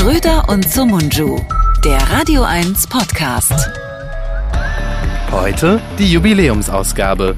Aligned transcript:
Schröder 0.00 0.48
und 0.48 0.66
Sumunju, 0.66 1.38
der 1.84 2.00
Radio 2.10 2.42
1 2.42 2.86
Podcast. 2.86 3.52
Heute 5.30 5.78
die 5.98 6.10
Jubiläumsausgabe. 6.10 7.36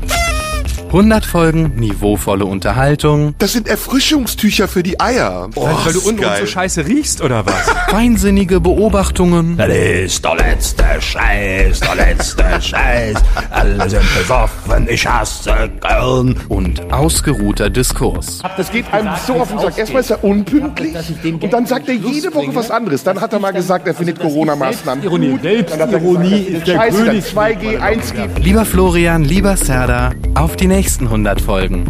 100 0.93 1.25
Folgen, 1.25 1.73
niveauvolle 1.77 2.45
Unterhaltung, 2.45 3.35
Das 3.39 3.55
sind 3.55 3.67
Erfrischungstücher 3.67 4.69
für 4.69 4.83
die 4.83 5.01
Eier. 5.01 5.49
Oh, 5.55 5.67
Weil 5.85 5.95
du 5.95 6.01
unten 6.01 6.23
so 6.39 6.45
scheiße 6.45 6.87
riechst, 6.87 7.23
oder 7.23 7.47
was? 7.47 7.71
feinsinnige 7.89 8.61
Beobachtungen 8.61 9.57
Das 9.57 9.69
ist 9.69 10.23
der 10.23 10.37
letzte 10.37 10.85
Scheiß, 11.01 11.81
der 11.81 11.95
letzte 11.95 12.45
Scheiß. 12.61 13.17
Alle 13.51 13.89
sind 13.89 14.03
besoffen, 14.19 14.87
ich 14.91 15.07
hasse 15.07 15.71
Köln. 15.81 16.39
und 16.49 16.93
ausgeruhter 16.93 17.71
Diskurs. 17.71 18.41
Das 18.59 18.71
geht 18.71 18.93
einem 18.93 19.13
so 19.27 19.35
auf 19.37 19.49
den 19.49 19.61
Sack. 19.61 19.79
Erstmal 19.79 20.03
ist 20.03 20.11
er 20.11 20.23
unpünktlich 20.23 20.95
und 21.25 21.51
dann 21.55 21.65
sagt 21.65 21.89
er 21.89 21.95
jede 21.95 22.35
Woche 22.35 22.55
was 22.55 22.71
anderes. 22.71 23.03
Dann 23.03 23.19
hat 23.19 23.33
er 23.33 23.39
mal 23.39 23.53
gesagt, 23.53 23.87
er 23.87 23.95
findet 23.95 24.21
Corona-Maßnahmen 24.21 25.05
gut. 25.07 25.23
Dann 25.43 25.81
hat 25.81 25.93
er 25.93 26.01
Selbstironie 26.01 26.41
ist 26.41 26.67
der 26.67 26.89
König. 26.91 27.25
2G, 27.25 27.79
1G. 27.79 28.39
Lieber 28.41 28.67
Florian, 28.67 29.25
lieber 29.25 29.57
Serda, 29.57 30.11
auf 30.35 30.57
die 30.57 30.67
nächsten 30.83 31.05
100 31.05 31.41
Folgen. 31.41 31.85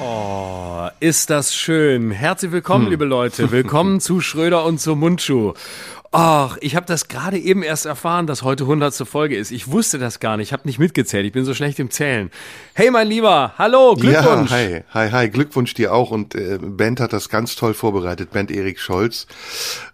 Oh, 0.00 0.88
ist 1.00 1.28
das 1.28 1.54
schön. 1.54 2.10
Herzlich 2.10 2.50
willkommen, 2.50 2.88
liebe 2.88 3.04
Leute. 3.04 3.50
Willkommen 3.50 4.00
zu 4.00 4.22
Schröder 4.22 4.64
und 4.64 4.80
zu 4.80 4.96
Mundschuh. 4.96 5.52
Ach, 6.10 6.56
ich 6.62 6.74
habe 6.74 6.86
das 6.86 7.08
gerade 7.08 7.38
eben 7.38 7.62
erst 7.62 7.84
erfahren, 7.84 8.26
dass 8.26 8.42
heute 8.42 8.64
100. 8.64 8.94
Folge 9.06 9.36
ist. 9.36 9.50
Ich 9.50 9.70
wusste 9.70 9.98
das 9.98 10.20
gar 10.20 10.38
nicht, 10.38 10.48
ich 10.48 10.52
habe 10.54 10.66
nicht 10.66 10.78
mitgezählt, 10.78 11.26
ich 11.26 11.32
bin 11.32 11.44
so 11.44 11.52
schlecht 11.52 11.78
im 11.78 11.90
Zählen. 11.90 12.30
Hey, 12.72 12.90
mein 12.90 13.08
Lieber, 13.08 13.52
hallo, 13.58 13.94
Glückwunsch. 13.94 14.50
Ja, 14.50 14.56
hi, 14.56 14.82
hi, 14.90 15.10
hi, 15.10 15.28
Glückwunsch 15.28 15.74
dir 15.74 15.92
auch. 15.92 16.10
Und 16.10 16.34
äh, 16.34 16.58
Bent 16.58 17.00
hat 17.00 17.12
das 17.12 17.28
ganz 17.28 17.56
toll 17.56 17.74
vorbereitet, 17.74 18.30
Bent 18.30 18.50
Erik 18.50 18.80
Scholz. 18.80 19.26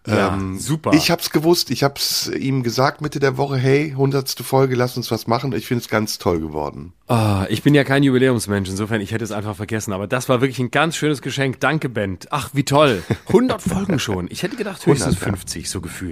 Ja, 0.07 0.39
super. 0.59 0.93
Ich 0.93 1.11
hab's 1.11 1.31
gewusst, 1.31 1.71
ich 1.71 1.83
hab's 1.83 2.29
ihm 2.29 2.63
gesagt 2.63 3.01
Mitte 3.01 3.19
der 3.21 3.37
Woche, 3.37 3.57
hey, 3.57 3.95
hundertste 3.97 4.45
Folge, 4.45 4.77
lass 4.77 4.97
uns 4.97 5.11
was 5.11 5.27
machen. 5.27 5.53
Ich 5.53 5.67
finde 5.67 5.83
es 5.83 5.89
ganz 5.89 6.19
toll 6.19 6.41
geworden. 6.41 6.93
Ah, 7.09 7.47
ich 7.49 7.63
bin 7.63 7.75
ja 7.75 7.85
kein 7.85 8.03
Jubiläumsmensch, 8.03 8.69
insofern 8.69 9.01
ich 9.01 9.13
hätte 9.13 9.25
es 9.25 9.33
einfach 9.33 9.57
vergessen. 9.57 9.93
Aber 9.93 10.07
das 10.07 10.29
war 10.29 10.41
wirklich 10.41 10.59
ein 10.59 10.71
ganz 10.71 10.97
schönes 10.97 11.23
Geschenk. 11.23 11.59
Danke, 11.61 11.89
Bent. 11.89 12.29
Ach, 12.31 12.51
wie 12.53 12.65
toll. 12.65 13.03
100 13.29 13.61
Folgen 13.61 13.99
schon. 13.99 14.29
Ich 14.31 14.43
hätte 14.43 14.57
gedacht 14.57 14.87
höchstens 14.87 15.17
100, 15.17 15.21
ja. 15.21 15.33
50, 15.33 15.71
so 15.71 15.81
gefühlt. 15.81 16.04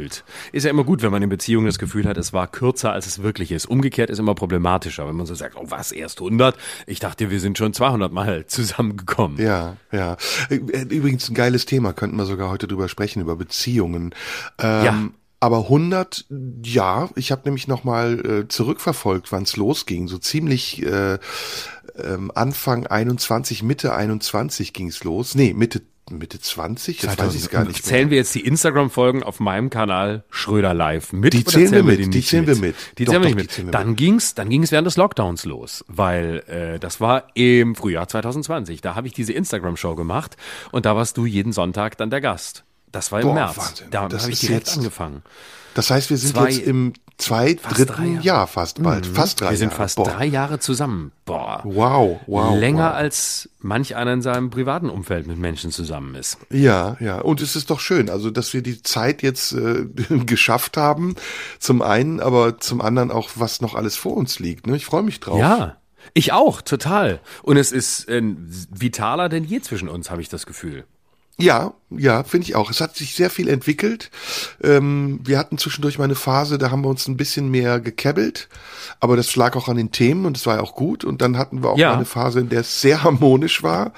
Ist 0.53 0.65
ja 0.65 0.71
immer 0.71 0.85
gut, 0.85 1.03
wenn 1.03 1.11
man 1.13 1.23
in 1.23 1.29
Beziehungen 1.29 1.67
das 1.67 1.79
Gefühl 1.79 2.07
hat, 2.07 2.17
es 2.17 2.33
war 2.33 2.47
kürzer, 2.47 2.93
als 2.93 3.07
es 3.07 3.23
wirklich 3.23 3.53
ist. 3.53 3.67
Umgekehrt 3.67 4.11
ist 4.11 4.19
immer 4.19 4.35
problematischer, 4.35 5.07
wenn 5.07 5.17
man 5.17 5.27
so 5.27 5.35
sagt, 5.35 5.57
oh 5.57 5.65
was, 5.69 5.93
erst 5.93 6.21
100? 6.21 6.57
Ich 6.87 6.99
dachte, 7.01 7.31
wir 7.31 7.41
sind 7.41 7.59
schon 7.59 7.73
200 7.73 8.13
Mal 8.13 8.47
zusammengekommen. 8.47 9.39
Ja, 9.39 9.77
ja. 9.93 10.17
Äh, 10.51 10.57
Übrigens 10.57 11.29
ein 11.29 11.35
geiles 11.35 11.67
Thema, 11.67 11.93
könnten 11.93 12.17
wir 12.17 12.27
sogar 12.27 12.51
heute 12.51 12.67
drüber 12.67 12.89
sprechen, 12.89 13.21
über 13.21 13.37
Beziehungen. 13.37 14.15
Ähm, 14.59 14.85
Ja. 14.85 15.09
Aber 15.41 15.59
100, 15.65 16.27
ja, 16.63 17.09
ich 17.17 17.33
habe 17.33 17.43
nämlich 17.47 17.67
nochmal 17.67 18.45
äh, 18.45 18.49
zurückverfolgt, 18.49 19.33
wann 19.33 19.43
es 19.43 19.57
losging. 19.57 20.07
So 20.07 20.19
ziemlich 20.19 20.87
äh, 20.87 21.19
ähm, 21.97 22.31
Anfang 22.33 22.87
21, 22.87 23.65
Mitte 23.65 23.93
21 23.93 24.73
ging's 24.73 25.03
los. 25.03 25.35
Nee, 25.35 25.53
Mitte 25.53 25.83
Mitte 26.19 26.41
20, 26.41 27.03
jetzt 27.03 27.19
weiß 27.19 27.35
ich 27.35 27.51
gar 27.51 27.65
nicht 27.65 27.75
mehr. 27.77 27.83
Zählen 27.83 28.11
wir 28.11 28.17
jetzt 28.19 28.35
die 28.35 28.41
Instagram-Folgen 28.47 29.23
auf 29.23 29.41
meinem 29.41 29.71
Kanal 29.71 30.25
Schröder 30.31 30.75
Live 30.75 31.13
mit? 31.13 31.33
Die 31.33 31.45
zählen 31.45 31.73
wir 31.73 31.83
mit, 31.83 31.99
die 32.01 32.11
die 32.11 32.23
zählen 32.23 32.47
wir 32.47 32.57
mit. 32.57 32.75
Die 32.99 33.05
Doch, 33.05 33.13
zählen 33.15 33.25
wir 33.25 33.35
nicht 33.35 33.59
mit. 33.65 33.75
Dann 33.75 33.97
ging's, 33.97 34.35
dann 34.35 34.49
ging's 34.49 34.71
während 34.73 34.87
des 34.87 34.97
Lockdowns 34.97 35.45
los, 35.45 35.85
weil 35.89 36.43
äh, 36.49 36.79
das 36.79 37.01
war 37.01 37.25
im 37.35 37.75
Frühjahr 37.75 38.09
2020. 38.09 38.81
Da 38.81 38.95
habe 38.95 39.07
ich 39.07 39.13
diese 39.13 39.33
Instagram-Show 39.33 39.95
gemacht 39.95 40.37
und 40.71 40.87
da 40.87 40.95
warst 40.97 41.17
du 41.17 41.27
jeden 41.27 41.53
Sonntag 41.53 41.97
dann 41.97 42.11
der 42.11 42.21
Gast. 42.21 42.65
Das 42.91 43.11
war 43.11 43.21
im 43.21 43.29
Boah, 43.29 43.35
März. 43.35 43.57
Wahnsinn. 43.57 43.87
Da 43.91 44.09
Das 44.09 44.23
habe 44.23 44.33
ich 44.33 44.41
direkt 44.41 44.67
jetzt- 44.69 44.77
angefangen. 44.77 45.23
Das 45.75 45.91
heißt, 45.91 46.11
wir 46.11 46.19
sind 46.19 46.35
Zwei- 46.37 46.51
jetzt 46.51 46.67
im 46.67 46.93
zwei, 47.23 47.57
Fast 47.57 47.79
dritten 47.79 47.93
drei 47.93 48.05
Jahre. 48.05 48.17
Mhm. 48.17 48.21
Jahr 48.23 48.47
fast 48.47 48.83
bald. 48.83 49.07
Fast 49.07 49.41
drei 49.41 49.51
Wir 49.51 49.57
sind 49.57 49.71
Jahre. 49.71 49.83
fast 49.83 49.97
Boah. 49.97 50.05
drei 50.09 50.27
Jahre 50.27 50.59
zusammen. 50.59 51.13
Boah. 51.25 51.61
Wow, 51.65 52.21
wow. 52.27 52.59
Länger 52.59 52.91
wow. 52.91 52.95
als 52.95 53.49
manch 53.61 53.97
einer 53.97 54.13
in 54.13 54.23
seinem 54.23 54.51
privaten 54.51 54.91
Umfeld 54.91 55.27
mit 55.27 55.39
Menschen 55.39 55.71
zusammen 55.71 56.15
ist. 56.15 56.39
Ja, 56.51 56.97
ja. 57.01 57.21
Und 57.21 57.41
es 57.41 57.57
ist 57.57 57.71
doch 57.71 57.81
schön, 57.81 58.11
also 58.11 58.31
dass 58.31 58.53
wir 58.53 58.63
die 58.63 58.83
Zeit 58.83 59.23
jetzt 59.23 59.53
äh, 59.53 59.87
geschafft 60.27 60.77
haben. 60.77 61.15
Zum 61.59 61.83
einen, 61.83 62.21
aber 62.21 62.59
zum 62.59 62.81
anderen 62.81 63.11
auch, 63.11 63.31
was 63.37 63.61
noch 63.61 63.75
alles 63.75 63.97
vor 63.97 64.17
uns 64.17 64.39
liegt. 64.39 64.67
Ne? 64.67 64.77
Ich 64.77 64.85
freue 64.85 65.03
mich 65.03 65.21
drauf. 65.21 65.39
Ja, 65.39 65.77
ich 66.15 66.33
auch, 66.33 66.63
total. 66.63 67.21
Und 67.43 67.57
es 67.57 67.73
ist 67.73 68.09
äh, 68.09 68.23
vitaler 68.23 69.29
denn 69.29 69.45
je 69.45 69.61
zwischen 69.61 69.89
uns, 69.89 70.11
habe 70.11 70.21
ich 70.21 70.29
das 70.29 70.47
Gefühl. 70.47 70.85
Ja, 71.43 71.75
ja, 71.91 72.23
finde 72.25 72.47
ich 72.47 72.55
auch. 72.55 72.71
Es 72.71 72.81
hat 72.81 72.97
sich 72.97 73.15
sehr 73.15 73.29
viel 73.31 73.49
entwickelt. 73.49 74.11
Ähm, 74.63 75.21
wir 75.25 75.39
hatten 75.39 75.59
zwischendurch 75.59 75.99
mal 75.99 76.05
eine 76.05 76.15
Phase, 76.15 76.57
da 76.59 76.71
haben 76.71 76.83
wir 76.83 76.89
uns 76.89 77.09
ein 77.09 77.17
bisschen 77.17 77.51
mehr 77.51 77.81
gekebbelt, 77.81 78.49
aber 79.01 79.17
das 79.17 79.35
lag 79.37 79.57
auch 79.57 79.69
an 79.69 79.77
den 79.77 79.93
Themen 79.93 80.25
und 80.25 80.37
es 80.37 80.47
war 80.47 80.57
ja 80.57 80.63
auch 80.63 80.75
gut. 80.75 81.05
Und 81.05 81.21
dann 81.21 81.37
hatten 81.39 81.63
wir 81.63 81.71
auch 81.71 81.79
Ja. 81.79 81.91
mal 81.91 81.97
eine 81.97 82.05
Phase, 82.05 82.41
in 82.41 82.49
der 82.49 82.61
es 82.61 82.81
sehr 82.81 83.03
harmonisch 83.05 83.63
war, 83.63 83.93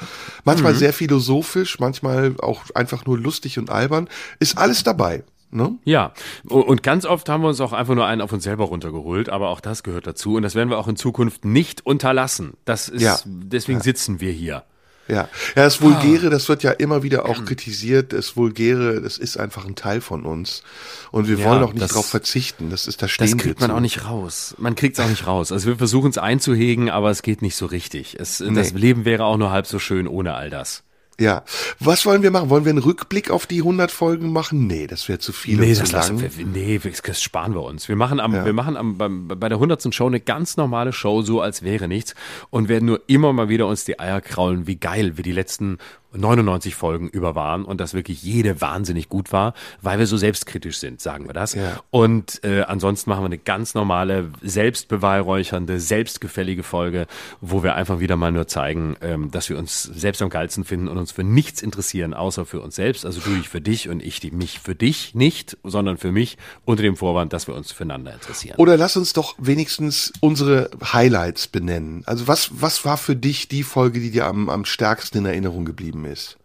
manchmal 0.44 0.74
sehr 0.74 0.92
philosophisch, 0.92 1.78
manchmal 1.78 2.34
auch 2.40 2.62
einfach 2.74 3.06
nur 3.06 3.18
lustig 3.18 3.58
und 3.58 3.70
albern. 3.70 4.08
Ist 4.40 4.58
alles 4.58 4.82
dabei. 4.82 5.24
Ne? 5.50 5.78
Ja, 5.84 6.12
und 6.48 6.82
ganz 6.82 7.04
oft 7.06 7.28
haben 7.28 7.42
wir 7.44 7.48
uns 7.48 7.60
auch 7.60 7.72
einfach 7.72 7.94
nur 7.94 8.06
einen 8.06 8.22
auf 8.22 8.32
uns 8.32 8.42
selber 8.42 8.64
runtergeholt, 8.64 9.28
aber 9.28 9.50
auch 9.50 9.60
das 9.60 9.84
gehört 9.84 10.04
dazu 10.04 10.34
und 10.34 10.42
das 10.42 10.56
werden 10.56 10.68
wir 10.68 10.78
auch 10.78 10.88
in 10.88 10.96
Zukunft 10.96 11.44
nicht 11.44 11.86
unterlassen. 11.86 12.54
Das 12.64 12.88
ist, 12.88 13.02
Ja. 13.02 13.18
deswegen 13.24 13.80
sitzen 13.80 14.20
wir 14.20 14.32
hier. 14.32 14.64
Ja, 15.06 15.28
ja, 15.54 15.64
das 15.64 15.82
Vulgäre, 15.82 16.30
das 16.30 16.48
wird 16.48 16.62
ja 16.62 16.70
immer 16.70 17.02
wieder 17.02 17.26
auch 17.26 17.44
kritisiert. 17.44 18.12
Das 18.14 18.36
Vulgäre, 18.36 19.02
das 19.02 19.18
ist 19.18 19.36
einfach 19.36 19.66
ein 19.66 19.74
Teil 19.74 20.00
von 20.00 20.24
uns. 20.24 20.62
Und 21.10 21.28
wir 21.28 21.38
Ja, 21.38 21.44
wollen 21.44 21.62
auch 21.62 21.72
nicht 21.74 21.94
drauf 21.94 22.06
verzichten. 22.06 22.70
Das 22.70 22.86
ist, 22.86 23.02
da 23.02 23.08
stehen 23.08 23.30
Das 23.32 23.36
kriegt 23.38 23.60
man 23.60 23.70
zu. 23.70 23.76
auch 23.76 23.80
nicht 23.80 24.06
raus. 24.06 24.54
Man 24.58 24.74
kriegt 24.74 24.98
es 24.98 25.04
auch 25.04 25.08
nicht 25.10 25.26
raus. 25.26 25.52
Also 25.52 25.68
wir 25.68 25.76
versuchen 25.76 26.10
es 26.10 26.16
einzuhegen, 26.18 26.88
aber 26.88 27.10
es 27.10 27.22
geht 27.22 27.42
nicht 27.42 27.56
so 27.56 27.66
richtig. 27.66 28.16
Es, 28.18 28.42
Das 28.54 28.72
Leben 28.72 29.04
wäre 29.04 29.24
auch 29.24 29.36
nur 29.36 29.50
halb 29.50 29.66
so 29.66 29.78
schön 29.78 30.08
ohne 30.08 30.34
all 30.34 30.48
das. 30.50 30.82
Ja. 31.20 31.44
Was 31.78 32.06
wollen 32.06 32.22
wir 32.22 32.30
machen? 32.30 32.50
Wollen 32.50 32.64
wir 32.64 32.70
einen 32.70 32.78
Rückblick 32.78 33.30
auf 33.30 33.46
die 33.46 33.58
100 33.58 33.90
Folgen 33.90 34.32
machen? 34.32 34.66
Nee, 34.66 34.86
das 34.86 35.08
wäre 35.08 35.18
zu 35.20 35.32
viel 35.32 35.58
Nee, 35.58 35.74
das 35.74 35.92
lassen 35.92 36.20
wir, 36.20 36.30
nee, 36.44 36.80
das 37.04 37.22
sparen 37.22 37.54
wir 37.54 37.62
uns. 37.62 37.88
Wir 37.88 37.96
machen 37.96 38.18
am, 38.18 38.32
wir 38.32 38.52
machen 38.52 38.76
am, 38.76 38.98
beim, 38.98 39.28
bei 39.28 39.48
der 39.48 39.56
100. 39.56 39.94
Show 39.94 40.06
eine 40.06 40.20
ganz 40.20 40.56
normale 40.56 40.92
Show, 40.92 41.22
so 41.22 41.40
als 41.40 41.62
wäre 41.62 41.86
nichts 41.86 42.14
und 42.50 42.68
werden 42.68 42.86
nur 42.86 43.02
immer 43.06 43.32
mal 43.32 43.48
wieder 43.48 43.68
uns 43.68 43.84
die 43.84 44.00
Eier 44.00 44.20
kraulen, 44.20 44.66
wie 44.66 44.76
geil 44.76 45.16
wir 45.16 45.24
die 45.24 45.32
letzten 45.32 45.78
99 46.16 46.74
Folgen 46.74 47.08
über 47.08 47.34
waren 47.34 47.64
und 47.64 47.80
dass 47.80 47.94
wirklich 47.94 48.22
jede 48.22 48.60
wahnsinnig 48.60 49.08
gut 49.08 49.32
war, 49.32 49.54
weil 49.82 49.98
wir 49.98 50.06
so 50.06 50.16
selbstkritisch 50.16 50.78
sind, 50.78 51.00
sagen 51.00 51.26
wir 51.26 51.32
das. 51.34 51.54
Ja. 51.54 51.80
Und 51.90 52.42
äh, 52.44 52.62
ansonsten 52.62 53.10
machen 53.10 53.22
wir 53.22 53.26
eine 53.26 53.38
ganz 53.38 53.74
normale, 53.74 54.30
selbstbeweihräuchernde, 54.42 55.80
selbstgefällige 55.80 56.62
Folge, 56.62 57.06
wo 57.40 57.62
wir 57.62 57.74
einfach 57.74 58.00
wieder 58.00 58.16
mal 58.16 58.32
nur 58.32 58.46
zeigen, 58.46 58.96
ähm, 59.00 59.30
dass 59.30 59.48
wir 59.48 59.58
uns 59.58 59.82
selbst 59.82 60.22
am 60.22 60.28
geilsten 60.30 60.64
finden 60.64 60.88
und 60.88 60.98
uns 60.98 61.12
für 61.12 61.24
nichts 61.24 61.62
interessieren, 61.62 62.14
außer 62.14 62.44
für 62.44 62.60
uns 62.60 62.76
selbst. 62.76 63.04
Also 63.06 63.20
du 63.20 63.34
dich 63.34 63.48
für 63.48 63.60
dich 63.60 63.88
und 63.88 64.02
ich 64.02 64.20
die- 64.20 64.30
mich 64.30 64.58
für 64.60 64.74
dich 64.74 65.14
nicht, 65.14 65.56
sondern 65.64 65.96
für 65.96 66.12
mich 66.12 66.36
unter 66.64 66.82
dem 66.82 66.96
Vorwand, 66.96 67.32
dass 67.32 67.46
wir 67.46 67.54
uns 67.54 67.72
füreinander 67.72 68.12
interessieren. 68.14 68.56
Oder 68.58 68.76
lass 68.76 68.96
uns 68.96 69.12
doch 69.12 69.34
wenigstens 69.38 70.12
unsere 70.20 70.70
Highlights 70.92 71.46
benennen. 71.48 72.02
Also 72.06 72.26
was, 72.28 72.50
was 72.52 72.84
war 72.84 72.96
für 72.96 73.16
dich 73.16 73.48
die 73.48 73.62
Folge, 73.62 74.00
die 74.00 74.10
dir 74.10 74.26
am, 74.26 74.48
am 74.48 74.64
stärksten 74.64 75.18
in 75.18 75.26
Erinnerung 75.26 75.64
geblieben 75.64 76.03
ist? 76.04 76.36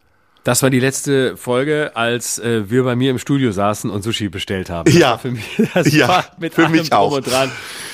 Das 0.49 0.63
war 0.63 0.71
die 0.71 0.79
letzte 0.79 1.37
Folge, 1.37 1.91
als 1.93 2.39
äh, 2.39 2.71
wir 2.71 2.83
bei 2.83 2.95
mir 2.95 3.11
im 3.11 3.19
Studio 3.19 3.51
saßen 3.51 3.87
und 3.91 4.01
Sushi 4.01 4.29
bestellt 4.29 4.71
haben. 4.71 4.91
Ja. 4.91 4.99
Das 4.99 5.09
war 5.11 5.19
für 5.19 5.29
mich, 5.31 5.45
das 5.75 5.93
Ja, 5.93 6.07
war 6.07 6.25
mit 6.39 6.55
für 6.55 6.67
mich 6.69 6.91
auch. 6.91 7.11
Und 7.17 7.29
dran. 7.29 7.51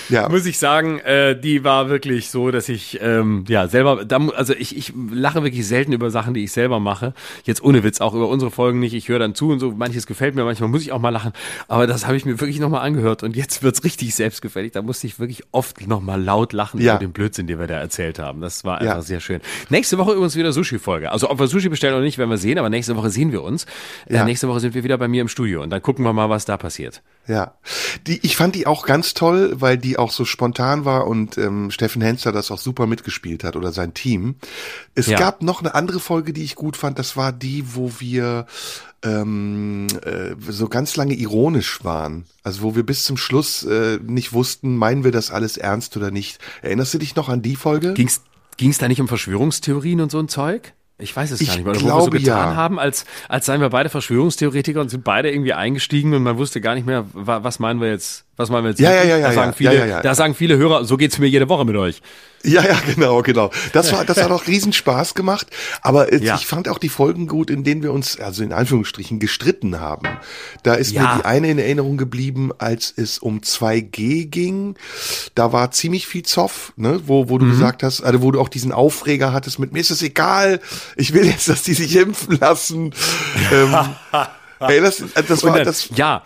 Ja. 0.08 0.30
Muss 0.30 0.46
ich 0.46 0.60
sagen, 0.60 1.00
äh, 1.00 1.36
die 1.38 1.64
war 1.64 1.90
wirklich 1.90 2.30
so, 2.30 2.52
dass 2.52 2.70
ich 2.70 3.00
ähm, 3.02 3.44
ja 3.48 3.68
selber, 3.68 4.06
da, 4.06 4.20
also 4.36 4.54
ich, 4.54 4.78
ich 4.78 4.94
lache 5.12 5.42
wirklich 5.44 5.68
selten 5.68 5.92
über 5.94 6.12
Sachen, 6.12 6.36
die 6.36 6.44
ich 6.44 6.52
selber 6.52 6.80
mache. 6.80 7.14
Jetzt 7.44 7.62
ohne 7.64 7.84
Witz, 7.84 8.02
auch 8.02 8.14
über 8.14 8.30
unsere 8.30 8.52
Folgen 8.52 8.80
nicht. 8.80 8.94
Ich 8.94 9.10
höre 9.10 9.18
dann 9.18 9.34
zu 9.34 9.50
und 9.50 9.60
so, 9.60 9.72
manches 9.72 10.06
gefällt 10.06 10.36
mir, 10.36 10.44
manchmal 10.46 10.70
muss 10.70 10.84
ich 10.84 10.92
auch 10.92 11.00
mal 11.00 11.10
lachen. 11.10 11.34
Aber 11.68 11.88
das 11.88 12.06
habe 12.06 12.16
ich 12.18 12.24
mir 12.24 12.40
wirklich 12.40 12.60
nochmal 12.60 12.82
angehört 12.86 13.24
und 13.24 13.36
jetzt 13.36 13.64
wird's 13.64 13.84
richtig 13.84 14.14
selbstgefällig. 14.14 14.72
Da 14.74 14.84
musste 14.84 15.08
ich 15.08 15.20
wirklich 15.20 15.42
oft 15.52 15.86
nochmal 15.88 16.22
laut 16.24 16.54
lachen 16.54 16.80
Ja. 16.80 16.94
über 16.94 17.00
den 17.00 17.12
Blödsinn, 17.12 17.48
den 17.48 17.58
wir 17.60 17.66
da 17.68 17.80
erzählt 17.80 18.20
haben. 18.20 18.40
Das 18.42 18.64
war 18.64 18.78
einfach 18.78 18.98
Ja. 18.98 19.02
sehr 19.02 19.20
schön. 19.20 19.42
Nächste 19.70 19.98
Woche 19.98 20.12
übrigens 20.12 20.36
wieder 20.36 20.54
Sushi-Folge. 20.54 21.12
Also 21.12 21.32
ob 21.32 21.40
wir 21.40 21.48
Sushi 21.48 21.68
bestellen 21.68 21.96
oder 21.96 22.04
nicht, 22.04 22.20
werden 22.20 22.30
wir 22.30 22.38
sehen, 22.38 22.45
aber 22.58 22.70
nächste 22.70 22.96
Woche 22.96 23.10
sehen 23.10 23.32
wir 23.32 23.44
uns. 23.44 23.66
Ja. 24.10 24.22
Äh, 24.22 24.26
nächste 24.26 24.48
Woche 24.48 24.60
sind 24.60 24.74
wir 24.74 24.84
wieder 24.84 24.98
bei 24.98 25.08
mir 25.08 25.22
im 25.22 25.28
Studio 25.28 25.64
und 25.64 25.70
dann 25.70 25.82
gucken 25.82 26.06
wir 26.06 26.14
mal, 26.14 26.30
was 26.30 26.46
da 26.46 26.58
passiert. 26.58 27.02
Ja, 27.28 27.56
die, 28.06 28.20
ich 28.24 28.36
fand 28.38 28.54
die 28.56 28.68
auch 28.68 28.86
ganz 28.86 29.16
toll, 29.16 29.54
weil 29.56 29.78
die 29.78 29.98
auch 29.98 30.12
so 30.12 30.26
spontan 30.26 30.86
war 30.86 31.08
und 31.08 31.38
ähm, 31.40 31.72
Steffen 31.72 32.02
Henster 32.02 32.32
das 32.32 32.52
auch 32.52 32.60
super 32.60 32.86
mitgespielt 32.86 33.44
hat 33.44 33.56
oder 33.56 33.72
sein 33.72 33.94
Team. 33.96 34.36
Es 34.94 35.08
Ja. 35.08 35.18
gab 35.18 35.42
noch 35.42 35.60
eine 35.62 35.74
andere 35.74 36.00
Folge, 36.00 36.34
die 36.34 36.44
ich 36.44 36.56
gut 36.56 36.78
fand. 36.78 37.00
Das 37.00 37.18
war 37.18 37.32
die, 37.32 37.64
wo 37.76 37.94
wir 38.00 38.46
ähm, 39.04 39.88
äh, 40.04 40.36
so 40.52 40.68
ganz 40.68 40.96
lange 40.96 41.14
ironisch 41.16 41.84
waren. 41.84 42.26
Also 42.44 42.62
wo 42.62 42.76
wir 42.76 42.84
bis 42.86 43.04
zum 43.04 43.18
Schluss 43.18 43.64
äh, 43.64 44.00
nicht 44.04 44.34
wussten, 44.34 44.76
meinen 44.78 45.04
wir 45.04 45.12
das 45.12 45.32
alles 45.32 45.58
ernst 45.58 45.98
oder 45.98 46.12
nicht. 46.12 46.40
Erinnerst 46.62 46.94
du 46.94 46.98
dich 47.00 47.16
noch 47.16 47.30
an 47.30 47.42
die 47.42 47.56
Folge? 47.56 47.94
Ging's, 47.94 48.22
ging's 48.58 48.78
da 48.78 48.88
nicht 48.88 49.02
um 49.02 49.08
Verschwörungstheorien 49.08 50.02
und 50.02 50.12
so 50.12 50.20
ein 50.20 50.28
Zeug? 50.28 50.74
Ich 50.98 51.14
weiß 51.16 51.32
es 51.32 51.42
Ich 51.42 51.50
gar 51.50 51.58
nicht 51.58 51.66
wo 51.66 51.72
glaube, 51.74 52.14
wir 52.14 52.20
so 52.20 52.26
getan 52.26 52.50
ja. 52.52 52.56
haben, 52.56 52.80
als, 52.80 53.06
als 53.28 53.46
seien 53.46 53.60
wir 53.60 53.70
beide 53.70 53.90
Verschwörungstheoretiker 53.90 54.80
und 54.80 54.90
sind 54.90 55.04
beide 55.04 55.30
irgendwie 55.30 55.52
eingestiegen 55.54 56.14
und 56.14 56.24
man 56.24 56.38
wusste 56.38 56.62
gar 56.62 56.74
nicht 56.76 56.88
mehr, 56.88 57.06
wa- 57.12 57.44
was 57.44 57.60
meinen 57.60 57.82
wir 57.82 57.90
jetzt, 57.90 58.24
was 58.38 58.50
meinen 58.50 58.64
wir 58.64 58.70
jetzt? 58.70 58.80
Ja, 58.80 58.92
ja, 58.94 59.04
ja, 59.04 59.18
da 59.20 59.28
ja, 59.28 59.32
sagen 59.34 59.54
viele, 59.54 59.74
ja, 59.74 59.80
ja, 59.80 59.86
ja. 59.86 60.02
Da 60.02 60.16
sagen 60.16 60.36
viele 60.36 60.56
Hörer, 60.58 60.86
so 60.86 60.96
geht's 60.96 61.18
mir 61.20 61.28
jede 61.28 61.50
Woche 61.50 61.66
mit 61.66 61.76
euch. 61.76 62.02
Ja, 62.46 62.64
ja, 62.64 62.78
genau, 62.86 63.22
genau. 63.22 63.52
Das 63.74 63.92
war, 63.92 64.06
das 64.06 64.22
hat 64.22 64.32
auch 64.32 64.48
riesen 64.48 64.72
Spaß 64.74 65.14
gemacht. 65.16 65.48
Aber 65.82 66.12
äh, 66.14 66.24
Ja. 66.24 66.36
ich 66.36 66.46
fand 66.46 66.70
auch 66.70 66.78
die 66.78 66.90
Folgen 66.90 67.28
gut, 67.28 67.50
in 67.50 67.64
denen 67.64 67.84
wir 67.84 67.92
uns, 67.92 68.20
also 68.20 68.44
in 68.44 68.54
Anführungsstrichen, 68.54 69.20
gestritten 69.20 69.80
haben. 69.80 70.08
Da 70.64 70.76
ist 70.76 70.92
Ja. 70.92 71.02
mir 71.02 71.18
die 71.20 71.26
eine 71.26 71.50
in 71.52 71.58
Erinnerung 71.60 71.98
geblieben, 71.98 72.52
als 72.58 72.94
es 72.96 73.20
um 73.20 73.40
2G 73.42 74.26
ging. 74.28 74.76
Da 75.36 75.52
war 75.52 75.72
ziemlich 75.72 76.08
viel 76.08 76.24
Zoff, 76.24 76.74
ne, 76.76 77.02
wo, 77.06 77.30
wo 77.30 77.38
du 77.38 77.46
gesagt 77.50 77.84
hast, 77.84 78.02
also 78.02 78.22
wo 78.22 78.32
du 78.32 78.40
auch 78.40 78.50
diesen 78.50 78.72
Aufreger 78.72 79.34
hattest 79.34 79.60
mit 79.60 79.74
mir 79.74 79.80
ist 79.80 79.92
es 79.92 80.02
egal, 80.02 80.60
ich 80.96 81.14
will 81.14 81.26
jetzt, 81.26 81.48
dass 81.50 81.64
die 81.64 81.74
sich 81.74 81.96
impfen 81.96 82.38
lassen. 82.40 82.94
ähm, 83.52 83.76
ey, 84.60 84.82
das, 84.82 85.04
das 85.28 85.44
Und 85.44 85.50
war 85.50 85.58
dann, 85.58 85.66
das. 85.66 85.90
ja. 85.96 86.24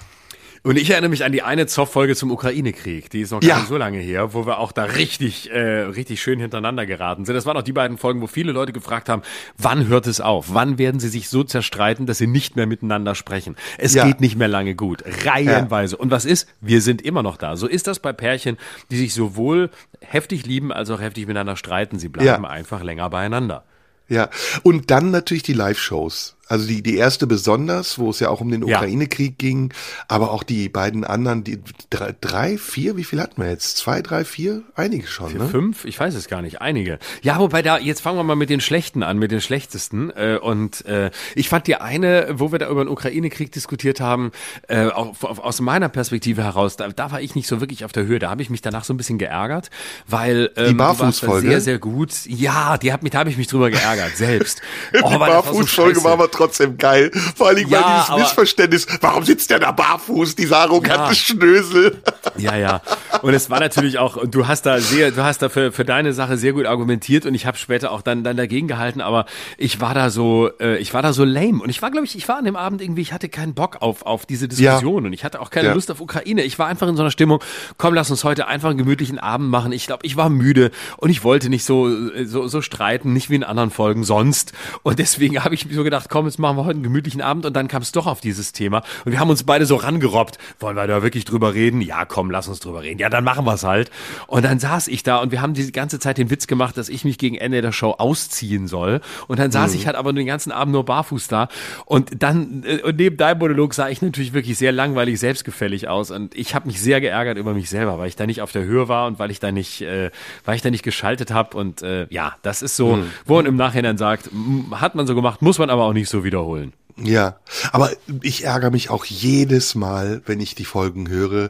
Und 0.64 0.78
ich 0.78 0.90
erinnere 0.90 1.10
mich 1.10 1.24
an 1.24 1.32
die 1.32 1.42
eine 1.42 1.68
Zoff-Folge 1.68 2.16
zum 2.16 2.32
Ukraine-Krieg. 2.32 3.10
Die 3.10 3.22
ist 3.22 3.32
noch 3.32 3.40
gar 3.40 3.50
Ja. 3.50 3.58
nicht 3.60 3.68
so 3.70 3.78
lange 3.78 4.00
her, 4.00 4.34
wo 4.34 4.46
wir 4.46 4.60
auch 4.60 4.72
da 4.72 4.84
richtig, 4.84 5.50
äh, 5.52 5.60
richtig 5.60 6.22
schön 6.22 6.40
hintereinander 6.40 6.86
geraten 6.86 7.24
sind. 7.26 7.36
Das 7.36 7.46
waren 7.46 7.56
auch 7.58 7.62
die 7.64 7.72
beiden 7.74 7.98
Folgen, 7.98 8.22
wo 8.22 8.28
viele 8.28 8.52
Leute 8.52 8.74
gefragt 8.74 9.08
haben, 9.10 9.22
wann 9.58 9.88
hört 9.88 10.06
es 10.08 10.20
auf? 10.20 10.48
Wann 10.54 10.78
werden 10.78 11.00
sie 11.00 11.08
sich 11.10 11.30
so 11.30 11.44
zerstreiten, 11.44 12.06
dass 12.06 12.18
sie 12.18 12.28
nicht 12.28 12.56
mehr 12.56 12.68
miteinander 12.68 13.16
sprechen? 13.16 13.56
Es 13.78 13.94
Ja. 13.94 14.06
geht 14.06 14.20
nicht 14.20 14.36
mehr 14.36 14.50
lange 14.50 14.76
gut. 14.76 15.04
Reihenweise. 15.26 15.96
Und 15.98 16.12
was 16.12 16.26
ist? 16.26 16.48
Wir 16.62 16.82
sind 16.82 17.02
immer 17.02 17.24
noch 17.24 17.38
da. 17.38 17.56
So 17.56 17.68
ist 17.68 17.88
das 17.88 18.00
bei 18.00 18.12
Pärchen, 18.12 18.58
die 18.92 18.98
sich 18.98 19.14
sowohl 19.14 19.70
heftig 20.02 20.46
lieben 20.46 20.74
als 20.74 20.90
auch 20.90 21.00
heftig 21.00 21.26
miteinander 21.28 21.56
streiten. 21.56 22.00
Sie 22.00 22.10
bleiben 22.10 22.44
Ja. 22.44 22.50
einfach 22.50 22.84
länger 22.84 23.10
beieinander. 23.10 23.64
Ja, 24.10 24.30
und 24.64 24.90
dann 24.92 25.12
natürlich 25.12 25.44
die 25.44 25.54
Live-Shows. 25.54 26.36
Also 26.50 26.68
die, 26.68 26.82
die 26.84 26.98
erste 26.98 27.28
besonders, 27.28 27.98
wo 28.00 28.10
es 28.10 28.20
ja 28.20 28.30
auch 28.30 28.42
um 28.42 28.50
den 28.52 28.66
Ja. 28.68 28.78
Ukraine-Krieg 28.78 29.38
ging, 29.38 29.72
aber 30.08 30.32
auch 30.32 30.44
die 30.44 30.68
beiden 30.68 31.04
anderen, 31.04 31.44
die 31.44 31.60
drei, 31.90 32.14
drei, 32.20 32.58
vier, 32.58 32.98
wie 32.98 33.04
viel 33.04 33.22
hatten 33.22 33.42
wir 33.42 33.50
jetzt? 33.50 33.78
Zwei, 33.78 34.02
drei, 34.02 34.26
vier? 34.26 34.64
Einige 34.76 35.08
schon, 35.08 35.38
ne? 35.38 35.48
Fünf? 35.48 35.86
Ich 35.86 36.00
weiß 36.00 36.16
es 36.16 36.28
gar 36.28 36.42
nicht. 36.42 36.60
Einige. 36.62 37.00
Ja, 37.22 37.40
wobei 37.40 37.62
da, 37.62 37.78
jetzt 37.78 38.02
fangen 38.02 38.18
wir 38.18 38.24
mal 38.24 38.36
mit 38.36 38.50
den 38.50 38.62
Schlechten 38.62 39.04
an, 39.04 39.18
mit 39.20 39.32
den 39.32 39.42
Schlechtesten. 39.42 40.10
Äh, 40.10 40.40
und 40.42 40.86
äh, 40.86 41.12
ich 41.36 41.50
fand 41.50 41.68
die 41.68 41.76
eine, 41.76 42.30
wo 42.34 42.52
wir 42.52 42.60
da 42.60 42.70
über 42.70 42.84
den 42.84 42.90
Ukraine-Krieg 42.90 43.52
diskutiert 43.52 44.00
haben, 44.02 44.32
äh, 44.68 44.88
aus 44.88 45.62
meiner 45.62 45.88
Perspektive 45.90 46.44
heraus, 46.44 46.76
da, 46.78 46.88
da 46.90 47.12
war 47.12 47.22
ich 47.22 47.36
nicht 47.36 47.48
so 47.48 47.60
wirklich 47.62 47.86
auf 47.86 47.92
der 47.92 48.06
Höhe. 48.06 48.20
Da 48.20 48.30
habe 48.32 48.42
ich 48.42 48.50
mich 48.50 48.62
danach 48.62 48.84
so 48.84 48.94
ein 48.94 48.98
bisschen 48.98 49.20
geärgert, 49.20 49.70
weil 50.08 50.50
ähm, 50.56 50.78
warst 50.80 51.00
da 51.00 51.06
Barfußfolge? 51.06 51.48
sehr, 51.48 51.62
sehr 51.62 51.78
gut. 51.80 52.12
Ja, 52.26 52.78
die 52.78 52.92
hat 52.92 53.04
mich, 53.04 53.12
da 53.12 53.20
habe 53.20 53.30
ich 53.30 53.38
mich 53.38 53.48
drüber 53.48 53.70
geärgert, 53.70 54.18
selbst. 54.18 54.62
Oh, 55.02 55.08
die 55.08 55.14
so 55.14 55.20
Barfußfolge 55.20 55.96
scheiße. 55.96 56.04
war 56.06 56.14
aber 56.14 56.32
trotzdem 56.40 56.78
geil. 56.78 57.12
Vor 57.36 57.48
allen 57.48 57.58
Dingen, 57.58 57.70
Ja, 57.70 57.82
weil 57.84 57.94
dieses 57.96 58.10
aber- 58.10 58.20
Missverständnis, 58.22 58.88
warum 59.02 59.24
sitzt 59.24 59.50
der 59.50 59.60
da 59.60 59.72
barfuß, 59.72 60.36
dieser 60.36 60.58
arrogante 60.60 61.10
Ja. 61.10 61.14
Schnösel? 61.14 61.98
Ja, 62.38 62.56
ja. 62.56 62.82
Und 63.22 63.34
es 63.34 63.50
war 63.50 63.60
natürlich 63.60 63.98
auch, 63.98 64.16
und 64.16 64.34
du 64.34 64.48
hast 64.48 64.66
da 64.66 64.80
sehr, 64.80 65.12
du 65.12 65.24
hast 65.24 65.42
da 65.42 65.50
für, 65.50 65.72
für 65.74 65.84
deine 65.84 66.14
Sache 66.14 66.38
sehr 66.38 66.54
gut 66.54 66.66
argumentiert 66.66 67.26
und 67.26 67.34
ich 67.36 67.46
habe 67.46 67.58
später 67.58 67.92
auch 67.92 68.02
dann, 68.02 68.24
dann 68.24 68.38
dagegen 68.38 68.68
gehalten, 68.70 69.02
aber 69.02 69.26
ich 69.58 69.82
war 69.82 69.94
da 69.94 70.10
so, 70.10 70.50
äh, 70.62 70.78
ich 70.78 70.94
war 70.94 71.02
da 71.02 71.12
so 71.12 71.26
lame 71.26 71.62
und 71.62 71.70
ich 71.70 71.82
war, 71.82 71.92
glaube 71.92 72.06
ich, 72.06 72.16
ich 72.16 72.28
war 72.30 72.38
an 72.38 72.46
dem 72.46 72.56
Abend 72.56 72.82
irgendwie, 72.82 73.02
ich 73.02 73.12
hatte 73.12 73.28
keinen 73.28 73.56
Bock 73.56 73.82
auf, 73.82 74.06
auf 74.06 74.26
diese 74.26 74.48
Diskussion 74.48 75.06
und 75.06 75.12
ich 75.12 75.26
hatte 75.26 75.42
auch 75.42 75.50
keine 75.50 75.70
Ja. 75.70 75.74
Lust 75.74 75.92
auf 75.92 76.00
Ukraine. 76.00 76.44
Ich 76.44 76.58
war 76.60 76.68
einfach 76.68 76.88
in 76.88 76.96
so 76.96 77.02
einer 77.02 77.12
Stimmung, 77.12 77.44
komm, 77.78 77.94
lass 77.94 78.10
uns 78.10 78.24
heute 78.24 78.48
einfach 78.48 78.70
einen 78.70 78.78
gemütlichen 78.78 79.20
Abend 79.20 79.50
machen. 79.50 79.74
Ich 79.74 79.88
glaube, 79.88 80.06
ich 80.06 80.16
war 80.16 80.30
müde 80.30 80.72
und 80.98 81.10
ich 81.10 81.24
wollte 81.26 81.50
nicht 81.50 81.66
so, 81.66 81.90
so, 82.24 82.48
so 82.48 82.62
streiten, 82.62 83.12
nicht 83.12 83.30
wie 83.30 83.36
in 83.36 83.44
anderen 83.44 83.72
Folgen 83.72 84.06
sonst. 84.06 84.54
Und 84.84 85.00
deswegen 85.00 85.44
habe 85.44 85.56
ich 85.56 85.66
mir 85.66 85.74
so 85.74 85.84
gedacht, 85.84 86.08
komm, 86.10 86.26
jetzt 86.30 86.40
machen 86.40 86.58
wir 86.58 86.66
heute 86.66 86.76
einen 86.76 86.84
gemütlichen 86.84 87.22
Abend 87.22 87.46
und 87.46 87.54
dann 87.54 87.68
kam 87.68 87.82
es 87.82 87.92
doch 87.92 88.08
auf 88.08 88.22
dieses 88.22 88.52
Thema 88.52 88.84
und 89.06 89.12
wir 89.12 89.20
haben 89.20 89.30
uns 89.30 89.44
beide 89.44 89.66
so 89.66 89.76
rangerobbt. 89.76 90.38
Wollen 90.60 90.76
wir 90.76 90.88
da 90.88 91.04
wirklich 91.04 91.26
drüber 91.26 91.54
reden? 91.54 91.82
Ja, 91.82 92.06
komm, 92.06 92.32
lass 92.32 92.48
uns 92.48 92.60
drüber 92.60 92.84
reden. 92.84 93.00
Ja, 93.00 93.10
dann 93.10 93.24
machen 93.24 93.46
wir 93.46 93.54
es 93.54 93.64
halt. 93.64 93.92
Und 94.28 94.46
dann 94.46 94.60
saß 94.60 94.88
ich 94.88 95.04
da 95.04 95.18
und 95.18 95.32
wir 95.32 95.42
haben 95.42 95.54
die 95.54 95.72
ganze 95.72 96.00
Zeit 96.00 96.18
den 96.18 96.30
Witz 96.30 96.48
gemacht, 96.48 96.78
dass 96.78 96.90
ich 96.90 97.04
mich 97.04 97.18
gegen 97.18 97.36
Ende 97.36 97.62
der 97.62 97.72
Show 97.72 97.92
ausziehen 97.98 98.68
soll. 98.68 99.02
Und 99.28 99.40
dann 99.40 99.52
saß 99.52 99.74
ich 99.74 99.88
halt 99.88 99.96
aber 99.96 100.14
den 100.14 100.26
ganzen 100.26 100.52
Abend 100.52 100.74
nur 100.74 100.86
barfuß 100.86 101.28
da. 101.28 101.50
Und 101.86 102.22
dann, 102.22 102.64
äh, 102.66 102.82
und 102.82 102.98
neben 102.98 103.18
deinem 103.18 103.40
Monolog 103.40 103.74
sah 103.74 103.90
ich 103.90 104.02
natürlich 104.02 104.34
wirklich 104.34 104.58
sehr 104.58 104.72
langweilig 104.72 105.20
selbstgefällig 105.20 105.88
aus. 105.88 106.12
Und 106.12 106.36
ich 106.36 106.56
habe 106.56 106.68
mich 106.68 106.82
sehr 106.82 107.02
geärgert 107.02 107.38
über 107.38 107.54
mich 107.54 107.70
selber, 107.70 107.98
weil 107.98 108.08
ich 108.08 108.16
da 108.16 108.26
nicht 108.26 108.42
auf 108.42 108.52
der 108.52 108.64
Höhe 108.64 108.88
war 108.88 109.08
und 109.08 109.20
weil 109.20 109.32
ich 109.32 109.40
da 109.40 109.52
nicht, 109.52 109.82
äh, 109.82 110.12
weil 110.46 110.56
ich 110.56 110.62
da 110.62 110.70
nicht 110.70 110.84
geschaltet 110.84 111.32
habe. 111.32 111.58
Und 111.58 111.82
äh, 111.82 112.08
ja, 112.10 112.36
das 112.42 112.62
ist 112.62 112.76
so, 112.76 113.00
wo 113.26 113.36
man 113.36 113.46
im 113.46 113.56
Nachhinein 113.56 113.98
sagt, 113.98 114.30
hat 114.72 114.96
man 114.96 115.08
so 115.08 115.16
gemacht, 115.16 115.42
muss 115.42 115.60
man 115.60 115.70
aber 115.70 115.84
auch 115.84 115.94
nicht 115.94 116.10
so 116.10 116.19
wiederholen. 116.24 116.74
Ja, 117.02 117.40
aber 117.72 117.92
ich 118.22 118.44
ärgere 118.44 118.72
mich 118.72 118.90
auch 118.90 119.06
jedes 119.06 119.74
Mal, 119.74 120.22
wenn 120.26 120.40
ich 120.42 120.56
die 120.56 120.66
Folgen 120.66 121.08
höre, 121.08 121.50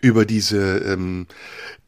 über 0.00 0.24
diese, 0.24 0.78
ähm, 0.78 1.26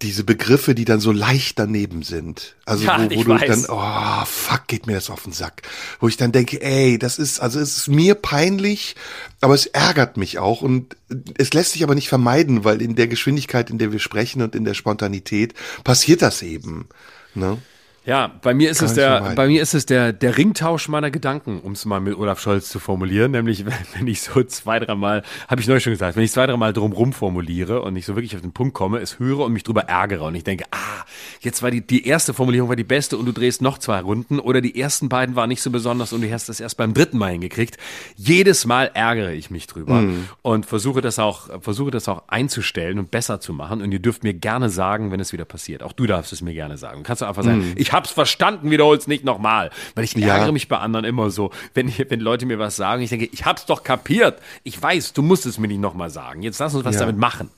diese 0.02 0.22
Begriffe, 0.22 0.74
die 0.74 0.84
dann 0.84 1.00
so 1.00 1.10
leicht 1.10 1.58
daneben 1.58 2.02
sind. 2.02 2.56
Also 2.66 2.84
Ja, 2.84 2.98
wo, 3.10 3.16
wo 3.16 3.24
du 3.24 3.30
weiß. 3.30 3.48
dann, 3.48 3.66
oh, 3.68 4.24
fuck, 4.26 4.68
geht 4.68 4.86
mir 4.86 4.94
das 4.94 5.10
auf 5.10 5.24
den 5.24 5.32
Sack. 5.32 5.62
Wo 5.98 6.08
ich 6.08 6.16
dann 6.16 6.32
denke, 6.32 6.62
ey, 6.62 6.98
das 6.98 7.18
ist, 7.18 7.40
also 7.40 7.58
es 7.58 7.76
ist 7.76 7.88
mir 7.88 8.14
peinlich, 8.14 8.94
aber 9.40 9.54
es 9.54 9.66
ärgert 9.66 10.16
mich 10.16 10.38
auch 10.38 10.62
und 10.62 10.96
es 11.36 11.52
lässt 11.52 11.72
sich 11.72 11.82
aber 11.82 11.94
nicht 11.96 12.08
vermeiden, 12.08 12.64
weil 12.64 12.80
in 12.80 12.94
der 12.94 13.08
Geschwindigkeit, 13.08 13.70
in 13.70 13.78
der 13.78 13.92
wir 13.92 13.98
sprechen 13.98 14.40
und 14.40 14.54
in 14.54 14.64
der 14.64 14.74
Spontanität 14.74 15.54
passiert 15.82 16.22
das 16.22 16.42
eben. 16.42 16.88
Ne? 17.34 17.58
Ja, 18.06 18.32
bei 18.40 18.54
mir 18.54 18.70
ist 18.70 18.78
Kann 18.78 18.88
es 18.88 18.94
der, 18.94 19.10
vermeiden. 19.10 19.36
bei 19.36 19.46
mir 19.46 19.60
ist 19.60 19.74
es 19.74 19.84
der, 19.84 20.14
der 20.14 20.38
Ringtausch 20.38 20.88
meiner 20.88 21.10
Gedanken, 21.10 21.60
um 21.60 21.72
es 21.72 21.84
mal 21.84 22.00
mit 22.00 22.16
Olaf 22.16 22.40
Scholz 22.40 22.70
zu 22.70 22.78
formulieren. 22.78 23.32
Nämlich, 23.32 23.66
wenn, 23.94 24.06
ich 24.06 24.22
so 24.22 24.42
zwei, 24.42 24.78
dreimal, 24.78 25.22
habe 25.48 25.60
ich 25.60 25.68
neulich 25.68 25.84
schon 25.84 25.92
gesagt, 25.92 26.16
wenn 26.16 26.24
ich 26.24 26.32
zwei, 26.32 26.46
dreimal 26.46 26.72
drumrum 26.72 27.12
formuliere 27.12 27.82
und 27.82 27.92
nicht 27.92 28.06
so 28.06 28.16
wirklich 28.16 28.34
auf 28.34 28.40
den 28.40 28.52
Punkt 28.52 28.72
komme, 28.72 29.00
es 29.00 29.18
höre 29.18 29.40
und 29.40 29.52
mich 29.52 29.64
drüber 29.64 29.82
ärgere 29.82 30.24
und 30.24 30.34
ich 30.34 30.44
denke, 30.44 30.64
ah, 30.70 31.04
jetzt 31.40 31.62
war 31.62 31.70
die, 31.70 31.86
die 31.86 32.06
erste 32.06 32.32
Formulierung 32.32 32.70
war 32.70 32.76
die 32.76 32.84
beste 32.84 33.18
und 33.18 33.26
du 33.26 33.32
drehst 33.32 33.60
noch 33.60 33.76
zwei 33.76 34.00
Runden 34.00 34.40
oder 34.40 34.62
die 34.62 34.80
ersten 34.80 35.10
beiden 35.10 35.36
waren 35.36 35.48
nicht 35.48 35.62
so 35.62 35.70
besonders 35.70 36.14
und 36.14 36.22
du 36.22 36.32
hast 36.32 36.48
das 36.48 36.58
erst 36.58 36.78
beim 36.78 36.94
dritten 36.94 37.18
Mal 37.18 37.32
hingekriegt. 37.32 37.76
Jedes 38.16 38.64
Mal 38.64 38.90
ärgere 38.94 39.32
ich 39.32 39.50
mich 39.50 39.66
drüber 39.66 40.02
und 40.40 40.64
versuche 40.64 41.02
das 41.02 41.18
auch, 41.18 41.62
versuche 41.62 41.90
das 41.90 42.08
auch 42.08 42.22
einzustellen 42.28 42.98
und 42.98 43.10
besser 43.10 43.40
zu 43.40 43.52
machen 43.52 43.82
und 43.82 43.92
ihr 43.92 43.98
dürft 43.98 44.24
mir 44.24 44.32
gerne 44.32 44.70
sagen, 44.70 45.10
wenn 45.10 45.20
es 45.20 45.34
wieder 45.34 45.44
passiert. 45.44 45.82
Auch 45.82 45.92
du 45.92 46.06
darfst 46.06 46.32
es 46.32 46.40
mir 46.40 46.54
gerne 46.54 46.78
sagen. 46.78 46.98
Du 46.98 47.02
kannst 47.04 47.20
doch 47.20 47.28
einfach 47.28 47.44
sagen, 47.44 47.74
ich 47.76 47.89
hab's 47.92 48.10
verstanden, 48.10 48.70
wiederhol's 48.70 49.06
nicht 49.06 49.24
nochmal. 49.24 49.70
Weil 49.94 50.04
ich 50.04 50.14
Ja. 50.14 50.34
ärgere 50.36 50.52
mich 50.52 50.68
bei 50.68 50.78
anderen 50.78 51.04
immer 51.04 51.30
so, 51.30 51.50
wenn, 51.74 51.92
wenn 52.08 52.20
Leute 52.20 52.46
mir 52.46 52.58
was 52.58 52.76
sagen, 52.76 53.02
ich 53.02 53.10
denke, 53.10 53.28
ich 53.32 53.44
hab's 53.44 53.66
doch 53.66 53.82
kapiert. 53.82 54.40
Ich 54.62 54.80
weiß, 54.80 55.12
du 55.12 55.22
musst 55.22 55.46
es 55.46 55.58
mir 55.58 55.68
nicht 55.68 55.80
nochmal 55.80 56.10
sagen. 56.10 56.42
Jetzt 56.42 56.58
lass 56.60 56.74
uns 56.74 56.84
was 56.84 56.94
Ja. 56.94 57.00
damit 57.00 57.16
machen. 57.16 57.50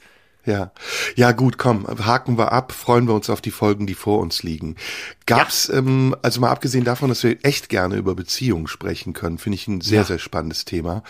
Ja, 0.44 0.72
ja 1.14 1.30
gut, 1.30 1.56
komm, 1.56 1.86
haken 2.04 2.36
wir 2.36 2.50
ab, 2.50 2.72
freuen 2.72 3.06
wir 3.06 3.14
uns 3.14 3.30
auf 3.30 3.40
die 3.40 3.52
Folgen, 3.52 3.86
die 3.86 3.94
vor 3.94 4.18
uns 4.18 4.42
liegen. 4.42 4.74
Gab's, 5.26 5.68
ähm, 5.68 6.16
also 6.22 6.40
mal 6.40 6.50
abgesehen 6.50 6.84
davon, 6.84 7.10
dass 7.10 7.22
wir 7.22 7.36
echt 7.44 7.68
gerne 7.68 7.94
über 7.94 8.16
Beziehungen 8.16 8.66
sprechen 8.66 9.12
können, 9.12 9.38
finde 9.38 9.54
ich 9.54 9.68
ein 9.68 9.80
sehr, 9.80 9.98
Ja. 10.00 10.04
sehr 10.04 10.18
spannendes 10.18 10.64
Thema. 10.64 11.04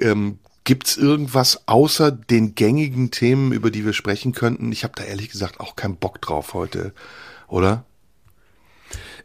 Ähm, 0.00 0.38
Gibt's 0.64 0.96
irgendwas 0.96 1.66
außer 1.66 2.12
den 2.12 2.54
gängigen 2.54 3.10
Themen, 3.10 3.50
über 3.50 3.72
die 3.72 3.84
wir 3.84 3.92
sprechen 3.92 4.30
könnten? 4.30 4.70
Ich 4.70 4.84
habe 4.84 4.94
da 4.96 5.02
ehrlich 5.02 5.28
gesagt 5.28 5.58
auch 5.58 5.74
keinen 5.74 5.96
Bock 5.96 6.20
drauf 6.22 6.54
heute, 6.54 6.92
oder? 7.48 7.84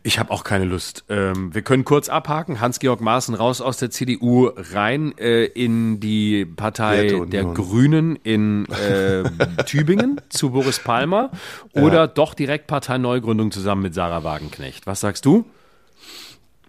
Ich 0.03 0.19
habe 0.19 0.31
auch 0.31 0.43
keine 0.43 0.65
Lust. 0.65 1.05
Ähm, 1.09 1.53
wir 1.53 1.61
können 1.61 1.85
kurz 1.85 2.09
abhaken. 2.09 2.59
Hans-Georg 2.59 3.01
Maaßen 3.01 3.35
raus 3.35 3.61
aus 3.61 3.77
der 3.77 3.91
CDU, 3.91 4.51
rein 4.55 5.17
äh, 5.17 5.45
in 5.45 5.99
die 5.99 6.45
Partei 6.45 7.21
der 7.27 7.45
Grünen 7.45 8.15
in 8.15 8.65
äh, 8.67 9.23
Tübingen 9.65 10.21
zu 10.29 10.51
Boris 10.51 10.79
Palmer 10.79 11.31
oder 11.73 12.07
doch 12.07 12.33
direkt 12.33 12.67
Parteineugründung 12.67 13.51
zusammen 13.51 13.83
mit 13.83 13.93
Sarah 13.93 14.23
Wagenknecht. 14.23 14.87
Was 14.87 15.01
sagst 15.01 15.25
du? 15.25 15.45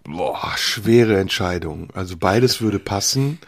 Boah, 0.03 0.53
schwere 0.57 1.19
Entscheidung. 1.19 1.89
Also 1.93 2.17
beides 2.17 2.61
würde 2.61 2.79
passen. 2.79 3.39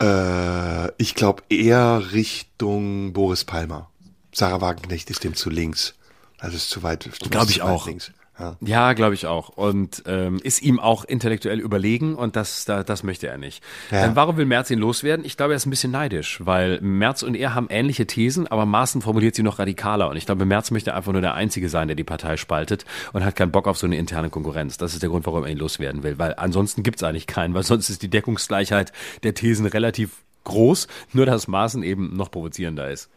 Äh, 0.00 0.88
ich 0.96 1.14
glaube 1.14 1.42
eher 1.48 2.12
Richtung 2.12 3.12
Boris 3.12 3.44
Palmer. 3.44 3.90
Sarah 4.32 4.60
Wagenknecht 4.60 5.10
ist 5.10 5.24
dem 5.24 5.34
zu 5.34 5.50
links. 5.50 5.94
Also 6.38 6.56
ist 6.56 6.70
zu 6.70 6.82
weit. 6.82 7.08
Glaub 7.30 7.44
zu 7.44 7.50
ich 7.50 7.62
auch. 7.62 7.86
Links. 7.86 8.12
Ja. 8.42 8.56
Ja, 8.60 8.92
glaube 8.94 9.14
ich 9.14 9.26
auch. 9.26 9.50
Und 9.50 10.02
ähm, 10.06 10.40
ist 10.42 10.62
ihm 10.62 10.80
auch 10.80 11.04
intellektuell 11.04 11.60
überlegen 11.60 12.14
und 12.14 12.34
das, 12.34 12.64
da, 12.64 12.82
das 12.82 13.02
möchte 13.02 13.28
er 13.28 13.38
nicht. 13.38 13.62
Ja. 13.90 14.06
Ähm, 14.06 14.12
warum 14.16 14.36
will 14.36 14.46
Merz 14.46 14.70
ihn 14.70 14.78
loswerden? 14.78 15.24
Ich 15.24 15.36
glaube, 15.36 15.52
er 15.52 15.56
ist 15.56 15.66
ein 15.66 15.70
bisschen 15.70 15.92
neidisch, 15.92 16.40
weil 16.44 16.80
Merz 16.80 17.22
und 17.22 17.36
er 17.36 17.54
haben 17.54 17.68
ähnliche 17.70 18.06
Thesen, 18.06 18.46
aber 18.48 18.66
Maaßen 18.66 19.02
formuliert 19.02 19.34
sie 19.34 19.42
noch 19.42 19.58
radikaler. 19.58 20.08
Und 20.08 20.16
ich 20.16 20.26
glaube, 20.26 20.44
Merz 20.44 20.70
möchte 20.70 20.94
einfach 20.94 21.12
nur 21.12 21.20
der 21.20 21.34
Einzige 21.34 21.68
sein, 21.68 21.88
der 21.88 21.94
die 21.94 22.04
Partei 22.04 22.36
spaltet 22.36 22.84
und 23.12 23.24
hat 23.24 23.36
keinen 23.36 23.52
Bock 23.52 23.68
auf 23.68 23.78
so 23.78 23.86
eine 23.86 23.96
interne 23.96 24.30
Konkurrenz. 24.30 24.76
Das 24.76 24.94
ist 24.94 25.02
der 25.02 25.10
Grund, 25.10 25.26
warum 25.26 25.44
er 25.44 25.50
ihn 25.50 25.58
loswerden 25.58 26.02
will, 26.02 26.18
weil 26.18 26.34
ansonsten 26.36 26.82
gibt's 26.82 27.02
eigentlich 27.02 27.26
keinen, 27.26 27.54
weil 27.54 27.62
sonst 27.62 27.90
ist 27.90 28.02
die 28.02 28.10
Deckungsgleichheit 28.10 28.92
der 29.22 29.34
Thesen 29.34 29.66
relativ 29.66 30.22
groß, 30.44 30.88
nur 31.12 31.26
dass 31.26 31.46
Maaßen 31.46 31.82
eben 31.82 32.16
noch 32.16 32.30
provozierender 32.30 32.90
ist. 32.90 33.08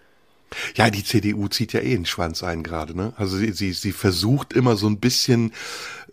Ja, 0.75 0.89
die 0.89 1.03
CDU 1.03 1.47
zieht 1.47 1.73
ja 1.73 1.81
eh 1.81 1.95
den 1.95 2.05
Schwanz 2.05 2.43
ein 2.43 2.63
gerade, 2.63 2.95
ne? 2.95 3.13
Also 3.17 3.35
sie, 3.37 3.51
sie, 3.51 3.73
sie 3.73 3.91
versucht 3.91 4.53
immer 4.53 4.77
so 4.77 4.87
ein 4.87 4.99
bisschen 4.99 5.51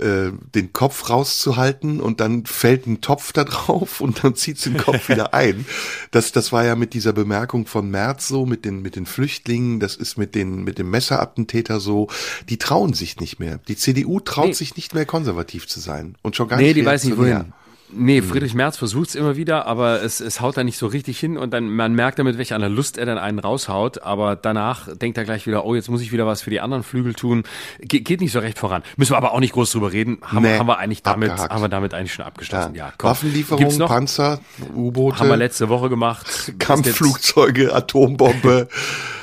äh, 0.01 0.31
den 0.55 0.73
Kopf 0.73 1.11
rauszuhalten 1.11 2.01
und 2.01 2.19
dann 2.21 2.45
fällt 2.47 2.87
ein 2.87 3.01
Topf 3.01 3.33
da 3.33 3.45
drauf 3.45 4.01
und 4.01 4.25
dann 4.25 4.35
zieht 4.35 4.59
sie 4.59 4.71
den 4.71 4.81
Kopf 4.81 5.09
wieder 5.09 5.33
ein. 5.35 5.65
Das, 6.11 6.33
das 6.33 6.51
war 6.51 6.65
ja 6.65 6.75
mit 6.75 6.93
dieser 6.95 7.13
Bemerkung 7.13 7.67
von 7.67 7.89
Merz 7.91 8.27
so, 8.27 8.45
mit 8.47 8.65
den, 8.65 8.83
mit 8.83 8.97
den 8.97 9.07
Flüchtlingen, 9.07 9.79
das 9.81 9.95
ist 9.97 10.17
mit 10.19 10.35
den, 10.35 10.65
mit 10.65 10.79
dem 10.79 10.91
Messerattentäter 10.91 11.79
so. 11.79 12.09
Die 12.49 12.57
trauen 12.59 12.95
sich 12.95 13.21
nicht 13.21 13.39
mehr. 13.39 13.61
Die 13.69 13.77
CDU 13.77 14.19
traut 14.21 14.47
Nee. 14.49 14.53
sich 14.55 14.77
nicht 14.77 14.93
mehr 14.95 15.07
konservativ 15.07 15.69
zu 15.69 15.79
sein 15.79 16.17
und 16.23 16.35
schon 16.37 16.49
gar 16.49 16.57
Nee, 16.57 16.65
nicht 16.69 16.77
die 16.77 16.85
weiß 16.87 17.05
nicht 17.05 17.17
wohin. 17.19 17.53
Nee, 17.95 18.23
Friedrich 18.23 18.55
Merz 18.55 18.77
versucht 18.77 19.11
es 19.11 19.15
immer 19.15 19.37
wieder, 19.37 19.67
aber 19.67 20.03
es, 20.03 20.21
es 20.21 20.41
haut 20.41 20.57
da 20.57 20.65
nicht 20.65 20.79
so 20.79 20.87
richtig 20.87 21.19
hin 21.19 21.37
und 21.37 21.53
dann 21.53 21.69
man 21.69 21.95
merkt 21.95 22.19
damit, 22.19 22.39
welch 22.39 22.55
einer 22.55 22.69
Lust 22.69 22.97
er 22.99 23.07
dann 23.07 23.19
einen 23.19 23.39
raushaut, 23.39 24.03
aber 24.03 24.37
danach 24.37 24.89
denkt 24.97 25.19
er 25.19 25.25
gleich 25.25 25.47
wieder, 25.47 25.65
oh, 25.65 25.75
jetzt 25.75 25.91
muss 25.91 26.01
ich 26.01 26.13
wieder 26.13 26.27
was 26.27 26.43
für 26.43 26.51
die 26.51 26.61
anderen 26.61 26.83
Flügel 26.83 27.15
tun. 27.15 27.43
Ge 27.81 28.01
geht 28.01 28.21
nicht 28.21 28.33
so 28.33 28.39
recht 28.39 28.59
voran. 28.59 28.83
Müssen 28.97 29.13
wir 29.13 29.17
aber 29.17 29.33
auch 29.33 29.41
nicht 29.41 29.53
groß 29.53 29.73
drüber 29.73 29.93
reden. 29.93 30.19
Haben, 30.23 30.43
Nee, 30.43 30.59
haben 30.59 30.67
wir 30.67 30.79
eigentlich 30.79 31.03
damit, 31.03 31.31
abgehakt. 31.31 31.53
haben 31.53 31.63
wir 31.63 31.69
damit 31.69 31.95
eigentlich 31.95 32.15
schon 32.15 32.25
abgeschlossen. 32.25 32.75
Ja, 32.75 32.93
komm. 32.97 33.11
Waffenlieferungen, 33.11 33.65
Gibt's 33.69 33.79
noch? 33.79 33.89
Panzer, 33.89 34.41
U-Boote. 34.75 35.19
Haben 35.21 35.29
wir 35.29 35.37
letzte 35.37 35.69
Woche 35.69 35.89
gemacht. 35.89 36.53
Kampfflugzeuge, 36.59 37.75
Atombombe, 37.75 38.69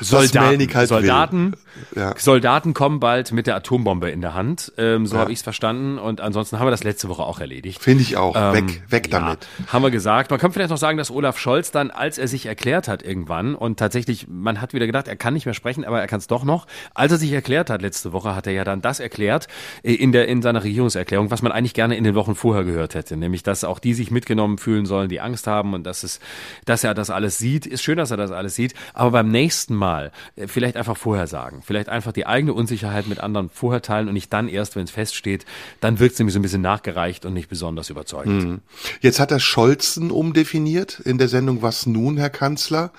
Soldaten, 0.01 0.73
halt 0.73 0.87
Soldaten, 0.89 1.51
will. 1.51 1.57
Ja. 1.95 2.13
Soldaten 2.17 2.73
kommen 2.73 2.99
bald 2.99 3.31
mit 3.31 3.47
der 3.47 3.55
Atombombe 3.55 4.09
in 4.09 4.21
der 4.21 4.33
Hand. 4.33 4.71
Ähm, 4.77 5.05
so 5.05 5.15
Ja. 5.15 5.21
habe 5.21 5.31
ich 5.31 5.39
es 5.39 5.43
verstanden. 5.43 5.97
Und 5.97 6.21
ansonsten 6.21 6.59
haben 6.59 6.67
wir 6.67 6.71
das 6.71 6.83
letzte 6.83 7.09
Woche 7.09 7.23
auch 7.23 7.39
erledigt. 7.39 7.81
Finde 7.81 8.01
ich 8.03 8.17
auch. 8.17 8.35
Ähm, 8.35 8.53
weg, 8.67 8.83
weg 8.89 9.11
ja, 9.11 9.19
damit. 9.19 9.47
Haben 9.67 9.83
wir 9.83 9.91
gesagt. 9.91 10.31
Man 10.31 10.39
kann 10.39 10.51
vielleicht 10.51 10.69
noch 10.69 10.77
sagen, 10.77 10.97
dass 10.97 11.11
Olaf 11.11 11.37
Scholz 11.37 11.71
dann, 11.71 11.91
als 11.91 12.17
er 12.17 12.27
sich 12.27 12.45
erklärt 12.45 12.87
hat 12.87 13.03
irgendwann 13.03 13.55
und 13.55 13.77
tatsächlich, 13.79 14.27
man 14.27 14.61
hat 14.61 14.73
wieder 14.73 14.85
gedacht, 14.85 15.07
er 15.07 15.15
kann 15.15 15.33
nicht 15.33 15.45
mehr 15.45 15.53
sprechen, 15.53 15.85
aber 15.85 15.99
er 15.99 16.07
kann 16.07 16.19
es 16.19 16.27
doch 16.27 16.43
noch. 16.43 16.67
Als 16.93 17.11
er 17.11 17.17
sich 17.17 17.31
erklärt 17.31 17.69
hat 17.69 17.81
letzte 17.81 18.13
Woche, 18.13 18.35
hat 18.35 18.47
er 18.47 18.53
ja 18.53 18.63
dann 18.63 18.81
das 18.81 18.99
erklärt 18.99 19.47
äh, 19.83 19.93
in 19.93 20.11
der 20.11 20.27
in 20.27 20.41
seiner 20.41 20.63
Regierungserklärung, 20.63 21.31
was 21.31 21.41
man 21.41 21.51
eigentlich 21.51 21.73
gerne 21.73 21.95
in 21.97 22.03
den 22.03 22.15
Wochen 22.15 22.35
vorher 22.35 22.63
gehört 22.63 22.95
hätte, 22.95 23.17
nämlich 23.17 23.43
dass 23.43 23.63
auch 23.63 23.79
die 23.79 23.93
sich 23.93 24.11
mitgenommen 24.11 24.57
fühlen 24.57 24.85
sollen, 24.85 25.09
die 25.09 25.21
Angst 25.21 25.47
haben 25.47 25.73
und 25.73 25.83
dass 25.85 26.03
es, 26.03 26.19
dass 26.65 26.83
er 26.83 26.93
das 26.93 27.09
alles 27.09 27.37
sieht. 27.37 27.65
Ist 27.65 27.83
schön, 27.83 27.97
dass 27.97 28.11
er 28.11 28.17
das 28.17 28.31
alles 28.31 28.55
sieht, 28.55 28.73
aber 28.93 29.11
beim 29.11 29.29
nächsten 29.29 29.75
Mal 29.75 30.11
äh, 30.35 30.47
vielleicht 30.47 30.77
einfach 30.77 30.97
vorher 30.97 31.27
sagen, 31.27 31.61
vielleicht 31.69 31.87
einfach 31.87 32.11
die 32.11 32.25
eigene 32.25 32.51
Unsicherheit 32.51 33.05
mit 33.07 33.19
anderen 33.19 33.47
vorher 33.47 33.83
teilen 33.83 34.07
und 34.07 34.15
nicht 34.15 34.33
dann 34.33 34.49
erst, 34.49 34.75
wenn 34.75 34.85
es 34.85 34.89
feststeht, 34.89 35.45
dann 35.81 35.99
wirkt 35.99 36.13
es 36.13 36.19
nämlich 36.19 36.33
so 36.33 36.39
ein 36.39 36.41
bisschen 36.41 36.63
nachgereicht 36.63 37.25
und 37.27 37.35
nicht 37.35 37.47
besonders 37.47 37.91
überzeugend. 37.91 38.61
Jetzt 39.01 39.19
hat 39.19 39.29
er 39.29 39.39
Scholzen 39.39 40.09
umdefiniert 40.09 40.99
in 40.99 41.19
der 41.19 41.27
Sendung 41.27 41.61
Was 41.61 41.85
nun, 41.85 42.17
Herr 42.17 42.31
Kanzler? 42.31 42.91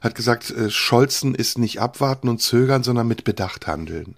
Hat 0.00 0.16
gesagt, 0.16 0.50
äh, 0.50 0.70
Scholzen 0.70 1.36
ist 1.36 1.56
nicht 1.56 1.80
abwarten 1.80 2.28
und 2.28 2.40
zögern, 2.40 2.82
sondern 2.82 3.06
mit 3.06 3.22
Bedacht 3.22 3.68
handeln. 3.68 4.16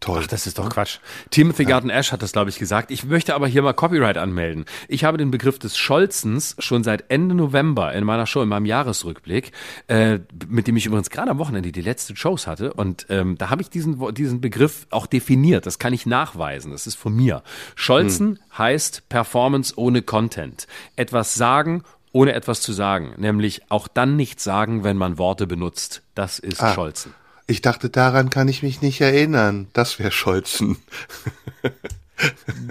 Toll. 0.00 0.20
Ach, 0.24 0.26
das 0.26 0.46
ist 0.46 0.58
doch 0.58 0.70
Quatsch. 0.70 0.98
Timothy 1.28 1.66
Garden 1.66 1.90
Ash 1.90 2.10
hat 2.10 2.22
das, 2.22 2.32
glaube 2.32 2.48
ich, 2.48 2.58
gesagt. 2.58 2.90
Ich 2.90 3.04
möchte 3.04 3.34
aber 3.34 3.46
hier 3.46 3.60
mal 3.60 3.74
Copyright 3.74 4.16
anmelden. 4.16 4.64
Ich 4.88 5.04
habe 5.04 5.18
den 5.18 5.30
Begriff 5.30 5.58
des 5.58 5.76
Scholzens 5.76 6.56
schon 6.58 6.82
seit 6.82 7.10
Ende 7.10 7.34
November 7.34 7.92
in 7.92 8.04
meiner 8.04 8.26
Show, 8.26 8.40
in 8.40 8.48
meinem 8.48 8.64
Jahresrückblick, 8.64 9.52
äh, 9.88 10.20
mit 10.48 10.66
dem 10.66 10.76
ich 10.78 10.86
übrigens 10.86 11.10
gerade 11.10 11.30
am 11.30 11.38
Wochenende 11.38 11.70
die 11.70 11.82
letzten 11.82 12.16
Shows 12.16 12.46
hatte. 12.46 12.72
Und 12.72 13.06
ähm, 13.10 13.36
da 13.36 13.50
habe 13.50 13.60
ich 13.60 13.68
diesen, 13.68 14.14
diesen 14.14 14.40
Begriff 14.40 14.86
auch 14.88 15.06
definiert. 15.06 15.66
Das 15.66 15.78
kann 15.78 15.92
ich 15.92 16.06
nachweisen. 16.06 16.72
Das 16.72 16.86
ist 16.86 16.94
von 16.96 17.14
mir. 17.14 17.42
Scholzen 17.74 18.38
heißt 18.56 19.06
Performance 19.10 19.74
ohne 19.76 20.00
Content. 20.00 20.66
Etwas 20.96 21.34
sagen, 21.34 21.82
ohne 22.12 22.32
etwas 22.32 22.62
zu 22.62 22.72
sagen. 22.72 23.12
Nämlich 23.18 23.70
auch 23.70 23.86
dann 23.86 24.16
nichts 24.16 24.44
sagen, 24.44 24.82
wenn 24.82 24.96
man 24.96 25.18
Worte 25.18 25.46
benutzt. 25.46 26.02
Das 26.14 26.38
ist 26.38 26.62
Ah. 26.62 26.72
Scholzen. 26.72 27.12
Ich 27.50 27.62
dachte, 27.62 27.90
daran 27.90 28.30
kann 28.30 28.46
ich 28.48 28.62
mich 28.62 28.80
nicht 28.80 29.00
erinnern. 29.00 29.66
Das 29.72 29.98
wäre 29.98 30.12
Scholzen. 30.12 30.76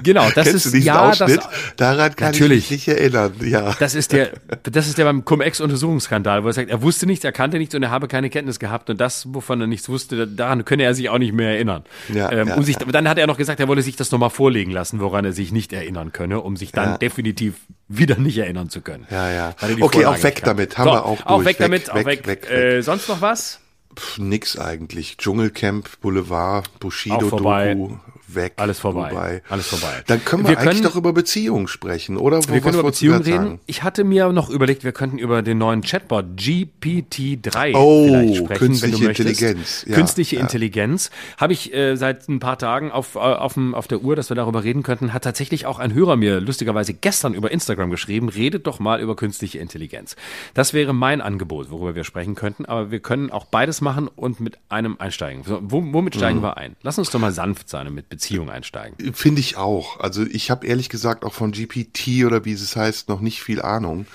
Genau, 0.04 0.30
das 0.36 0.46
Kennst 0.48 0.68
ist 0.68 0.74
du 0.76 0.78
ja 0.78 1.10
Ausschnitt? 1.10 1.38
das. 1.38 1.48
daran 1.76 2.16
kann 2.16 2.34
Natürlich. 2.34 2.66
ich 2.66 2.70
mich 2.72 2.88
nicht 2.88 2.98
erinnern. 3.00 3.34
Ja. 3.44 3.76
Das 3.80 3.96
ist 3.96 4.12
der, 4.12 4.30
das 4.62 4.88
ist 4.88 5.00
der 5.00 5.06
beim 5.06 5.26
Cum-Ex-Untersuchungsskandal, 5.26 6.44
wo 6.44 6.48
er 6.50 6.54
sagt, 6.54 6.70
er 6.70 6.84
wusste 6.84 7.08
nichts, 7.08 7.26
er 7.26 7.32
kannte 7.32 7.58
nichts 7.58 7.74
und 7.74 7.82
er 7.82 7.90
habe 7.90 8.08
keine 8.08 8.30
Kenntnis 8.30 8.60
gehabt 8.60 8.92
und 8.92 9.02
das, 9.02 9.26
wovon 9.34 9.60
er 9.60 9.66
nichts 9.66 9.90
wusste, 9.90 10.28
daran 10.28 10.66
könne 10.66 10.84
er 10.84 10.94
sich 10.94 11.10
auch 11.10 11.18
nicht 11.18 11.34
mehr 11.34 11.50
erinnern. 11.50 11.84
Ja, 12.14 12.32
ähm, 12.32 12.50
ja, 12.50 12.56
um 12.58 12.64
sich, 12.64 12.76
ja. 12.80 12.86
Dann 12.86 13.10
hat 13.10 13.18
er 13.18 13.26
noch 13.26 13.38
gesagt, 13.38 13.60
er 13.60 13.68
wolle 13.68 13.82
sich 13.82 13.96
das 13.96 14.12
nochmal 14.12 14.30
vorlegen 14.30 14.70
lassen, 14.70 15.00
woran 15.00 15.26
er 15.26 15.34
sich 15.34 15.52
nicht 15.52 15.74
erinnern 15.74 16.12
könne, 16.12 16.42
um 16.42 16.56
sich 16.56 16.72
dann 16.72 16.90
Ja. 16.92 16.98
definitiv 17.00 17.56
wieder 17.88 18.18
nicht 18.20 18.38
erinnern 18.38 18.70
zu 18.70 18.82
können. 18.82 19.08
Ja, 19.10 19.32
ja. 19.32 19.56
Okay, 19.60 19.78
Vorlage 20.04 20.10
auch 20.10 20.24
weg 20.24 20.42
damit. 20.44 20.78
Haben 20.78 20.92
wir 20.92 21.06
auch 21.08 21.26
Auch 21.26 21.38
durch. 21.38 21.46
weg 21.48 21.60
Weg, 21.60 21.66
damit, 21.66 21.90
auch 21.90 21.96
weg, 21.96 22.06
weg. 22.06 22.28
weg, 22.28 22.50
weg. 22.50 22.52
Äh, 22.52 22.82
sonst 22.84 23.10
noch 23.10 23.22
was? 23.22 23.60
Pff, 23.96 24.18
nix 24.20 24.58
eigentlich. 24.58 25.18
Dschungelcamp, 25.18 26.00
Boulevard, 26.02 26.70
Bushido. 26.80 27.18
Doku, 27.18 27.98
weg. 28.36 28.54
Alles 28.58 28.80
vorbei. 28.80 29.10
Dubai. 29.10 29.42
Alles 29.50 29.68
vorbei. 29.68 30.04
Dann 30.08 30.24
können 30.24 30.44
wir, 30.44 30.52
Wir 30.52 30.58
eigentlich 30.60 30.74
können- 30.76 30.84
doch 30.84 30.96
über 30.96 31.14
Beziehungen 31.14 31.68
sprechen, 31.68 32.18
oder? 32.18 32.38
Wo, 32.48 32.54
Wir 32.54 32.62
können 32.62 32.76
über 32.80 32.84
Beziehungen 32.90 33.22
reden. 33.22 33.44
sagen? 33.44 33.60
Ich 33.66 33.84
hatte 33.84 34.04
mir 34.04 34.32
noch 34.32 34.50
überlegt, 34.50 34.84
wir 34.84 34.92
könnten 34.92 35.18
über 35.18 35.42
den 35.42 35.58
neuen 35.58 35.82
Chatbot 35.82 36.26
GPT-3 36.38 37.74
Oh, 37.76 38.36
sprechen, 38.36 38.48
künstliche. 38.58 39.06
Intelligenz, 39.08 39.86
ja, 39.88 39.96
künstliche 39.96 40.36
ja. 40.38 40.42
Intelligenz 40.42 41.10
habe 41.38 41.54
ich 41.54 41.74
äh, 41.74 41.96
seit 41.96 42.28
ein 42.30 42.40
paar 42.40 42.58
Tagen 42.58 42.92
auf, 42.92 43.16
äh, 43.16 43.20
auf, 43.20 43.54
dem, 43.54 43.74
auf 43.76 43.88
der 43.88 44.02
Uhr, 44.02 44.16
dass 44.16 44.30
wir 44.30 44.36
darüber 44.36 44.64
reden 44.64 44.84
könnten. 44.84 45.14
Hat 45.14 45.24
tatsächlich 45.24 45.66
auch 45.66 45.80
ein 45.80 45.94
Hörer 45.94 46.16
mir 46.16 46.40
lustigerweise 46.40 46.94
gestern 46.94 47.34
über 47.34 47.52
Instagram 47.52 47.90
geschrieben, 47.90 48.30
redet 48.30 48.68
doch 48.68 48.80
mal 48.80 49.00
über 49.02 49.16
künstliche 49.16 49.60
Intelligenz. 49.60 50.16
Das 50.54 50.74
wäre 50.74 50.94
mein 50.94 51.22
Angebot, 51.22 51.72
worüber 51.72 51.96
wir 51.96 52.04
sprechen 52.04 52.36
könnten, 52.36 52.66
aber 52.66 52.92
wir 52.92 53.00
können 53.00 53.32
auch 53.32 53.46
beides 53.46 53.82
machen 53.82 54.08
und 54.08 54.40
mit 54.40 54.58
einem 54.70 54.96
einsteigen. 55.00 55.44
So, 55.44 55.60
wo, 55.62 55.84
womit 55.94 56.16
steigen 56.16 56.40
Mhm. 56.40 56.44
wir 56.44 56.58
ein? 56.58 56.76
Lass 56.82 56.98
uns 56.98 57.10
doch 57.10 57.20
mal 57.20 57.32
sanft 57.32 57.70
sein 57.70 57.94
mit 57.94 58.10
Beziehung 58.20 58.50
einsteigen. 58.50 59.14
Finde 59.14 59.40
ich 59.40 59.56
auch. 59.56 60.00
Also 60.02 60.24
ich 60.24 60.52
habe 60.52 60.68
ehrlich 60.68 60.90
gesagt 60.90 61.24
auch 61.24 61.34
von 61.34 61.52
GPT 61.54 62.26
oder 62.26 62.44
wie 62.44 62.52
es 62.52 62.76
heißt 62.76 63.08
noch 63.08 63.22
nicht 63.22 63.42
viel 63.42 63.62
Ahnung. 63.62 64.06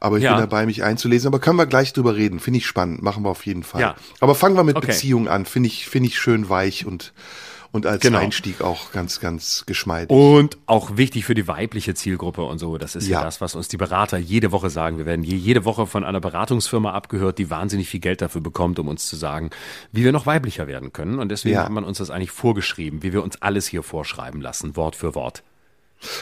Aber 0.00 0.16
ich 0.16 0.24
Ja. 0.24 0.32
bin 0.32 0.40
dabei, 0.40 0.64
mich 0.64 0.82
einzulesen. 0.82 1.26
Aber 1.28 1.38
können 1.38 1.58
wir 1.58 1.66
gleich 1.66 1.92
drüber 1.92 2.16
reden. 2.16 2.40
Finde 2.40 2.58
ich 2.58 2.66
spannend. 2.66 3.02
Machen 3.02 3.24
wir 3.24 3.28
auf 3.28 3.44
jeden 3.44 3.62
Fall. 3.62 3.82
Ja. 3.82 3.96
Aber 4.20 4.34
fangen 4.34 4.56
wir 4.56 4.64
mit 4.64 4.76
Okay. 4.76 4.86
Beziehungen 4.86 5.28
an. 5.28 5.44
Finde 5.44 5.66
ich, 5.66 5.86
finde 5.86 6.08
ich 6.08 6.18
schön 6.18 6.48
weich 6.48 6.86
und, 6.86 7.12
und 7.72 7.86
als 7.86 8.02
Genau. 8.02 8.18
Einstieg 8.18 8.60
auch 8.60 8.92
ganz, 8.92 9.18
ganz 9.18 9.64
geschmeidig. 9.66 10.10
Und 10.10 10.58
auch 10.66 10.96
wichtig 10.98 11.24
für 11.24 11.34
die 11.34 11.48
weibliche 11.48 11.94
Zielgruppe 11.94 12.42
und 12.44 12.58
so. 12.58 12.76
Das 12.78 12.94
ist 12.94 13.08
ja, 13.08 13.18
Ja. 13.20 13.24
das, 13.24 13.40
was 13.40 13.54
uns 13.54 13.68
die 13.68 13.78
Berater 13.78 14.18
jede 14.18 14.52
Woche 14.52 14.68
sagen. 14.70 14.98
Wir 14.98 15.06
werden 15.06 15.24
je, 15.24 15.34
jede 15.36 15.64
Woche 15.64 15.86
von 15.86 16.04
einer 16.04 16.20
Beratungsfirma 16.20 16.92
abgehört, 16.92 17.38
die 17.38 17.48
wahnsinnig 17.50 17.88
viel 17.88 18.00
Geld 18.00 18.20
dafür 18.20 18.40
bekommt, 18.42 18.78
um 18.78 18.88
uns 18.88 19.06
zu 19.08 19.16
sagen, 19.16 19.50
wie 19.90 20.04
wir 20.04 20.12
noch 20.12 20.26
weiblicher 20.26 20.66
werden 20.66 20.92
können. 20.92 21.18
Und 21.18 21.30
deswegen 21.30 21.54
Ja. 21.56 21.64
hat 21.64 21.70
man 21.72 21.84
uns 21.84 21.98
das 21.98 22.10
eigentlich 22.10 22.30
vorgeschrieben, 22.30 23.02
wie 23.02 23.12
wir 23.12 23.22
uns 23.22 23.40
alles 23.40 23.66
hier 23.66 23.82
vorschreiben 23.82 24.40
lassen, 24.40 24.76
Wort 24.76 24.94
für 24.94 25.14
Wort. 25.14 25.42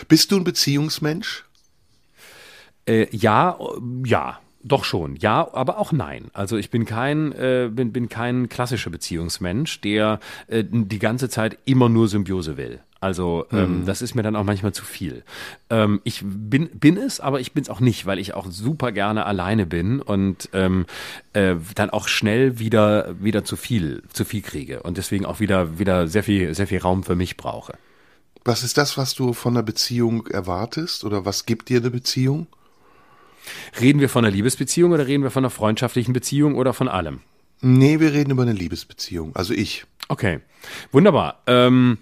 Bist 0.09 0.31
du 0.31 0.37
ein 0.37 0.45
Beziehungsmensch? 0.45 1.45
Äh, 2.87 3.07
ja, 3.15 3.59
ja. 4.05 4.41
Doch 4.63 4.85
schon, 4.85 5.17
ja, 5.17 5.49
aber 5.55 5.79
auch 5.79 5.91
nein. 5.91 6.31
Also 6.35 6.59
ich 6.59 6.71
bin 6.71 6.85
kein, 6.85 7.33
äh, 7.33 7.71
bin, 7.73 7.93
bin 7.93 8.11
kein 8.11 8.51
klassischer 8.51 8.91
Beziehungsmensch, 8.91 9.81
der 9.81 10.21
äh, 10.49 10.65
die 10.65 10.99
ganze 10.99 11.31
Zeit 11.31 11.59
immer 11.65 11.89
nur 11.89 12.09
Symbiose 12.09 12.59
will. 12.59 12.81
Also 13.01 13.47
ähm, 13.51 13.85
das 13.87 14.03
ist 14.03 14.15
mir 14.15 14.23
dann 14.23 14.37
auch 14.37 14.45
manchmal 14.45 14.73
zu 14.73 14.85
viel. 14.85 15.23
Ähm, 15.71 16.03
ich 16.05 16.21
bin, 16.23 16.69
bin 16.69 16.99
es, 16.99 17.19
aber 17.19 17.41
ich 17.41 17.53
bin 17.53 17.63
es 17.63 17.71
auch 17.71 17.81
nicht, 17.81 18.05
weil 18.05 18.19
ich 18.19 18.35
auch 18.35 18.51
super 18.51 18.93
gerne 18.93 19.25
alleine 19.25 19.65
bin 19.65 20.03
und 20.03 20.51
ähm, 20.53 20.85
äh, 21.33 21.55
dann 21.75 21.89
auch 21.89 22.09
schnell 22.09 22.59
wieder 22.59 23.15
wieder 23.19 23.43
zu 23.43 23.57
viel, 23.57 24.03
zu 24.13 24.27
viel 24.27 24.43
kriege 24.43 24.83
und 24.83 24.99
deswegen 24.99 25.25
auch 25.25 25.41
wieder 25.41 25.79
wieder 25.79 26.09
sehr 26.09 26.23
viel 26.23 26.55
sehr 26.55 26.67
viel 26.67 26.81
Raum 26.81 27.03
für 27.03 27.17
mich 27.17 27.39
brauche. 27.39 27.73
Was 28.45 28.63
ist 28.65 28.77
das, 28.77 28.99
was 28.99 29.15
du 29.15 29.33
von 29.33 29.55
einer 29.55 29.63
Beziehung 29.63 30.27
erwartest? 30.27 31.05
Oder 31.05 31.25
was 31.25 31.47
gibt 31.47 31.71
dir 31.71 31.81
eine 31.81 31.91
Beziehung? 31.91 32.49
Reden 33.81 34.01
wir 34.01 34.09
von 34.09 34.25
einer 34.25 34.35
Liebesbeziehung 34.35 34.93
oder 34.93 35.07
reden 35.07 35.23
wir 35.23 35.31
von 35.31 35.45
einer 35.45 35.51
freundschaftlichen 35.51 36.13
Beziehung 36.13 36.55
oder 36.55 36.73
von 36.73 36.89
allem? 36.89 37.21
Nee, 37.61 38.01
wir 38.01 38.13
reden 38.13 38.31
über 38.31 38.43
eine 38.43 38.53
Liebesbeziehung. 38.53 39.35
Also 39.35 39.53
ich. 39.55 39.85
Okay, 40.09 40.41
wunderbar. 40.93 41.43
Ähm, 41.47 41.99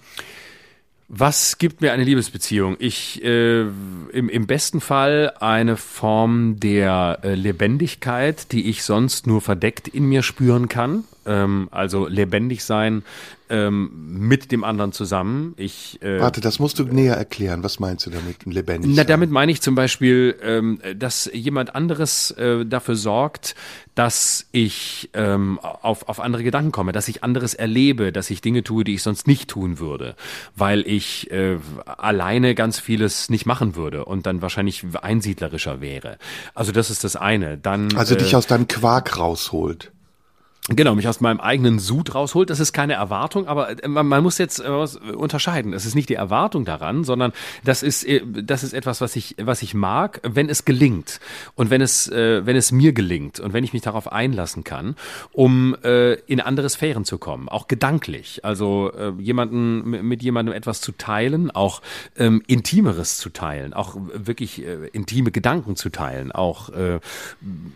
was 1.08 1.56
gibt 1.56 1.80
mir 1.80 1.92
eine 1.92 2.04
Liebesbeziehung? 2.04 2.76
Ich 2.78 3.24
äh, 3.24 3.62
im, 3.62 4.28
im 4.28 4.46
besten 4.46 4.80
Fall 4.80 5.32
eine 5.40 5.76
Form 5.78 6.60
der 6.60 7.20
äh, 7.22 7.34
Lebendigkeit, 7.34 8.52
die 8.52 8.68
ich 8.68 8.84
sonst 8.84 9.26
nur 9.26 9.40
verdeckt 9.40 9.88
in 9.88 10.04
mir 10.04 10.22
spüren 10.22 10.68
kann. 10.68 11.04
Ähm, 11.28 11.68
also 11.70 12.08
lebendig 12.08 12.64
sein 12.64 13.04
ähm, 13.50 13.90
mit 14.18 14.52
dem 14.52 14.64
anderen 14.64 14.92
zusammen. 14.92 15.54
Ich 15.56 16.00
äh, 16.02 16.20
Warte, 16.20 16.40
das 16.40 16.58
musst 16.58 16.78
du 16.78 16.84
näher 16.84 17.16
erklären. 17.16 17.62
Was 17.62 17.80
meinst 17.80 18.06
du 18.06 18.10
damit? 18.10 18.44
Lebendig. 18.44 18.90
na, 18.90 18.96
sein? 18.96 19.06
damit 19.06 19.30
meine 19.30 19.52
ich 19.52 19.60
zum 19.60 19.74
Beispiel, 19.74 20.36
ähm, 20.42 20.80
dass 20.96 21.30
jemand 21.32 21.74
anderes 21.74 22.30
äh, 22.32 22.64
dafür 22.64 22.96
sorgt, 22.96 23.54
dass 23.94 24.46
ich 24.52 25.10
ähm, 25.14 25.58
auf, 25.58 26.08
auf 26.08 26.20
andere 26.20 26.42
Gedanken 26.42 26.72
komme, 26.72 26.92
dass 26.92 27.08
ich 27.08 27.24
anderes 27.24 27.54
erlebe, 27.54 28.12
dass 28.12 28.30
ich 28.30 28.40
Dinge 28.40 28.62
tue, 28.62 28.84
die 28.84 28.94
ich 28.94 29.02
sonst 29.02 29.26
nicht 29.26 29.50
tun 29.50 29.78
würde, 29.78 30.14
weil 30.56 30.86
ich 30.86 31.30
äh, 31.30 31.58
alleine 31.84 32.54
ganz 32.54 32.78
vieles 32.78 33.28
nicht 33.28 33.46
machen 33.46 33.76
würde 33.76 34.04
und 34.04 34.26
dann 34.26 34.42
wahrscheinlich 34.42 34.84
einsiedlerischer 35.02 35.80
wäre. 35.80 36.18
Also 36.54 36.72
das 36.72 36.90
ist 36.90 37.04
das 37.04 37.16
eine. 37.16 37.58
Dann 37.58 37.96
Also 37.96 38.14
äh, 38.14 38.18
dich 38.18 38.36
aus 38.36 38.46
deinem 38.46 38.68
Quark 38.68 39.18
rausholt. 39.18 39.92
Genau, 40.70 40.94
mich 40.94 41.08
aus 41.08 41.22
meinem 41.22 41.40
eigenen 41.40 41.78
Sud 41.78 42.14
rausholt. 42.14 42.50
Das 42.50 42.60
ist 42.60 42.74
keine 42.74 42.92
Erwartung, 42.92 43.48
aber 43.48 43.82
äh, 43.82 43.88
man, 43.88 44.06
man 44.06 44.22
muss 44.22 44.36
jetzt 44.36 44.60
äh, 44.60 44.68
unterscheiden. 44.68 45.72
Es 45.72 45.86
ist 45.86 45.94
nicht 45.94 46.10
die 46.10 46.14
Erwartung 46.14 46.66
daran, 46.66 47.04
sondern 47.04 47.32
das 47.64 47.82
ist, 47.82 48.04
äh, 48.04 48.20
das 48.26 48.62
ist 48.62 48.74
etwas, 48.74 49.00
was 49.00 49.16
ich, 49.16 49.34
was 49.38 49.62
ich 49.62 49.72
mag, 49.72 50.20
wenn 50.24 50.50
es 50.50 50.66
gelingt 50.66 51.20
und 51.54 51.70
wenn 51.70 51.80
es, 51.80 52.08
äh, 52.08 52.44
wenn 52.44 52.54
es 52.54 52.70
mir 52.70 52.92
gelingt 52.92 53.40
und 53.40 53.54
wenn 53.54 53.64
ich 53.64 53.72
mich 53.72 53.80
darauf 53.80 54.12
einlassen 54.12 54.62
kann, 54.62 54.94
um 55.32 55.74
äh, 55.82 56.14
in 56.26 56.40
andere 56.42 56.68
Sphären 56.68 57.06
zu 57.06 57.16
kommen, 57.16 57.48
auch 57.48 57.66
gedanklich. 57.66 58.44
Also 58.44 58.92
äh, 58.92 59.12
jemanden 59.18 59.88
mit 60.06 60.22
jemandem 60.22 60.54
etwas 60.54 60.82
zu 60.82 60.92
teilen, 60.92 61.50
auch 61.50 61.80
ähm, 62.18 62.42
intimeres 62.46 63.16
zu 63.16 63.30
teilen, 63.30 63.72
auch 63.72 63.96
wirklich 64.12 64.62
äh, 64.62 64.88
intime 64.92 65.30
Gedanken 65.30 65.76
zu 65.76 65.88
teilen, 65.88 66.30
auch 66.30 66.68
äh, 66.68 67.00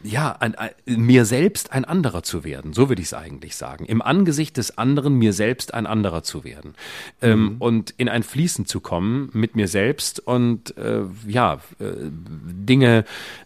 ja 0.03 0.37
ein, 0.41 0.57
ein, 0.57 0.73
mir 0.85 1.25
selbst 1.25 1.73
ein 1.73 1.87
anderer 1.87 2.23
zu 2.23 2.45
werden. 2.45 2.75
So 2.75 2.82
so 2.83 2.89
würde 2.89 3.01
ich 3.01 3.09
es 3.09 3.15
eigentlich 3.15 3.55
sagen. 3.55 3.85
Im 3.85 4.03
Angesicht 4.03 4.57
des 4.57 4.77
anderen 4.77 5.15
mir 5.15 5.33
selbst 5.33 5.73
ein 5.73 5.87
anderer 5.87 6.25
zu 6.25 6.43
werden. 6.43 6.75
Ähm, 7.21 7.41
mhm. 7.41 7.57
und 7.61 7.95
in 7.97 8.09
ein 8.09 8.25
Fließen 8.25 8.67
zu 8.67 8.81
kommen 8.81 9.31
mit 9.35 9.55
mir 9.55 9.69
selbst 9.69 10.19
und 10.19 10.77
äh, 10.77 11.03
ja, 11.29 11.61
äh, 11.79 11.93
Dinge 12.11 13.05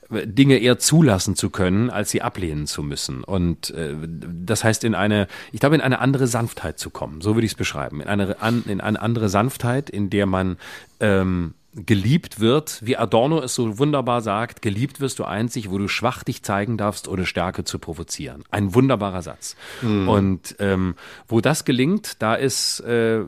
Dinge 0.09 0.59
eher 0.59 0.78
zulassen 0.78 1.35
zu 1.35 1.50
können, 1.50 1.90
als 1.90 2.11
sie 2.11 2.23
ablehnen 2.23 2.66
zu 2.66 2.83
müssen. 2.83 3.25
Und 3.25 3.71
äh, 3.71 3.95
das 4.00 4.64
heißt, 4.64 4.85
in 4.85 4.95
eine, 4.95 5.26
ich 5.52 5.61
glaube, 5.61 5.75
in 5.75 5.81
eine 5.83 5.99
andere 5.99 6.28
Sanftheit 6.28 6.78
zu 6.78 6.88
kommen. 6.88 7.21
So 7.21 7.35
würde 7.35 7.45
ich 7.45 7.52
es 7.52 7.59
beschreiben. 7.59 8.00
In 8.00 8.07
eine, 8.07 8.40
an, 8.40 8.64
in 8.69 8.81
eine 8.81 9.02
andere 9.02 9.28
Sanftheit, 9.28 9.90
in 9.90 10.09
der 10.09 10.26
man 10.26 10.57
ähm, 11.00 11.55
geliebt 11.85 12.40
wird, 12.40 12.80
wie 12.83 12.97
Adorno 12.97 13.40
es 13.40 13.54
so 13.54 13.78
wunderbar 13.78 14.23
sagt, 14.23 14.62
geliebt 14.62 15.00
wirst 15.00 15.18
du 15.18 15.25
einzig, 15.25 15.71
wo 15.71 15.76
du 15.76 15.88
schwach 15.88 16.25
dich 16.25 16.42
zeigen 16.42 16.78
darfst, 16.78 17.06
ohne 17.06 17.26
Stärke 17.26 17.64
zu 17.64 17.78
provozieren. 17.78 18.45
Ein 18.50 18.75
wunderbarer 18.75 19.21
Satz. 19.21 19.56
Mhm. 19.83 20.09
Und 20.09 20.56
ähm, 20.59 20.95
wo 21.28 21.40
das 21.40 21.64
gelingt, 21.66 22.23
da 22.23 22.35
ist, 22.35 22.80
äh, 22.80 23.21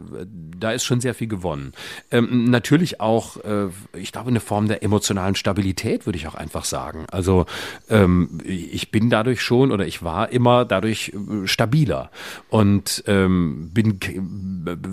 da 0.59 0.73
ist 0.73 0.85
schon 0.85 1.01
sehr 1.01 1.15
viel 1.15 1.29
gewonnen. 1.29 1.73
Ähm, 2.11 2.45
natürlich 2.45 3.01
auch, 3.01 3.37
äh, 3.45 3.69
ich 3.97 4.13
glaube, 4.13 4.31
eine 4.31 4.41
Form 4.41 4.67
der 4.69 4.83
emotionalen 4.83 5.35
Stabilität, 5.35 6.07
würde 6.07 6.19
ich 6.19 6.27
auch 6.27 6.35
einfach 6.35 6.65
sagen. 6.65 7.05
Also 7.11 7.45
ähm, 7.91 8.39
ich 8.45 8.91
bin 8.91 9.11
dadurch 9.11 9.43
schon 9.43 9.73
oder 9.73 9.87
ich 9.87 10.03
war 10.03 10.31
immer 10.31 10.65
dadurch 10.65 11.13
äh, 11.13 11.47
stabiler 11.47 12.11
und 12.49 13.05
ähm, 13.07 13.71
bin 13.75 13.99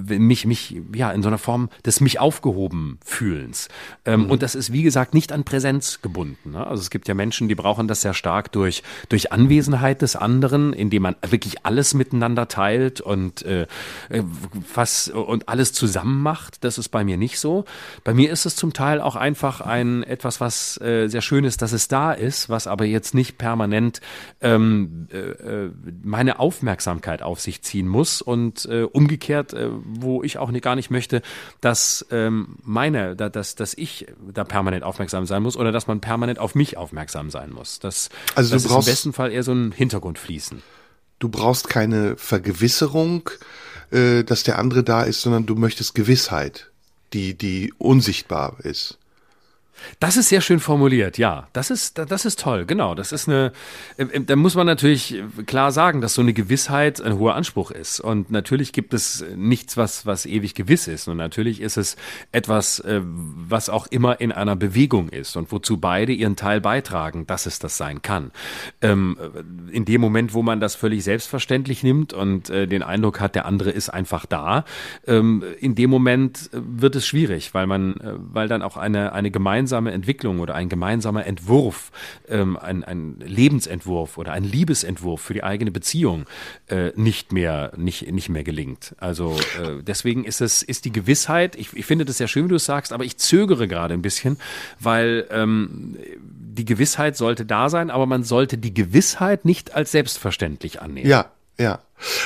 mich, 0.08 0.46
mich, 0.46 0.82
ja, 0.94 1.12
in 1.12 1.22
so 1.22 1.30
einer 1.30 1.38
Form 1.38 1.70
des 1.86 2.02
mich 2.02 2.20
aufgehoben 2.20 3.00
fühlen. 3.06 3.45
Willens. 3.46 3.70
Ähm, 4.06 4.24
mhm. 4.24 4.32
Und 4.32 4.42
das 4.44 4.56
ist, 4.56 4.72
wie 4.72 4.84
gesagt, 4.84 5.14
nicht 5.14 5.32
an 5.32 5.44
Präsenz 5.44 6.02
gebunden. 6.02 6.52
Ne? 6.52 6.66
Also 6.66 6.82
es 6.82 6.90
gibt 6.90 7.08
ja 7.08 7.14
Menschen, 7.14 7.48
die 7.48 7.56
brauchen 7.56 7.88
das 7.88 8.02
sehr 8.02 8.14
stark 8.14 8.52
durch, 8.52 8.84
durch 9.10 9.32
Anwesenheit 9.32 10.02
des 10.02 10.16
anderen, 10.16 10.74
indem 10.74 11.04
man 11.04 11.16
wirklich 11.28 11.66
alles 11.66 11.94
miteinander 11.94 12.48
teilt 12.48 13.02
und 13.02 13.44
äh, 13.44 13.68
was 14.74 15.10
und 15.10 15.48
alles 15.50 15.74
zusammen 15.74 16.22
macht. 16.22 16.64
Das 16.64 16.78
ist 16.78 16.90
bei 16.90 17.04
mir 17.04 17.18
nicht 17.18 17.40
so. 17.40 17.66
Bei 18.04 18.14
mir 18.14 18.32
ist 18.32 18.46
es 18.46 18.56
zum 18.56 18.74
Teil 18.74 19.02
auch 19.02 19.16
einfach 19.16 19.62
ein 19.62 20.04
etwas, 20.04 20.42
was 20.42 20.80
äh, 20.82 21.08
sehr 21.08 21.22
schön 21.22 21.44
ist, 21.44 21.62
dass 21.62 21.72
es 21.72 21.88
da 21.88 22.12
ist, 22.12 22.50
was 22.50 22.68
aber 22.68 22.86
jetzt 22.86 23.14
nicht 23.14 23.38
permanent 23.38 24.02
ähm, 24.42 25.08
äh, 25.12 25.18
äh 25.18 25.72
meine 26.04 26.40
Aufmerksamkeit 26.40 27.22
auf 27.22 27.40
sich 27.40 27.62
ziehen 27.62 27.88
muss 27.88 28.22
und 28.22 28.66
äh, 28.66 28.84
umgekehrt, 28.84 29.54
äh, 29.54 29.70
wo 29.84 30.24
ich 30.24 30.38
auch 30.38 30.52
nicht, 30.52 30.64
gar 30.64 30.76
nicht 30.76 30.92
möchte, 30.92 31.22
dass 31.62 32.06
ähm, 32.12 32.58
meine, 32.64 33.16
dass, 33.36 33.56
dass 33.56 33.74
ich 33.74 34.08
da 34.34 34.44
permanent 34.44 34.84
aufmerksam 34.84 35.26
sein 35.26 35.44
muss 35.44 35.58
oder 35.58 35.72
dass 35.72 35.88
man 35.88 36.00
permanent 36.02 36.40
auf 36.40 36.56
mich 36.56 36.78
aufmerksam 36.78 37.30
sein 37.30 37.52
muss. 37.52 37.80
Das, 37.80 38.10
also 38.36 38.54
das 38.54 38.66
ist 38.66 38.72
im 38.72 38.86
besten 38.86 39.14
Fall 39.14 39.32
eher 39.32 39.44
so 39.44 39.54
ein 39.54 39.72
Hintergrundfließen. 39.72 40.62
Du 41.20 41.30
brauchst 41.30 41.70
keine 41.70 42.18
Vergewisserung, 42.18 43.30
äh, 43.92 44.24
dass 44.24 44.44
der 44.44 44.60
andere 44.60 44.84
da 44.84 45.04
ist, 45.04 45.22
sondern 45.22 45.46
du 45.46 45.56
möchtest 45.56 45.96
Gewissheit, 45.96 46.72
die, 47.14 47.34
die 47.36 47.74
unsichtbar 47.78 48.58
ist. 48.60 48.98
Das 50.00 50.18
ist 50.18 50.30
sehr 50.30 50.42
schön 50.42 50.60
formuliert, 50.60 51.18
ja. 51.18 51.48
Das 51.54 51.70
ist, 51.70 51.98
das 51.98 52.26
ist 52.26 52.40
toll, 52.40 52.66
genau. 52.66 52.96
Das 52.96 53.12
ist 53.12 53.28
eine, 53.28 53.52
äh, 53.98 54.04
äh, 54.04 54.22
da 54.22 54.36
muss 54.36 54.56
man 54.56 54.66
natürlich 54.66 55.22
klar 55.46 55.72
sagen, 55.72 56.02
dass 56.02 56.14
so 56.14 56.22
eine 56.22 56.34
Gewissheit 56.34 57.02
ein 57.02 57.18
hoher 57.18 57.36
Anspruch 57.36 57.72
ist. 57.72 58.00
Und 58.00 58.32
natürlich 58.32 58.74
gibt 58.74 58.94
es 58.94 59.24
nichts, 59.36 59.78
was, 59.78 60.06
was 60.06 60.26
ewig 60.26 60.56
gewiss 60.56 60.88
ist. 60.88 61.08
Und 61.08 61.18
natürlich 61.18 61.62
ist 61.62 61.78
es 61.78 61.96
etwas, 62.32 62.80
äh, 62.80 63.02
was 63.04 63.70
auch 63.70 63.88
immer 63.88 64.20
in 64.20 64.32
einer 64.32 64.56
Bewegung 64.56 65.10
ist 65.10 65.36
und 65.36 65.52
wozu 65.52 65.78
beide 65.78 66.14
ihren 66.14 66.36
Teil 66.36 66.62
beitragen, 66.62 67.28
dass 67.28 67.46
es 67.46 67.60
das 67.60 67.78
sein 67.78 68.02
kann. 68.02 68.32
Ähm, 68.82 69.18
in 69.72 69.86
dem 69.86 70.02
Moment, 70.02 70.34
wo 70.34 70.42
man 70.42 70.60
das 70.60 70.76
völlig 70.76 71.04
selbstverständlich 71.04 71.84
nimmt 71.84 72.14
und 72.14 72.50
den 72.50 72.84
Eindruck 72.84 73.20
hat, 73.20 73.36
der 73.36 73.46
andere 73.46 73.72
ist 73.72 73.90
einfach 73.90 74.26
da, 74.26 74.66
ähm, 75.08 75.44
in 75.60 75.76
dem 75.76 75.90
Moment 75.90 76.50
wird 76.52 76.96
es 76.96 77.06
schwierig, 77.06 77.54
weil 77.54 77.68
man, 77.68 77.96
weil 78.02 78.48
dann 78.48 78.62
auch 78.62 78.78
eine, 78.78 79.14
eine 79.14 79.32
gemeinsame 79.32 79.65
gemeinsame 79.66 79.92
Entwicklung 79.94 80.40
oder 80.40 80.54
ein 80.54 80.70
gemeinsamer 80.70 81.26
Entwurf, 81.26 81.92
ähm, 82.30 82.56
ein, 82.56 82.84
ein 82.84 83.20
Lebensentwurf 83.20 84.20
oder 84.20 84.32
ein 84.32 84.44
Liebesentwurf 84.44 85.22
für 85.22 85.34
die 85.34 85.44
eigene 85.44 85.72
Beziehung 85.72 86.26
äh, 86.68 86.92
nicht 86.96 87.32
mehr 87.32 87.72
nicht 87.76 88.12
nicht 88.12 88.30
mehr 88.30 88.44
gelingt. 88.44 88.96
Also 89.00 89.36
äh, 89.60 89.82
deswegen 89.82 90.24
ist 90.24 90.42
es 90.42 90.62
ist 90.62 90.86
die 90.86 90.92
Gewissheit. 90.92 91.56
Ich, 91.56 91.74
ich 91.74 91.86
finde 91.86 92.06
das 92.06 92.18
sehr 92.18 92.28
schön, 92.28 92.46
wie 92.46 92.50
du 92.50 92.56
es 92.56 92.66
sagst, 92.66 92.94
aber 92.94 93.06
ich 93.06 93.18
zögere 93.18 93.68
gerade 93.68 93.96
ein 93.96 94.04
bisschen, 94.04 94.38
weil 94.80 95.26
ähm, 95.32 95.98
die 96.22 96.66
Gewissheit 96.66 97.18
sollte 97.18 97.46
da 97.46 97.70
sein, 97.70 97.90
aber 97.90 98.06
man 98.06 98.24
sollte 98.24 98.60
die 98.60 98.74
Gewissheit 98.74 99.46
nicht 99.46 99.74
als 99.74 99.92
selbstverständlich 99.92 100.82
annehmen. 100.82 101.10
Ja, 101.10 101.32
ja. 101.58 101.80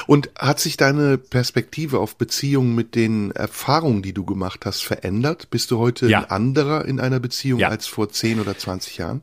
Und 0.08 0.30
hat 0.36 0.60
sich 0.60 0.78
deine 0.78 1.18
Perspektive 1.18 2.00
auf 2.00 2.16
Beziehungen 2.16 2.76
mit 2.76 2.96
den 2.96 3.32
Erfahrungen, 3.32 4.02
die 4.02 4.14
du 4.14 4.26
gemacht 4.26 4.66
hast, 4.66 4.82
verändert? 4.82 5.50
Bist 5.52 5.72
du 5.72 5.78
heute 5.78 6.08
ja. 6.08 6.20
ein 6.20 6.30
anderer 6.30 6.86
in 6.86 7.00
einer 7.00 7.20
Beziehung 7.20 7.60
ja. 7.60 7.70
als 7.70 7.88
vor 7.88 8.10
10 8.10 8.40
oder 8.40 8.58
20 8.58 8.98
Jahren? 8.98 9.22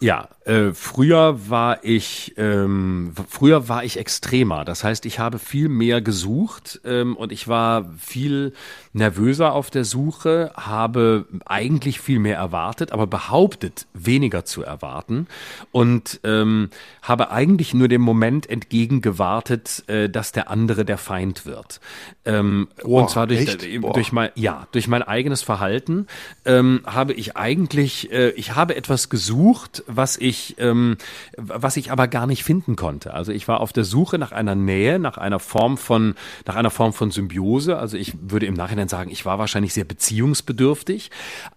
Ja, 0.00 0.28
äh, 0.44 0.72
früher 0.74 1.48
war 1.48 1.84
ich 1.84 2.34
ähm, 2.36 3.12
früher 3.28 3.68
war 3.68 3.84
ich 3.84 3.98
extremer. 3.98 4.66
Das 4.66 4.84
heißt, 4.84 5.06
ich 5.06 5.18
habe 5.18 5.38
viel 5.38 5.70
mehr 5.70 6.02
gesucht 6.02 6.80
ähm, 6.84 7.16
und 7.16 7.32
ich 7.32 7.48
war 7.48 7.90
viel 7.98 8.52
nervöser 8.92 9.54
auf 9.54 9.70
der 9.70 9.84
Suche, 9.84 10.52
habe 10.54 11.24
eigentlich 11.46 12.00
viel 12.00 12.18
mehr 12.18 12.36
erwartet, 12.36 12.92
aber 12.92 13.06
behauptet 13.06 13.86
weniger 13.94 14.44
zu 14.44 14.62
erwarten 14.62 15.28
und 15.72 16.20
ähm, 16.24 16.68
habe 17.00 17.30
eigentlich 17.30 17.72
nur 17.72 17.88
dem 17.88 18.02
Moment 18.02 18.48
entgegengewartet, 18.50 19.84
äh, 19.86 20.10
dass 20.10 20.32
der 20.32 20.50
andere 20.50 20.84
der 20.84 20.98
Feind 20.98 21.46
wird. 21.46 21.80
Ähm, 22.26 22.68
Boah, 22.82 23.02
und 23.02 23.10
zwar 23.10 23.26
durch, 23.26 23.48
äh, 23.64 23.78
durch 23.78 24.12
mein 24.12 24.30
ja 24.34 24.66
durch 24.72 24.88
mein 24.88 25.02
eigenes 25.02 25.40
Verhalten 25.42 26.06
ähm, 26.44 26.82
habe 26.84 27.14
ich 27.14 27.38
eigentlich 27.38 28.12
äh, 28.12 28.30
ich 28.30 28.54
habe 28.54 28.76
etwas 28.76 29.08
gesucht 29.08 29.83
was 29.86 30.16
ich, 30.16 30.56
ähm, 30.58 30.96
was 31.36 31.76
ich 31.76 31.90
aber 31.90 32.08
gar 32.08 32.26
nicht 32.26 32.44
finden 32.44 32.76
konnte. 32.76 33.14
Also 33.14 33.32
ich 33.32 33.48
war 33.48 33.60
auf 33.60 33.72
der 33.72 33.84
Suche 33.84 34.18
nach 34.18 34.32
einer 34.32 34.54
Nähe, 34.54 34.98
nach 34.98 35.18
einer 35.18 35.38
Form 35.38 35.76
von, 35.76 36.14
nach 36.46 36.56
einer 36.56 36.70
Form 36.70 36.92
von 36.92 37.10
Symbiose. 37.10 37.78
Also 37.78 37.96
ich 37.96 38.14
würde 38.20 38.46
im 38.46 38.54
Nachhinein 38.54 38.88
sagen, 38.88 39.10
ich 39.10 39.24
war 39.24 39.38
wahrscheinlich 39.38 39.74
sehr 39.74 39.84
beziehungsbedürftig, 39.84 41.10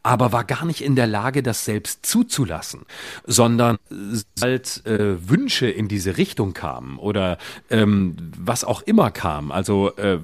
aber 0.04 0.32
war 0.32 0.44
gar 0.44 0.66
nicht 0.66 0.82
in 0.82 0.96
der 0.96 1.08
Lage, 1.08 1.44
das 1.44 1.66
selbst 1.66 2.06
zuzulassen, 2.06 2.82
sondern 3.26 3.78
halt 4.42 4.86
äh, 4.86 5.30
Wünsche 5.30 5.68
in 5.68 5.88
diese 5.88 6.18
Richtung 6.18 6.54
kamen 6.54 6.98
oder 6.98 7.38
ähm, 7.70 8.16
was 8.38 8.63
auch 8.63 8.82
immer 8.82 9.12
kam. 9.12 9.52
Also 9.52 9.96
äh, 9.96 10.20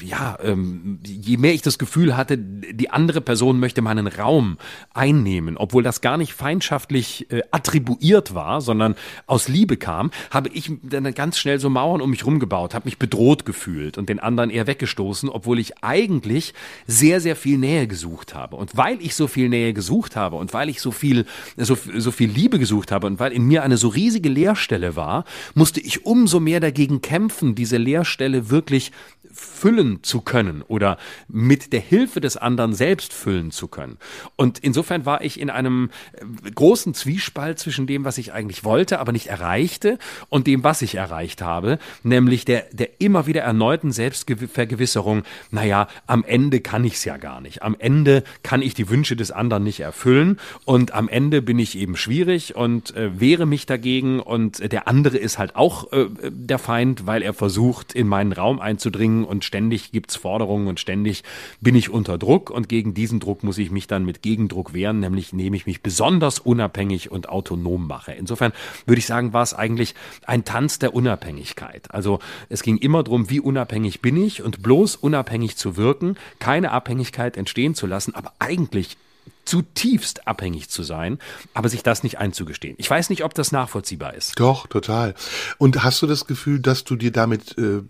ja, 0.00 0.38
ähm, 0.42 1.00
je 1.04 1.36
mehr 1.36 1.54
ich 1.54 1.62
das 1.62 1.78
Gefühl 1.78 2.16
hatte, 2.16 2.38
die 2.38 2.90
andere 2.90 3.20
Person 3.20 3.60
möchte 3.60 3.82
meinen 3.82 4.06
Raum 4.06 4.58
einnehmen, 4.94 5.56
obwohl 5.56 5.82
das 5.82 6.00
gar 6.00 6.16
nicht 6.16 6.34
feindschaftlich 6.34 7.30
äh, 7.30 7.39
attribuiert 7.50 8.34
war, 8.34 8.60
sondern 8.60 8.94
aus 9.26 9.48
Liebe 9.48 9.76
kam, 9.76 10.10
habe 10.30 10.48
ich 10.50 10.70
dann 10.82 11.12
ganz 11.14 11.38
schnell 11.38 11.58
so 11.58 11.70
Mauern 11.70 12.00
um 12.00 12.10
mich 12.10 12.26
rumgebaut, 12.26 12.74
habe 12.74 12.86
mich 12.86 12.98
bedroht 12.98 13.44
gefühlt 13.44 13.98
und 13.98 14.08
den 14.08 14.20
anderen 14.20 14.50
eher 14.50 14.66
weggestoßen, 14.66 15.28
obwohl 15.28 15.58
ich 15.58 15.82
eigentlich 15.82 16.54
sehr, 16.86 17.20
sehr 17.20 17.36
viel 17.36 17.58
Nähe 17.58 17.86
gesucht 17.86 18.34
habe. 18.34 18.56
Und 18.56 18.76
weil 18.76 19.00
ich 19.00 19.14
so 19.14 19.26
viel 19.26 19.48
Nähe 19.48 19.72
gesucht 19.72 20.16
habe 20.16 20.36
und 20.36 20.52
weil 20.52 20.68
ich 20.68 20.80
so 20.80 20.90
viel, 20.90 21.26
so, 21.56 21.76
so 21.96 22.10
viel 22.10 22.30
Liebe 22.30 22.58
gesucht 22.58 22.92
habe 22.92 23.06
und 23.06 23.20
weil 23.20 23.32
in 23.32 23.44
mir 23.44 23.62
eine 23.62 23.76
so 23.76 23.88
riesige 23.88 24.28
Leerstelle 24.28 24.96
war, 24.96 25.24
musste 25.54 25.80
ich 25.80 26.06
umso 26.06 26.40
mehr 26.40 26.60
dagegen 26.60 27.00
kämpfen, 27.00 27.54
diese 27.54 27.76
Leerstelle 27.76 28.50
wirklich 28.50 28.92
füllen 29.32 30.02
zu 30.02 30.20
können 30.20 30.62
oder 30.62 30.98
mit 31.28 31.72
der 31.72 31.80
Hilfe 31.80 32.20
des 32.20 32.36
anderen 32.36 32.74
selbst 32.74 33.12
füllen 33.12 33.50
zu 33.50 33.68
können. 33.68 33.98
Und 34.36 34.58
insofern 34.58 35.06
war 35.06 35.22
ich 35.22 35.38
in 35.40 35.50
einem 35.50 35.90
äh, 36.12 36.50
großen 36.50 36.94
Zwiespalt 36.94 37.29
Zwiespalt 37.30 37.60
zwischen 37.60 37.86
dem, 37.86 38.04
was 38.04 38.18
ich 38.18 38.32
eigentlich 38.32 38.64
wollte, 38.64 38.98
aber 38.98 39.12
nicht 39.12 39.28
erreichte, 39.28 39.98
und 40.30 40.48
dem, 40.48 40.64
was 40.64 40.82
ich 40.82 40.96
erreicht 40.96 41.42
habe, 41.42 41.78
nämlich 42.02 42.44
der, 42.44 42.64
der 42.72 42.88
immer 42.98 43.28
wieder 43.28 43.42
erneuten 43.42 43.92
Selbstvergewisserung, 43.92 45.22
naja, 45.52 45.86
am 46.08 46.24
Ende 46.24 46.60
kann 46.60 46.84
ich 46.84 46.94
es 46.94 47.04
ja 47.04 47.18
gar 47.18 47.40
nicht. 47.40 47.62
Am 47.62 47.76
Ende 47.78 48.24
kann 48.42 48.62
ich 48.62 48.74
die 48.74 48.88
Wünsche 48.88 49.14
des 49.14 49.30
anderen 49.30 49.62
nicht 49.62 49.78
erfüllen 49.78 50.40
und 50.64 50.92
am 50.92 51.08
Ende 51.08 51.40
bin 51.40 51.60
ich 51.60 51.78
eben 51.78 51.96
schwierig 51.96 52.56
und 52.56 52.96
äh, 52.96 53.20
wehre 53.20 53.46
mich 53.46 53.64
dagegen 53.64 54.18
und 54.18 54.72
der 54.72 54.88
andere 54.88 55.16
ist 55.16 55.38
halt 55.38 55.54
auch 55.54 55.92
äh, 55.92 56.06
der 56.30 56.58
Feind, 56.58 57.06
weil 57.06 57.22
er 57.22 57.32
versucht, 57.32 57.94
in 57.94 58.08
meinen 58.08 58.32
Raum 58.32 58.58
einzudringen 58.58 59.24
und 59.24 59.44
ständig 59.44 59.92
gibt's 59.92 60.16
Forderungen 60.16 60.66
und 60.66 60.80
ständig 60.80 61.22
bin 61.60 61.76
ich 61.76 61.90
unter 61.90 62.18
Druck 62.18 62.50
und 62.50 62.68
gegen 62.68 62.92
diesen 62.92 63.20
Druck 63.20 63.44
muss 63.44 63.58
ich 63.58 63.70
mich 63.70 63.86
dann 63.86 64.04
mit 64.04 64.22
Gegendruck 64.22 64.74
wehren, 64.74 64.98
nämlich 64.98 65.32
indem 65.32 65.54
ich 65.54 65.66
mich 65.66 65.80
besonders 65.80 66.40
unabhängig 66.40 67.10
und 67.10 67.19
autonom 67.28 67.86
mache. 67.86 68.12
Insofern 68.12 68.52
würde 68.86 68.98
ich 68.98 69.06
sagen, 69.06 69.32
war 69.32 69.42
es 69.42 69.54
eigentlich 69.54 69.94
ein 70.26 70.44
Tanz 70.44 70.78
der 70.78 70.94
Unabhängigkeit. 70.94 71.92
Also 71.92 72.18
es 72.48 72.62
ging 72.62 72.76
immer 72.76 73.02
darum, 73.02 73.30
wie 73.30 73.40
unabhängig 73.40 74.00
bin 74.00 74.16
ich 74.16 74.42
und 74.42 74.62
bloß 74.62 74.96
unabhängig 74.96 75.56
zu 75.56 75.76
wirken, 75.76 76.16
keine 76.38 76.72
Abhängigkeit 76.72 77.36
entstehen 77.36 77.74
zu 77.74 77.86
lassen, 77.86 78.14
aber 78.14 78.32
eigentlich 78.38 78.96
zutiefst 79.44 80.28
abhängig 80.28 80.68
zu 80.68 80.82
sein, 80.82 81.18
aber 81.54 81.68
sich 81.68 81.82
das 81.82 82.02
nicht 82.02 82.18
einzugestehen. 82.18 82.76
Ich 82.78 82.88
weiß 82.88 83.10
nicht, 83.10 83.24
ob 83.24 83.34
das 83.34 83.52
nachvollziehbar 83.52 84.14
ist. 84.14 84.38
Doch, 84.38 84.66
total. 84.66 85.14
Und 85.58 85.82
hast 85.82 86.02
du 86.02 86.06
das 86.06 86.26
Gefühl, 86.26 86.60
dass 86.60 86.84
du 86.84 86.96
dir 86.96 87.10
damit 87.10 87.58
äh, 87.58 87.82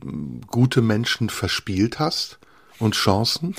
gute 0.46 0.80
Menschen 0.80 1.28
verspielt 1.28 1.98
hast 1.98 2.38
und 2.78 2.94
Chancen? 2.94 3.54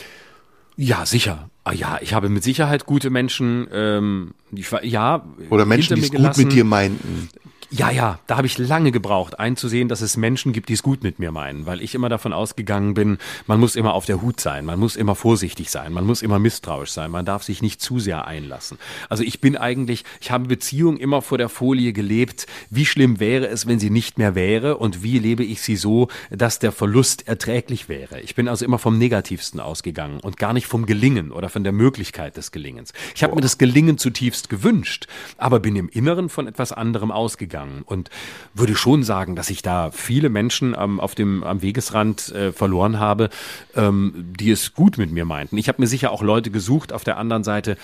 Ja, 0.84 1.06
sicher. 1.06 1.52
Ah, 1.64 1.74
ja, 1.74 2.00
ich 2.02 2.16
habe 2.16 2.28
mit 2.28 2.44
Sicherheit 2.44 2.88
gute 2.88 3.12
Menschen, 3.12 3.68
ähm, 3.72 4.32
die, 4.50 4.66
ja, 4.82 5.24
oder 5.52 5.66
Menschen, 5.66 5.96
die 5.96 6.02
es 6.02 6.12
gut 6.12 6.38
mit 6.38 6.54
dir 6.54 6.64
meinten. 6.64 7.30
Ja, 7.74 7.90
ja, 7.90 8.20
da 8.28 8.36
habe 8.36 8.48
ich 8.48 8.58
lange 8.58 8.92
gebraucht, 8.92 9.40
einzusehen, 9.40 9.88
dass 9.88 10.02
es 10.02 10.18
Menschen 10.18 10.52
gibt, 10.52 10.68
die 10.68 10.74
es 10.74 10.84
gut 10.84 11.04
mit 11.04 11.20
mir 11.20 11.32
meinen, 11.32 11.66
weil 11.66 11.82
ich 11.82 11.96
immer 11.96 12.10
davon 12.10 12.34
ausgegangen 12.34 12.96
bin, 12.96 13.18
man 13.48 13.62
muss 13.62 13.78
immer 13.78 13.94
auf 13.94 14.06
der 14.06 14.22
Hut 14.22 14.42
sein, 14.42 14.66
man 14.66 14.78
muss 14.78 14.98
immer 14.98 15.16
vorsichtig 15.16 15.72
sein, 15.72 15.94
man 15.94 16.06
muss 16.06 16.22
immer 16.22 16.38
misstrauisch 16.38 16.92
sein, 16.92 17.12
man 17.12 17.24
darf 17.24 17.44
sich 17.44 17.62
nicht 17.62 17.80
zu 17.80 17.98
sehr 17.98 18.28
einlassen. 18.28 18.78
Also 19.08 19.24
ich 19.24 19.40
bin 19.40 19.56
eigentlich, 19.56 20.04
ich 20.20 20.32
habe 20.32 20.50
Beziehungen 20.50 20.98
immer 20.98 21.22
vor 21.22 21.38
der 21.38 21.48
Folie 21.48 21.94
gelebt, 21.94 22.46
wie 22.70 22.86
schlimm 22.86 23.22
wäre 23.22 23.48
es, 23.48 23.66
wenn 23.68 23.80
sie 23.80 23.90
nicht 23.90 24.18
mehr 24.18 24.36
wäre 24.36 24.76
und 24.76 25.02
wie 25.02 25.18
lebe 25.18 25.46
ich 25.46 25.62
sie 25.62 25.78
so, 25.78 26.10
dass 26.30 26.60
der 26.60 26.74
Verlust 26.74 27.30
erträglich 27.30 27.88
wäre. 27.88 28.20
Ich 28.20 28.36
bin 28.36 28.50
also 28.50 28.66
immer 28.66 28.80
vom 28.80 28.98
Negativsten 28.98 29.62
ausgegangen 29.62 30.20
und 30.20 30.36
gar 30.36 30.52
nicht 30.52 30.68
vom 30.68 30.86
Gelingen 30.86 31.32
oder 31.32 31.48
von 31.48 31.64
der 31.64 31.72
Möglichkeit 31.72 32.36
des 32.36 32.52
Gelingens. 32.52 32.92
Ich 33.16 33.24
habe 33.24 33.34
mir 33.34 33.40
das 33.40 33.58
Gelingen 33.58 33.98
zutiefst 33.98 34.50
gewünscht, 34.50 35.08
aber 35.38 35.62
bin 35.62 35.78
im 35.78 35.88
Inneren 35.88 36.28
von 36.28 36.48
etwas 36.48 36.74
anderem 36.74 37.12
ausgegangen 37.12 37.61
gegangen 37.62 37.84
und 37.86 38.10
würde 38.54 38.76
schon 38.76 39.04
sagen, 39.04 39.36
dass 39.36 39.50
ich 39.50 39.62
da 39.62 39.92
viele 39.92 40.30
Menschen 40.30 40.76
ähm, 40.78 41.00
auf 41.00 41.16
dem 41.16 41.44
am 41.44 41.62
Wegesrand 41.62 42.30
äh, 42.30 42.52
verloren 42.52 43.00
habe, 43.00 43.30
ähm, 43.76 44.34
die 44.40 44.52
es 44.52 44.74
gut 44.74 44.98
mit 44.98 45.12
mir 45.12 45.26
meinten. 45.26 45.58
Ich 45.58 45.68
habe 45.68 45.82
mir 45.82 45.88
sicher 45.88 46.12
auch 46.12 46.22
Leute 46.22 46.52
gesucht 46.52 46.94
auf 46.94 47.04
der 47.04 47.18
anderen 47.18 47.44
Seite, 47.44 47.78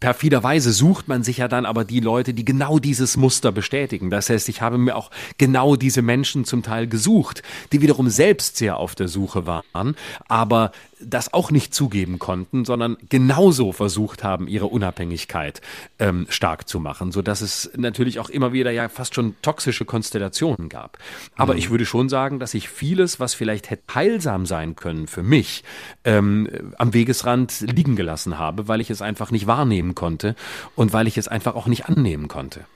perfiderweise 0.00 0.72
sucht 0.72 1.08
man 1.08 1.22
sich 1.22 1.38
ja 1.38 1.48
dann 1.48 1.66
aber 1.66 1.84
die 1.84 2.00
Leute, 2.00 2.34
die 2.34 2.44
genau 2.44 2.78
dieses 2.78 3.16
Muster 3.16 3.52
bestätigen. 3.52 4.10
Das 4.10 4.30
heißt, 4.30 4.48
ich 4.48 4.60
habe 4.60 4.78
mir 4.78 4.96
auch 4.96 5.10
genau 5.38 5.76
diese 5.76 6.02
Menschen 6.02 6.44
zum 6.44 6.62
Teil 6.62 6.86
gesucht, 6.86 7.42
die 7.72 7.80
wiederum 7.80 8.08
selbst 8.08 8.56
sehr 8.56 8.76
auf 8.76 8.94
der 8.94 9.08
Suche 9.08 9.46
waren, 9.46 9.96
aber 10.28 10.72
das 11.00 11.32
auch 11.32 11.50
nicht 11.50 11.74
zugeben 11.74 12.18
konnten, 12.18 12.64
sondern 12.64 12.96
genauso 13.08 13.72
versucht 13.72 14.24
haben, 14.24 14.48
ihre 14.48 14.66
Unabhängigkeit 14.66 15.60
ähm, 15.98 16.26
stark 16.28 16.68
zu 16.68 16.80
machen, 16.80 17.12
so 17.12 17.22
dass 17.22 17.40
es 17.40 17.70
natürlich 17.76 18.18
auch 18.18 18.30
immer 18.30 18.52
wieder 18.52 18.70
ja 18.70 18.88
fast 18.88 19.14
schon 19.14 19.34
toxische 19.42 19.84
Konstellationen 19.84 20.68
gab. 20.68 20.98
Aber 21.36 21.54
mhm. 21.54 21.58
ich 21.58 21.70
würde 21.70 21.86
schon 21.86 22.08
sagen, 22.08 22.38
dass 22.38 22.54
ich 22.54 22.68
vieles, 22.68 23.20
was 23.20 23.34
vielleicht 23.34 23.70
hätte 23.70 23.94
heilsam 23.94 24.46
sein 24.46 24.76
können 24.76 25.06
für 25.06 25.22
mich, 25.22 25.64
ähm, 26.04 26.48
am 26.78 26.94
Wegesrand 26.94 27.60
liegen 27.60 27.96
gelassen 27.96 28.38
habe, 28.38 28.68
weil 28.68 28.80
ich 28.80 28.90
es 28.90 29.02
einfach 29.02 29.30
nicht 29.30 29.46
wahr 29.46 29.63
wahrnehmen 29.64 29.94
konnte 29.94 30.36
und 30.76 30.92
weil 30.92 31.06
ich 31.06 31.16
es 31.16 31.28
einfach 31.28 31.54
auch 31.54 31.66
nicht 31.66 31.86
annehmen 31.86 32.28
konnte. 32.28 32.66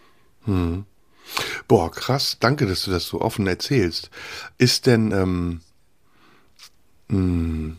Hm. 0.45 0.85
Boah, 1.67 1.91
krass, 1.91 2.39
danke, 2.41 2.67
dass 2.67 2.85
du 2.85 2.91
das 2.91 3.07
so 3.07 3.21
offen 3.21 3.47
erzählst. 3.47 4.11
Ist 4.57 4.87
denn, 4.87 5.13
ähm, 5.13 5.61
mh, 7.09 7.17
hm, 7.19 7.77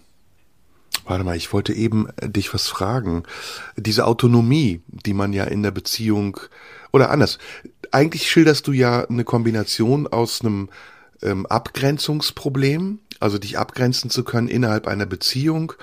warte 1.06 1.24
mal, 1.24 1.36
ich 1.36 1.52
wollte 1.52 1.74
eben 1.74 2.08
äh, 2.18 2.30
dich 2.30 2.54
was 2.54 2.68
fragen. 2.68 3.24
Diese 3.76 4.06
Autonomie, 4.06 4.82
die 4.88 5.16
man 5.16 5.34
ja 5.34 5.46
in 5.46 5.64
der 5.64 5.72
Beziehung, 5.72 6.40
oder 6.92 7.10
anders, 7.10 7.40
eigentlich 7.92 8.30
schilderst 8.30 8.68
du 8.68 8.72
ja 8.72 9.06
eine 9.10 9.24
Kombination 9.24 10.06
aus 10.06 10.42
einem 10.42 10.70
ähm, 11.22 11.46
Abgrenzungsproblem, 11.46 13.00
also 13.20 13.38
dich 13.38 13.58
abgrenzen 13.58 14.10
zu 14.10 14.24
können 14.24 14.48
innerhalb 14.48 14.88
einer 14.88 15.06
Beziehung 15.06 15.74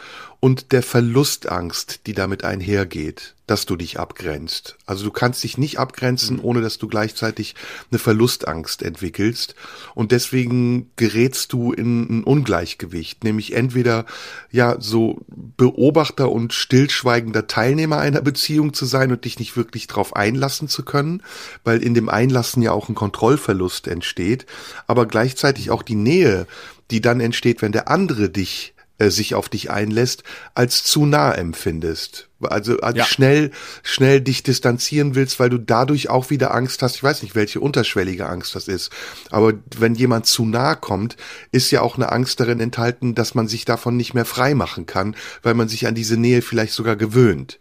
und 0.41 0.73
der 0.73 0.83
Verlustangst, 0.83 2.07
die 2.07 2.13
damit 2.13 2.45
einhergeht, 2.45 3.36
dass 3.47 3.65
du 3.65 3.77
dich 3.77 3.99
abgrenzt. 4.01 4.77
Also 4.87 5.05
du 5.05 5.11
kannst 5.13 5.45
dich 5.45 5.57
nicht 5.57 5.79
abgrenzen, 5.79 6.41
ohne 6.41 6.61
dass 6.61 6.79
du 6.79 6.89
gleichzeitig 6.89 7.55
eine 7.91 7.99
Verlustangst 7.99 8.83
entwickelst. 8.83 9.55
Und 9.95 10.11
deswegen 10.11 10.91
gerätst 10.97 11.53
du 11.53 11.73
in 11.73 12.21
ein 12.21 12.25
Ungleichgewicht, 12.25 13.23
nämlich 13.23 13.55
entweder 13.55 14.05
ja 14.51 14.77
so 14.81 15.21
Beobachter 15.29 16.31
und 16.31 16.53
stillschweigender 16.53 17.47
Teilnehmer 17.47 17.99
einer 17.99 18.21
Beziehung 18.21 18.75
zu 18.75 18.85
sein 18.85 19.13
und 19.13 19.25
dich 19.25 19.39
nicht 19.39 19.57
wirklich 19.57 19.87
drauf 19.87 20.17
einlassen 20.17 20.69
zu 20.69 20.85
können, 20.85 21.23
weil 21.63 21.83
in 21.83 21.95
dem 21.95 22.09
Einlassen 22.09 22.63
ja 22.63 22.73
auch 22.73 22.89
ein 22.89 22.95
Kontrollverlust 22.97 23.87
entsteht, 23.87 24.47
aber 24.89 25.07
gleichzeitig 25.07 25.71
auch 25.71 25.83
die 25.83 25.95
Nähe, 25.95 26.47
die 26.91 27.01
dann 27.01 27.21
entsteht, 27.21 27.63
wenn 27.63 27.73
der 27.73 27.89
andere 27.89 28.29
dich 28.29 28.75
sich 28.99 29.35
auf 29.35 29.49
dich 29.49 29.71
einlässt, 29.71 30.23
als 30.55 30.85
zu 30.85 31.05
nah 31.07 31.33
empfindest. 31.33 32.29
Also, 32.41 32.79
also 32.81 32.99
ja. 32.99 33.05
schnell, 33.05 33.51
schnell 33.83 34.21
dich 34.21 34.43
distanzieren 34.43 35.15
willst, 35.15 35.39
weil 35.41 35.51
du 35.51 35.59
dadurch 35.59 36.09
auch 36.11 36.31
wieder 36.31 36.55
Angst 36.55 36.83
hast. 36.83 36.97
Ich 36.97 37.03
weiß 37.03 37.23
nicht, 37.23 37.35
welche 37.35 37.61
unterschwellige 37.61 38.27
Angst 38.27 38.55
das 38.55 38.69
ist. 38.69 38.91
Aber 39.31 39.55
wenn 39.77 39.95
jemand 39.95 40.27
zu 40.27 40.45
nah 40.45 40.75
kommt, 40.75 41.17
ist 41.53 41.71
ja 41.71 41.83
auch 41.83 41.97
eine 41.97 42.13
Angst 42.13 42.41
darin 42.41 42.61
enthalten, 42.61 43.15
dass 43.15 43.35
man 43.35 43.49
sich 43.49 43.65
davon 43.65 43.97
nicht 43.97 44.15
mehr 44.15 44.25
frei 44.25 44.55
machen 44.55 44.87
kann, 44.87 45.15
weil 45.43 45.55
man 45.55 45.69
sich 45.69 45.87
an 45.87 45.95
diese 45.95 46.17
Nähe 46.17 46.43
vielleicht 46.43 46.73
sogar 46.73 46.97
gewöhnt 46.97 47.59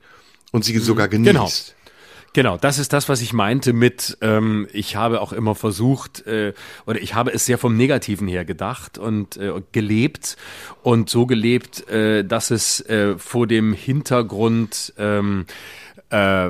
und 0.51 0.63
sie 0.63 0.77
sogar 0.79 1.07
mhm. 1.07 1.23
genießt. 1.23 1.33
Genau. 1.33 1.74
Genau, 2.35 2.57
das 2.57 2.79
ist 2.79 2.91
das, 2.91 3.07
was 3.07 3.21
ich 3.21 3.31
meinte 3.31 3.71
mit, 3.71 4.17
ähm, 4.19 4.67
ich 4.73 4.97
habe 4.97 5.21
auch 5.21 5.31
immer 5.31 5.55
versucht, 5.55 6.27
äh, 6.27 6.51
oder 6.85 6.99
ich 6.99 7.15
habe 7.15 7.31
es 7.31 7.45
sehr 7.45 7.57
vom 7.57 7.77
Negativen 7.77 8.27
her 8.27 8.43
gedacht 8.43 8.97
und 8.97 9.37
äh, 9.37 9.53
gelebt 9.71 10.35
und 10.83 11.09
so 11.09 11.27
gelebt, 11.27 11.87
äh, 11.87 12.25
dass 12.25 12.51
es 12.51 12.81
äh, 12.89 13.17
vor 13.17 13.47
dem 13.47 13.71
Hintergrund 13.71 14.93
ähm, 14.97 15.45
äh, 16.09 16.49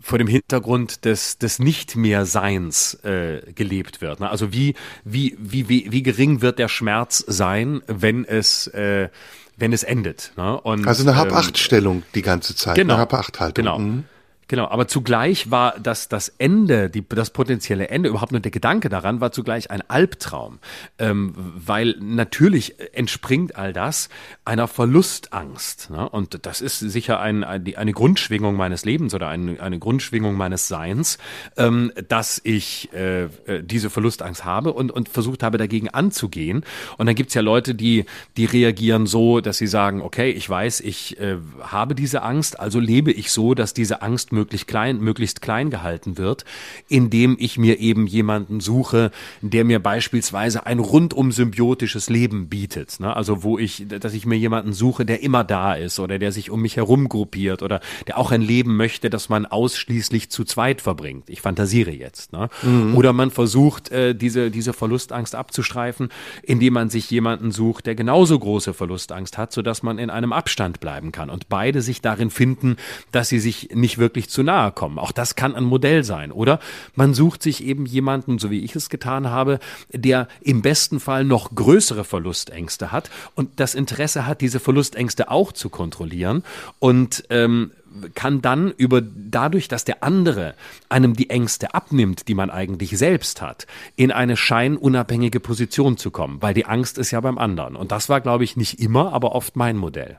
vor 0.00 0.16
dem 0.16 0.26
Hintergrund 0.26 1.04
des, 1.04 1.36
des 1.36 1.58
nicht 1.58 1.96
mehr 1.96 2.24
Seins 2.24 2.94
äh, 3.04 3.42
gelebt 3.54 4.00
wird. 4.00 4.20
Ne? 4.20 4.30
Also 4.30 4.54
wie, 4.54 4.74
wie, 5.04 5.36
wie, 5.38 5.68
wie, 5.68 5.92
wie 5.92 6.02
gering 6.02 6.40
wird 6.40 6.58
der 6.58 6.68
Schmerz 6.68 7.22
sein, 7.26 7.82
wenn 7.88 8.24
es 8.24 8.68
äh, 8.68 9.10
wenn 9.58 9.74
es 9.74 9.82
endet. 9.82 10.32
Ne? 10.38 10.58
Und, 10.58 10.86
also 10.86 11.02
eine 11.02 11.14
Hab-Acht-Stellung 11.16 12.04
die 12.14 12.22
ganze 12.22 12.56
Zeit. 12.56 12.76
Genau, 12.76 12.94
eine 12.94 13.02
Hab-Acht-Haltung. 13.02 13.64
Genau. 13.64 13.78
Mhm. 13.78 14.04
Genau, 14.48 14.68
aber 14.68 14.86
zugleich 14.86 15.50
war 15.50 15.74
das, 15.80 16.08
das 16.08 16.28
Ende, 16.38 16.88
die, 16.88 17.04
das 17.08 17.30
potenzielle 17.30 17.88
Ende, 17.88 18.08
überhaupt 18.08 18.30
nur 18.30 18.40
der 18.40 18.52
Gedanke 18.52 18.88
daran, 18.88 19.20
war 19.20 19.32
zugleich 19.32 19.72
ein 19.72 19.82
Albtraum. 19.88 20.60
Ähm, 20.98 21.34
weil 21.36 21.96
natürlich 22.00 22.74
entspringt 22.94 23.56
all 23.56 23.72
das 23.72 24.08
einer 24.44 24.68
Verlustangst. 24.68 25.90
Ne? 25.90 26.08
Und 26.08 26.46
das 26.46 26.60
ist 26.60 26.78
sicher 26.78 27.18
ein, 27.18 27.42
ein, 27.42 27.76
eine 27.76 27.92
Grundschwingung 27.92 28.54
meines 28.54 28.84
Lebens 28.84 29.14
oder 29.14 29.28
ein, 29.28 29.58
eine 29.58 29.80
Grundschwingung 29.80 30.36
meines 30.36 30.68
Seins, 30.68 31.18
ähm, 31.56 31.92
dass 32.08 32.40
ich 32.44 32.92
äh, 32.92 33.24
äh, 33.24 33.28
diese 33.64 33.90
Verlustangst 33.90 34.44
habe 34.44 34.72
und, 34.72 34.92
und 34.92 35.08
versucht 35.08 35.42
habe, 35.42 35.58
dagegen 35.58 35.88
anzugehen. 35.88 36.64
Und 36.98 37.06
dann 37.06 37.16
gibt's 37.16 37.34
ja 37.34 37.42
Leute, 37.42 37.74
die, 37.74 38.04
die 38.36 38.44
reagieren 38.44 39.06
so, 39.06 39.40
dass 39.40 39.58
sie 39.58 39.66
sagen, 39.66 40.02
okay, 40.02 40.30
ich 40.30 40.48
weiß, 40.48 40.80
ich 40.80 41.18
äh, 41.18 41.38
habe 41.60 41.96
diese 41.96 42.22
Angst, 42.22 42.60
also 42.60 42.78
lebe 42.78 43.10
ich 43.10 43.32
so, 43.32 43.54
dass 43.54 43.74
diese 43.74 44.02
Angst 44.02 44.35
möglichst 44.36 44.68
klein, 44.68 45.00
möglichst 45.00 45.42
klein 45.42 45.70
gehalten 45.70 46.18
wird, 46.18 46.44
indem 46.88 47.36
ich 47.40 47.58
mir 47.58 47.80
eben 47.80 48.06
jemanden 48.06 48.60
suche, 48.60 49.10
der 49.40 49.64
mir 49.64 49.80
beispielsweise 49.80 50.66
ein 50.66 50.78
rundum 50.78 51.32
symbiotisches 51.32 52.08
Leben 52.08 52.48
bietet. 52.48 53.00
Ne? 53.00 53.14
Also 53.14 53.42
wo 53.42 53.58
ich, 53.58 53.86
dass 53.88 54.14
ich 54.14 54.26
mir 54.26 54.38
jemanden 54.38 54.72
suche, 54.72 55.04
der 55.04 55.22
immer 55.22 55.42
da 55.42 55.74
ist 55.74 55.98
oder 55.98 56.18
der 56.18 56.32
sich 56.32 56.50
um 56.50 56.62
mich 56.62 56.76
herum 56.76 57.08
gruppiert 57.08 57.62
oder 57.62 57.80
der 58.06 58.18
auch 58.18 58.30
ein 58.30 58.42
Leben 58.42 58.76
möchte, 58.76 59.10
das 59.10 59.28
man 59.28 59.46
ausschließlich 59.46 60.30
zu 60.30 60.44
zweit 60.44 60.80
verbringt. 60.80 61.28
Ich 61.30 61.40
fantasiere 61.40 61.90
jetzt. 61.90 62.32
Ne? 62.32 62.48
Mhm. 62.62 62.96
Oder 62.96 63.12
man 63.12 63.30
versucht, 63.30 63.90
äh, 63.90 64.14
diese, 64.14 64.50
diese 64.50 64.72
Verlustangst 64.72 65.34
abzustreifen, 65.34 66.10
indem 66.42 66.74
man 66.74 66.90
sich 66.90 67.10
jemanden 67.10 67.50
sucht, 67.50 67.86
der 67.86 67.94
genauso 67.94 68.38
große 68.38 68.74
Verlustangst 68.74 69.38
hat, 69.38 69.52
sodass 69.52 69.82
man 69.82 69.98
in 69.98 70.10
einem 70.10 70.32
Abstand 70.32 70.80
bleiben 70.80 71.12
kann 71.12 71.30
und 71.30 71.48
beide 71.48 71.82
sich 71.82 72.00
darin 72.00 72.30
finden, 72.30 72.76
dass 73.12 73.28
sie 73.28 73.38
sich 73.38 73.70
nicht 73.74 73.98
wirklich 73.98 74.25
sich 74.26 74.30
zu 74.30 74.42
nahe 74.42 74.72
kommen. 74.72 74.98
Auch 74.98 75.12
das 75.12 75.36
kann 75.36 75.54
ein 75.54 75.64
Modell 75.64 76.04
sein, 76.04 76.32
oder? 76.32 76.58
Man 76.94 77.14
sucht 77.14 77.42
sich 77.42 77.64
eben 77.64 77.86
jemanden, 77.86 78.38
so 78.38 78.50
wie 78.50 78.64
ich 78.64 78.76
es 78.76 78.88
getan 78.88 79.30
habe, 79.30 79.58
der 79.92 80.28
im 80.40 80.62
besten 80.62 81.00
Fall 81.00 81.24
noch 81.24 81.54
größere 81.54 82.04
Verlustängste 82.04 82.92
hat 82.92 83.10
und 83.34 83.60
das 83.60 83.74
Interesse 83.74 84.26
hat, 84.26 84.40
diese 84.40 84.60
Verlustängste 84.60 85.30
auch 85.30 85.52
zu 85.52 85.68
kontrollieren 85.68 86.42
und 86.78 87.24
ähm, 87.30 87.70
kann 88.14 88.42
dann 88.42 88.72
über 88.76 89.00
dadurch, 89.00 89.68
dass 89.68 89.84
der 89.84 90.02
andere 90.02 90.54
einem 90.90 91.14
die 91.14 91.30
Ängste 91.30 91.74
abnimmt, 91.74 92.28
die 92.28 92.34
man 92.34 92.50
eigentlich 92.50 92.98
selbst 92.98 93.40
hat, 93.40 93.66
in 93.96 94.12
eine 94.12 94.36
scheinunabhängige 94.36 95.40
Position 95.40 95.96
zu 95.96 96.10
kommen, 96.10 96.42
weil 96.42 96.52
die 96.52 96.66
Angst 96.66 96.98
ist 96.98 97.10
ja 97.10 97.20
beim 97.20 97.38
anderen. 97.38 97.74
Und 97.74 97.92
das 97.92 98.10
war, 98.10 98.20
glaube 98.20 98.44
ich, 98.44 98.56
nicht 98.56 98.80
immer, 98.80 99.14
aber 99.14 99.34
oft 99.34 99.56
mein 99.56 99.78
Modell. 99.78 100.18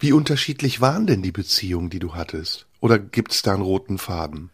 Wie 0.00 0.12
unterschiedlich 0.12 0.80
waren 0.80 1.06
denn 1.06 1.20
die 1.20 1.32
Beziehungen, 1.32 1.90
die 1.90 1.98
du 1.98 2.14
hattest? 2.14 2.67
Oder 2.80 2.98
gibt 2.98 3.32
es 3.32 3.42
da 3.42 3.54
einen 3.54 3.62
roten 3.62 3.98
Faden? 3.98 4.50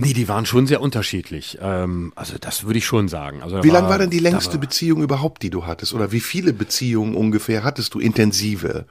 Nee, 0.00 0.12
die 0.12 0.28
waren 0.28 0.46
schon 0.46 0.68
sehr 0.68 0.80
unterschiedlich. 0.80 1.58
Ähm, 1.60 2.12
also 2.14 2.36
das 2.40 2.64
würde 2.64 2.78
ich 2.78 2.86
schon 2.86 3.08
sagen. 3.08 3.42
Also 3.42 3.64
wie 3.64 3.70
lang 3.70 3.88
war 3.88 3.98
denn 3.98 4.10
die 4.10 4.20
längste 4.20 4.56
Beziehung 4.56 5.02
überhaupt, 5.02 5.42
die 5.42 5.50
du 5.50 5.66
hattest? 5.66 5.92
Oder 5.92 6.12
wie 6.12 6.20
viele 6.20 6.52
Beziehungen 6.52 7.16
ungefähr 7.16 7.64
hattest 7.64 7.94
du 7.94 7.98
intensive? 7.98 8.86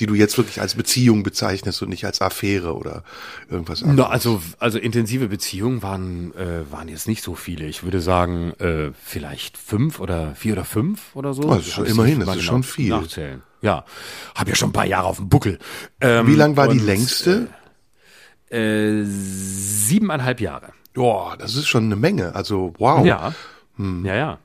die 0.00 0.06
du 0.06 0.14
jetzt 0.14 0.36
wirklich 0.36 0.60
als 0.60 0.74
Beziehung 0.74 1.22
bezeichnest 1.22 1.80
und 1.82 1.88
nicht 1.88 2.04
als 2.04 2.20
Affäre 2.20 2.74
oder 2.74 3.04
irgendwas 3.48 3.82
anderes? 3.82 4.08
Na, 4.08 4.12
also, 4.12 4.42
also 4.58 4.78
intensive 4.78 5.28
Beziehungen 5.28 5.82
waren, 5.82 6.34
äh, 6.34 6.70
waren 6.70 6.88
jetzt 6.88 7.06
nicht 7.06 7.22
so 7.22 7.34
viele. 7.34 7.66
Ich 7.66 7.84
würde 7.84 8.00
sagen, 8.00 8.52
äh, 8.58 8.90
vielleicht 9.00 9.56
fünf 9.56 10.00
oder 10.00 10.34
vier 10.34 10.54
oder 10.54 10.64
fünf 10.64 11.14
oder 11.14 11.32
so. 11.32 11.48
Also 11.48 11.70
schon, 11.70 11.86
immerhin, 11.86 12.20
das 12.20 12.30
ist 12.30 12.34
genau 12.40 12.52
schon 12.52 12.62
viel. 12.64 12.90
Nachzählen. 12.90 13.42
Ja, 13.64 13.86
habe 14.34 14.50
ja 14.50 14.56
schon 14.56 14.68
ein 14.68 14.72
paar 14.74 14.84
Jahre 14.84 15.06
auf 15.06 15.16
dem 15.16 15.30
Buckel. 15.30 15.58
Ähm, 16.02 16.26
Wie 16.26 16.34
lang 16.34 16.54
war 16.58 16.68
und, 16.68 16.78
die 16.78 16.84
längste? 16.84 17.48
Äh, 18.50 19.00
äh, 19.00 19.04
siebeneinhalb 19.06 20.42
Jahre. 20.42 20.72
Boah, 20.92 21.34
das 21.38 21.56
ist 21.56 21.66
schon 21.66 21.84
eine 21.84 21.96
Menge. 21.96 22.34
Also 22.34 22.74
wow. 22.76 23.06
Ja. 23.06 23.32
Hm. 23.76 24.04
Ja, 24.04 24.14
ja. 24.14 24.38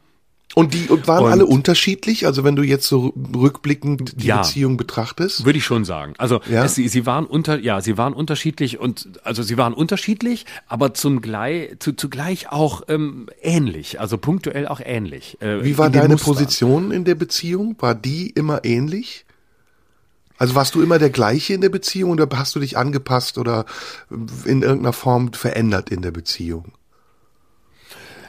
Und 0.55 0.73
die 0.73 0.87
und 0.87 1.07
waren 1.07 1.25
und 1.25 1.31
alle 1.31 1.45
unterschiedlich? 1.45 2.25
Also 2.25 2.43
wenn 2.43 2.55
du 2.55 2.63
jetzt 2.63 2.87
so 2.87 3.13
rückblickend 3.35 4.21
die 4.21 4.27
ja, 4.27 4.41
Beziehung 4.41 4.77
betrachtest? 4.77 5.45
Würde 5.45 5.59
ich 5.59 5.65
schon 5.65 5.85
sagen. 5.85 6.13
Also 6.17 6.41
ja? 6.49 6.65
es, 6.65 6.75
sie, 6.75 6.87
sie 6.87 7.05
waren 7.05 7.25
unter, 7.25 7.59
ja, 7.59 7.81
sie 7.81 7.97
waren 7.97 8.13
unterschiedlich 8.13 8.79
und 8.79 9.07
also 9.23 9.43
sie 9.43 9.57
waren 9.57 9.73
unterschiedlich, 9.73 10.45
aber 10.67 10.95
zum 10.95 11.21
gleich, 11.21 11.77
zu, 11.79 11.93
zugleich 11.93 12.51
auch 12.51 12.81
ähm, 12.87 13.27
ähnlich, 13.41 13.99
also 13.99 14.17
punktuell 14.17 14.67
auch 14.67 14.81
ähnlich. 14.83 15.39
Äh, 15.39 15.63
Wie 15.63 15.77
war 15.77 15.91
deine 15.91 16.15
Mustern. 16.15 16.33
Position 16.33 16.91
in 16.91 17.05
der 17.05 17.15
Beziehung? 17.15 17.75
War 17.79 17.93
die 17.93 18.29
immer 18.31 18.65
ähnlich? 18.65 19.25
Also 20.39 20.55
warst 20.55 20.73
du 20.73 20.81
immer 20.81 20.97
der 20.97 21.09
gleiche 21.09 21.53
in 21.53 21.61
der 21.61 21.69
Beziehung 21.69 22.11
oder 22.11 22.27
hast 22.33 22.55
du 22.55 22.59
dich 22.59 22.77
angepasst 22.77 23.37
oder 23.37 23.65
in 24.45 24.61
irgendeiner 24.61 24.93
Form 24.93 25.33
verändert 25.33 25.91
in 25.91 26.01
der 26.01 26.11
Beziehung? 26.11 26.71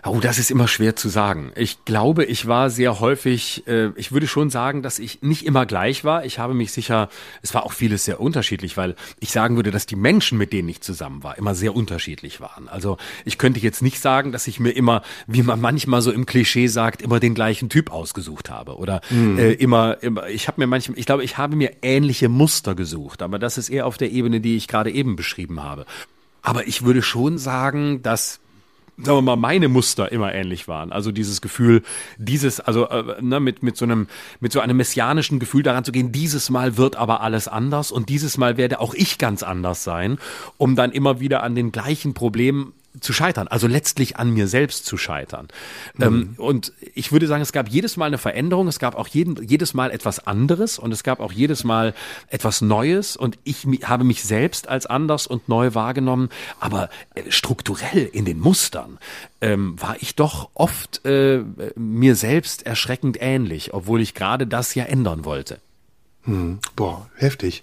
Oh, 0.04 0.18
das 0.20 0.38
ist 0.38 0.50
immer 0.50 0.66
schwer 0.66 0.96
zu 0.96 1.10
sagen. 1.10 1.52
Ich 1.56 1.84
glaube, 1.84 2.24
ich 2.24 2.46
war 2.46 2.70
sehr 2.70 3.00
häufig, 3.00 3.66
äh, 3.66 3.90
ich 3.96 4.12
würde 4.12 4.26
schon 4.26 4.48
sagen, 4.48 4.82
dass 4.82 4.98
ich 4.98 5.20
nicht 5.20 5.44
immer 5.44 5.66
gleich 5.66 6.04
war. 6.04 6.24
Ich 6.24 6.38
habe 6.38 6.54
mich 6.54 6.72
sicher, 6.72 7.10
es 7.42 7.52
war 7.52 7.64
auch 7.64 7.72
vieles 7.72 8.06
sehr 8.06 8.18
unterschiedlich, 8.18 8.78
weil 8.78 8.94
ich 9.20 9.30
sagen 9.30 9.56
würde, 9.56 9.70
dass 9.70 9.84
die 9.84 9.96
Menschen, 9.96 10.38
mit 10.38 10.54
denen 10.54 10.70
ich 10.70 10.80
zusammen 10.80 11.22
war, 11.22 11.36
immer 11.36 11.54
sehr 11.54 11.76
unterschiedlich 11.76 12.40
waren. 12.40 12.68
Also 12.68 12.96
ich 13.26 13.36
könnte 13.36 13.60
jetzt 13.60 13.82
nicht 13.82 14.00
sagen, 14.00 14.32
dass 14.32 14.46
ich 14.46 14.58
mir 14.58 14.70
immer, 14.70 15.02
wie 15.26 15.42
man 15.42 15.60
manchmal 15.60 16.00
so 16.00 16.12
im 16.12 16.24
Klischee 16.24 16.68
sagt, 16.68 17.02
immer 17.02 17.20
den 17.20 17.34
gleichen 17.34 17.68
Typ 17.68 17.92
ausgesucht 17.92 18.48
habe 18.48 18.76
oder 18.76 19.02
mhm. 19.10 19.38
äh, 19.38 19.52
immer, 19.52 20.02
immer, 20.02 20.28
ich 20.28 20.48
habe 20.48 20.62
mir 20.62 20.66
manchmal, 20.66 20.98
ich 20.98 21.04
glaube, 21.04 21.24
ich 21.24 21.36
habe 21.36 21.56
mir 21.56 21.72
ähnliche 21.82 22.30
Muster 22.30 22.74
gesucht, 22.74 23.20
aber 23.20 23.38
das 23.38 23.58
ist 23.58 23.68
eher 23.68 23.86
auf 23.86 23.98
der 23.98 24.10
Ebene, 24.10 24.40
die 24.40 24.56
ich 24.56 24.66
gerade 24.66 24.90
eben 24.90 25.16
beschrieben 25.16 25.62
habe. 25.62 25.84
Aber 26.42 26.66
ich 26.66 26.84
würde 26.84 27.02
schon 27.02 27.36
sagen, 27.36 28.02
dass 28.02 28.40
sagen 29.02 29.18
wir 29.18 29.22
mal, 29.22 29.36
meine 29.36 29.68
Muster 29.68 30.12
immer 30.12 30.34
ähnlich 30.34 30.68
waren. 30.68 30.92
Also 30.92 31.12
dieses 31.12 31.40
Gefühl, 31.40 31.82
dieses, 32.18 32.60
also 32.60 32.88
äh, 32.88 33.20
ne, 33.20 33.40
mit, 33.40 33.62
mit 33.62 33.76
so 33.76 33.84
einem, 33.84 34.08
mit 34.40 34.52
so 34.52 34.60
einem 34.60 34.76
messianischen 34.76 35.38
Gefühl 35.38 35.62
daran 35.62 35.84
zu 35.84 35.92
gehen, 35.92 36.12
dieses 36.12 36.50
Mal 36.50 36.76
wird 36.76 36.96
aber 36.96 37.20
alles 37.20 37.48
anders 37.48 37.92
und 37.92 38.08
dieses 38.08 38.38
Mal 38.38 38.56
werde 38.56 38.80
auch 38.80 38.94
ich 38.94 39.18
ganz 39.18 39.42
anders 39.42 39.84
sein, 39.84 40.18
um 40.58 40.76
dann 40.76 40.92
immer 40.92 41.20
wieder 41.20 41.42
an 41.42 41.54
den 41.54 41.72
gleichen 41.72 42.14
Problemen 42.14 42.72
zu 42.98 43.12
scheitern, 43.12 43.46
also 43.46 43.68
letztlich 43.68 44.16
an 44.16 44.30
mir 44.30 44.48
selbst 44.48 44.84
zu 44.84 44.96
scheitern. 44.96 45.48
Mhm. 45.94 46.04
Ähm, 46.04 46.34
und 46.38 46.72
ich 46.94 47.12
würde 47.12 47.28
sagen, 47.28 47.42
es 47.42 47.52
gab 47.52 47.68
jedes 47.68 47.96
Mal 47.96 48.06
eine 48.06 48.18
Veränderung, 48.18 48.66
es 48.66 48.80
gab 48.80 48.96
auch 48.96 49.06
jeden, 49.06 49.40
jedes 49.46 49.74
Mal 49.74 49.92
etwas 49.92 50.26
anderes 50.26 50.78
und 50.78 50.90
es 50.90 51.04
gab 51.04 51.20
auch 51.20 51.32
jedes 51.32 51.62
Mal 51.62 51.94
etwas 52.28 52.60
Neues 52.60 53.16
und 53.16 53.38
ich 53.44 53.66
habe 53.84 54.02
mich 54.02 54.24
selbst 54.24 54.68
als 54.68 54.86
anders 54.86 55.28
und 55.28 55.48
neu 55.48 55.74
wahrgenommen, 55.74 56.30
aber 56.58 56.90
äh, 57.14 57.30
strukturell 57.30 58.08
in 58.12 58.24
den 58.24 58.40
Mustern 58.40 58.98
ähm, 59.40 59.80
war 59.80 59.96
ich 60.00 60.16
doch 60.16 60.50
oft 60.54 61.04
äh, 61.04 61.44
mir 61.76 62.16
selbst 62.16 62.66
erschreckend 62.66 63.18
ähnlich, 63.20 63.72
obwohl 63.72 64.00
ich 64.00 64.14
gerade 64.14 64.46
das 64.46 64.74
ja 64.74 64.84
ändern 64.84 65.24
wollte. 65.24 65.60
Hm, 66.24 66.58
boah, 66.74 67.08
heftig. 67.16 67.62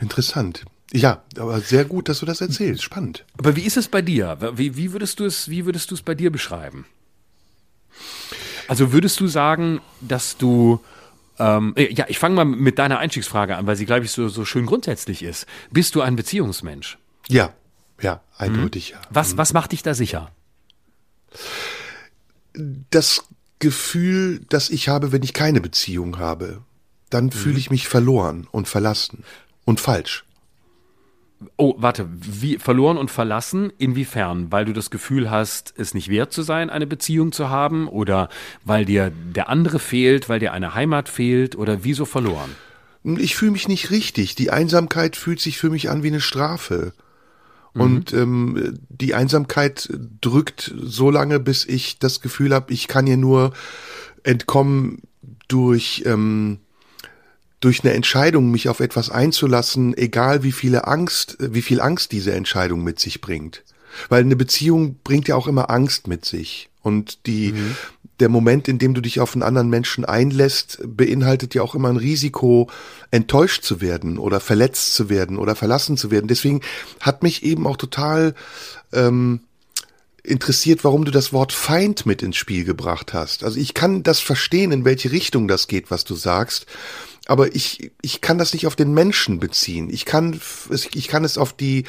Interessant. 0.00 0.64
Ja, 0.92 1.22
aber 1.36 1.60
sehr 1.60 1.84
gut, 1.84 2.08
dass 2.08 2.20
du 2.20 2.26
das 2.26 2.40
erzählst. 2.40 2.82
Spannend. 2.82 3.24
Aber 3.36 3.56
wie 3.56 3.62
ist 3.62 3.76
es 3.76 3.88
bei 3.88 4.00
dir? 4.00 4.38
Wie, 4.54 4.76
wie 4.76 4.92
würdest 4.92 5.20
du 5.20 5.24
es, 5.24 5.48
wie 5.50 5.66
würdest 5.66 5.90
du 5.90 5.94
es 5.94 6.02
bei 6.02 6.14
dir 6.14 6.30
beschreiben? 6.30 6.86
Also 8.68 8.92
würdest 8.92 9.20
du 9.20 9.26
sagen, 9.26 9.80
dass 10.00 10.36
du 10.38 10.80
ähm, 11.38 11.72
äh, 11.76 11.92
ja, 11.92 12.06
ich 12.08 12.18
fange 12.18 12.34
mal 12.34 12.44
mit 12.44 12.78
deiner 12.78 12.98
Einstiegsfrage 12.98 13.56
an, 13.56 13.66
weil 13.66 13.76
sie, 13.76 13.86
glaube 13.86 14.04
ich, 14.04 14.10
so, 14.10 14.28
so 14.28 14.44
schön 14.44 14.66
grundsätzlich 14.66 15.22
ist. 15.22 15.46
Bist 15.70 15.94
du 15.94 16.00
ein 16.00 16.16
Beziehungsmensch? 16.16 16.98
Ja, 17.28 17.54
ja, 18.00 18.22
eindeutig, 18.36 18.94
mhm. 18.94 19.06
Was, 19.10 19.34
mhm. 19.34 19.38
was 19.38 19.52
macht 19.52 19.72
dich 19.72 19.82
da 19.82 19.94
sicher? 19.94 20.30
Das 22.90 23.24
Gefühl, 23.58 24.40
das 24.48 24.70
ich 24.70 24.88
habe, 24.88 25.12
wenn 25.12 25.22
ich 25.22 25.32
keine 25.32 25.60
Beziehung 25.60 26.18
habe, 26.18 26.62
dann 27.10 27.26
mhm. 27.26 27.32
fühle 27.32 27.58
ich 27.58 27.70
mich 27.70 27.88
verloren 27.88 28.46
und 28.50 28.68
verlassen 28.68 29.24
und 29.64 29.80
falsch. 29.80 30.24
Oh, 31.56 31.74
warte, 31.78 32.08
wie 32.10 32.58
verloren 32.58 32.96
und 32.98 33.10
verlassen? 33.10 33.72
Inwiefern? 33.78 34.50
Weil 34.50 34.64
du 34.64 34.72
das 34.72 34.90
Gefühl 34.90 35.30
hast, 35.30 35.72
es 35.76 35.94
nicht 35.94 36.08
wert 36.08 36.32
zu 36.32 36.42
sein, 36.42 36.68
eine 36.68 36.86
Beziehung 36.86 37.30
zu 37.30 37.48
haben? 37.48 37.88
Oder 37.88 38.28
weil 38.64 38.84
dir 38.84 39.12
der 39.34 39.48
andere 39.48 39.78
fehlt, 39.78 40.28
weil 40.28 40.40
dir 40.40 40.52
eine 40.52 40.74
Heimat 40.74 41.08
fehlt? 41.08 41.56
Oder 41.56 41.84
wieso 41.84 42.04
verloren? 42.04 42.50
Ich 43.04 43.36
fühle 43.36 43.52
mich 43.52 43.68
nicht 43.68 43.90
richtig. 43.90 44.34
Die 44.34 44.50
Einsamkeit 44.50 45.16
fühlt 45.16 45.40
sich 45.40 45.58
für 45.58 45.70
mich 45.70 45.90
an 45.90 46.02
wie 46.02 46.08
eine 46.08 46.20
Strafe. 46.20 46.92
Mhm. 47.74 47.80
Und 47.80 48.12
ähm, 48.12 48.78
die 48.88 49.14
Einsamkeit 49.14 49.88
drückt 50.20 50.74
so 50.76 51.10
lange, 51.10 51.38
bis 51.38 51.64
ich 51.64 51.98
das 52.00 52.20
Gefühl 52.20 52.52
habe, 52.52 52.72
ich 52.72 52.88
kann 52.88 53.06
ihr 53.06 53.16
nur 53.16 53.52
entkommen 54.24 55.02
durch 55.46 56.02
ähm, 56.04 56.58
durch 57.60 57.82
eine 57.82 57.92
Entscheidung, 57.92 58.50
mich 58.50 58.68
auf 58.68 58.80
etwas 58.80 59.10
einzulassen, 59.10 59.96
egal 59.96 60.42
wie 60.42 60.52
viele 60.52 60.86
Angst, 60.86 61.36
wie 61.40 61.62
viel 61.62 61.80
Angst 61.80 62.12
diese 62.12 62.32
Entscheidung 62.32 62.84
mit 62.84 63.00
sich 63.00 63.20
bringt. 63.20 63.64
Weil 64.08 64.22
eine 64.22 64.36
Beziehung 64.36 64.96
bringt 65.02 65.28
ja 65.28 65.34
auch 65.34 65.48
immer 65.48 65.70
Angst 65.70 66.06
mit 66.06 66.24
sich. 66.24 66.68
Und 66.82 67.26
die, 67.26 67.52
mhm. 67.52 67.76
der 68.20 68.28
Moment, 68.28 68.68
in 68.68 68.78
dem 68.78 68.94
du 68.94 69.00
dich 69.00 69.18
auf 69.18 69.34
einen 69.34 69.42
anderen 69.42 69.68
Menschen 69.68 70.04
einlässt, 70.04 70.78
beinhaltet 70.84 71.54
ja 71.54 71.62
auch 71.62 71.74
immer 71.74 71.88
ein 71.88 71.96
Risiko, 71.96 72.70
enttäuscht 73.10 73.64
zu 73.64 73.80
werden 73.80 74.18
oder 74.18 74.38
verletzt 74.38 74.94
zu 74.94 75.08
werden 75.08 75.36
oder 75.36 75.56
verlassen 75.56 75.96
zu 75.96 76.10
werden. 76.10 76.28
Deswegen 76.28 76.60
hat 77.00 77.24
mich 77.24 77.42
eben 77.42 77.66
auch 77.66 77.76
total 77.76 78.34
ähm, 78.92 79.40
interessiert, 80.22 80.84
warum 80.84 81.04
du 81.04 81.10
das 81.10 81.32
Wort 81.32 81.52
Feind 81.52 82.06
mit 82.06 82.22
ins 82.22 82.36
Spiel 82.36 82.64
gebracht 82.64 83.14
hast. 83.14 83.42
Also 83.42 83.58
ich 83.58 83.74
kann 83.74 84.04
das 84.04 84.20
verstehen, 84.20 84.70
in 84.70 84.84
welche 84.84 85.10
Richtung 85.10 85.48
das 85.48 85.66
geht, 85.66 85.90
was 85.90 86.04
du 86.04 86.14
sagst 86.14 86.66
aber 87.28 87.54
ich, 87.54 87.92
ich 88.00 88.22
kann 88.22 88.38
das 88.38 88.54
nicht 88.54 88.66
auf 88.66 88.74
den 88.74 88.94
Menschen 88.94 89.38
beziehen. 89.38 89.90
Ich 89.90 90.06
kann, 90.06 90.40
ich 90.94 91.08
kann 91.08 91.24
es 91.24 91.36
auf 91.36 91.52
die, 91.52 91.84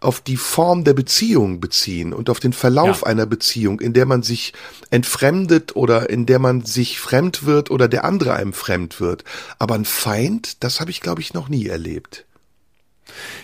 auf 0.00 0.20
die 0.20 0.36
Form 0.36 0.84
der 0.84 0.94
Beziehung 0.94 1.58
beziehen 1.58 2.12
und 2.12 2.30
auf 2.30 2.38
den 2.38 2.52
Verlauf 2.52 3.00
ja. 3.00 3.08
einer 3.08 3.26
Beziehung, 3.26 3.80
in 3.80 3.92
der 3.92 4.06
man 4.06 4.22
sich 4.22 4.54
entfremdet 4.90 5.74
oder 5.74 6.08
in 6.10 6.26
der 6.26 6.38
man 6.38 6.64
sich 6.64 7.00
fremd 7.00 7.44
wird 7.44 7.72
oder 7.72 7.88
der 7.88 8.04
andere 8.04 8.34
einem 8.34 8.52
fremd 8.52 9.00
wird. 9.00 9.24
Aber 9.58 9.74
ein 9.74 9.84
Feind, 9.84 10.62
das 10.62 10.80
habe 10.80 10.92
ich, 10.92 11.00
glaube 11.00 11.20
ich, 11.20 11.34
noch 11.34 11.48
nie 11.48 11.66
erlebt. 11.66 12.24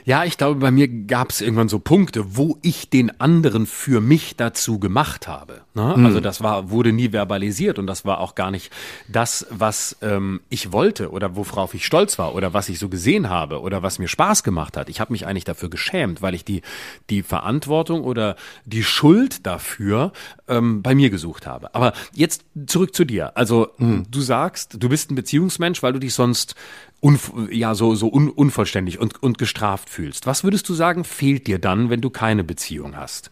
Ja, 0.04 0.24
ich 0.24 0.38
glaube, 0.38 0.60
bei 0.60 0.70
mir 0.70 0.88
gab 0.88 1.30
es 1.30 1.40
irgendwann 1.40 1.68
so 1.68 1.78
Punkte, 1.78 2.36
wo 2.36 2.58
ich 2.62 2.90
den 2.90 3.20
anderen 3.20 3.66
für 3.66 4.00
mich 4.00 4.36
dazu 4.36 4.78
gemacht 4.78 5.28
habe. 5.28 5.62
Ne? 5.74 5.94
Mhm. 5.96 6.06
Also 6.06 6.20
das 6.20 6.42
war, 6.42 6.70
wurde 6.70 6.92
nie 6.92 7.12
verbalisiert 7.12 7.78
und 7.78 7.86
das 7.86 8.04
war 8.04 8.20
auch 8.20 8.34
gar 8.34 8.50
nicht 8.50 8.72
das, 9.08 9.46
was 9.50 9.96
ähm, 10.02 10.40
ich 10.48 10.72
wollte 10.72 11.10
oder 11.10 11.36
worauf 11.36 11.74
ich 11.74 11.84
stolz 11.84 12.18
war 12.18 12.34
oder 12.34 12.54
was 12.54 12.68
ich 12.68 12.78
so 12.78 12.88
gesehen 12.88 13.28
habe 13.28 13.60
oder 13.60 13.82
was 13.82 13.98
mir 13.98 14.08
Spaß 14.08 14.42
gemacht 14.42 14.76
hat. 14.76 14.88
Ich 14.88 15.00
habe 15.00 15.12
mich 15.12 15.26
eigentlich 15.26 15.44
dafür 15.44 15.70
geschämt, 15.70 16.22
weil 16.22 16.34
ich 16.34 16.44
die, 16.44 16.62
die 17.10 17.22
Verantwortung 17.22 18.02
oder 18.02 18.36
die 18.64 18.84
Schuld 18.84 19.46
dafür 19.46 20.12
ähm, 20.48 20.82
bei 20.82 20.94
mir 20.94 21.10
gesucht 21.10 21.46
habe. 21.46 21.74
Aber 21.74 21.92
jetzt 22.14 22.44
zurück 22.66 22.94
zu 22.94 23.04
dir. 23.04 23.36
Also 23.36 23.68
mhm. 23.78 24.06
du 24.10 24.20
sagst, 24.20 24.76
du 24.82 24.88
bist 24.88 25.10
ein 25.10 25.14
Beziehungsmensch, 25.14 25.82
weil 25.82 25.92
du 25.92 25.98
dich 25.98 26.14
sonst 26.14 26.54
ja 27.50 27.74
so 27.74 27.94
so 27.94 28.08
un 28.12 28.28
unvollständig 28.28 28.98
und 28.98 29.22
und 29.22 29.38
bestraft 29.38 29.88
fühlst. 29.88 30.26
Was 30.26 30.44
würdest 30.44 30.68
du 30.68 30.74
sagen, 30.74 31.04
fehlt 31.04 31.46
dir 31.46 31.58
dann, 31.58 31.90
wenn 31.90 32.00
du 32.00 32.10
keine 32.10 32.44
Beziehung 32.44 32.96
hast? 32.96 33.30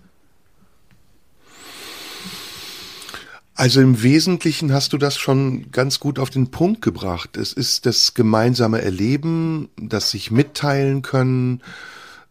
Also 3.59 3.81
im 3.81 4.05
Wesentlichen 4.05 4.73
hast 4.73 4.93
du 4.93 4.99
das 4.99 5.17
schon 5.19 5.73
ganz 5.73 5.99
gut 5.99 6.21
auf 6.21 6.31
den 6.31 6.53
Punkt 6.53 6.81
gebracht. 6.81 7.37
Es 7.37 7.53
ist 7.53 7.87
das 7.87 8.15
gemeinsame 8.15 8.81
Erleben, 8.83 9.69
das 9.77 10.13
sich 10.13 10.31
mitteilen 10.31 11.03
können, 11.03 11.63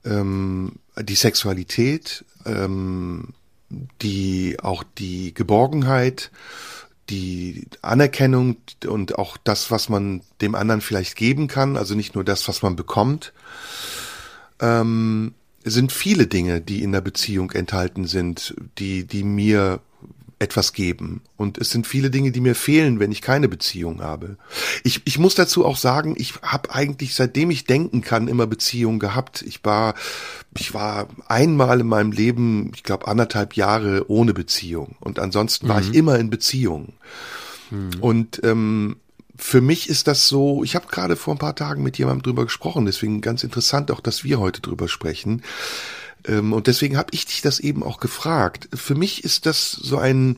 ähm, 0.05 0.75
die 0.97 1.15
Sexualität, 1.15 2.23
ähm, 2.45 3.33
die 4.01 4.57
auch 4.61 4.85
die 4.97 5.33
Geborgenheit, 5.33 6.31
die 7.09 7.67
Anerkennung 7.81 8.57
und 8.85 9.17
auch 9.17 9.37
das, 9.37 9.71
was 9.71 9.89
man 9.89 10.21
dem 10.41 10.55
anderen 10.55 10.81
vielleicht 10.81 11.15
geben 11.15 11.47
kann, 11.47 11.77
also 11.77 11.95
nicht 11.95 12.15
nur 12.15 12.23
das, 12.23 12.47
was 12.47 12.61
man 12.61 12.75
bekommt, 12.75 13.33
ähm, 14.59 15.33
sind 15.63 15.91
viele 15.91 16.27
Dinge, 16.27 16.61
die 16.61 16.83
in 16.83 16.91
der 16.91 17.01
Beziehung 17.01 17.51
enthalten 17.51 18.05
sind, 18.05 18.55
die, 18.77 19.05
die 19.05 19.23
mir 19.23 19.79
etwas 20.39 20.73
geben. 20.73 21.21
Und 21.35 21.57
es 21.57 21.71
sind 21.71 21.87
viele 21.87 22.11
Dinge, 22.11 22.31
die 22.31 22.41
mir 22.41 22.55
fehlen, 22.55 22.99
wenn 22.99 23.11
ich 23.11 23.21
keine 23.21 23.47
Beziehung 23.47 24.01
habe. 24.01 24.37
Ich, 24.83 25.01
ich 25.05 25.17
muss 25.17 25.35
dazu 25.35 25.65
auch 25.65 25.77
sagen, 25.77 26.15
ich 26.17 26.35
habe 26.43 26.73
eigentlich, 26.73 27.15
seitdem 27.15 27.49
ich 27.49 27.65
denken 27.65 28.01
kann, 28.01 28.27
immer 28.27 28.45
Beziehungen 28.45 28.99
gehabt. 28.99 29.41
Ich 29.41 29.65
war, 29.65 29.95
ich 30.57 30.73
war 30.73 31.07
einmal 31.27 31.81
in 31.81 31.87
meinem 31.87 32.11
Leben, 32.11 32.71
ich 32.75 32.83
glaube, 32.83 33.07
anderthalb 33.07 33.55
Jahre 33.55 34.09
ohne 34.09 34.33
Beziehung. 34.33 34.95
Und 34.99 35.19
ansonsten 35.19 35.65
mhm. 35.65 35.69
war 35.69 35.81
ich 35.81 35.89
mhm. 35.89 35.95
immer 35.95 36.19
in 36.19 36.29
Beziehung. 36.29 36.93
Mhm. 37.71 37.89
Und 37.99 38.41
ähm, 38.43 38.97
für 39.37 39.61
mich 39.61 39.89
ist 39.89 40.07
das 40.07 40.27
so, 40.27 40.63
ich 40.63 40.75
habe 40.75 40.87
gerade 40.87 41.15
vor 41.15 41.35
ein 41.35 41.39
paar 41.39 41.55
Tagen 41.55 41.83
mit 41.83 41.97
jemandem 41.97 42.23
drüber 42.23 42.43
gesprochen, 42.43 42.85
deswegen 42.85 43.21
ganz 43.21 43.43
interessant 43.43 43.91
auch, 43.91 44.01
dass 44.01 44.23
wir 44.23 44.39
heute 44.39 44.61
drüber 44.61 44.87
sprechen. 44.87 45.43
Ähm, 46.27 46.53
und 46.53 46.67
deswegen 46.67 46.97
habe 46.97 47.09
ich 47.11 47.25
dich 47.25 47.41
das 47.41 47.59
eben 47.59 47.83
auch 47.83 47.99
gefragt. 47.99 48.69
Für 48.73 48.95
mich 48.95 49.23
ist 49.23 49.45
das 49.45 49.71
so 49.71 49.97
ein 49.97 50.37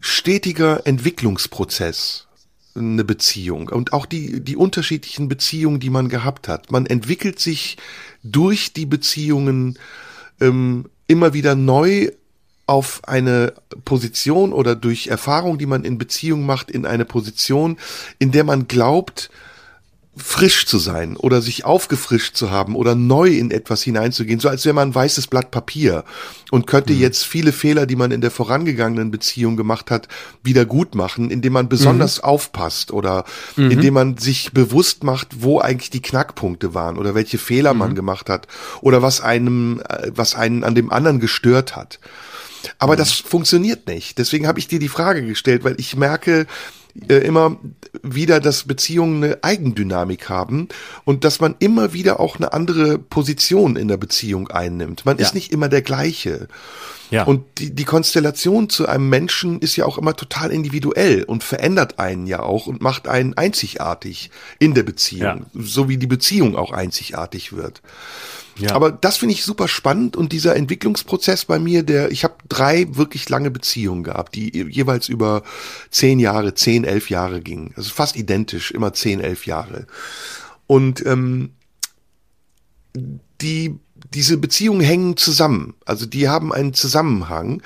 stetiger 0.00 0.86
Entwicklungsprozess, 0.86 2.26
eine 2.74 3.04
Beziehung 3.04 3.68
und 3.68 3.92
auch 3.92 4.06
die, 4.06 4.40
die 4.40 4.56
unterschiedlichen 4.56 5.28
Beziehungen, 5.28 5.80
die 5.80 5.90
man 5.90 6.08
gehabt 6.08 6.48
hat. 6.48 6.70
Man 6.70 6.86
entwickelt 6.86 7.38
sich 7.38 7.78
durch 8.22 8.72
die 8.72 8.86
Beziehungen 8.86 9.78
ähm, 10.40 10.86
immer 11.06 11.32
wieder 11.32 11.54
neu 11.54 12.10
auf 12.66 13.00
eine 13.04 13.54
Position 13.84 14.52
oder 14.52 14.74
durch 14.74 15.06
Erfahrung, 15.06 15.56
die 15.56 15.66
man 15.66 15.84
in 15.84 15.98
Beziehung 15.98 16.44
macht, 16.44 16.70
in 16.70 16.84
eine 16.84 17.04
Position, 17.04 17.78
in 18.18 18.32
der 18.32 18.44
man 18.44 18.66
glaubt, 18.66 19.30
frisch 20.16 20.64
zu 20.64 20.78
sein 20.78 21.16
oder 21.16 21.42
sich 21.42 21.66
aufgefrischt 21.66 22.36
zu 22.36 22.50
haben 22.50 22.74
oder 22.74 22.94
neu 22.94 23.28
in 23.28 23.50
etwas 23.50 23.82
hineinzugehen, 23.82 24.40
so 24.40 24.48
als 24.48 24.64
wäre 24.64 24.74
man 24.74 24.88
ein 24.88 24.94
weißes 24.94 25.26
Blatt 25.26 25.50
Papier 25.50 26.04
und 26.50 26.66
könnte 26.66 26.94
mhm. 26.94 27.00
jetzt 27.00 27.24
viele 27.24 27.52
Fehler, 27.52 27.84
die 27.84 27.96
man 27.96 28.10
in 28.12 28.22
der 28.22 28.30
vorangegangenen 28.30 29.10
Beziehung 29.10 29.56
gemacht 29.56 29.90
hat, 29.90 30.08
wieder 30.42 30.64
gut 30.64 30.94
machen, 30.94 31.30
indem 31.30 31.52
man 31.52 31.68
besonders 31.68 32.18
mhm. 32.18 32.24
aufpasst 32.24 32.92
oder 32.92 33.24
mhm. 33.56 33.70
indem 33.70 33.94
man 33.94 34.16
sich 34.16 34.52
bewusst 34.52 35.04
macht, 35.04 35.42
wo 35.42 35.60
eigentlich 35.60 35.90
die 35.90 36.02
Knackpunkte 36.02 36.72
waren 36.72 36.96
oder 36.96 37.14
welche 37.14 37.36
Fehler 37.36 37.74
man 37.74 37.90
mhm. 37.90 37.96
gemacht 37.96 38.30
hat 38.30 38.46
oder 38.80 39.02
was 39.02 39.20
einem, 39.20 39.82
äh, 39.86 40.10
was 40.14 40.34
einen 40.34 40.64
an 40.64 40.74
dem 40.74 40.90
anderen 40.90 41.20
gestört 41.20 41.76
hat. 41.76 42.00
Aber 42.78 42.94
mhm. 42.94 42.98
das 42.98 43.12
funktioniert 43.12 43.86
nicht. 43.86 44.16
Deswegen 44.16 44.46
habe 44.46 44.58
ich 44.58 44.66
dir 44.66 44.78
die 44.78 44.88
Frage 44.88 45.26
gestellt, 45.26 45.62
weil 45.62 45.78
ich 45.78 45.94
merke, 45.94 46.46
äh, 47.08 47.18
immer 47.18 47.58
wieder, 48.02 48.40
dass 48.40 48.64
Beziehungen 48.64 49.24
eine 49.24 49.44
Eigendynamik 49.44 50.28
haben 50.28 50.68
und 51.04 51.24
dass 51.24 51.40
man 51.40 51.54
immer 51.58 51.92
wieder 51.92 52.20
auch 52.20 52.36
eine 52.36 52.52
andere 52.52 52.98
Position 52.98 53.76
in 53.76 53.88
der 53.88 53.96
Beziehung 53.96 54.48
einnimmt. 54.48 55.06
Man 55.06 55.18
ja. 55.18 55.24
ist 55.24 55.34
nicht 55.34 55.52
immer 55.52 55.68
der 55.68 55.82
gleiche. 55.82 56.48
Ja. 57.10 57.24
Und 57.24 57.44
die, 57.58 57.72
die 57.74 57.84
Konstellation 57.84 58.68
zu 58.68 58.86
einem 58.86 59.08
Menschen 59.08 59.60
ist 59.60 59.76
ja 59.76 59.84
auch 59.84 59.98
immer 59.98 60.14
total 60.14 60.50
individuell 60.50 61.22
und 61.22 61.44
verändert 61.44 61.98
einen 61.98 62.26
ja 62.26 62.40
auch 62.40 62.66
und 62.66 62.82
macht 62.82 63.06
einen 63.06 63.34
einzigartig 63.34 64.30
in 64.58 64.74
der 64.74 64.82
Beziehung, 64.82 65.46
ja. 65.54 65.62
so 65.62 65.88
wie 65.88 65.98
die 65.98 66.08
Beziehung 66.08 66.56
auch 66.56 66.72
einzigartig 66.72 67.52
wird. 67.52 67.80
Ja. 68.58 68.72
Aber 68.72 68.90
das 68.90 69.18
finde 69.18 69.34
ich 69.34 69.44
super 69.44 69.68
spannend 69.68 70.16
und 70.16 70.32
dieser 70.32 70.56
Entwicklungsprozess 70.56 71.44
bei 71.44 71.58
mir, 71.58 71.82
der, 71.82 72.10
ich 72.10 72.24
habe 72.24 72.36
drei 72.48 72.86
wirklich 72.90 73.28
lange 73.28 73.50
Beziehungen 73.50 74.02
gehabt, 74.02 74.34
die 74.34 74.50
jeweils 74.70 75.08
über 75.08 75.42
zehn 75.90 76.18
Jahre, 76.18 76.54
zehn, 76.54 76.84
elf 76.84 77.10
Jahre 77.10 77.42
gingen. 77.42 77.72
Also 77.76 77.92
fast 77.92 78.16
identisch, 78.16 78.70
immer 78.70 78.94
zehn, 78.94 79.20
elf 79.20 79.46
Jahre. 79.46 79.86
Und 80.66 81.04
ähm, 81.04 81.50
die, 83.40 83.78
diese 84.14 84.38
Beziehungen 84.38 84.80
hängen 84.80 85.16
zusammen. 85.16 85.74
Also 85.84 86.06
die 86.06 86.28
haben 86.28 86.52
einen 86.52 86.72
Zusammenhang. 86.72 87.62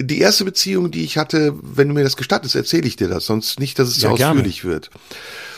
Die 0.00 0.20
erste 0.20 0.44
Beziehung, 0.44 0.90
die 0.90 1.02
ich 1.04 1.18
hatte, 1.18 1.54
wenn 1.60 1.88
du 1.88 1.94
mir 1.94 2.04
das 2.04 2.16
gestattest, 2.16 2.54
erzähle 2.54 2.86
ich 2.86 2.96
dir 2.96 3.08
das, 3.08 3.26
sonst 3.26 3.58
nicht, 3.58 3.78
dass 3.78 3.88
es 3.88 4.00
ja, 4.00 4.10
so 4.10 4.14
ausführlich 4.14 4.62
gerne. 4.62 4.74
wird. 4.74 4.90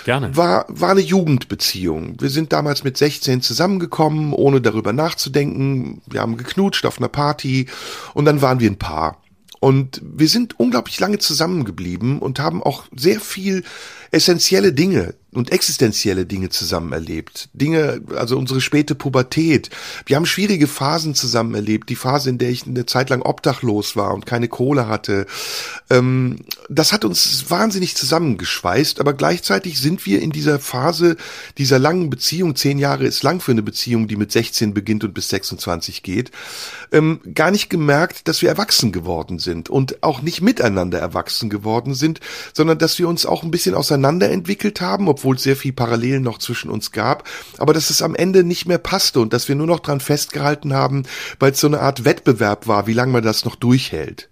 Gerne. 0.04 0.36
War, 0.36 0.64
war 0.68 0.90
eine 0.90 1.00
Jugendbeziehung. 1.00 2.16
Wir 2.20 2.30
sind 2.30 2.52
damals 2.52 2.82
mit 2.82 2.96
16 2.96 3.42
zusammengekommen, 3.42 4.32
ohne 4.32 4.62
darüber 4.62 4.94
nachzudenken. 4.94 6.00
Wir 6.06 6.22
haben 6.22 6.38
geknutscht 6.38 6.86
auf 6.86 6.98
einer 6.98 7.08
Party 7.08 7.66
und 8.14 8.24
dann 8.24 8.40
waren 8.40 8.60
wir 8.60 8.70
ein 8.70 8.78
Paar. 8.78 9.22
Und 9.60 10.00
wir 10.02 10.28
sind 10.28 10.58
unglaublich 10.58 10.98
lange 11.00 11.18
zusammengeblieben 11.18 12.18
und 12.18 12.40
haben 12.40 12.62
auch 12.62 12.84
sehr 12.96 13.20
viel 13.20 13.62
essentielle 14.10 14.72
Dinge 14.72 15.14
und 15.32 15.52
existenzielle 15.52 16.26
Dinge 16.26 16.48
zusammen 16.48 16.92
erlebt. 16.92 17.48
Dinge, 17.52 18.02
also 18.16 18.36
unsere 18.36 18.60
späte 18.60 18.94
Pubertät. 18.94 19.70
Wir 20.06 20.16
haben 20.16 20.26
schwierige 20.26 20.66
Phasen 20.66 21.14
zusammen 21.14 21.54
erlebt. 21.54 21.88
Die 21.88 21.96
Phase, 21.96 22.30
in 22.30 22.38
der 22.38 22.50
ich 22.50 22.66
eine 22.66 22.86
Zeit 22.86 23.10
lang 23.10 23.22
obdachlos 23.22 23.94
war 23.96 24.12
und 24.12 24.26
keine 24.26 24.48
Kohle 24.48 24.88
hatte. 24.88 25.26
Ähm, 25.88 26.36
das 26.68 26.92
hat 26.92 27.04
uns 27.04 27.48
wahnsinnig 27.48 27.96
zusammengeschweißt, 27.96 29.00
aber 29.00 29.12
gleichzeitig 29.12 29.80
sind 29.80 30.04
wir 30.06 30.20
in 30.20 30.30
dieser 30.30 30.58
Phase 30.58 31.16
dieser 31.58 31.78
langen 31.78 32.10
Beziehung, 32.10 32.56
zehn 32.56 32.78
Jahre 32.78 33.06
ist 33.06 33.22
lang 33.22 33.40
für 33.40 33.52
eine 33.52 33.62
Beziehung, 33.62 34.08
die 34.08 34.16
mit 34.16 34.32
16 34.32 34.74
beginnt 34.74 35.04
und 35.04 35.14
bis 35.14 35.28
26 35.28 36.02
geht, 36.02 36.30
ähm, 36.92 37.20
gar 37.34 37.50
nicht 37.50 37.70
gemerkt, 37.70 38.26
dass 38.26 38.42
wir 38.42 38.48
erwachsen 38.48 38.92
geworden 38.92 39.38
sind 39.38 39.70
und 39.70 40.02
auch 40.02 40.22
nicht 40.22 40.40
miteinander 40.40 40.98
erwachsen 40.98 41.50
geworden 41.50 41.94
sind, 41.94 42.20
sondern 42.52 42.78
dass 42.78 42.98
wir 42.98 43.08
uns 43.08 43.26
auch 43.26 43.42
ein 43.42 43.50
bisschen 43.50 43.74
auseinander 43.74 44.30
entwickelt 44.30 44.80
haben, 44.80 45.08
obwohl 45.20 45.36
es 45.36 45.42
sehr 45.42 45.56
viel 45.56 45.72
Parallelen 45.72 46.22
noch 46.22 46.38
zwischen 46.38 46.70
uns 46.70 46.92
gab, 46.92 47.28
aber 47.58 47.74
dass 47.74 47.90
es 47.90 48.00
am 48.00 48.14
Ende 48.14 48.42
nicht 48.42 48.66
mehr 48.66 48.78
passte 48.78 49.20
und 49.20 49.34
dass 49.34 49.48
wir 49.48 49.54
nur 49.54 49.66
noch 49.66 49.80
dran 49.80 50.00
festgehalten 50.00 50.72
haben, 50.72 51.02
weil 51.38 51.52
es 51.52 51.60
so 51.60 51.66
eine 51.66 51.80
Art 51.80 52.06
Wettbewerb 52.06 52.66
war, 52.66 52.86
wie 52.86 52.94
lange 52.94 53.12
man 53.12 53.22
das 53.22 53.44
noch 53.44 53.54
durchhält. 53.54 54.30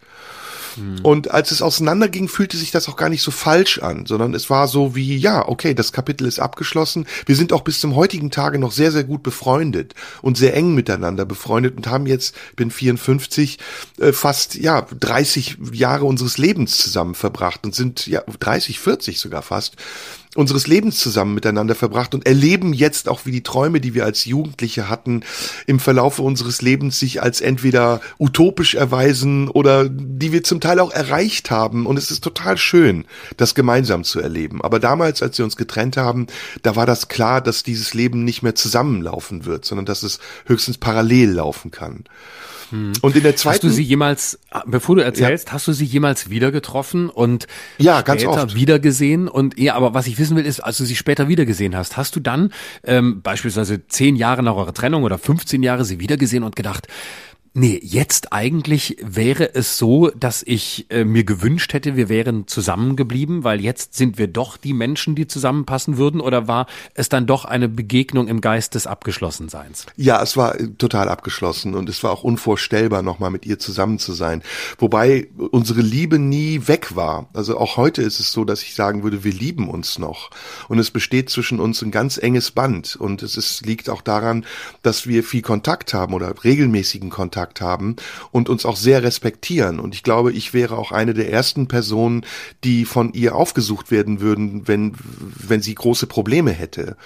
Hm. 0.76 1.00
Und 1.02 1.30
als 1.30 1.50
es 1.50 1.60
auseinanderging, 1.60 2.28
fühlte 2.28 2.56
sich 2.56 2.70
das 2.70 2.88
auch 2.88 2.96
gar 2.96 3.08
nicht 3.08 3.22
so 3.22 3.30
falsch 3.30 3.80
an, 3.80 4.06
sondern 4.06 4.34
es 4.34 4.48
war 4.48 4.68
so 4.68 4.94
wie, 4.94 5.16
ja, 5.16 5.46
okay, 5.46 5.74
das 5.74 5.92
Kapitel 5.92 6.26
ist 6.26 6.38
abgeschlossen. 6.38 7.06
Wir 7.26 7.36
sind 7.36 7.52
auch 7.52 7.62
bis 7.62 7.80
zum 7.80 7.94
heutigen 7.94 8.30
Tage 8.30 8.58
noch 8.58 8.72
sehr, 8.72 8.92
sehr 8.92 9.04
gut 9.04 9.22
befreundet 9.22 9.94
und 10.22 10.38
sehr 10.38 10.54
eng 10.54 10.74
miteinander 10.74 11.24
befreundet 11.24 11.76
und 11.76 11.86
haben 11.86 12.06
jetzt, 12.06 12.34
bin 12.56 12.70
54, 12.70 13.58
äh, 13.98 14.12
fast, 14.12 14.54
ja, 14.54 14.86
30 14.98 15.58
Jahre 15.72 16.06
unseres 16.06 16.38
Lebens 16.38 16.78
zusammen 16.78 17.14
verbracht 17.14 17.64
und 17.64 17.74
sind, 17.74 18.06
ja, 18.06 18.22
30, 18.40 18.78
40 18.78 19.18
sogar 19.20 19.42
fast 19.42 19.76
unseres 20.38 20.68
Lebens 20.68 21.00
zusammen 21.00 21.34
miteinander 21.34 21.74
verbracht 21.74 22.14
und 22.14 22.24
erleben 22.24 22.72
jetzt 22.72 23.08
auch, 23.08 23.26
wie 23.26 23.32
die 23.32 23.42
Träume, 23.42 23.80
die 23.80 23.94
wir 23.94 24.04
als 24.04 24.24
Jugendliche 24.24 24.88
hatten, 24.88 25.24
im 25.66 25.80
Verlaufe 25.80 26.22
unseres 26.22 26.62
Lebens 26.62 27.00
sich 27.00 27.20
als 27.20 27.40
entweder 27.40 28.00
utopisch 28.20 28.76
erweisen 28.76 29.48
oder 29.48 29.88
die 29.88 30.30
wir 30.30 30.44
zum 30.44 30.60
Teil 30.60 30.78
auch 30.78 30.92
erreicht 30.92 31.50
haben. 31.50 31.86
Und 31.86 31.98
es 31.98 32.12
ist 32.12 32.22
total 32.22 32.56
schön, 32.56 33.04
das 33.36 33.56
gemeinsam 33.56 34.04
zu 34.04 34.20
erleben. 34.20 34.62
Aber 34.62 34.78
damals, 34.78 35.22
als 35.22 35.36
wir 35.38 35.44
uns 35.44 35.56
getrennt 35.56 35.96
haben, 35.96 36.28
da 36.62 36.76
war 36.76 36.86
das 36.86 37.08
klar, 37.08 37.40
dass 37.40 37.64
dieses 37.64 37.92
Leben 37.92 38.22
nicht 38.22 38.44
mehr 38.44 38.54
zusammenlaufen 38.54 39.44
wird, 39.44 39.64
sondern 39.64 39.86
dass 39.86 40.04
es 40.04 40.20
höchstens 40.46 40.78
parallel 40.78 41.32
laufen 41.32 41.72
kann. 41.72 42.04
Hm. 42.70 42.92
Und 43.02 43.16
in 43.16 43.22
der 43.22 43.36
zweiten. 43.36 43.54
Hast 43.54 43.62
du 43.64 43.68
sie 43.70 43.82
jemals, 43.82 44.38
bevor 44.66 44.96
du 44.96 45.04
erzählst, 45.04 45.48
ja. 45.48 45.54
hast 45.54 45.66
du 45.68 45.72
sie 45.72 45.84
jemals 45.84 46.30
wieder 46.30 46.50
getroffen 46.52 47.08
und 47.08 47.46
ja, 47.78 48.02
ganz 48.02 48.24
oft. 48.24 48.54
wieder 48.54 48.78
gesehen? 48.78 49.28
Und 49.28 49.58
ja, 49.58 49.74
aber 49.74 49.94
was 49.94 50.06
ich 50.06 50.18
wissen 50.18 50.36
will, 50.36 50.46
ist, 50.46 50.60
als 50.60 50.78
du 50.78 50.84
sie 50.84 50.96
später 50.96 51.28
wieder 51.28 51.44
gesehen 51.44 51.76
hast, 51.76 51.96
hast 51.96 52.16
du 52.16 52.20
dann 52.20 52.52
ähm, 52.84 53.22
beispielsweise 53.22 53.86
zehn 53.86 54.16
Jahre 54.16 54.42
nach 54.42 54.54
eurer 54.54 54.74
Trennung 54.74 55.02
oder 55.02 55.18
15 55.18 55.62
Jahre 55.62 55.84
sie 55.84 56.00
wieder 56.00 56.16
gesehen 56.16 56.42
und 56.42 56.56
gedacht, 56.56 56.88
Nee, 57.54 57.80
jetzt 57.82 58.32
eigentlich 58.32 58.96
wäre 59.02 59.54
es 59.54 59.78
so, 59.78 60.10
dass 60.10 60.42
ich 60.46 60.86
äh, 60.90 61.04
mir 61.04 61.24
gewünscht 61.24 61.72
hätte, 61.72 61.96
wir 61.96 62.08
wären 62.08 62.46
zusammengeblieben, 62.46 63.42
weil 63.42 63.60
jetzt 63.60 63.94
sind 63.94 64.18
wir 64.18 64.28
doch 64.28 64.56
die 64.56 64.72
Menschen, 64.72 65.14
die 65.14 65.26
zusammenpassen 65.26 65.96
würden, 65.96 66.20
oder 66.20 66.46
war 66.46 66.66
es 66.94 67.08
dann 67.08 67.26
doch 67.26 67.44
eine 67.44 67.68
Begegnung 67.68 68.28
im 68.28 68.40
Geist 68.40 68.74
des 68.74 68.86
Abgeschlossenseins? 68.86 69.86
Ja, 69.96 70.22
es 70.22 70.36
war 70.36 70.60
äh, 70.60 70.68
total 70.68 71.08
abgeschlossen 71.08 71.74
und 71.74 71.88
es 71.88 72.04
war 72.04 72.12
auch 72.12 72.22
unvorstellbar, 72.22 73.02
nochmal 73.02 73.30
mit 73.30 73.46
ihr 73.46 73.58
zusammen 73.58 73.98
zu 73.98 74.12
sein. 74.12 74.42
Wobei 74.78 75.28
unsere 75.50 75.80
Liebe 75.80 76.18
nie 76.18 76.68
weg 76.68 76.94
war. 76.96 77.28
Also 77.32 77.58
auch 77.58 77.76
heute 77.76 78.02
ist 78.02 78.20
es 78.20 78.30
so, 78.32 78.44
dass 78.44 78.62
ich 78.62 78.74
sagen 78.74 79.02
würde, 79.02 79.24
wir 79.24 79.32
lieben 79.32 79.68
uns 79.68 79.98
noch. 79.98 80.30
Und 80.68 80.78
es 80.78 80.90
besteht 80.90 81.30
zwischen 81.30 81.60
uns 81.60 81.82
ein 81.82 81.90
ganz 81.90 82.18
enges 82.18 82.50
Band. 82.50 82.96
Und 82.96 83.22
es 83.22 83.36
ist, 83.36 83.64
liegt 83.64 83.88
auch 83.88 84.02
daran, 84.02 84.44
dass 84.82 85.06
wir 85.06 85.24
viel 85.24 85.42
Kontakt 85.42 85.94
haben 85.94 86.14
oder 86.14 86.32
regelmäßigen 86.44 87.10
Kontakt 87.10 87.37
Kontakt 87.38 87.60
haben 87.60 87.94
und 88.32 88.48
uns 88.48 88.66
auch 88.66 88.76
sehr 88.76 89.04
respektieren. 89.04 89.78
Und 89.78 89.94
ich 89.94 90.02
glaube, 90.02 90.32
ich 90.32 90.54
wäre 90.54 90.76
auch 90.76 90.90
eine 90.90 91.14
der 91.14 91.30
ersten 91.30 91.68
Personen, 91.68 92.24
die 92.64 92.84
von 92.84 93.12
ihr 93.12 93.36
aufgesucht 93.36 93.92
werden 93.92 94.20
würden, 94.20 94.66
wenn, 94.66 94.94
wenn 95.46 95.62
sie 95.62 95.74
große 95.74 96.08
Probleme 96.08 96.50
hätte. 96.50 96.96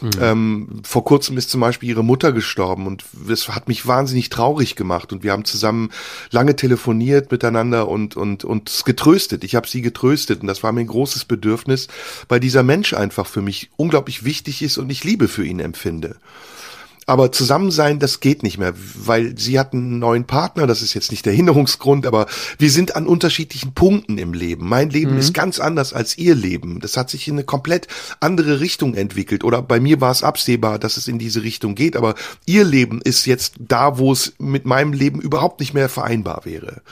Mhm. 0.00 0.10
Ähm, 0.20 0.68
vor 0.84 1.04
kurzem 1.04 1.36
ist 1.36 1.50
zum 1.50 1.60
Beispiel 1.60 1.88
ihre 1.88 2.04
Mutter 2.04 2.32
gestorben 2.32 2.86
und 2.86 3.04
das 3.28 3.48
hat 3.48 3.66
mich 3.66 3.86
wahnsinnig 3.86 4.30
traurig 4.30 4.76
gemacht 4.76 5.12
und 5.12 5.22
wir 5.22 5.30
haben 5.32 5.44
zusammen 5.44 5.90
lange 6.30 6.56
telefoniert 6.56 7.30
miteinander 7.30 7.88
und 7.88 8.16
und 8.16 8.44
uns 8.44 8.84
getröstet. 8.84 9.44
Ich 9.44 9.54
habe 9.54 9.68
sie 9.68 9.80
getröstet 9.80 10.40
und 10.40 10.48
das 10.48 10.64
war 10.64 10.72
mir 10.72 10.80
ein 10.80 10.88
großes 10.88 11.24
Bedürfnis, 11.24 11.86
weil 12.28 12.40
dieser 12.40 12.64
Mensch 12.64 12.94
einfach 12.94 13.26
für 13.26 13.42
mich 13.42 13.70
unglaublich 13.76 14.24
wichtig 14.24 14.62
ist 14.62 14.76
und 14.78 14.90
ich 14.90 15.04
Liebe 15.04 15.28
für 15.28 15.44
ihn 15.44 15.60
empfinde. 15.60 16.16
Aber 17.06 17.32
zusammen 17.32 17.70
sein, 17.70 17.98
das 17.98 18.20
geht 18.20 18.42
nicht 18.42 18.58
mehr, 18.58 18.74
weil 18.94 19.36
sie 19.36 19.58
hat 19.58 19.72
einen 19.72 19.98
neuen 19.98 20.24
Partner, 20.24 20.66
das 20.66 20.82
ist 20.82 20.94
jetzt 20.94 21.10
nicht 21.10 21.26
der 21.26 21.32
Hinderungsgrund, 21.32 22.06
aber 22.06 22.26
wir 22.58 22.70
sind 22.70 22.94
an 22.94 23.06
unterschiedlichen 23.06 23.74
Punkten 23.74 24.18
im 24.18 24.34
Leben. 24.34 24.68
Mein 24.68 24.90
Leben 24.90 25.12
mhm. 25.12 25.18
ist 25.18 25.34
ganz 25.34 25.58
anders 25.58 25.92
als 25.92 26.16
ihr 26.16 26.34
Leben. 26.34 26.80
Das 26.80 26.96
hat 26.96 27.10
sich 27.10 27.26
in 27.26 27.34
eine 27.34 27.44
komplett 27.44 27.88
andere 28.20 28.60
Richtung 28.60 28.94
entwickelt. 28.94 29.42
Oder 29.44 29.62
bei 29.62 29.80
mir 29.80 30.00
war 30.00 30.12
es 30.12 30.22
absehbar, 30.22 30.78
dass 30.78 30.96
es 30.96 31.08
in 31.08 31.18
diese 31.18 31.42
Richtung 31.42 31.74
geht, 31.74 31.96
aber 31.96 32.14
ihr 32.46 32.64
Leben 32.64 33.00
ist 33.02 33.26
jetzt 33.26 33.54
da, 33.58 33.98
wo 33.98 34.12
es 34.12 34.34
mit 34.38 34.64
meinem 34.64 34.92
Leben 34.92 35.20
überhaupt 35.20 35.60
nicht 35.60 35.74
mehr 35.74 35.88
vereinbar 35.88 36.42
wäre. 36.44 36.82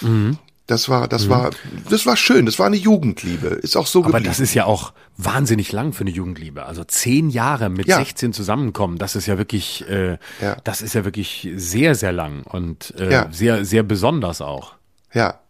Mhm. 0.00 0.38
Das 0.68 0.90
war, 0.90 1.08
das 1.08 1.24
mhm. 1.24 1.30
war, 1.30 1.50
das 1.88 2.04
war 2.04 2.14
schön. 2.14 2.44
Das 2.44 2.58
war 2.58 2.66
eine 2.66 2.76
Jugendliebe. 2.76 3.48
Ist 3.48 3.74
auch 3.74 3.86
so 3.86 4.00
Aber 4.00 4.08
geblieben. 4.12 4.26
das 4.28 4.38
ist 4.38 4.52
ja 4.52 4.66
auch 4.66 4.92
wahnsinnig 5.16 5.72
lang 5.72 5.94
für 5.94 6.02
eine 6.02 6.10
Jugendliebe. 6.10 6.66
Also 6.66 6.84
zehn 6.84 7.30
Jahre 7.30 7.70
mit 7.70 7.88
ja. 7.88 7.96
16 7.96 8.34
zusammenkommen, 8.34 8.98
das 8.98 9.16
ist 9.16 9.26
ja 9.26 9.38
wirklich, 9.38 9.88
äh, 9.88 10.18
ja. 10.42 10.56
das 10.64 10.82
ist 10.82 10.94
ja 10.94 11.06
wirklich 11.06 11.48
sehr, 11.56 11.94
sehr 11.94 12.12
lang 12.12 12.42
und 12.42 12.94
äh, 12.98 13.10
ja. 13.10 13.28
sehr, 13.32 13.64
sehr 13.64 13.82
besonders 13.82 14.42
auch. 14.42 14.74
Ja. 15.14 15.40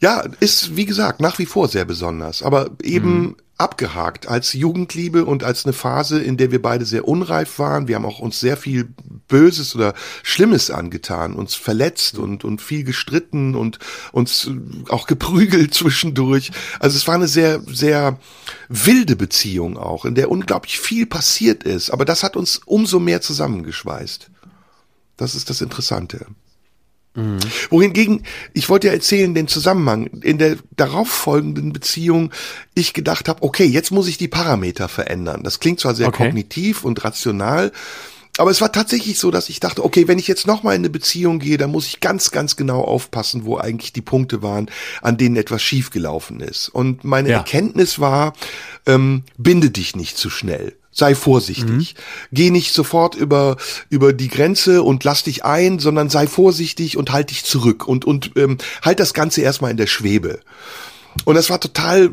Ja, 0.00 0.24
ist, 0.40 0.76
wie 0.76 0.86
gesagt, 0.86 1.20
nach 1.20 1.38
wie 1.38 1.46
vor 1.46 1.68
sehr 1.68 1.84
besonders. 1.84 2.42
Aber 2.42 2.70
eben 2.82 3.20
mhm 3.20 3.36
abgehakt 3.58 4.28
als 4.28 4.52
Jugendliebe 4.52 5.24
und 5.24 5.42
als 5.42 5.64
eine 5.64 5.72
Phase, 5.72 6.20
in 6.20 6.36
der 6.36 6.50
wir 6.50 6.60
beide 6.60 6.84
sehr 6.84 7.08
unreif 7.08 7.58
waren. 7.58 7.88
Wir 7.88 7.96
haben 7.96 8.04
auch 8.04 8.18
uns 8.18 8.38
sehr 8.38 8.56
viel 8.56 8.88
Böses 9.28 9.74
oder 9.74 9.94
Schlimmes 10.22 10.70
angetan, 10.70 11.34
uns 11.34 11.54
verletzt 11.54 12.18
und, 12.18 12.44
und 12.44 12.60
viel 12.60 12.84
gestritten 12.84 13.54
und 13.54 13.78
uns 14.12 14.50
auch 14.88 15.06
geprügelt 15.06 15.72
zwischendurch. 15.74 16.50
Also 16.80 16.98
es 16.98 17.08
war 17.08 17.14
eine 17.14 17.28
sehr, 17.28 17.62
sehr 17.66 18.18
wilde 18.68 19.16
Beziehung 19.16 19.78
auch, 19.78 20.04
in 20.04 20.14
der 20.14 20.30
unglaublich 20.30 20.78
viel 20.78 21.06
passiert 21.06 21.62
ist. 21.62 21.90
Aber 21.90 22.04
das 22.04 22.22
hat 22.22 22.36
uns 22.36 22.60
umso 22.66 23.00
mehr 23.00 23.22
zusammengeschweißt. 23.22 24.30
Das 25.16 25.34
ist 25.34 25.48
das 25.48 25.62
Interessante. 25.62 26.26
Mhm. 27.16 27.38
Wohingegen, 27.70 28.22
ich 28.52 28.68
wollte 28.68 28.88
ja 28.88 28.92
erzählen, 28.92 29.34
den 29.34 29.48
Zusammenhang, 29.48 30.06
in 30.22 30.38
der 30.38 30.56
darauffolgenden 30.76 31.72
Beziehung, 31.72 32.30
ich 32.74 32.92
gedacht 32.92 33.28
habe, 33.28 33.42
okay, 33.42 33.64
jetzt 33.64 33.90
muss 33.90 34.06
ich 34.06 34.18
die 34.18 34.28
Parameter 34.28 34.88
verändern. 34.88 35.42
Das 35.42 35.58
klingt 35.58 35.80
zwar 35.80 35.94
sehr 35.94 36.08
okay. 36.08 36.26
kognitiv 36.26 36.84
und 36.84 37.02
rational, 37.04 37.72
aber 38.38 38.50
es 38.50 38.60
war 38.60 38.70
tatsächlich 38.70 39.18
so, 39.18 39.30
dass 39.30 39.48
ich 39.48 39.60
dachte, 39.60 39.84
okay, 39.84 40.08
wenn 40.08 40.18
ich 40.18 40.28
jetzt 40.28 40.46
nochmal 40.46 40.74
in 40.74 40.82
eine 40.82 40.90
Beziehung 40.90 41.38
gehe, 41.38 41.56
dann 41.56 41.70
muss 41.70 41.86
ich 41.86 42.00
ganz, 42.00 42.30
ganz 42.30 42.56
genau 42.56 42.82
aufpassen, 42.82 43.44
wo 43.44 43.56
eigentlich 43.56 43.92
die 43.92 44.02
Punkte 44.02 44.42
waren, 44.42 44.70
an 45.00 45.16
denen 45.16 45.36
etwas 45.36 45.62
schiefgelaufen 45.62 46.40
ist. 46.40 46.68
Und 46.68 47.02
meine 47.02 47.30
ja. 47.30 47.38
Erkenntnis 47.38 47.98
war, 47.98 48.34
ähm, 48.84 49.22
binde 49.38 49.70
dich 49.70 49.96
nicht 49.96 50.18
zu 50.18 50.28
schnell 50.28 50.74
sei 50.96 51.14
vorsichtig. 51.14 51.66
Mhm. 51.66 51.86
Geh 52.32 52.50
nicht 52.50 52.72
sofort 52.72 53.14
über, 53.14 53.56
über 53.90 54.12
die 54.12 54.28
Grenze 54.28 54.82
und 54.82 55.04
lass 55.04 55.24
dich 55.24 55.44
ein, 55.44 55.78
sondern 55.78 56.08
sei 56.08 56.26
vorsichtig 56.26 56.96
und 56.96 57.12
halt 57.12 57.30
dich 57.30 57.44
zurück 57.44 57.86
und, 57.86 58.04
und 58.04 58.32
ähm, 58.36 58.56
halt 58.82 58.98
das 58.98 59.12
Ganze 59.12 59.42
erstmal 59.42 59.70
in 59.70 59.76
der 59.76 59.86
Schwebe. 59.86 60.40
Und 61.24 61.34
das 61.34 61.50
war 61.50 61.60
total 61.60 62.12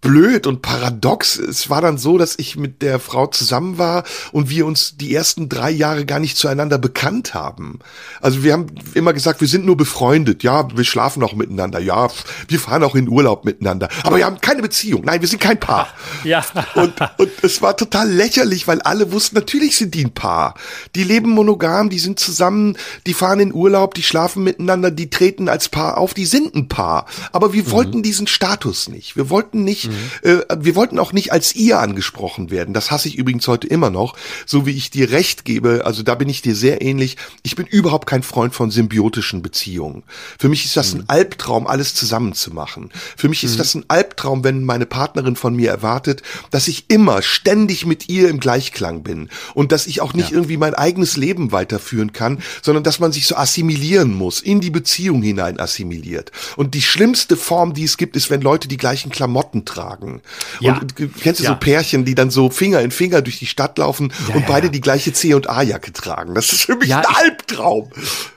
blöd 0.00 0.46
und 0.46 0.62
paradox. 0.62 1.36
Es 1.36 1.68
war 1.68 1.82
dann 1.82 1.98
so, 1.98 2.16
dass 2.16 2.38
ich 2.38 2.56
mit 2.56 2.82
der 2.82 2.98
Frau 2.98 3.26
zusammen 3.26 3.78
war 3.78 4.04
und 4.32 4.48
wir 4.48 4.64
uns 4.66 4.96
die 4.96 5.14
ersten 5.14 5.48
drei 5.48 5.70
Jahre 5.70 6.06
gar 6.06 6.20
nicht 6.20 6.36
zueinander 6.36 6.78
bekannt 6.78 7.34
haben. 7.34 7.80
Also 8.20 8.42
wir 8.42 8.54
haben 8.54 8.66
immer 8.94 9.12
gesagt, 9.12 9.40
wir 9.40 9.48
sind 9.48 9.66
nur 9.66 9.76
befreundet. 9.76 10.42
Ja, 10.42 10.68
wir 10.74 10.84
schlafen 10.84 11.22
auch 11.22 11.34
miteinander. 11.34 11.80
Ja, 11.80 12.08
wir 12.48 12.60
fahren 12.60 12.82
auch 12.82 12.94
in 12.94 13.08
Urlaub 13.08 13.44
miteinander. 13.44 13.88
Aber 14.02 14.16
wir 14.16 14.24
haben 14.24 14.40
keine 14.40 14.62
Beziehung. 14.62 15.02
Nein, 15.04 15.20
wir 15.20 15.28
sind 15.28 15.40
kein 15.40 15.58
Paar. 15.58 15.88
Ja. 16.22 16.44
Und, 16.74 16.94
und 17.18 17.30
es 17.42 17.62
war 17.62 17.76
total 17.76 18.10
lächerlich, 18.10 18.68
weil 18.68 18.82
alle 18.82 19.10
wussten, 19.10 19.36
natürlich 19.36 19.76
sind 19.76 19.94
die 19.94 20.04
ein 20.04 20.12
Paar. 20.12 20.54
Die 20.94 21.02
leben 21.02 21.30
monogam, 21.30 21.88
die 21.88 21.98
sind 21.98 22.20
zusammen, 22.20 22.76
die 23.06 23.14
fahren 23.14 23.40
in 23.40 23.54
Urlaub, 23.54 23.94
die 23.94 24.02
schlafen 24.02 24.44
miteinander, 24.44 24.90
die 24.90 25.08
treten 25.08 25.48
als 25.48 25.68
Paar 25.68 25.96
auf, 25.98 26.12
die 26.12 26.26
sind 26.26 26.54
ein 26.54 26.68
Paar. 26.68 27.06
Aber 27.32 27.52
wir 27.52 27.64
mhm. 27.64 27.70
wollten 27.70 28.02
diesen 28.02 28.26
Status 28.26 28.88
nicht. 28.88 29.16
Wir 29.16 29.30
wollten 29.30 29.64
nicht 29.64 29.89
Mhm. 29.90 30.42
Wir 30.58 30.74
wollten 30.76 30.98
auch 30.98 31.12
nicht 31.12 31.32
als 31.32 31.54
ihr 31.54 31.78
angesprochen 31.80 32.50
werden. 32.50 32.74
Das 32.74 32.90
hasse 32.90 33.08
ich 33.08 33.16
übrigens 33.16 33.46
heute 33.48 33.66
immer 33.66 33.90
noch. 33.90 34.16
So 34.46 34.66
wie 34.66 34.72
ich 34.72 34.90
dir 34.90 35.10
recht 35.10 35.44
gebe, 35.44 35.82
also 35.84 36.02
da 36.02 36.14
bin 36.14 36.28
ich 36.28 36.42
dir 36.42 36.54
sehr 36.54 36.82
ähnlich. 36.82 37.16
Ich 37.42 37.56
bin 37.56 37.66
überhaupt 37.66 38.06
kein 38.06 38.22
Freund 38.22 38.54
von 38.54 38.70
symbiotischen 38.70 39.42
Beziehungen. 39.42 40.02
Für 40.38 40.48
mich 40.48 40.64
ist 40.64 40.76
das 40.76 40.94
mhm. 40.94 41.00
ein 41.00 41.08
Albtraum, 41.08 41.66
alles 41.66 41.94
zusammenzumachen. 41.94 42.90
Für 43.16 43.28
mich 43.28 43.44
ist 43.44 43.54
mhm. 43.54 43.58
das 43.58 43.74
ein 43.74 43.84
Albtraum, 43.88 44.44
wenn 44.44 44.64
meine 44.64 44.86
Partnerin 44.86 45.36
von 45.36 45.54
mir 45.54 45.70
erwartet, 45.70 46.22
dass 46.50 46.68
ich 46.68 46.84
immer 46.88 47.22
ständig 47.22 47.86
mit 47.86 48.08
ihr 48.08 48.28
im 48.28 48.40
Gleichklang 48.40 49.02
bin 49.02 49.28
und 49.54 49.72
dass 49.72 49.86
ich 49.86 50.00
auch 50.00 50.14
nicht 50.14 50.30
ja. 50.30 50.36
irgendwie 50.36 50.56
mein 50.56 50.74
eigenes 50.74 51.16
Leben 51.16 51.52
weiterführen 51.52 52.12
kann, 52.12 52.38
sondern 52.62 52.84
dass 52.84 53.00
man 53.00 53.12
sich 53.12 53.26
so 53.26 53.36
assimilieren 53.36 54.14
muss, 54.14 54.40
in 54.40 54.60
die 54.60 54.70
Beziehung 54.70 55.22
hinein 55.22 55.58
assimiliert. 55.58 56.32
Und 56.56 56.74
die 56.74 56.82
schlimmste 56.82 57.36
Form, 57.36 57.74
die 57.74 57.84
es 57.84 57.96
gibt, 57.96 58.16
ist, 58.16 58.30
wenn 58.30 58.40
Leute 58.40 58.68
die 58.68 58.76
gleichen 58.76 59.10
Klamotten 59.10 59.64
tragen 59.64 59.79
tragen. 59.80 60.20
Ja. 60.60 60.78
Und 60.78 60.94
kennst 60.96 61.40
du 61.40 61.44
ja. 61.44 61.50
so 61.50 61.56
Pärchen, 61.56 62.04
die 62.04 62.14
dann 62.14 62.30
so 62.30 62.50
Finger 62.50 62.80
in 62.80 62.90
Finger 62.90 63.22
durch 63.22 63.38
die 63.38 63.46
Stadt 63.46 63.78
laufen 63.78 64.12
ja, 64.28 64.34
und 64.34 64.46
beide 64.46 64.70
die 64.70 64.80
gleiche 64.80 65.12
C 65.12 65.34
und 65.34 65.48
A 65.48 65.62
Jacke 65.62 65.92
tragen? 65.92 66.34
Das 66.34 66.52
ist 66.52 66.62
für 66.62 66.76
mich 66.76 66.94
ein 66.94 67.04
Albtraum. 67.04 67.90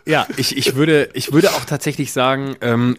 Ja, 0.05 0.27
ich, 0.37 0.57
ich 0.57 0.75
würde 0.75 1.09
ich 1.13 1.31
würde 1.31 1.51
auch 1.51 1.65
tatsächlich 1.65 2.11
sagen, 2.11 2.55
ähm, 2.61 2.97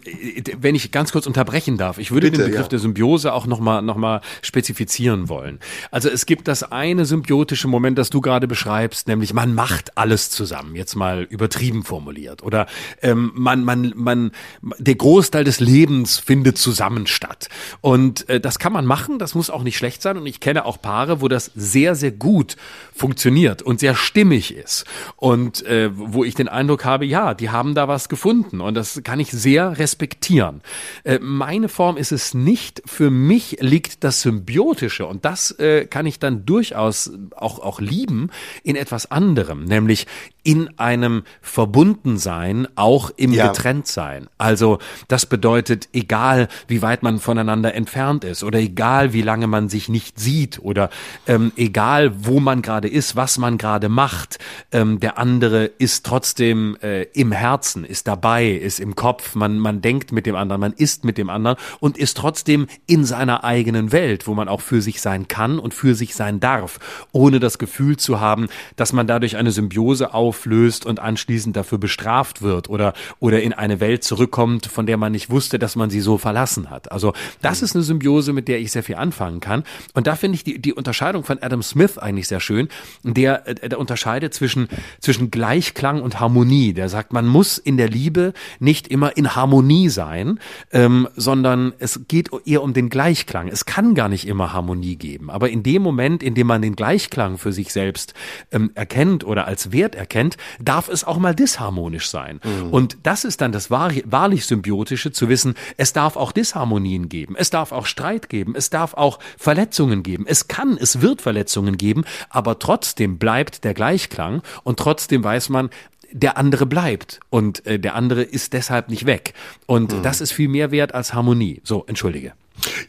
wenn 0.57 0.75
ich 0.75 0.91
ganz 0.91 1.11
kurz 1.11 1.27
unterbrechen 1.27 1.77
darf, 1.77 1.97
ich 1.97 2.11
würde 2.11 2.31
Bitte, 2.31 2.43
den 2.43 2.51
Begriff 2.51 2.67
der 2.67 2.79
Symbiose 2.79 3.33
auch 3.33 3.45
noch 3.45 3.59
mal 3.59 3.81
noch 3.81 3.97
mal 3.97 4.21
spezifizieren 4.41 5.29
wollen. 5.29 5.59
Also 5.91 6.09
es 6.09 6.25
gibt 6.25 6.47
das 6.47 6.63
eine 6.71 7.05
symbiotische 7.05 7.67
Moment, 7.67 7.97
das 7.97 8.09
du 8.09 8.21
gerade 8.21 8.47
beschreibst, 8.47 9.07
nämlich 9.07 9.33
man 9.33 9.53
macht 9.53 9.97
alles 9.97 10.29
zusammen. 10.29 10.75
Jetzt 10.75 10.95
mal 10.95 11.23
übertrieben 11.23 11.83
formuliert 11.83 12.43
oder 12.43 12.65
ähm, 13.01 13.31
man 13.35 13.63
man 13.63 13.93
man 13.95 14.31
der 14.61 14.95
Großteil 14.95 15.43
des 15.43 15.59
Lebens 15.59 16.17
findet 16.17 16.57
zusammen 16.57 17.07
statt 17.07 17.49
und 17.81 18.27
äh, 18.29 18.39
das 18.39 18.59
kann 18.59 18.73
man 18.73 18.85
machen, 18.85 19.19
das 19.19 19.35
muss 19.35 19.49
auch 19.49 19.63
nicht 19.63 19.77
schlecht 19.77 20.01
sein. 20.01 20.17
Und 20.17 20.25
ich 20.25 20.39
kenne 20.39 20.65
auch 20.65 20.81
Paare, 20.81 21.21
wo 21.21 21.27
das 21.27 21.51
sehr, 21.55 21.95
sehr 21.95 22.11
gut 22.11 22.55
funktioniert 22.93 23.61
und 23.61 23.79
sehr 23.79 23.95
stimmig 23.95 24.55
ist. 24.55 24.85
Und 25.15 25.65
äh, 25.65 25.89
wo 25.93 26.23
ich 26.23 26.35
den 26.35 26.47
Eindruck 26.47 26.85
habe, 26.85 26.94
ja, 27.03 27.33
die 27.33 27.49
haben 27.49 27.75
da 27.75 27.87
was 27.87 28.07
gefunden. 28.07 28.61
Und 28.61 28.75
das 28.75 29.01
kann 29.03 29.19
ich 29.19 29.31
sehr 29.31 29.77
respektieren. 29.77 30.61
Äh, 31.03 31.19
meine 31.19 31.67
Form 31.67 31.97
ist 31.97 32.11
es 32.11 32.33
nicht. 32.33 32.81
Für 32.85 33.09
mich 33.09 33.57
liegt 33.59 34.03
das 34.03 34.21
Symbiotische. 34.21 35.05
Und 35.05 35.25
das 35.25 35.51
äh, 35.51 35.85
kann 35.85 36.05
ich 36.05 36.19
dann 36.19 36.45
durchaus 36.45 37.11
auch, 37.35 37.59
auch 37.59 37.79
lieben 37.79 38.29
in 38.63 38.75
etwas 38.75 39.11
anderem, 39.11 39.65
nämlich 39.65 40.07
in 40.45 40.69
einem 40.77 41.23
Verbundensein, 41.41 42.67
auch 42.75 43.09
im 43.17 43.33
ja. 43.33 43.47
Getrenntsein. 43.47 44.27
Also 44.37 44.77
das 45.07 45.25
bedeutet, 45.25 45.89
egal 45.91 46.47
wie 46.67 46.83
weit 46.83 47.01
man 47.01 47.19
voneinander 47.19 47.73
entfernt 47.73 48.23
ist 48.23 48.43
oder 48.43 48.59
egal 48.59 49.11
wie 49.11 49.23
lange 49.23 49.47
man 49.47 49.69
sich 49.69 49.89
nicht 49.89 50.19
sieht 50.19 50.59
oder 50.59 50.91
ähm, 51.25 51.51
egal 51.57 52.11
wo 52.25 52.39
man 52.39 52.61
gerade 52.61 52.87
ist, 52.87 53.15
was 53.15 53.39
man 53.39 53.57
gerade 53.57 53.89
macht, 53.89 54.37
ähm, 54.71 54.99
der 54.99 55.17
andere 55.17 55.65
ist 55.65 56.05
trotzdem 56.05 56.77
äh, 56.81 57.03
im 57.13 57.31
Herzen, 57.31 57.83
ist 57.83 58.07
dabei, 58.07 58.47
ist 58.47 58.79
im 58.79 58.95
Kopf, 58.95 59.33
man, 59.33 59.57
man 59.57 59.81
denkt 59.81 60.11
mit 60.11 60.27
dem 60.27 60.35
anderen, 60.35 60.61
man 60.61 60.73
ist 60.73 61.05
mit 61.05 61.17
dem 61.17 61.31
anderen 61.31 61.57
und 61.79 61.97
ist 61.97 62.17
trotzdem 62.17 62.67
in 62.85 63.03
seiner 63.03 63.43
eigenen 63.43 63.91
Welt, 63.91 64.27
wo 64.27 64.35
man 64.35 64.47
auch 64.47 64.61
für 64.61 64.83
sich 64.83 65.01
sein 65.01 65.27
kann 65.27 65.57
und 65.57 65.73
für 65.73 65.95
sich 65.95 66.13
sein 66.13 66.39
darf, 66.39 66.79
ohne 67.11 67.39
das 67.39 67.57
Gefühl 67.57 67.97
zu 67.97 68.19
haben, 68.19 68.47
dass 68.75 68.93
man 68.93 69.07
dadurch 69.07 69.37
eine 69.37 69.49
Symbiose 69.49 70.13
auf 70.13 70.34
auflöst 70.35 70.85
und 70.85 70.99
anschließend 70.99 71.55
dafür 71.55 71.77
bestraft 71.77 72.41
wird 72.41 72.69
oder, 72.69 72.93
oder 73.19 73.41
in 73.41 73.53
eine 73.53 73.79
Welt 73.79 74.03
zurückkommt, 74.03 74.65
von 74.65 74.85
der 74.85 74.97
man 74.97 75.13
nicht 75.13 75.29
wusste, 75.29 75.57
dass 75.57 75.77
man 75.77 75.89
sie 75.89 76.01
so 76.01 76.17
verlassen 76.17 76.69
hat. 76.69 76.91
Also 76.91 77.13
das 77.41 77.61
ist 77.61 77.73
eine 77.73 77.83
Symbiose, 77.83 78.33
mit 78.33 78.49
der 78.49 78.59
ich 78.59 78.71
sehr 78.71 78.83
viel 78.83 78.95
anfangen 78.95 79.39
kann. 79.39 79.63
Und 79.93 80.07
da 80.07 80.15
finde 80.15 80.35
ich 80.35 80.43
die, 80.43 80.59
die 80.59 80.73
Unterscheidung 80.73 81.23
von 81.23 81.41
Adam 81.41 81.63
Smith 81.63 81.97
eigentlich 81.97 82.27
sehr 82.27 82.41
schön. 82.41 82.67
Der, 83.03 83.47
äh, 83.47 83.69
der 83.69 83.79
unterscheidet 83.79 84.33
zwischen, 84.33 84.67
zwischen 84.99 85.31
Gleichklang 85.31 86.01
und 86.01 86.19
Harmonie. 86.19 86.73
Der 86.73 86.89
sagt, 86.89 87.13
man 87.13 87.27
muss 87.27 87.57
in 87.57 87.77
der 87.77 87.89
Liebe 87.89 88.33
nicht 88.59 88.89
immer 88.89 89.15
in 89.15 89.35
Harmonie 89.35 89.87
sein, 89.87 90.39
ähm, 90.71 91.07
sondern 91.15 91.73
es 91.79 92.01
geht 92.09 92.29
eher 92.45 92.61
um 92.61 92.73
den 92.73 92.89
Gleichklang. 92.89 93.47
Es 93.47 93.65
kann 93.65 93.95
gar 93.95 94.09
nicht 94.09 94.27
immer 94.27 94.51
Harmonie 94.51 94.97
geben. 94.97 95.29
Aber 95.29 95.49
in 95.49 95.63
dem 95.63 95.81
Moment, 95.81 96.21
in 96.23 96.35
dem 96.35 96.47
man 96.47 96.61
den 96.61 96.75
Gleichklang 96.75 97.37
für 97.37 97.53
sich 97.53 97.71
selbst 97.71 98.13
ähm, 98.51 98.71
erkennt 98.75 99.23
oder 99.23 99.47
als 99.47 99.71
Wert 99.71 99.95
erkennt, 99.95 100.24
darf 100.59 100.89
es 100.89 101.03
auch 101.03 101.17
mal 101.17 101.35
disharmonisch 101.35 102.09
sein. 102.09 102.39
Mhm. 102.43 102.69
Und 102.71 102.97
das 103.03 103.25
ist 103.25 103.41
dann 103.41 103.51
das 103.51 103.69
wahr, 103.71 103.91
wahrlich 104.05 104.45
Symbiotische, 104.45 105.11
zu 105.11 105.29
wissen, 105.29 105.55
es 105.77 105.93
darf 105.93 106.15
auch 106.15 106.31
Disharmonien 106.31 107.09
geben, 107.09 107.35
es 107.37 107.49
darf 107.49 107.71
auch 107.71 107.85
Streit 107.85 108.29
geben, 108.29 108.53
es 108.55 108.69
darf 108.69 108.93
auch 108.93 109.19
Verletzungen 109.37 110.03
geben. 110.03 110.25
Es 110.27 110.47
kann, 110.47 110.77
es 110.79 111.01
wird 111.01 111.21
Verletzungen 111.21 111.77
geben, 111.77 112.03
aber 112.29 112.59
trotzdem 112.59 113.17
bleibt 113.17 113.63
der 113.63 113.73
Gleichklang 113.73 114.41
und 114.63 114.79
trotzdem 114.79 115.23
weiß 115.23 115.49
man, 115.49 115.69
der 116.11 116.37
andere 116.37 116.65
bleibt 116.65 117.19
und 117.29 117.65
äh, 117.65 117.79
der 117.79 117.95
andere 117.95 118.23
ist 118.23 118.53
deshalb 118.53 118.89
nicht 118.89 119.05
weg. 119.05 119.33
Und 119.65 119.91
mhm. 119.91 120.03
das 120.03 120.21
ist 120.21 120.31
viel 120.31 120.47
mehr 120.47 120.71
wert 120.71 120.93
als 120.93 121.13
Harmonie. 121.13 121.61
So, 121.63 121.83
entschuldige. 121.87 122.33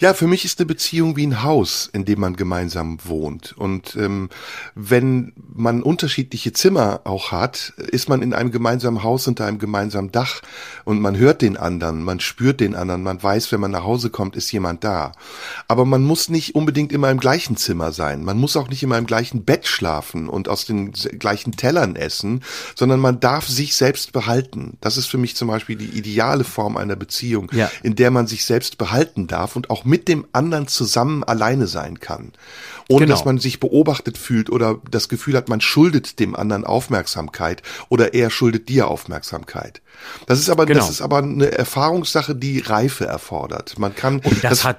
Ja, 0.01 0.15
für 0.15 0.27
mich 0.27 0.45
ist 0.45 0.59
eine 0.59 0.67
Beziehung 0.67 1.17
wie 1.17 1.27
ein 1.27 1.43
Haus, 1.43 1.89
in 1.93 2.05
dem 2.05 2.21
man 2.21 2.37
gemeinsam 2.37 2.99
wohnt. 3.05 3.55
Und 3.57 3.97
ähm, 3.97 4.29
wenn 4.75 5.33
man 5.55 5.83
unterschiedliche 5.83 6.53
Zimmer 6.53 7.01
auch 7.05 7.33
hat, 7.33 7.73
ist 7.77 8.09
man 8.09 8.23
in 8.23 8.33
einem 8.33 8.51
gemeinsamen 8.51 9.03
Haus 9.03 9.27
unter 9.27 9.47
einem 9.47 9.59
gemeinsamen 9.59 10.13
Dach 10.13 10.43
und 10.85 11.01
man 11.01 11.17
hört 11.17 11.43
den 11.43 11.57
anderen, 11.57 12.03
man 12.03 12.21
spürt 12.21 12.61
den 12.61 12.75
anderen, 12.75 13.03
man 13.03 13.23
weiß, 13.23 13.53
wenn 13.53 13.61
man 13.61 13.71
nach 13.71 13.85
Hause 13.85 14.11
kommt, 14.11 14.37
ist 14.37 14.53
jemand 14.53 14.85
da. 14.85 15.13
Aber 15.69 15.85
man 15.85 16.03
muss 16.03 16.29
nicht 16.29 16.55
unbedingt 16.55 16.93
immer 16.93 17.11
im 17.11 17.19
gleichen 17.19 17.57
Zimmer 17.57 17.93
sein. 17.93 18.25
Man 18.25 18.39
muss 18.39 18.57
auch 18.57 18.69
nicht 18.69 18.83
immer 18.83 18.99
im 18.99 19.07
gleichen 19.07 19.45
Bett 19.45 19.67
schlafen 19.67 20.29
und 20.29 20.49
aus 20.49 20.65
den 20.65 20.93
gleichen 20.93 21.53
Tellern 21.53 21.97
essen, 21.97 22.43
sondern 22.75 23.01
man 23.01 23.21
darf 23.21 23.49
sich 23.49 23.75
selbst 23.75 24.13
behalten. 24.13 24.77
Das 24.81 24.97
ist 24.97 25.07
für 25.07 25.19
mich 25.19 25.37
zum 25.37 25.49
Beispiel 25.49 25.77
die 25.77 25.99
ideale 25.99 26.45
Form 26.45 26.77
einer 26.77 26.97
Beziehung, 26.97 27.51
ja. 27.53 27.71
in 27.83 27.97
der 27.97 28.11
man 28.11 28.27
sich 28.27 28.45
selbst 28.45 28.79
behalten 28.79 29.27
darf 29.27 29.56
und 29.57 29.71
auch 29.71 29.85
mit 29.85 30.09
dem 30.09 30.27
anderen 30.33 30.69
zusammen 30.69 31.25
alleine 31.25 31.67
sein 31.67 32.01
kann. 32.01 32.33
Ohne 32.89 33.07
genau. 33.07 33.17
dass 33.17 33.25
man 33.25 33.39
sich 33.39 33.59
beobachtet 33.59 34.17
fühlt 34.19 34.51
oder 34.51 34.81
das 34.91 35.09
Gefühl 35.09 35.37
hat, 35.37 35.49
man 35.49 35.61
schuldet 35.61 36.21
dem 36.21 36.37
anderen 36.37 36.65
Aufmerksamkeit 36.65 37.63
oder 37.89 38.15
er 38.15 38.31
schuldet 38.31 38.69
dir 38.69 38.89
Aufmerksamkeit. 38.89 39.83
Das 40.27 40.39
ist 40.39 40.51
aber, 40.51 40.67
genau. 40.67 40.81
das 40.81 40.91
ist 40.91 41.01
aber 41.01 41.19
eine 41.19 41.51
Erfahrungssache, 41.51 42.37
die 42.37 42.61
Reife 42.61 43.07
erfordert. 43.07 43.79
Man 43.79 43.95
kann. 43.95 44.21
Und 44.21 44.45
das, 44.45 44.51
das 44.51 44.65
hat 44.65 44.79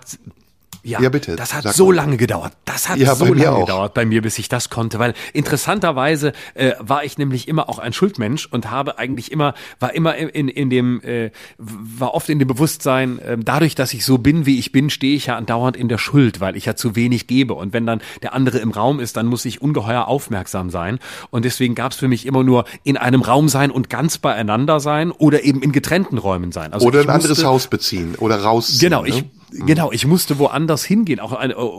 ja, 0.88 1.01
ja, 1.01 1.09
bitte. 1.09 1.35
Das 1.35 1.53
hat 1.53 1.67
so 1.73 1.88
mal. 1.88 1.95
lange 1.95 2.17
gedauert. 2.17 2.53
Das 2.63 2.88
hat 2.88 2.97
ja, 2.97 3.13
so 3.13 3.25
lange 3.25 3.51
auch. 3.51 3.65
gedauert 3.65 3.93
bei 3.93 4.05
mir, 4.05 4.21
bis 4.21 4.39
ich 4.39 4.47
das 4.47 4.69
konnte, 4.69 4.99
weil 4.99 5.13
interessanterweise 5.33 6.31
äh, 6.53 6.73
war 6.79 7.03
ich 7.03 7.17
nämlich 7.17 7.47
immer 7.47 7.67
auch 7.67 7.77
ein 7.77 7.91
Schuldmensch 7.91 8.45
und 8.45 8.71
habe 8.71 8.97
eigentlich 8.97 9.31
immer 9.31 9.53
war 9.79 9.93
immer 9.93 10.15
in 10.15 10.47
in 10.47 10.69
dem 10.69 11.01
äh, 11.01 11.31
war 11.57 12.13
oft 12.13 12.29
in 12.29 12.39
dem 12.39 12.47
Bewusstsein, 12.47 13.19
äh, 13.19 13.38
dadurch, 13.38 13.75
dass 13.75 13.93
ich 13.93 14.05
so 14.05 14.17
bin, 14.17 14.45
wie 14.45 14.59
ich 14.59 14.71
bin, 14.71 14.89
stehe 14.89 15.15
ich 15.15 15.25
ja 15.25 15.35
andauernd 15.35 15.75
in 15.75 15.89
der 15.89 15.97
Schuld, 15.97 16.39
weil 16.39 16.55
ich 16.55 16.65
ja 16.65 16.75
zu 16.75 16.95
wenig 16.95 17.27
gebe 17.27 17.53
und 17.53 17.73
wenn 17.73 17.85
dann 17.85 18.01
der 18.21 18.33
andere 18.33 18.59
im 18.59 18.71
Raum 18.71 18.99
ist, 19.01 19.17
dann 19.17 19.25
muss 19.25 19.43
ich 19.43 19.61
ungeheuer 19.61 20.07
aufmerksam 20.07 20.69
sein 20.69 20.99
und 21.31 21.43
deswegen 21.43 21.75
gab 21.75 21.91
es 21.91 21.97
für 21.97 22.07
mich 22.07 22.25
immer 22.25 22.43
nur 22.43 22.63
in 22.83 22.95
einem 22.95 23.21
Raum 23.21 23.49
sein 23.49 23.71
und 23.71 23.89
ganz 23.89 24.17
beieinander 24.17 24.79
sein 24.79 25.11
oder 25.11 25.43
eben 25.43 25.61
in 25.61 25.73
getrennten 25.73 26.17
Räumen 26.17 26.53
sein. 26.53 26.71
Also 26.71 26.88
oder 26.88 27.01
ein 27.01 27.09
anderes 27.09 27.43
Haus 27.43 27.67
beziehen 27.67 28.15
oder 28.15 28.41
rausziehen. 28.41 28.79
Genau, 28.79 29.03
ich 29.03 29.23
ne? 29.23 29.29
Genau, 29.51 29.91
ich 29.91 30.05
musste 30.05 30.39
woanders 30.39 30.83
hingehen, 30.83 31.19
auch 31.19 31.33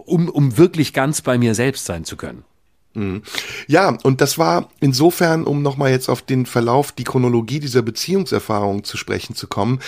um, 0.07 0.29
um 0.29 0.57
wirklich 0.57 0.93
ganz 0.93 1.21
bei 1.21 1.39
mir 1.39 1.55
selbst 1.55 1.85
sein 1.85 2.05
zu 2.05 2.17
können. 2.17 2.45
Mhm. 2.95 3.23
Ja, 3.67 3.97
und 4.03 4.21
das 4.21 4.39
war 4.39 4.71
insofern, 4.81 5.45
um 5.45 5.63
nochmal 5.63 5.91
jetzt 5.91 6.09
auf 6.09 6.23
den 6.23 6.47
Verlauf, 6.47 6.93
die 6.93 7.05
Chronologie 7.05 7.61
dieser 7.61 7.83
Beziehungserfahrung 7.83 8.85
zu 8.85 8.97
sprechen 8.97 9.37
zu 9.37 9.47
kommen, 9.47 9.81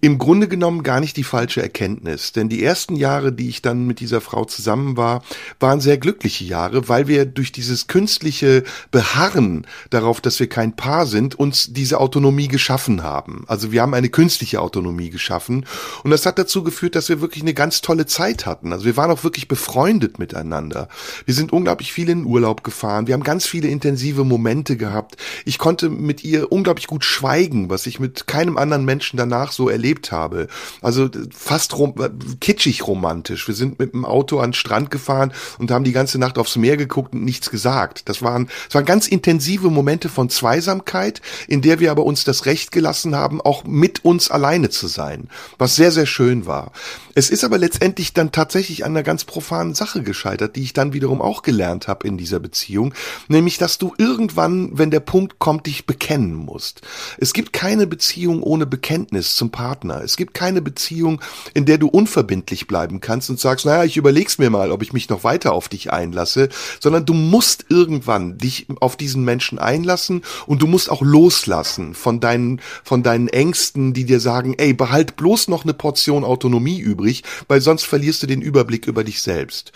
im 0.00 0.18
Grunde 0.18 0.46
genommen 0.46 0.84
gar 0.84 1.00
nicht 1.00 1.16
die 1.16 1.24
falsche 1.24 1.60
Erkenntnis. 1.60 2.32
Denn 2.32 2.48
die 2.48 2.62
ersten 2.62 2.94
Jahre, 2.94 3.32
die 3.32 3.48
ich 3.48 3.62
dann 3.62 3.86
mit 3.86 4.00
dieser 4.00 4.20
Frau 4.20 4.44
zusammen 4.44 4.96
war, 4.96 5.22
waren 5.58 5.80
sehr 5.80 5.98
glückliche 5.98 6.44
Jahre, 6.44 6.88
weil 6.88 7.08
wir 7.08 7.26
durch 7.26 7.50
dieses 7.50 7.88
künstliche 7.88 8.62
Beharren 8.90 9.66
darauf, 9.90 10.20
dass 10.20 10.38
wir 10.38 10.48
kein 10.48 10.76
Paar 10.76 11.06
sind, 11.06 11.34
uns 11.34 11.72
diese 11.72 11.98
Autonomie 12.00 12.48
geschaffen 12.48 13.02
haben. 13.02 13.44
Also 13.48 13.72
wir 13.72 13.82
haben 13.82 13.94
eine 13.94 14.08
künstliche 14.08 14.60
Autonomie 14.60 15.10
geschaffen 15.10 15.66
und 16.04 16.10
das 16.10 16.26
hat 16.26 16.38
dazu 16.38 16.62
geführt, 16.62 16.94
dass 16.94 17.08
wir 17.08 17.20
wirklich 17.20 17.42
eine 17.42 17.54
ganz 17.54 17.80
tolle 17.80 18.06
Zeit 18.06 18.46
hatten. 18.46 18.72
Also 18.72 18.84
wir 18.84 18.96
waren 18.96 19.10
auch 19.10 19.24
wirklich 19.24 19.48
befreundet 19.48 20.18
miteinander. 20.18 20.88
Wir 21.24 21.34
sind 21.34 21.52
unglaublich 21.52 21.92
viel 21.92 22.08
in 22.08 22.24
Urlaub 22.24 22.62
gefahren. 22.62 23.08
Wir 23.08 23.14
haben 23.14 23.24
ganz 23.24 23.46
viele 23.46 23.68
intensive 23.68 24.24
Momente 24.24 24.76
gehabt. 24.76 25.16
Ich 25.44 25.58
konnte 25.58 25.90
mit 25.90 26.22
ihr 26.22 26.52
unglaublich 26.52 26.86
gut 26.86 27.04
schweigen, 27.04 27.68
was 27.68 27.86
ich 27.86 27.98
mit 27.98 28.28
keinem 28.28 28.56
anderen 28.56 28.84
Menschen 28.84 29.16
danach 29.16 29.50
so 29.50 29.68
erlebt 29.68 29.87
habe. 30.12 30.48
Also 30.82 31.08
fast 31.34 31.76
rom 31.76 31.94
kitschig 32.40 32.86
romantisch. 32.86 33.48
Wir 33.48 33.54
sind 33.54 33.78
mit 33.78 33.92
dem 33.92 34.04
Auto 34.04 34.38
an 34.38 34.50
den 34.50 34.54
Strand 34.54 34.90
gefahren 34.90 35.32
und 35.58 35.70
haben 35.70 35.84
die 35.84 35.92
ganze 35.92 36.18
Nacht 36.18 36.38
aufs 36.38 36.56
Meer 36.56 36.76
geguckt 36.76 37.14
und 37.14 37.24
nichts 37.24 37.50
gesagt. 37.50 38.08
Das 38.08 38.22
waren, 38.22 38.48
das 38.66 38.74
waren 38.74 38.84
ganz 38.84 39.08
intensive 39.08 39.70
Momente 39.70 40.08
von 40.08 40.30
Zweisamkeit, 40.30 41.20
in 41.46 41.62
der 41.62 41.80
wir 41.80 41.90
aber 41.90 42.04
uns 42.04 42.24
das 42.24 42.46
Recht 42.46 42.72
gelassen 42.72 43.14
haben, 43.14 43.40
auch 43.40 43.64
mit 43.64 44.04
uns 44.04 44.30
alleine 44.30 44.70
zu 44.70 44.86
sein, 44.86 45.28
was 45.58 45.76
sehr, 45.76 45.90
sehr 45.90 46.06
schön 46.06 46.46
war. 46.46 46.72
Es 47.18 47.30
ist 47.30 47.42
aber 47.42 47.58
letztendlich 47.58 48.12
dann 48.12 48.30
tatsächlich 48.30 48.84
an 48.84 48.92
einer 48.92 49.02
ganz 49.02 49.24
profanen 49.24 49.74
Sache 49.74 50.04
gescheitert, 50.04 50.54
die 50.54 50.62
ich 50.62 50.72
dann 50.72 50.92
wiederum 50.92 51.20
auch 51.20 51.42
gelernt 51.42 51.88
habe 51.88 52.06
in 52.06 52.16
dieser 52.16 52.38
Beziehung, 52.38 52.94
nämlich 53.26 53.58
dass 53.58 53.76
du 53.76 53.92
irgendwann, 53.98 54.78
wenn 54.78 54.92
der 54.92 55.00
Punkt 55.00 55.40
kommt, 55.40 55.66
dich 55.66 55.84
bekennen 55.84 56.32
musst. 56.32 56.82
Es 57.18 57.32
gibt 57.32 57.52
keine 57.52 57.88
Beziehung 57.88 58.40
ohne 58.40 58.66
Bekenntnis 58.66 59.34
zum 59.34 59.50
Partner. 59.50 60.00
Es 60.04 60.16
gibt 60.16 60.32
keine 60.32 60.62
Beziehung, 60.62 61.20
in 61.54 61.64
der 61.64 61.78
du 61.78 61.88
unverbindlich 61.88 62.68
bleiben 62.68 63.00
kannst 63.00 63.30
und 63.30 63.40
sagst, 63.40 63.66
naja, 63.66 63.82
ich 63.82 63.96
überleg's 63.96 64.38
mir 64.38 64.50
mal, 64.50 64.70
ob 64.70 64.82
ich 64.82 64.92
mich 64.92 65.08
noch 65.08 65.24
weiter 65.24 65.54
auf 65.54 65.68
dich 65.68 65.92
einlasse, 65.92 66.50
sondern 66.78 67.04
du 67.04 67.14
musst 67.14 67.66
irgendwann 67.68 68.38
dich 68.38 68.68
auf 68.78 68.96
diesen 68.96 69.24
Menschen 69.24 69.58
einlassen 69.58 70.22
und 70.46 70.62
du 70.62 70.68
musst 70.68 70.88
auch 70.88 71.02
loslassen 71.02 71.94
von 71.94 72.20
deinen, 72.20 72.60
von 72.84 73.02
deinen 73.02 73.26
Ängsten, 73.26 73.92
die 73.92 74.04
dir 74.04 74.20
sagen, 74.20 74.54
ey, 74.56 74.72
behalt 74.72 75.16
bloß 75.16 75.48
noch 75.48 75.64
eine 75.64 75.74
Portion 75.74 76.22
Autonomie 76.22 76.78
übrig 76.78 77.07
übrig, 77.08 77.22
weil 77.48 77.60
sonst 77.60 77.84
verlierst 77.84 78.22
du 78.22 78.26
den 78.26 78.42
Überblick 78.42 78.86
über 78.86 79.04
dich 79.04 79.22
selbst. 79.22 79.72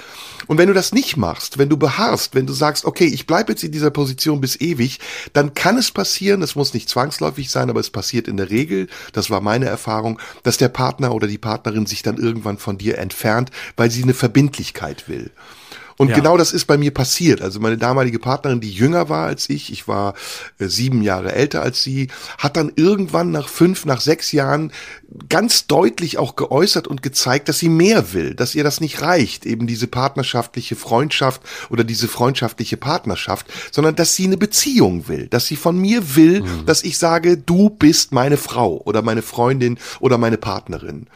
Und 0.47 0.59
wenn 0.59 0.69
du 0.69 0.75
das 0.75 0.93
nicht 0.93 1.17
machst, 1.17 1.59
wenn 1.59 1.69
du 1.69 1.77
beharrst, 1.77 2.35
wenn 2.35 2.47
du 2.47 2.53
sagst, 2.53 2.85
okay, 2.85 3.07
ich 3.07 3.27
bleibe 3.27 3.53
jetzt 3.53 3.65
in 3.65 3.73
dieser 3.73 3.91
Position 3.91 4.41
bis 4.41 4.61
ewig, 4.61 4.99
dann 5.33 5.55
kann 5.55 5.79
es 5.79 5.91
passieren, 5.91 6.43
es 6.43 6.55
muss 6.55 6.75
nicht 6.75 6.89
zwangsläufig 6.89 7.51
sein, 7.51 7.71
aber 7.71 7.81
es 7.81 7.91
passiert 7.91 8.29
in 8.29 8.37
der 8.37 8.51
Regel, 8.51 8.89
das 9.13 9.31
war 9.31 9.41
meine 9.41 9.67
Erfahrung, 9.67 10.19
dass 10.43 10.59
der 10.59 10.69
Partner 10.69 11.15
oder 11.15 11.27
die 11.27 11.39
Partnerin 11.39 11.87
sich 11.87 12.03
dann 12.03 12.19
irgendwann 12.19 12.59
von 12.59 12.79
dir 12.79 12.99
entfernt, 12.99 13.51
weil 13.77 13.91
sie 13.91 14.03
eine 14.03 14.15
Verbindlichkeit 14.15 15.09
will. 15.09 15.31
Und 15.97 16.09
ja. 16.09 16.17
genau 16.17 16.37
das 16.37 16.53
ist 16.53 16.67
bei 16.67 16.77
mir 16.77 16.93
passiert. 16.93 17.43
Also 17.43 17.61
meine 17.61 17.79
damalige 17.79 18.19
Partnerin, 18.19 18.61
die 18.61 18.71
jünger 18.71 19.09
war 19.09 19.27
als 19.27 19.49
ich, 19.51 19.73
ich 19.73 19.89
war 19.89 20.15
äh, 20.59 20.67
sieben 20.67 21.03
Jahre 21.03 21.33
älter 21.33 21.63
als 21.63 21.83
sie, 21.83 22.09
hat 22.39 22.57
dann 22.57 22.73
irgendwann 22.77 23.31
nach 23.31 23.49
fünf, 23.49 23.85
nach 23.85 24.01
sechs 24.01 24.33
Jahren 24.33 24.73
ganz 25.29 25.67
deutlich 25.67 26.19
auch 26.19 26.37
geäußert 26.37 26.89
und 26.89 27.03
gezeigt, 27.03 27.49
dass 27.49 27.59
sie 27.59 27.69
mehr 27.69 28.13
will, 28.13 28.35
dass 28.35 28.55
ihr 28.55 28.65
das 28.65 28.81
nicht 28.81 29.03
reicht, 29.03 29.47
eben 29.47 29.67
diese 29.67 29.87
partnerschaftliche 29.87 30.77
Freundschaft 30.77 31.43
oder 31.71 31.85
diese 31.85 32.09
freundschaftliche 32.09 32.77
Partnerschaft, 32.77 33.47
sondern 33.71 33.95
dass 33.95 34.17
sie 34.17 34.25
eine 34.25 34.37
Beziehung 34.37 35.09
will, 35.09 35.29
dass 35.29 35.47
sie 35.47 35.57
von 35.57 35.79
mir 35.79 36.17
will, 36.17 36.43
mhm. 36.43 36.67
dass 36.67 36.83
ich 36.83 36.99
sage, 36.99 37.37
du 37.37 37.71
bist 37.71 38.13
meine 38.13 38.37
Frau 38.37 38.81
oder 38.85 39.03
meine 39.03 39.23
Freundin 39.23 39.79
oder 40.01 40.19
meine 40.19 40.39
Partnerin. 40.39 41.07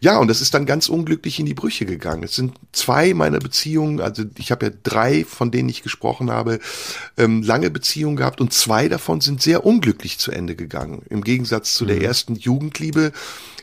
Ja, 0.00 0.18
und 0.18 0.28
das 0.28 0.40
ist 0.40 0.54
dann 0.54 0.66
ganz 0.66 0.88
unglücklich 0.88 1.38
in 1.38 1.46
die 1.46 1.54
Brüche 1.54 1.86
gegangen. 1.86 2.22
Es 2.22 2.34
sind 2.34 2.54
zwei 2.72 3.14
meiner 3.14 3.38
Beziehungen, 3.38 4.00
also 4.00 4.24
ich 4.36 4.50
habe 4.50 4.66
ja 4.66 4.72
drei, 4.82 5.24
von 5.24 5.50
denen 5.50 5.68
ich 5.68 5.82
gesprochen 5.82 6.30
habe, 6.30 6.60
ähm, 7.16 7.42
lange 7.42 7.70
Beziehungen 7.70 8.16
gehabt 8.16 8.40
und 8.40 8.52
zwei 8.52 8.88
davon 8.88 9.20
sind 9.20 9.42
sehr 9.42 9.64
unglücklich 9.64 10.18
zu 10.18 10.30
Ende 10.30 10.56
gegangen. 10.56 11.02
Im 11.08 11.24
Gegensatz 11.24 11.74
zu 11.74 11.84
mhm. 11.84 11.88
der 11.88 12.02
ersten 12.02 12.34
Jugendliebe 12.36 13.12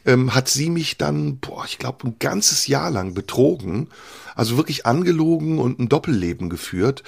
ähm, 0.05 0.33
hat 0.33 0.47
sie 0.47 0.69
mich 0.69 0.97
dann, 0.97 1.37
boah, 1.37 1.65
ich 1.65 1.77
glaube, 1.77 2.07
ein 2.07 2.15
ganzes 2.19 2.67
Jahr 2.67 2.89
lang 2.89 3.13
betrogen, 3.13 3.87
also 4.35 4.57
wirklich 4.57 4.85
angelogen 4.85 5.59
und 5.59 5.79
ein 5.79 5.89
Doppelleben 5.89 6.49
geführt. 6.49 7.03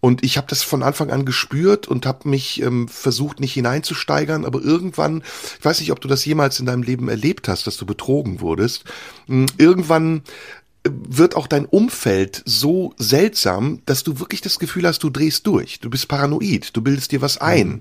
Und 0.00 0.22
ich 0.22 0.36
habe 0.36 0.46
das 0.48 0.62
von 0.62 0.82
Anfang 0.82 1.10
an 1.10 1.24
gespürt 1.24 1.88
und 1.88 2.06
habe 2.06 2.28
mich 2.28 2.62
ähm, 2.62 2.86
versucht, 2.86 3.40
nicht 3.40 3.54
hineinzusteigern, 3.54 4.44
aber 4.44 4.60
irgendwann, 4.60 5.22
ich 5.58 5.64
weiß 5.64 5.80
nicht, 5.80 5.90
ob 5.90 6.00
du 6.00 6.06
das 6.06 6.24
jemals 6.24 6.60
in 6.60 6.66
deinem 6.66 6.82
Leben 6.82 7.08
erlebt 7.08 7.48
hast, 7.48 7.66
dass 7.66 7.76
du 7.76 7.84
betrogen 7.84 8.40
wurdest, 8.40 8.84
hm, 9.26 9.46
irgendwann 9.56 10.22
wird 10.84 11.36
auch 11.36 11.46
dein 11.46 11.66
Umfeld 11.66 12.42
so 12.44 12.94
seltsam, 12.98 13.82
dass 13.86 14.04
du 14.04 14.20
wirklich 14.20 14.40
das 14.40 14.58
Gefühl 14.58 14.86
hast, 14.86 15.02
du 15.02 15.10
drehst 15.10 15.46
durch. 15.46 15.80
Du 15.80 15.90
bist 15.90 16.08
paranoid, 16.08 16.76
du 16.76 16.82
bildest 16.82 17.12
dir 17.12 17.20
was 17.20 17.38
ein. 17.38 17.80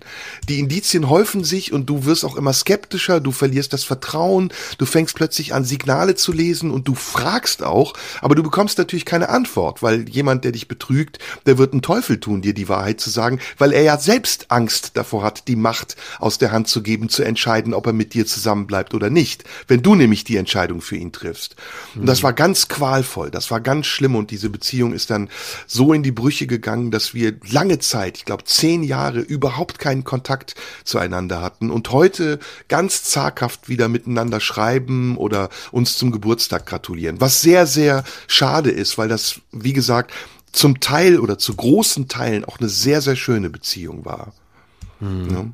Die 0.50 0.60
Indizien 0.60 1.10
häufen 1.10 1.44
sich 1.44 1.74
und 1.74 1.86
du 1.88 2.06
wirst 2.06 2.26
auch 2.26 2.36
immer 2.36 2.54
skeptischer, 2.54 3.20
du 3.20 3.32
verlierst 3.32 3.74
das 3.74 3.84
Vertrauen, 3.84 4.52
du 4.78 4.86
fängst 4.86 5.16
plötzlich 5.16 5.54
an, 5.54 5.64
Signale 5.64 6.16
zu 6.16 6.32
lesen 6.32 6.72
und 6.72 6.88
du 6.88 6.96
fragst 6.96 7.64
auch, 7.64 7.94
aber 8.22 8.36
du 8.36 8.44
bekommst 8.44 8.78
natürlich 8.78 9.06
keine 9.06 9.30
Antwort, 9.30 9.84
weil 9.84 10.10
jemand, 10.10 10.44
der 10.44 10.52
dich 10.52 10.68
betrügt, 10.68 11.20
der 11.46 11.58
wird 11.58 11.74
einen 11.74 11.82
Teufel 11.82 12.20
tun, 12.20 12.42
dir 12.42 12.54
die 12.54 12.70
Wahrheit 12.70 13.00
zu 13.00 13.10
sagen, 13.10 13.40
weil 13.58 13.74
er 13.74 13.84
ja 13.84 13.98
selbst 13.98 14.50
Angst 14.50 14.92
davor 14.96 15.24
hat, 15.24 15.48
die 15.48 15.56
Macht 15.56 15.96
aus 16.20 16.38
der 16.38 16.52
Hand 16.52 16.68
zu 16.68 16.82
geben, 16.82 17.10
zu 17.10 17.24
entscheiden, 17.24 17.74
ob 17.74 17.86
er 17.86 17.94
mit 17.94 18.14
dir 18.14 18.26
zusammenbleibt 18.26 18.94
oder 18.94 19.10
nicht, 19.10 19.44
wenn 19.68 19.82
du 19.82 19.96
nämlich 19.96 20.24
die 20.24 20.38
Entscheidung 20.38 20.82
für 20.82 20.98
ihn 20.98 21.12
triffst. 21.12 21.56
Und 21.96 22.06
das 22.06 22.24
war 22.24 22.34
ganz 22.34 22.68
qualvoll, 22.88 23.32
das 23.32 23.52
war 23.52 23.60
ganz 23.60 23.86
schlimm 23.86 24.16
und 24.16 24.32
diese 24.32 24.50
Beziehung 24.50 24.94
ist 24.94 25.10
dann 25.10 25.30
so 25.66 25.92
in 25.92 26.04
die 26.04 26.12
Brüche 26.12 26.48
gegangen, 26.48 26.90
dass 26.90 27.14
wir 27.14 27.34
lange 27.50 27.80
Zeit, 27.80 28.18
ich 28.18 28.24
glaube 28.24 28.46
zehn 28.46 28.82
Jahre, 28.82 29.20
überhaupt 29.20 29.78
keinen 29.78 30.06
Kontakt 30.06 30.56
zueinander 30.86 31.42
hatten 31.42 31.70
und 31.70 31.92
heute 31.92 32.40
ganz 32.70 33.04
zaghaft 33.04 33.68
wieder 33.68 33.90
miteinander 33.90 34.40
schreiben 34.40 35.18
oder 35.18 35.50
uns 35.72 35.98
zum 35.98 36.12
Geburtstag 36.12 36.66
gratulieren. 36.66 37.20
Was 37.20 37.42
sehr, 37.42 37.68
sehr 37.68 38.06
schade 38.28 38.72
ist, 38.72 38.98
weil 38.98 39.10
das, 39.10 39.42
wie 39.52 39.74
gesagt, 39.74 40.14
zum 40.54 40.80
Teil 40.80 41.20
oder 41.20 41.38
zu 41.38 41.56
großen 41.56 42.08
Teilen 42.08 42.46
auch 42.46 42.60
eine 42.60 42.70
sehr, 42.70 43.02
sehr 43.02 43.18
schöne 43.18 43.50
Beziehung 43.50 44.06
war. 44.06 44.32
Ja. 45.02 45.46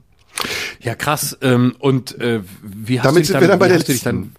Ja, 0.81 0.95
krass. 0.95 1.37
Ähm, 1.41 1.75
und 1.79 2.19
äh, 2.19 2.41
wie 2.61 2.99
hast 2.99 3.05
Damit 3.05 3.17
du 3.17 3.19
dich 3.21 3.27
sind 3.27 3.35
dann, 3.35 3.41
wir 3.41 3.47
dann 3.47 3.59
bei 3.59 3.67
der 3.69 3.77
letzten. 3.79 4.35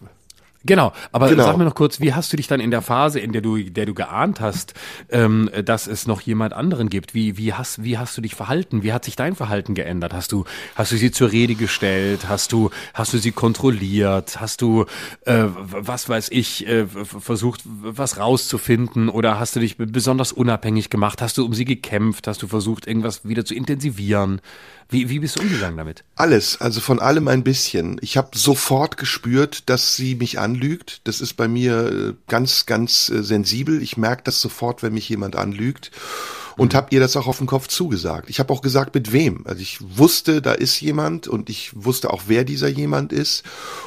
Genau, 0.66 0.92
aber 1.12 1.28
Genau. 1.28 1.44
sag 1.44 1.58
mir 1.58 1.64
noch 1.64 1.74
kurz, 1.74 2.00
wie 2.00 2.14
hast 2.14 2.32
du 2.32 2.38
dich 2.38 2.46
dann 2.46 2.60
in 2.60 2.70
der 2.70 2.80
Phase, 2.80 3.20
in 3.20 3.32
der 3.32 3.42
du, 3.42 3.58
der 3.58 3.84
du 3.84 3.92
geahnt 3.92 4.40
hast, 4.40 4.72
ähm, 5.10 5.50
dass 5.64 5.86
es 5.86 6.06
noch 6.06 6.22
jemand 6.22 6.54
anderen 6.54 6.88
gibt, 6.88 7.14
wie, 7.14 7.36
wie 7.36 7.52
hast, 7.52 7.84
wie 7.84 7.98
hast 7.98 8.16
du 8.16 8.22
dich 8.22 8.34
verhalten? 8.34 8.82
Wie 8.82 8.92
hat 8.92 9.04
sich 9.04 9.14
dein 9.14 9.34
Verhalten 9.34 9.74
geändert? 9.74 10.14
Hast 10.14 10.32
du, 10.32 10.44
hast 10.74 10.90
du 10.92 10.96
sie 10.96 11.10
zur 11.10 11.32
Rede 11.32 11.54
gestellt? 11.54 12.28
Hast 12.28 12.52
du, 12.52 12.70
hast 12.94 13.12
du 13.12 13.18
sie 13.18 13.32
kontrolliert? 13.32 14.40
Hast 14.40 14.62
du, 14.62 14.86
äh, 15.26 15.44
was 15.54 16.08
weiß 16.08 16.28
ich, 16.30 16.66
äh, 16.66 16.86
versucht, 16.86 17.60
was 17.64 18.18
rauszufinden? 18.18 19.10
Oder 19.10 19.38
hast 19.38 19.56
du 19.56 19.60
dich 19.60 19.76
besonders 19.76 20.32
unabhängig 20.32 20.88
gemacht? 20.88 21.20
Hast 21.20 21.36
du 21.36 21.44
um 21.44 21.52
sie 21.52 21.66
gekämpft? 21.66 22.26
Hast 22.26 22.42
du 22.42 22.46
versucht, 22.46 22.86
irgendwas 22.86 23.28
wieder 23.28 23.44
zu 23.44 23.54
intensivieren? 23.54 24.40
Wie, 24.88 25.08
wie 25.08 25.18
bist 25.18 25.36
du 25.36 25.42
umgegangen 25.42 25.76
damit? 25.76 26.04
Alles, 26.14 26.60
also 26.60 26.80
von 26.80 27.00
allem 27.00 27.28
ein 27.28 27.44
bisschen. 27.44 27.98
Ich 28.00 28.16
habe 28.16 28.36
sofort 28.36 28.96
gespürt, 28.96 29.68
dass 29.68 29.96
sie 29.96 30.14
mich 30.14 30.38
anlügt. 30.38 31.00
Das 31.04 31.20
ist 31.20 31.34
bei 31.34 31.48
mir 31.48 31.90
äh, 31.90 32.14
ganz, 32.28 32.66
ganz 32.66 33.08
äh, 33.08 33.22
sensibel. 33.22 33.82
Ich 33.82 33.96
merke 33.96 34.22
das 34.24 34.40
sofort, 34.40 34.82
wenn 34.82 34.94
mich 34.94 35.08
jemand 35.08 35.36
anlügt. 35.36 35.90
Und 36.56 36.74
habe 36.74 36.88
ihr 36.90 37.00
das 37.00 37.16
auch 37.16 37.26
auf 37.26 37.38
den 37.38 37.46
Kopf 37.46 37.68
zugesagt. 37.68 38.30
Ich 38.30 38.38
habe 38.38 38.52
auch 38.52 38.62
gesagt, 38.62 38.94
mit 38.94 39.12
wem. 39.12 39.44
Also 39.46 39.60
ich 39.60 39.78
wusste, 39.80 40.40
da 40.40 40.52
ist 40.52 40.80
jemand 40.80 41.26
und 41.28 41.50
ich 41.50 41.72
wusste 41.74 42.10
auch, 42.10 42.22
wer 42.26 42.44
dieser 42.44 42.68
jemand 42.68 43.12
ist. 43.12 43.42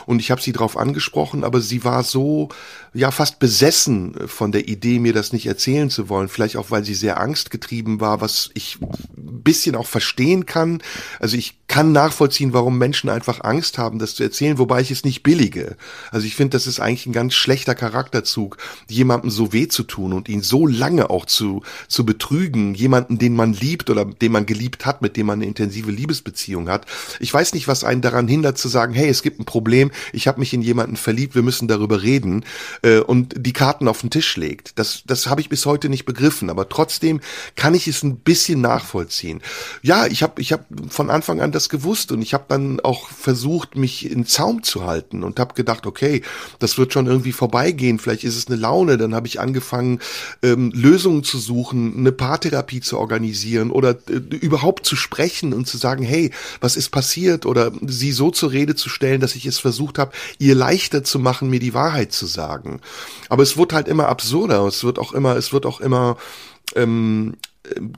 Und 0.06 0.20
ich 0.20 0.32
habe 0.32 0.42
sie 0.42 0.52
darauf 0.52 0.78
angesprochen, 0.78 1.44
aber 1.44 1.62
sie 1.62 1.84
war 1.84 2.04
so, 2.04 2.50
ja, 2.94 3.12
fast 3.12 3.40
besessen 3.40 4.16
von 4.28 4.52
der 4.52 4.68
Idee, 4.68 5.00
mir 5.00 5.14
das 5.14 5.32
nicht 5.32 5.46
erzählen 5.46 5.90
zu 5.90 6.10
wollen. 6.10 6.30
Vielleicht 6.30 6.58
auch, 6.58 6.72
weil 6.72 6.84
sie 6.84 6.96
sehr 6.96 7.20
angstgetrieben 7.20 8.02
war, 8.02 8.22
was 8.22 8.50
ich 8.54 8.80
ein 8.82 9.44
bisschen 9.44 9.76
auch 9.76 9.88
verstehen 9.88 10.46
kann. 10.46 10.82
Also 11.20 11.38
ich 11.38 11.60
kann 11.68 11.92
nachvollziehen, 11.92 12.54
warum 12.54 12.78
Menschen 12.78 13.10
einfach 13.10 13.44
Angst 13.44 13.78
haben, 13.78 14.00
das 14.00 14.16
zu 14.16 14.24
erzählen, 14.24 14.58
wobei 14.58 14.82
ich 14.82 14.90
es 14.90 15.04
nicht 15.04 15.22
billige. 15.22 15.76
Also 16.12 16.26
ich 16.26 16.36
finde, 16.36 16.58
das 16.58 16.66
ist 16.66 16.80
eigentlich 16.80 17.06
ein 17.06 17.14
ganz 17.14 17.36
schlechter 17.36 17.76
Charakterzug, 17.76 18.58
jemandem 18.90 19.30
so 19.30 19.54
weh 19.54 19.68
zu 19.68 19.84
tun 19.84 20.14
und 20.14 20.28
ihn 20.28 20.42
so 20.42 20.66
lange 20.66 21.10
auch 21.10 21.26
zu, 21.26 21.62
zu 21.88 22.06
betrügen, 22.06 22.57
jemanden, 22.76 23.18
den 23.18 23.36
man 23.36 23.54
liebt 23.54 23.90
oder 23.90 24.06
den 24.06 24.32
man 24.32 24.46
geliebt 24.46 24.86
hat, 24.86 25.02
mit 25.02 25.18
dem 25.18 25.28
man 25.28 25.40
eine 25.40 25.46
intensive 25.46 25.92
Liebesbeziehung 25.92 26.70
hat. 26.70 26.86
Ich 27.20 27.34
weiß 27.34 27.54
nicht, 27.54 27.68
was 27.68 27.84
einen 27.84 28.02
daran 28.02 28.28
hindert 28.28 28.58
zu 28.58 28.68
sagen, 28.68 28.94
hey, 28.94 29.10
es 29.10 29.22
gibt 29.22 29.40
ein 29.40 29.46
Problem, 29.46 29.92
ich 30.14 30.28
habe 30.28 30.40
mich 30.40 30.54
in 30.54 30.62
jemanden 30.62 30.96
verliebt, 30.96 31.36
wir 31.36 31.44
müssen 31.44 31.68
darüber 31.68 32.02
reden 32.02 32.46
äh, 32.82 33.00
und 33.00 33.34
die 33.38 33.54
Karten 33.54 33.88
auf 33.88 34.02
den 34.02 34.10
Tisch 34.10 34.36
legt. 34.38 34.78
Das, 34.80 35.04
das 35.06 35.28
habe 35.28 35.42
ich 35.42 35.50
bis 35.50 35.66
heute 35.66 35.90
nicht 35.90 36.06
begriffen, 36.06 36.50
aber 36.50 36.70
trotzdem 36.70 37.20
kann 37.56 37.74
ich 37.74 37.88
es 37.88 38.04
ein 38.04 38.18
bisschen 38.18 38.62
nachvollziehen. 38.62 39.42
Ja, 39.82 40.06
ich 40.08 40.24
habe 40.24 40.42
ich 40.42 40.54
hab 40.54 40.66
von 40.90 41.10
Anfang 41.10 41.42
an 41.42 41.52
das 41.52 41.70
gewusst 41.70 42.12
und 42.12 42.22
ich 42.22 42.34
habe 42.34 42.46
dann 42.48 42.80
auch 42.80 43.10
versucht, 43.10 43.76
mich 43.76 44.10
in 44.10 44.26
Zaum 44.26 44.64
zu 44.64 44.86
halten 44.86 45.24
und 45.24 45.40
habe 45.40 45.54
gedacht, 45.54 45.86
okay, 45.86 46.22
das 46.60 46.78
wird 46.78 46.94
schon 46.94 47.08
irgendwie 47.08 47.32
vorbeigehen, 47.32 48.00
vielleicht 48.00 48.24
ist 48.24 48.38
es 48.38 48.48
eine 48.48 48.56
Laune. 48.56 48.98
Dann 48.98 49.16
habe 49.16 49.28
ich 49.28 49.40
angefangen, 49.40 50.00
ähm, 50.44 50.72
Lösungen 50.74 51.24
zu 51.24 51.38
suchen, 51.38 51.98
eine 51.98 52.12
Paartherapie 52.48 52.82
zu 52.82 52.98
organisieren 52.98 53.72
oder 53.72 53.92
äh, 54.10 54.36
überhaupt 54.36 54.86
zu 54.86 54.96
sprechen 54.96 55.54
und 55.54 55.68
zu 55.68 55.78
sagen, 55.78 56.04
hey, 56.04 56.32
was 56.62 56.76
ist 56.76 56.90
passiert 56.90 57.46
oder 57.46 57.72
sie 57.86 58.12
so 58.12 58.32
zur 58.32 58.52
Rede 58.52 58.76
zu 58.76 58.90
stellen, 58.90 59.22
dass 59.22 59.36
ich 59.36 59.46
es 59.46 59.60
versucht 59.60 59.98
habe, 59.98 60.12
ihr 60.40 60.56
leichter 60.56 61.04
zu 61.04 61.20
machen, 61.20 61.50
mir 61.50 61.60
die 61.60 61.74
Wahrheit 61.74 62.12
zu 62.12 62.26
sagen. 62.26 62.82
Aber 63.30 63.44
es 63.44 63.58
wird 63.58 63.74
halt 63.74 63.88
immer 63.88 64.08
absurder, 64.08 64.66
es 64.66 64.84
wird 64.84 65.00
auch 65.00 65.14
immer, 65.14 65.36
es 65.36 65.54
wird 65.54 65.66
auch 65.66 65.80
immer 65.82 66.18
ähm, 66.76 67.36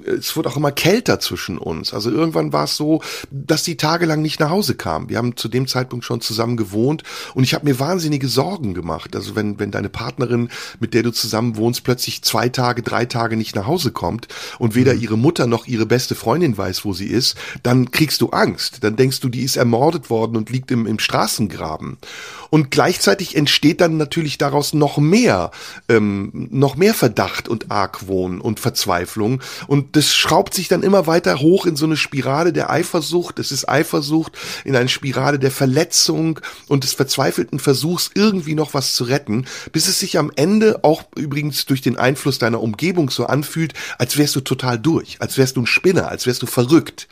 es 0.05 0.36
wurde 0.36 0.49
auch 0.49 0.57
immer 0.57 0.72
kälter 0.72 1.20
zwischen 1.20 1.57
uns. 1.57 1.93
Also 1.93 2.09
irgendwann 2.11 2.53
war 2.53 2.65
es 2.65 2.76
so, 2.76 3.01
dass 3.32 3.63
sie 3.63 3.78
tagelang 3.78 4.22
nicht 4.22 4.39
nach 4.39 4.49
Hause 4.49 4.76
kam. 4.76 5.09
Wir 5.09 5.17
haben 5.17 5.36
zu 5.36 5.47
dem 5.47 5.67
Zeitpunkt 5.67 6.05
schon 6.05 6.22
zusammen 6.22 6.57
gewohnt 6.57 7.03
und 7.34 7.43
ich 7.43 7.53
habe 7.53 7.65
mir 7.65 7.80
wahnsinnige 7.80 8.28
Sorgen 8.28 8.74
gemacht. 8.74 9.15
Also 9.15 9.36
wenn, 9.36 9.59
wenn 9.59 9.72
deine 9.72 9.89
Partnerin, 9.89 10.49
mit 10.80 10.93
der 10.93 11.03
du 11.03 11.11
zusammen 11.11 11.57
wohnst, 11.57 11.84
plötzlich 11.84 12.22
zwei 12.22 12.49
Tage, 12.49 12.82
drei 12.82 13.05
Tage 13.05 13.38
nicht 13.38 13.55
nach 13.55 13.67
Hause 13.67 13.91
kommt 13.91 14.28
und 14.57 14.76
weder 14.76 14.93
ihre 14.93 15.17
Mutter 15.17 15.47
noch 15.47 15.67
ihre 15.67 15.86
beste 15.86 16.15
Freundin 16.15 16.57
weiß, 16.57 16.86
wo 16.86 16.93
sie 16.93 17.07
ist, 17.07 17.36
dann 17.63 17.91
kriegst 17.91 18.22
du 18.22 18.30
Angst. 18.30 18.84
Dann 18.84 18.95
denkst 18.95 19.20
du, 19.20 19.30
die 19.30 19.43
ist 19.43 19.55
ermordet 19.55 20.09
worden 20.09 20.38
und 20.38 20.49
liegt 20.49 20.72
im, 20.72 20.86
im 20.86 20.99
Straßengraben. 20.99 21.97
Und 22.49 22.72
gleichzeitig 22.72 23.36
entsteht 23.36 23.82
dann 23.82 23.97
natürlich 23.97 24.38
daraus 24.38 24.74
noch 24.74 24.97
mehr, 24.97 25.51
ähm, 25.88 26.47
noch 26.51 26.76
mehr 26.76 26.93
Verdacht 26.93 27.47
und 27.47 27.72
Argwohn 27.72 28.41
und 28.41 28.59
Verzweiflung. 28.59 29.41
Und 29.68 29.95
das 29.95 30.14
schraubt 30.14 30.53
sich 30.53 30.68
dann 30.68 30.84
immer 30.84 31.07
weiter 31.07 31.39
hoch 31.39 31.66
in 31.66 31.76
so 31.76 31.86
eine 31.86 31.97
Spirale 31.97 32.53
der 32.53 32.70
Eifersucht. 32.70 33.39
Es 33.39 33.51
ist 33.51 33.68
Eifersucht 33.68 34.34
in 34.66 34.76
eine 34.76 34.89
Spirale 34.89 35.39
der 35.39 35.51
Verletzung 35.51 36.39
und 36.68 36.84
des 36.84 36.93
verzweifelten 36.93 37.60
Versuchs, 37.60 38.12
irgendwie 38.14 38.55
noch 38.55 38.74
was 38.74 38.93
zu 38.93 39.05
retten, 39.05 39.45
bis 39.72 39.88
es 39.88 39.99
sich 39.99 40.18
am 40.18 40.32
Ende 40.36 40.84
auch 40.84 41.03
übrigens 41.16 41.66
durch 41.66 41.82
den 41.82 41.97
Einfluss 41.97 42.39
deiner 42.39 42.62
Umgebung 42.62 43.10
so 43.10 43.26
anfühlt, 43.26 43.74
als 43.97 44.18
wärst 44.18 44.36
du 44.36 44.41
total 44.41 44.80
durch, 44.80 45.18
als 45.20 45.38
wärst 45.38 45.57
du 45.57 45.62
ein 45.62 45.68
Spinner, 45.68 46.10
als 46.10 46.26
wärst 46.26 46.41
du 46.41 46.47
verrückt. 46.47 47.07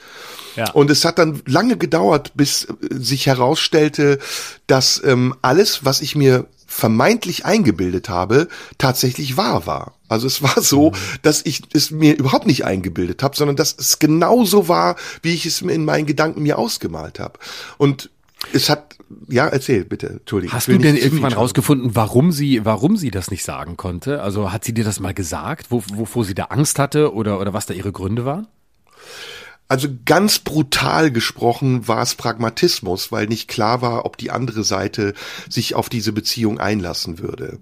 Ja. 0.56 0.72
Und 0.72 0.89
es 0.89 1.06
hat 1.06 1.20
dann 1.20 1.41
lange 1.45 1.78
gedauert, 1.78 2.32
bis 2.34 2.66
äh, 2.66 2.74
sich 2.89 3.28
herausstellte, 3.28 4.18
dass 4.66 5.02
ähm, 5.04 5.36
alles, 5.41 5.86
was 5.86 6.02
ich 6.02 6.16
mir 6.16 6.48
vermeintlich 6.66 7.45
eingebildet 7.45 8.10
habe, 8.10 8.48
tatsächlich 8.78 9.38
wahr 9.38 9.66
war. 9.66 9.97
Also 10.08 10.28
es 10.28 10.41
war 10.41 10.62
so, 10.62 10.93
dass 11.22 11.45
ich 11.45 11.64
es 11.74 11.91
mir 11.91 12.18
überhaupt 12.18 12.47
nicht 12.47 12.66
eingebildet 12.66 13.24
habe, 13.24 13.36
sondern 13.36 13.55
dass 13.55 13.76
es 13.78 13.99
genauso 13.99 14.68
war, 14.68 14.95
wie 15.22 15.34
ich 15.34 15.45
es 15.45 15.62
mir 15.62 15.74
in 15.74 15.86
meinen 15.86 16.05
Gedanken 16.05 16.43
mir 16.43 16.58
ausgemalt 16.58 17.20
habe. 17.20 17.39
Und 17.78 18.10
es 18.53 18.70
hat, 18.70 18.95
ja, 19.28 19.47
erzähl 19.47 19.84
bitte, 19.84 20.08
Entschuldigung. 20.08 20.55
Hast 20.55 20.68
du 20.68 20.78
denn 20.78 20.95
irgendwann 20.95 21.34
rausgefunden, 21.34 21.95
warum 21.95 22.32
sie, 22.32 22.64
warum 22.66 22.97
sie 22.97 23.12
das 23.12 23.32
nicht 23.32 23.43
sagen 23.43 23.78
konnte? 23.78 24.22
Also 24.22 24.51
hat 24.51 24.64
sie 24.64 24.74
dir 24.74 24.84
das 24.84 24.99
mal 24.99 25.14
gesagt, 25.14 25.68
wo, 25.70 25.84
wovor 25.93 26.24
sie 26.24 26.36
da 26.36 26.45
Angst 26.45 26.80
hatte 26.80 27.14
oder, 27.14 27.39
oder 27.39 27.53
was 27.53 27.66
da 27.66 27.74
ihre 27.74 27.91
Gründe 27.91 28.26
waren? 28.26 28.47
Also 29.70 29.89
ganz 30.05 30.39
brutal 30.39 31.11
gesprochen 31.11 31.88
war 31.89 32.01
es 32.01 32.15
Pragmatismus, 32.15 33.11
weil 33.11 33.28
nicht 33.28 33.49
klar 33.49 33.82
war, 33.82 34.05
ob 34.05 34.18
die 34.18 34.32
andere 34.32 34.63
Seite 34.63 35.13
sich 35.49 35.76
auf 35.76 35.89
diese 35.89 36.13
Beziehung 36.13 36.59
einlassen 36.59 37.20
würde. 37.20 37.59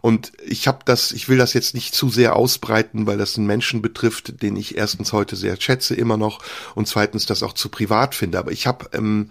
Und 0.00 0.32
ich 0.46 0.68
habe 0.68 0.80
das, 0.84 1.10
ich 1.10 1.28
will 1.28 1.36
das 1.36 1.54
jetzt 1.54 1.74
nicht 1.74 1.94
zu 1.94 2.10
sehr 2.10 2.36
ausbreiten, 2.36 3.06
weil 3.06 3.18
das 3.18 3.36
einen 3.36 3.48
Menschen 3.48 3.82
betrifft, 3.82 4.40
den 4.40 4.54
ich 4.54 4.76
erstens 4.76 5.12
heute 5.12 5.34
sehr 5.34 5.60
schätze 5.60 5.96
immer 5.96 6.16
noch 6.16 6.40
und 6.76 6.86
zweitens 6.86 7.26
das 7.26 7.42
auch 7.42 7.54
zu 7.54 7.70
privat 7.70 8.14
finde. 8.14 8.38
Aber 8.38 8.52
ich 8.52 8.68
habe, 8.68 8.90
ähm, 8.92 9.30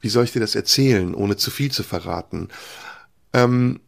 wie 0.00 0.08
soll 0.08 0.24
ich 0.24 0.32
dir 0.32 0.40
das 0.40 0.56
erzählen, 0.56 1.14
ohne 1.14 1.36
zu 1.36 1.52
viel 1.52 1.70
zu 1.70 1.84
verraten? 1.84 2.48
Ähm, 3.32 3.80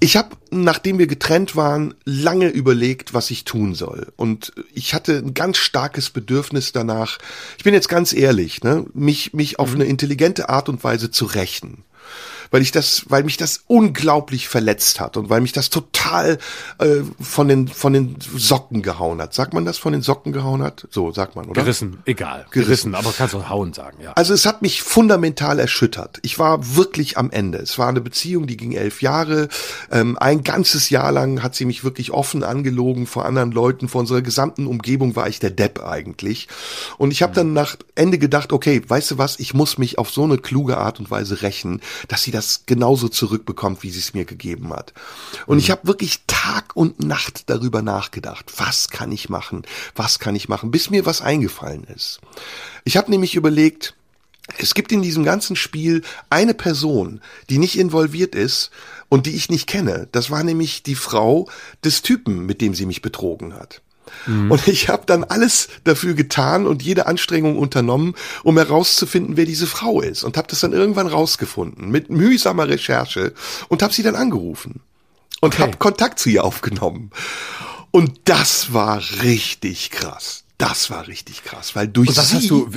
ich 0.00 0.16
habe, 0.16 0.36
nachdem 0.50 0.98
wir 0.98 1.08
getrennt 1.08 1.56
waren, 1.56 1.94
lange 2.04 2.48
überlegt, 2.48 3.14
was 3.14 3.30
ich 3.30 3.44
tun 3.44 3.74
soll. 3.74 4.12
Und 4.16 4.52
ich 4.72 4.94
hatte 4.94 5.16
ein 5.16 5.34
ganz 5.34 5.58
starkes 5.58 6.10
Bedürfnis 6.10 6.72
danach, 6.72 7.18
ich 7.56 7.64
bin 7.64 7.74
jetzt 7.74 7.88
ganz 7.88 8.12
ehrlich, 8.12 8.62
ne, 8.62 8.86
mich, 8.94 9.32
mich 9.32 9.58
auf 9.58 9.74
eine 9.74 9.86
intelligente 9.86 10.48
Art 10.48 10.68
und 10.68 10.84
Weise 10.84 11.10
zu 11.10 11.24
rächen. 11.24 11.84
Weil 12.50 12.62
ich 12.62 12.72
das, 12.72 13.04
weil 13.08 13.24
mich 13.24 13.36
das 13.36 13.64
unglaublich 13.66 14.48
verletzt 14.48 15.00
hat 15.00 15.16
und 15.16 15.30
weil 15.30 15.40
mich 15.40 15.52
das 15.52 15.70
total 15.70 16.38
äh, 16.78 17.02
von 17.20 17.48
den 17.48 17.68
von 17.68 17.92
den 17.92 18.16
Socken 18.20 18.82
gehauen 18.82 19.20
hat. 19.20 19.34
Sagt 19.34 19.54
man 19.54 19.64
das 19.64 19.78
von 19.78 19.92
den 19.92 20.02
Socken 20.02 20.32
gehauen 20.32 20.62
hat? 20.62 20.86
So 20.90 21.12
sagt 21.12 21.36
man, 21.36 21.46
oder? 21.46 21.62
Gerissen, 21.62 21.98
egal. 22.04 22.46
Gerissen. 22.50 22.68
Gerissen, 22.68 22.94
aber 22.94 23.12
kannst 23.16 23.34
du 23.34 23.48
hauen 23.48 23.72
sagen, 23.72 23.98
ja. 24.02 24.12
Also 24.12 24.34
es 24.34 24.46
hat 24.46 24.62
mich 24.62 24.82
fundamental 24.82 25.58
erschüttert. 25.58 26.18
Ich 26.22 26.38
war 26.38 26.76
wirklich 26.76 27.18
am 27.18 27.30
Ende. 27.30 27.58
Es 27.58 27.78
war 27.78 27.88
eine 27.88 28.00
Beziehung, 28.00 28.46
die 28.46 28.56
ging 28.56 28.72
elf 28.72 29.02
Jahre. 29.02 29.48
Ähm, 29.90 30.16
ein 30.18 30.44
ganzes 30.44 30.90
Jahr 30.90 31.12
lang 31.12 31.42
hat 31.42 31.54
sie 31.54 31.64
mich 31.64 31.84
wirklich 31.84 32.12
offen 32.12 32.44
angelogen 32.44 33.06
vor 33.06 33.24
anderen 33.24 33.52
Leuten, 33.52 33.88
vor 33.88 34.00
unserer 34.00 34.22
gesamten 34.22 34.66
Umgebung 34.66 35.16
war 35.16 35.28
ich 35.28 35.40
der 35.40 35.50
Depp 35.50 35.82
eigentlich. 35.84 36.48
Und 36.98 37.10
ich 37.10 37.22
habe 37.22 37.34
dann 37.34 37.52
nach 37.52 37.76
Ende 37.94 38.18
gedacht, 38.18 38.52
okay, 38.52 38.82
weißt 38.86 39.12
du 39.12 39.18
was, 39.18 39.38
ich 39.38 39.54
muss 39.54 39.78
mich 39.78 39.98
auf 39.98 40.10
so 40.10 40.24
eine 40.24 40.38
kluge 40.38 40.78
Art 40.78 41.00
und 41.00 41.10
Weise 41.10 41.42
rächen, 41.42 41.80
dass 42.06 42.22
sie 42.22 42.30
das 42.30 42.37
genauso 42.66 43.08
zurückbekommt, 43.08 43.82
wie 43.82 43.90
sie 43.90 43.98
es 43.98 44.14
mir 44.14 44.24
gegeben 44.24 44.72
hat. 44.72 44.92
Und 45.46 45.58
ich 45.58 45.70
habe 45.70 45.86
wirklich 45.86 46.20
Tag 46.26 46.76
und 46.76 47.02
Nacht 47.02 47.50
darüber 47.50 47.82
nachgedacht, 47.82 48.52
was 48.56 48.90
kann 48.90 49.12
ich 49.12 49.28
machen, 49.28 49.62
was 49.94 50.18
kann 50.18 50.36
ich 50.36 50.48
machen, 50.48 50.70
bis 50.70 50.90
mir 50.90 51.06
was 51.06 51.20
eingefallen 51.20 51.84
ist. 51.84 52.20
Ich 52.84 52.96
habe 52.96 53.10
nämlich 53.10 53.34
überlegt, 53.34 53.94
es 54.56 54.74
gibt 54.74 54.92
in 54.92 55.02
diesem 55.02 55.24
ganzen 55.24 55.56
Spiel 55.56 56.02
eine 56.30 56.54
Person, 56.54 57.20
die 57.50 57.58
nicht 57.58 57.78
involviert 57.78 58.34
ist 58.34 58.70
und 59.08 59.26
die 59.26 59.34
ich 59.34 59.50
nicht 59.50 59.66
kenne. 59.66 60.08
Das 60.12 60.30
war 60.30 60.42
nämlich 60.42 60.82
die 60.82 60.94
Frau 60.94 61.48
des 61.84 62.02
Typen, 62.02 62.46
mit 62.46 62.60
dem 62.60 62.74
sie 62.74 62.86
mich 62.86 63.02
betrogen 63.02 63.54
hat. 63.54 63.82
Und 64.26 64.68
ich 64.68 64.88
habe 64.88 65.04
dann 65.06 65.24
alles 65.24 65.68
dafür 65.84 66.14
getan 66.14 66.66
und 66.66 66.82
jede 66.82 67.06
Anstrengung 67.06 67.58
unternommen, 67.58 68.14
um 68.42 68.56
herauszufinden, 68.56 69.36
wer 69.36 69.44
diese 69.44 69.66
Frau 69.66 70.00
ist. 70.00 70.24
Und 70.24 70.36
habe 70.36 70.48
das 70.48 70.60
dann 70.60 70.72
irgendwann 70.72 71.06
rausgefunden 71.06 71.90
mit 71.90 72.10
mühsamer 72.10 72.68
Recherche 72.68 73.32
und 73.68 73.82
habe 73.82 73.92
sie 73.92 74.02
dann 74.02 74.16
angerufen 74.16 74.80
und 75.40 75.54
Okay. 75.54 75.62
habe 75.62 75.76
Kontakt 75.76 76.18
zu 76.18 76.28
ihr 76.28 76.44
aufgenommen. 76.44 77.10
Und 77.90 78.20
das 78.24 78.72
war 78.72 79.02
richtig 79.22 79.90
krass. 79.90 80.44
Das 80.58 80.90
war 80.90 81.06
richtig 81.06 81.44
krass, 81.44 81.76
weil 81.76 81.88
durch 81.88 82.08
Und 82.10 82.16
was 82.16 82.30
sie 82.30 82.36
hast 82.36 82.50
du, 82.50 82.70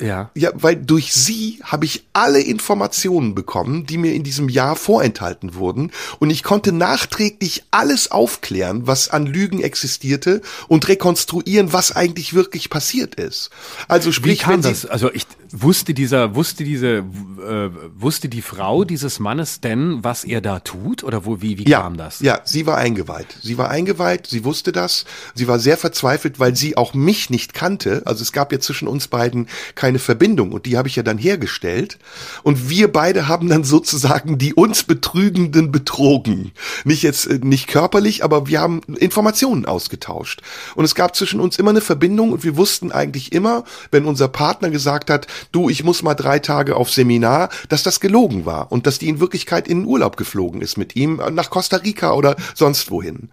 ja. 0.00 0.30
ja, 0.34 0.50
weil 0.54 0.76
durch 0.76 1.12
sie 1.12 1.60
habe 1.62 1.84
ich 1.84 2.04
alle 2.12 2.40
Informationen 2.40 3.34
bekommen, 3.34 3.86
die 3.86 3.98
mir 3.98 4.14
in 4.14 4.24
diesem 4.24 4.48
Jahr 4.48 4.76
vorenthalten 4.76 5.54
wurden. 5.54 5.92
Und 6.18 6.30
ich 6.30 6.42
konnte 6.42 6.72
nachträglich 6.72 7.64
alles 7.70 8.10
aufklären, 8.10 8.86
was 8.86 9.10
an 9.10 9.26
Lügen 9.26 9.60
existierte 9.60 10.40
und 10.68 10.88
rekonstruieren, 10.88 11.72
was 11.72 11.92
eigentlich 11.92 12.34
wirklich 12.34 12.70
passiert 12.70 13.14
ist. 13.14 13.50
Also 13.88 14.10
Wie 14.10 14.14
sprich, 14.14 14.38
kam 14.40 14.54
wenn 14.54 14.62
sie, 14.62 14.68
das? 14.70 14.86
Also 14.86 15.12
ich 15.12 15.26
wusste 15.52 15.94
dieser, 15.94 16.34
wusste 16.34 16.64
diese, 16.64 16.98
äh, 16.98 17.70
wusste 17.96 18.28
die 18.28 18.42
Frau 18.42 18.84
dieses 18.84 19.18
Mannes 19.18 19.60
denn, 19.60 20.02
was 20.02 20.24
er 20.24 20.40
da 20.40 20.60
tut? 20.60 21.04
Oder 21.04 21.24
wo, 21.24 21.40
wie, 21.40 21.58
wie 21.58 21.68
ja, 21.68 21.80
kam 21.80 21.96
das? 21.96 22.20
Ja, 22.20 22.40
sie 22.44 22.66
war 22.66 22.78
eingeweiht. 22.78 23.36
Sie 23.42 23.58
war 23.58 23.70
eingeweiht, 23.70 24.26
sie 24.26 24.44
wusste 24.44 24.72
das. 24.72 25.04
Sie 25.34 25.48
war 25.48 25.58
sehr 25.58 25.76
verzweifelt, 25.76 26.38
weil 26.38 26.56
sie 26.56 26.76
auch 26.76 26.94
mich 26.94 27.30
nicht 27.30 27.54
kannte. 27.54 28.02
Also 28.04 28.22
es 28.22 28.32
gab 28.32 28.52
ja 28.52 28.60
zwischen 28.60 28.88
uns 28.88 29.08
beiden 29.08 29.48
keine 29.74 29.98
Verbindung 29.98 30.52
und 30.52 30.66
die 30.66 30.76
habe 30.76 30.88
ich 30.88 30.96
ja 30.96 31.02
dann 31.02 31.18
hergestellt. 31.18 31.98
Und 32.42 32.70
wir 32.70 32.92
beide 32.92 33.28
haben 33.28 33.48
dann 33.48 33.64
sozusagen 33.64 34.38
die 34.38 34.54
uns 34.54 34.84
Betrügenden 34.84 35.72
betrogen. 35.72 36.52
Nicht 36.84 37.02
jetzt, 37.02 37.26
äh, 37.26 37.40
nicht 37.42 37.66
körperlich, 37.66 38.24
aber 38.24 38.46
wir 38.46 38.60
haben 38.60 38.80
Informationen 38.98 39.66
ausgetauscht. 39.66 40.42
Und 40.74 40.84
es 40.84 40.94
gab 40.94 41.16
zwischen 41.16 41.40
uns 41.40 41.58
immer 41.58 41.70
eine 41.70 41.80
Verbindung 41.80 42.32
und 42.32 42.44
wir 42.44 42.56
wussten 42.56 42.92
eigentlich 42.92 43.32
immer, 43.32 43.64
wenn 43.90 44.04
unser 44.04 44.28
Partner 44.28 44.70
gesagt 44.70 45.10
hat, 45.10 45.26
du, 45.52 45.68
ich 45.70 45.84
muss 45.84 46.02
mal 46.02 46.14
drei 46.14 46.38
Tage 46.38 46.76
auf 46.76 46.90
Seminar, 46.90 47.48
dass 47.68 47.82
das 47.82 48.00
gelogen 48.00 48.44
war 48.46 48.70
und 48.72 48.86
dass 48.86 48.98
die 48.98 49.08
in 49.08 49.20
Wirklichkeit 49.20 49.68
in 49.68 49.80
den 49.80 49.86
Urlaub 49.86 50.16
geflogen 50.16 50.60
ist 50.60 50.76
mit 50.76 50.96
ihm 50.96 51.20
äh, 51.20 51.30
nach 51.30 51.50
Costa 51.50 51.76
Rica 51.78 52.12
oder 52.12 52.36
sonst 52.54 52.90
wohin. 52.90 53.30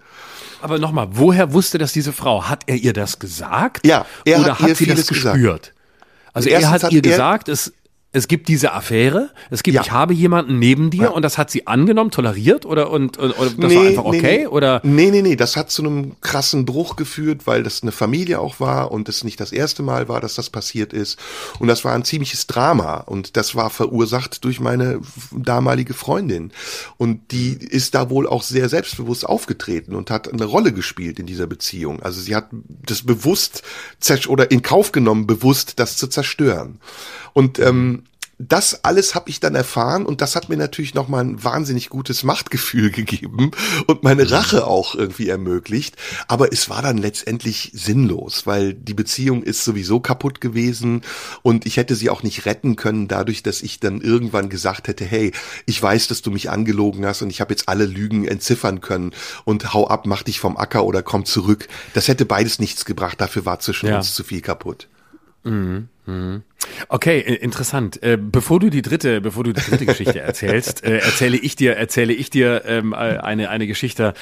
Aber 0.61 0.79
nochmal, 0.79 1.07
woher 1.11 1.53
wusste 1.53 1.77
das 1.77 1.93
diese 1.93 2.13
Frau? 2.13 2.45
Hat 2.45 2.63
er 2.65 2.75
ihr 2.77 2.93
das 2.93 3.19
gesagt? 3.19 3.85
Ja, 3.85 4.05
er 4.25 4.39
Oder 4.39 4.53
hat 4.53 4.59
hat, 4.59 4.65
sie 4.65 4.69
das 4.69 4.77
vieles 4.77 5.07
gesagt. 5.07 5.35
gespürt? 5.35 5.73
Also 6.33 6.49
er 6.49 6.69
hat 6.69 6.83
hat 6.83 6.91
ihr 6.91 6.97
er- 7.03 7.09
gesagt, 7.11 7.47
es, 7.49 7.73
es 8.13 8.27
gibt 8.27 8.47
diese 8.47 8.71
Affäre, 8.73 9.29
es 9.51 9.63
gibt, 9.63 9.75
Ja. 9.75 9.81
ich 9.81 9.91
habe 9.91 10.13
jemanden 10.13 10.57
neben 10.59 10.89
dir 10.89 11.03
Ja. 11.03 11.09
und 11.09 11.21
das 11.23 11.37
hat 11.37 11.51
sie 11.51 11.67
angenommen, 11.67 12.09
toleriert 12.09 12.65
oder 12.65 12.89
und, 12.89 13.17
und, 13.17 13.31
und 13.31 13.61
das 13.61 13.69
Nee, 13.71 13.75
war 13.75 13.85
einfach 13.85 14.03
nee, 14.11 14.17
okay? 14.19 14.37
nee. 14.39 14.47
Oder 14.47 14.79
Nee, 14.83 15.11
nee, 15.11 15.21
nee, 15.21 15.35
das 15.35 15.55
hat 15.57 15.69
zu 15.69 15.83
einem 15.83 16.15
krassen 16.21 16.65
Bruch 16.65 16.95
geführt, 16.95 17.45
weil 17.45 17.63
das 17.63 17.83
eine 17.83 17.91
Familie 17.91 18.39
auch 18.39 18.59
war 18.59 18.91
und 18.91 19.09
es 19.09 19.23
nicht 19.23 19.39
das 19.39 19.51
erste 19.51 19.83
Mal 19.83 20.07
war, 20.07 20.21
dass 20.21 20.35
das 20.35 20.49
passiert 20.49 20.93
ist. 20.93 21.19
Und 21.59 21.67
das 21.67 21.83
war 21.85 21.93
ein 21.93 22.05
ziemliches 22.05 22.47
Drama 22.47 22.97
und 23.01 23.35
das 23.37 23.55
war 23.55 23.69
verursacht 23.69 24.43
durch 24.45 24.59
meine 24.61 25.01
damalige 25.31 25.93
Freundin. 25.93 26.51
Und 26.97 27.31
die 27.31 27.53
ist 27.59 27.93
da 27.93 28.09
wohl 28.09 28.25
auch 28.25 28.41
sehr 28.41 28.69
selbstbewusst 28.69 29.25
aufgetreten 29.25 29.93
und 29.95 30.09
hat 30.09 30.31
eine 30.31 30.45
Rolle 30.45 30.71
gespielt 30.71 31.19
in 31.19 31.25
dieser 31.25 31.45
Beziehung. 31.45 32.01
Also 32.01 32.21
sie 32.21 32.35
hat 32.35 32.47
das 32.85 33.03
bewusst 33.03 33.63
oder 34.27 34.49
in 34.49 34.61
Kauf 34.61 34.91
genommen, 34.93 35.27
bewusst 35.27 35.79
das 35.79 35.97
zu 35.97 36.07
zerstören. 36.07 36.79
Und 37.37 37.59
ähm, 37.59 38.01
das 38.39 38.83
alles 38.83 39.13
habe 39.13 39.29
ich 39.29 39.39
dann 39.39 39.53
erfahren 39.53 40.07
und 40.07 40.21
das 40.21 40.35
hat 40.35 40.49
mir 40.49 40.57
natürlich 40.57 40.95
nochmal 40.95 41.23
ein 41.23 41.43
wahnsinnig 41.43 41.89
gutes 41.89 42.23
Machtgefühl 42.23 42.89
gegeben 42.99 43.51
und 43.85 44.01
meine 44.01 44.31
Rache 44.31 44.65
auch 44.65 44.95
irgendwie 44.95 45.29
ermöglicht. 45.29 45.97
Aber 46.27 46.51
es 46.51 46.67
war 46.67 46.81
dann 46.81 46.97
letztendlich 46.97 47.69
sinnlos, 47.75 48.47
weil 48.47 48.73
die 48.73 48.95
Beziehung 48.95 49.43
ist 49.43 49.63
sowieso 49.63 49.99
kaputt 49.99 50.41
gewesen 50.41 51.03
und 51.43 51.67
ich 51.67 51.77
hätte 51.77 51.93
sie 51.93 52.09
auch 52.09 52.23
nicht 52.23 52.47
retten 52.47 52.75
können 52.75 53.07
dadurch, 53.07 53.43
dass 53.43 53.61
ich 53.61 53.79
dann 53.79 54.01
irgendwann 54.01 54.49
gesagt 54.49 54.87
hätte, 54.87 55.05
hey, 55.05 55.31
ich 55.67 55.79
weiß, 55.79 56.07
dass 56.07 56.23
du 56.23 56.31
mich 56.31 56.49
angelogen 56.49 57.05
hast 57.05 57.21
und 57.21 57.29
ich 57.29 57.39
habe 57.39 57.53
jetzt 57.53 57.69
alle 57.69 57.85
Lügen 57.85 58.27
entziffern 58.27 58.81
können 58.81 59.11
und 59.45 59.75
hau 59.75 59.87
ab, 59.87 60.07
mach 60.07 60.23
dich 60.23 60.39
vom 60.39 60.57
Acker 60.57 60.85
oder 60.85 61.03
komm 61.03 61.25
zurück. 61.25 61.67
Das 61.93 62.07
hätte 62.07 62.25
beides 62.25 62.57
nichts 62.57 62.83
gebracht, 62.83 63.21
dafür 63.21 63.45
war 63.45 63.59
zwischen 63.59 63.89
Ja. 63.89 63.97
uns 63.97 64.15
zu 64.15 64.23
viel 64.23 64.41
kaputt. 64.41 64.87
Okay, 66.89 67.19
interessant. 67.19 68.01
Äh, 68.03 68.17
bevor 68.19 68.59
du 68.59 68.69
die 68.69 68.81
dritte, 68.81 69.19
bevor 69.21 69.43
du 69.43 69.53
die 69.53 69.61
dritte 69.61 69.85
Geschichte 69.85 70.19
erzählst, 70.19 70.83
äh, 70.83 70.99
erzähle 70.99 71.37
ich 71.37 71.55
dir, 71.55 71.75
erzähle 71.75 72.13
ich 72.13 72.29
dir 72.29 72.63
ähm, 72.65 72.93
äh, 72.93 72.95
eine 72.95 73.49
eine 73.49 73.67
Geschichte 73.67 74.13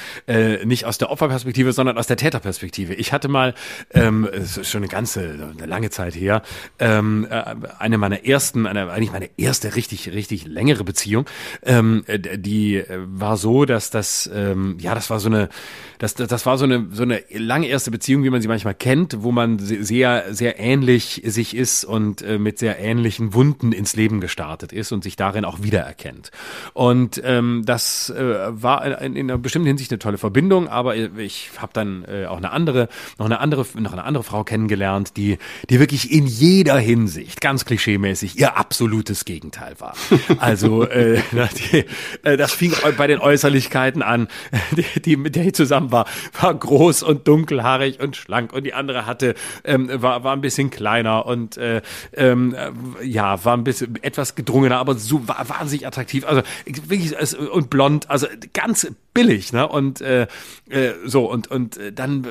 nicht 0.64 0.84
aus 0.84 0.98
der 0.98 1.10
Opferperspektive, 1.10 1.72
sondern 1.72 1.98
aus 1.98 2.06
der 2.06 2.16
Täterperspektive. 2.16 2.94
Ich 2.94 3.12
hatte 3.12 3.28
mal, 3.28 3.54
ähm, 3.92 4.28
schon 4.62 4.82
eine 4.82 4.88
ganze, 4.88 5.52
eine 5.56 5.66
lange 5.66 5.90
Zeit 5.90 6.14
her, 6.14 6.42
ähm, 6.78 7.26
äh, 7.30 7.54
eine 7.78 7.98
meiner 7.98 8.24
ersten, 8.24 8.66
eine, 8.66 8.90
eigentlich 8.90 9.12
meine 9.12 9.30
erste 9.36 9.76
richtig, 9.76 10.10
richtig 10.12 10.46
längere 10.46 10.84
Beziehung. 10.84 11.26
Die 11.64 12.82
war 12.88 13.36
so, 13.36 13.64
dass 13.64 13.90
das, 13.90 14.30
ja, 14.78 14.94
das 14.94 15.10
war 15.10 15.20
so 15.20 15.28
eine, 15.28 15.48
das, 15.98 16.14
das, 16.14 16.46
war 16.46 16.58
so 16.58 16.64
eine 16.64 16.88
so 16.92 17.02
eine 17.02 17.22
lange 17.30 17.68
erste 17.68 17.90
Beziehung, 17.90 18.24
wie 18.24 18.30
man 18.30 18.42
sie 18.42 18.48
manchmal 18.48 18.74
kennt, 18.74 19.22
wo 19.22 19.32
man 19.32 19.58
se- 19.58 19.82
sehr, 19.84 20.24
sehr 20.34 20.58
ähnlich 20.58 21.22
sich 21.24 21.54
ist 21.56 21.75
und 21.84 22.22
äh, 22.22 22.38
mit 22.38 22.58
sehr 22.58 22.78
ähnlichen 22.78 23.34
Wunden 23.34 23.72
ins 23.72 23.96
Leben 23.96 24.20
gestartet 24.20 24.72
ist 24.72 24.92
und 24.92 25.02
sich 25.04 25.16
darin 25.16 25.44
auch 25.44 25.62
wiedererkennt. 25.62 26.30
Und 26.74 27.20
ähm, 27.24 27.62
das 27.64 28.10
äh, 28.10 28.46
war 28.50 29.00
in, 29.00 29.16
in 29.16 29.30
einer 29.30 29.38
bestimmten 29.38 29.68
Hinsicht 29.68 29.90
eine 29.92 29.98
tolle 29.98 30.18
Verbindung, 30.18 30.68
aber 30.68 30.96
ich 30.96 31.50
habe 31.58 31.72
dann 31.72 32.04
äh, 32.04 32.26
auch 32.26 32.38
eine 32.38 32.50
andere, 32.50 32.88
noch 33.18 33.26
eine 33.26 33.40
andere, 33.40 33.66
noch 33.78 33.92
eine 33.92 34.04
andere 34.04 34.24
Frau 34.24 34.44
kennengelernt, 34.44 35.16
die, 35.16 35.38
die 35.70 35.80
wirklich 35.80 36.12
in 36.12 36.26
jeder 36.26 36.78
Hinsicht, 36.78 37.40
ganz 37.40 37.64
klischeemäßig, 37.64 38.38
ihr 38.38 38.56
absolutes 38.56 39.24
Gegenteil 39.24 39.74
war. 39.78 39.94
Also 40.38 40.84
äh, 40.84 41.20
die, 41.72 41.84
äh, 42.22 42.36
das 42.36 42.52
fing 42.52 42.72
bei 42.96 43.06
den 43.06 43.18
Äußerlichkeiten 43.20 44.02
an. 44.02 44.28
Die, 44.76 45.00
die 45.00 45.16
mit 45.16 45.36
der 45.36 45.46
ich 45.46 45.54
zusammen 45.54 45.92
war, 45.92 46.06
war 46.40 46.54
groß 46.54 47.02
und 47.02 47.26
dunkelhaarig 47.28 48.00
und 48.00 48.16
schlank 48.16 48.52
und 48.52 48.64
die 48.64 48.74
andere 48.74 49.06
hatte 49.06 49.34
ähm, 49.64 49.90
war 49.92 50.24
war 50.24 50.32
ein 50.32 50.40
bisschen 50.40 50.70
kleiner 50.70 51.26
und 51.26 51.56
äh, 51.66 51.82
ähm, 52.14 52.54
äh, 52.54 53.04
ja 53.04 53.44
war 53.44 53.56
ein 53.56 53.64
bisschen 53.64 54.02
etwas 54.02 54.34
gedrungener, 54.34 54.78
aber 54.78 54.94
so 54.94 55.26
war 55.28 55.48
wahnsinnig 55.48 55.86
attraktiv. 55.86 56.24
Also 56.26 56.42
wirklich 56.86 57.14
und 57.52 57.70
blond, 57.70 58.08
also 58.10 58.26
ganz 58.52 58.86
billig, 59.14 59.52
ne? 59.52 59.66
Und 59.66 60.02
äh, 60.02 60.26
äh, 60.68 60.92
so 61.04 61.30
und 61.30 61.50
und 61.50 61.80
dann 61.94 62.26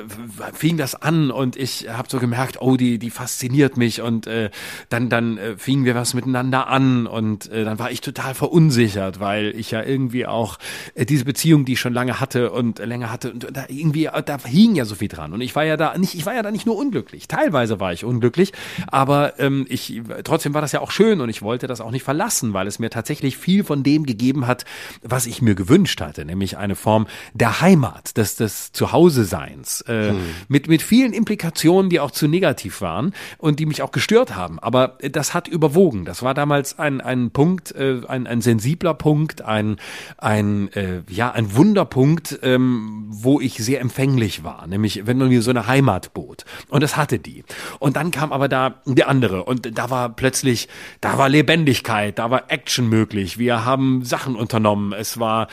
fing 0.54 0.76
das 0.76 0.94
an 0.94 1.30
und 1.30 1.56
ich 1.56 1.88
habe 1.88 2.08
so 2.08 2.18
gemerkt, 2.20 2.60
oh 2.60 2.76
die 2.76 2.98
die 2.98 3.10
fasziniert 3.10 3.76
mich 3.76 4.00
und 4.00 4.26
äh, 4.26 4.50
dann 4.88 5.08
dann 5.08 5.38
fingen 5.56 5.84
wir 5.84 5.94
was 5.94 6.14
miteinander 6.14 6.68
an 6.68 7.06
und 7.06 7.50
äh, 7.50 7.64
dann 7.64 7.78
war 7.78 7.90
ich 7.90 8.00
total 8.02 8.34
verunsichert, 8.34 9.18
weil 9.18 9.52
ich 9.56 9.72
ja 9.72 9.82
irgendwie 9.82 10.26
auch 10.26 10.58
äh, 10.94 11.04
diese 11.04 11.24
Beziehung, 11.24 11.64
die 11.64 11.72
ich 11.72 11.80
schon 11.80 11.92
lange 11.92 12.20
hatte 12.20 12.52
und 12.52 12.78
äh, 12.78 12.84
länger 12.84 13.10
hatte 13.10 13.32
und 13.32 13.48
da 13.52 13.64
irgendwie 13.68 14.08
da 14.24 14.38
hing 14.44 14.76
ja 14.76 14.84
so 14.84 14.94
viel 14.94 15.08
dran 15.08 15.32
und 15.32 15.40
ich 15.40 15.56
war 15.56 15.64
ja 15.64 15.76
da 15.76 15.98
nicht 15.98 16.14
ich 16.14 16.24
war 16.24 16.34
ja 16.34 16.42
da 16.42 16.52
nicht 16.52 16.66
nur 16.66 16.76
unglücklich, 16.76 17.26
teilweise 17.26 17.80
war 17.80 17.92
ich 17.92 18.04
unglücklich, 18.04 18.52
aber 18.86 19.25
ähm, 19.38 19.66
ich 19.68 20.00
trotzdem 20.24 20.54
war 20.54 20.60
das 20.60 20.72
ja 20.72 20.80
auch 20.80 20.90
schön 20.90 21.20
und 21.20 21.28
ich 21.28 21.42
wollte 21.42 21.66
das 21.66 21.80
auch 21.80 21.90
nicht 21.90 22.02
verlassen, 22.02 22.52
weil 22.52 22.66
es 22.66 22.78
mir 22.78 22.90
tatsächlich 22.90 23.36
viel 23.36 23.64
von 23.64 23.82
dem 23.82 24.06
gegeben 24.06 24.46
hat, 24.46 24.64
was 25.02 25.26
ich 25.26 25.42
mir 25.42 25.54
gewünscht 25.54 26.00
hatte, 26.00 26.24
nämlich 26.24 26.56
eine 26.56 26.76
Form 26.76 27.06
der 27.34 27.60
Heimat, 27.60 28.16
des, 28.16 28.36
des 28.36 28.72
Zuhause-Seins, 28.72 29.82
äh, 29.82 30.10
hm. 30.10 30.20
mit, 30.48 30.68
mit 30.68 30.82
vielen 30.82 31.12
Implikationen, 31.12 31.90
die 31.90 32.00
auch 32.00 32.10
zu 32.10 32.28
negativ 32.28 32.80
waren 32.80 33.12
und 33.38 33.58
die 33.58 33.66
mich 33.66 33.82
auch 33.82 33.92
gestört 33.92 34.34
haben. 34.34 34.58
Aber 34.58 34.98
das 35.10 35.34
hat 35.34 35.48
überwogen. 35.48 36.04
Das 36.04 36.22
war 36.22 36.34
damals 36.34 36.78
ein, 36.78 37.00
ein 37.00 37.30
Punkt, 37.30 37.72
äh, 37.74 38.00
ein, 38.08 38.26
ein 38.26 38.40
sensibler 38.40 38.94
Punkt, 38.94 39.42
ein, 39.42 39.76
ein, 40.18 40.72
äh, 40.72 41.02
ja, 41.08 41.30
ein 41.30 41.54
Wunderpunkt, 41.56 42.38
ähm, 42.42 43.06
wo 43.08 43.40
ich 43.40 43.54
sehr 43.54 43.80
empfänglich 43.80 44.44
war, 44.44 44.66
nämlich 44.66 45.06
wenn 45.06 45.18
man 45.18 45.28
mir 45.28 45.42
so 45.42 45.50
eine 45.50 45.66
Heimat 45.66 46.14
bot. 46.14 46.44
Und 46.68 46.82
das 46.82 46.96
hatte 46.96 47.18
die. 47.18 47.44
Und 47.78 47.96
dann 47.96 48.10
kam 48.10 48.32
aber 48.32 48.48
da 48.48 48.80
die 48.84 49.04
andere 49.16 49.44
und 49.44 49.78
da 49.78 49.90
war 49.90 50.10
plötzlich, 50.10 50.68
da 51.00 51.16
war 51.16 51.28
Lebendigkeit, 51.28 52.18
da 52.18 52.30
war 52.30 52.50
Action 52.50 52.88
möglich. 52.88 53.38
Wir 53.38 53.64
haben 53.64 54.04
Sachen 54.04 54.36
unternommen. 54.36 54.92
Es 54.92 55.18
war, 55.18 55.48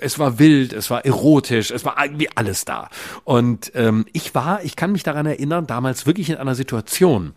es 0.00 0.18
war 0.18 0.38
wild, 0.38 0.72
es 0.72 0.90
war 0.90 1.04
erotisch, 1.04 1.70
es 1.70 1.84
war 1.84 2.02
irgendwie 2.02 2.28
alles 2.34 2.64
da. 2.64 2.88
Und 3.24 3.72
ähm, 3.74 4.06
ich 4.12 4.34
war, 4.34 4.62
ich 4.62 4.76
kann 4.76 4.92
mich 4.92 5.02
daran 5.02 5.26
erinnern, 5.26 5.66
damals 5.66 6.06
wirklich 6.06 6.30
in 6.30 6.36
einer 6.36 6.54
Situation, 6.54 7.34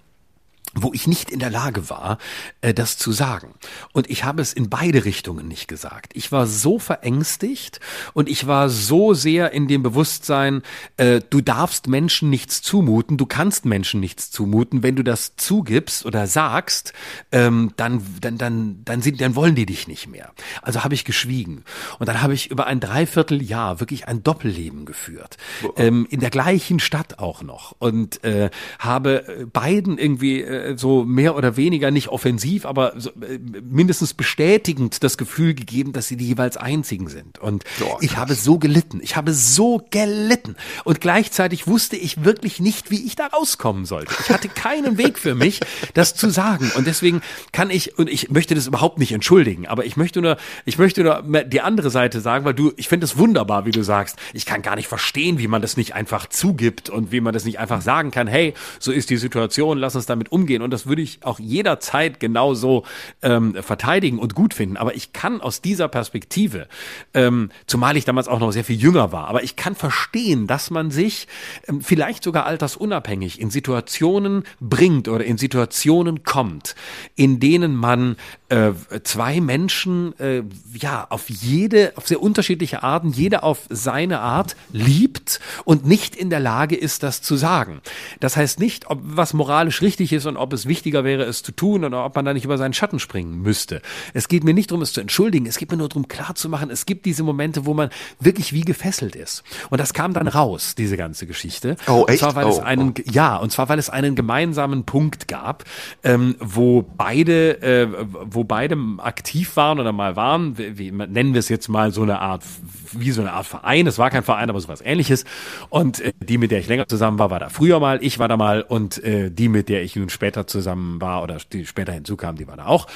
wo 0.74 0.94
ich 0.94 1.08
nicht 1.08 1.30
in 1.30 1.40
der 1.40 1.50
Lage 1.50 1.90
war, 1.90 2.18
äh, 2.62 2.74
das 2.74 2.98
zu 2.98 3.12
sagen. 3.12 3.54
Und 3.92 4.10
ich 4.10 4.24
habe 4.24 4.42
es 4.42 4.54
in 4.54 4.70
beide 4.70 5.04
Richtungen 5.04 5.48
nicht 5.48 5.68
gesagt. 5.68 6.14
Ich 6.16 6.32
war 6.32 6.48
so 6.48 6.80
verängstigt 6.80 7.80
und 8.14 8.30
ich 8.30 8.48
war 8.48 8.70
so 8.70 9.14
sehr 9.14 9.52
in 9.52 9.68
dem 9.68 9.84
Bewusstsein, 9.84 10.62
äh, 10.98 11.20
du 11.30 11.42
darfst 11.42 11.88
Menschen 11.88 12.30
nichts 12.30 12.62
zumuten, 12.62 13.18
du 13.18 13.26
kannst 13.26 13.66
Menschen 13.66 14.00
nichts 14.00 14.32
zumuten. 14.32 14.82
Wenn 14.84 14.96
du 14.96 15.04
das 15.04 15.36
zugibst 15.36 16.06
oder 16.06 16.28
sagst, 16.28 16.94
ähm, 17.32 17.74
dann, 17.76 18.02
dann, 18.22 18.38
dann, 18.38 18.82
dann, 18.86 19.02
sind, 19.02 19.20
dann 19.20 19.36
wollen 19.36 19.56
die 19.56 19.66
dich 19.66 19.88
nicht 19.88 20.08
mehr. 20.08 20.32
Also 20.62 20.84
habe 20.84 20.94
ich 20.94 21.04
geschwiegen. 21.04 21.66
Und 22.00 22.08
dann 22.08 22.22
habe 22.22 22.34
ich 22.34 22.50
über 22.50 22.68
ein 22.68 22.80
Dreivierteljahr 22.80 23.80
wirklich 23.82 24.08
ein 24.08 24.24
Doppelleben 24.24 24.86
geführt. 24.86 25.38
Ähm, 25.76 26.08
in 26.10 26.22
der 26.22 26.30
gleichen 26.30 26.80
Stadt 26.80 27.20
auch 27.20 27.42
noch. 27.44 27.76
Und 27.80 28.24
äh, 28.24 28.50
habe 28.80 29.50
beiden 29.52 29.98
irgendwie 29.98 30.42
äh, 30.62 30.78
so 30.78 31.04
mehr 31.04 31.36
oder 31.36 31.58
weniger 31.58 31.92
nicht 31.92 32.10
offensiv, 32.10 32.66
aber 32.66 32.94
so, 32.98 33.10
äh, 33.10 33.40
mindestens 33.70 34.14
bestätigend 34.14 35.04
das 35.04 35.18
Gefühl 35.18 35.54
gegeben, 35.54 35.94
dass 35.94 36.08
sie 36.08 36.18
die 36.18 36.28
jeweils 36.28 36.58
einzigen 36.58 37.08
sind. 37.08 37.40
Und 37.40 37.64
oh, 37.82 37.98
ich 38.02 38.18
habe 38.18 38.36
so 38.36 38.58
gelitten. 38.58 39.00
Ich 39.02 39.16
habe 39.16 39.34
so 39.34 39.86
gelitten. 39.90 40.56
Und 40.84 41.02
gleichzeitig 41.02 41.68
wusste 41.68 41.96
ich 41.96 42.24
wirklich 42.24 42.60
nicht, 42.60 42.92
wie 42.92 43.06
ich 43.06 43.16
da 43.16 43.28
rauskommen 43.28 43.86
sollte. 43.86 44.14
Ich 44.20 44.30
hatte 44.30 44.50
keinen 44.50 44.98
Weg 44.98 45.20
für 45.20 45.36
mich, 45.36 45.60
das 45.94 46.16
zu 46.16 46.30
sagen. 46.30 46.72
Und 46.76 46.88
deswegen 46.88 47.22
kann 47.52 47.70
ich, 47.70 47.98
und 47.98 48.10
ich 48.10 48.30
möchte 48.30 48.56
das 48.56 48.68
überhaupt 48.68 49.00
nicht 49.00 49.12
entschuldigen, 49.12 49.68
aber 49.68 49.86
ich 49.86 49.98
möchte 49.98 50.22
nur, 50.22 50.38
ich 50.66 50.78
möchte 50.78 51.04
nur 51.04 51.22
die 51.44 51.62
andere 51.62 51.90
Seite 51.90 52.22
sagen, 52.22 52.46
weil 52.46 52.54
du, 52.54 52.74
ich 52.78 52.88
finde 52.88 53.06
es 53.06 53.18
wunderbar, 53.18 53.66
wie 53.66 53.72
du 53.72 53.84
sagst, 53.84 54.18
ich 54.34 54.46
kann 54.46 54.62
gar 54.62 54.76
nicht 54.76 54.88
verstehen, 54.88 55.40
wie 55.40 55.48
man 55.48 55.62
das 55.62 55.78
nicht 55.78 55.96
einfach 55.96 56.28
zugibt 56.28 56.90
und 56.90 57.12
wie 57.12 57.22
man 57.22 57.34
das 57.34 57.46
nicht 57.46 57.60
einfach 57.60 57.82
sagen 57.82 58.12
kann, 58.12 58.28
hey, 58.28 58.54
so 58.80 58.92
ist 58.92 59.10
die 59.10 59.18
Situation, 59.18 59.78
lass 59.78 59.96
uns 59.96 60.06
damit 60.06 60.32
umgehen 60.32 60.51
umgehen 60.52 60.62
und 60.62 60.72
das 60.72 60.86
würde 60.86 61.02
ich 61.02 61.20
auch 61.24 61.40
jederzeit 61.40 62.20
genauso 62.20 62.84
ähm, 63.22 63.56
verteidigen 63.62 64.20
und 64.20 64.36
gut 64.36 64.54
finden. 64.54 64.78
Aber 64.78 64.96
ich 64.96 65.14
kann 65.14 65.42
aus 65.42 65.62
dieser 65.62 65.88
Perspektive, 65.88 66.68
ähm, 67.14 67.50
zumal 67.68 67.98
ich 67.98 68.06
damals 68.06 68.28
auch 68.28 68.40
noch 68.40 68.52
sehr 68.52 68.64
viel 68.64 68.78
jünger 68.78 69.12
war, 69.12 69.28
aber 69.28 69.44
ich 69.44 69.56
kann 69.56 69.76
verstehen, 69.76 70.48
dass 70.48 70.70
man 70.70 70.92
sich 70.92 71.28
ähm, 71.68 71.82
vielleicht 71.82 72.24
sogar 72.24 72.46
altersunabhängig 72.46 73.40
in 73.40 73.50
Situationen 73.50 74.44
bringt 74.60 75.08
oder 75.08 75.24
in 75.24 75.38
Situationen 75.38 76.24
kommt, 76.24 76.76
in 77.16 77.40
denen 77.40 77.76
man 77.76 78.18
äh, 78.52 78.74
zwei 79.04 79.40
Menschen 79.40 80.18
äh, 80.20 80.44
ja 80.74 81.08
auf 81.10 81.30
jede, 81.30 81.94
auf 81.96 82.08
sehr 82.08 82.22
unterschiedliche 82.22 82.84
Arten, 82.84 83.12
jeder 83.12 83.46
auf 83.46 83.60
seine 83.70 84.20
Art 84.20 84.58
liebt 84.74 85.40
und 85.64 85.86
nicht 85.86 86.18
in 86.18 86.30
der 86.30 86.42
Lage 86.42 86.76
ist, 86.76 87.02
das 87.02 87.22
zu 87.22 87.38
sagen. 87.38 87.82
Das 88.20 88.36
heißt 88.36 88.60
nicht, 88.60 88.90
ob 88.90 89.00
was 89.02 89.34
moralisch 89.34 89.82
richtig 89.82 90.12
ist 90.12 90.26
und 90.26 90.36
ob 90.36 90.52
es 90.52 90.66
wichtiger 90.66 91.06
wäre, 91.06 91.24
es 91.24 91.44
zu 91.44 91.54
tun 91.54 91.86
oder 91.86 92.04
ob 92.04 92.14
man 92.16 92.26
da 92.26 92.34
nicht 92.34 92.44
über 92.44 92.58
seinen 92.58 92.74
Schatten 92.74 93.00
springen 93.00 93.42
müsste. 93.42 93.82
Es 94.14 94.28
geht 94.28 94.44
mir 94.44 94.54
nicht 94.54 94.72
darum, 94.72 94.82
es 94.82 94.92
zu 94.92 95.00
entschuldigen. 95.00 95.46
Es 95.46 95.58
geht 95.58 95.72
mir 95.72 95.78
nur 95.78 95.88
darum, 95.88 96.10
klarzumachen, 96.10 96.70
es 96.70 96.86
gibt 96.86 97.06
diese 97.06 97.24
Momente, 97.24 97.66
wo 97.66 97.74
man 97.74 97.90
wirklich 98.20 98.52
wie 98.52 98.62
gefesselt 98.62 99.16
ist. 99.16 99.44
Und 99.70 99.80
das 99.80 99.94
kam 99.94 100.14
dann 100.14 100.28
raus, 100.28 100.76
diese 100.76 100.98
ganze 100.98 101.26
Geschichte. 101.26 101.78
Oh, 101.88 102.04
echt? 102.08 102.22
Und 102.22 102.32
zwar, 102.32 102.36
weil 102.36 102.46
oh, 102.46 102.50
es 102.50 102.60
einen, 102.60 102.90
oh. 102.98 103.02
ja, 103.10 103.38
und 103.38 103.54
zwar, 103.54 103.70
weil 103.70 103.80
es 103.80 103.90
einen 103.90 104.16
gemeinsamen 104.16 104.84
Punkt 104.84 105.30
gab, 105.30 105.64
ähm, 106.04 106.36
wo 106.40 106.82
beide, 106.82 107.62
äh, 107.62 107.88
wo 108.24 108.41
beide 108.44 108.78
aktiv 108.98 109.56
waren 109.56 109.80
oder 109.80 109.92
mal 109.92 110.16
waren, 110.16 110.58
wie, 110.58 110.92
nennen 110.92 111.34
wir 111.34 111.40
es 111.40 111.50
jetzt 111.50 111.70
mal 111.70 111.92
so 111.92 112.02
eine 112.02 112.20
Art, 112.20 112.44
wie 112.92 113.12
so 113.12 113.22
eine 113.22 113.34
Art 113.34 113.46
Verein. 113.46 113.88
Es 113.88 113.98
war 113.98 114.10
kein 114.10 114.24
Verein, 114.24 114.50
aber 114.50 114.60
sowas 114.60 114.82
ähnliches. 114.84 115.26
Und 115.70 116.00
äh, 116.02 116.14
die, 116.20 116.38
mit 116.38 116.52
der 116.52 116.60
ich 116.60 116.68
länger 116.68 116.88
zusammen 116.88 117.20
war, 117.20 117.30
war 117.30 117.40
da 117.40 117.50
früher 117.50 117.80
mal, 117.80 118.00
ich 118.04 118.20
war 118.20 118.28
da 118.28 118.38
mal 118.38 118.62
und 118.62 119.04
äh, 119.04 119.30
die, 119.32 119.50
mit 119.50 119.70
der 119.70 119.84
ich 119.84 119.96
nun 119.96 120.10
später 120.10 120.32
später 120.32 120.48
zusammen 120.48 121.02
war 121.02 121.24
oder 121.24 121.38
die 121.52 121.66
später 121.66 121.92
hinzukam, 121.94 122.36
die 122.36 122.48
war 122.48 122.58
da 122.58 122.66
auch. 122.66 122.88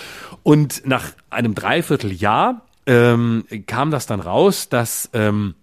Und 0.43 0.86
nach 0.86 1.12
einem 1.30 1.56
Dreivierteljahr 1.56 2.62
ähm, 2.86 3.46
kam 3.68 3.91
das 3.91 4.06
dann 4.06 4.20
raus, 4.20 4.70
dass 4.70 5.10
ähm, 5.14 5.56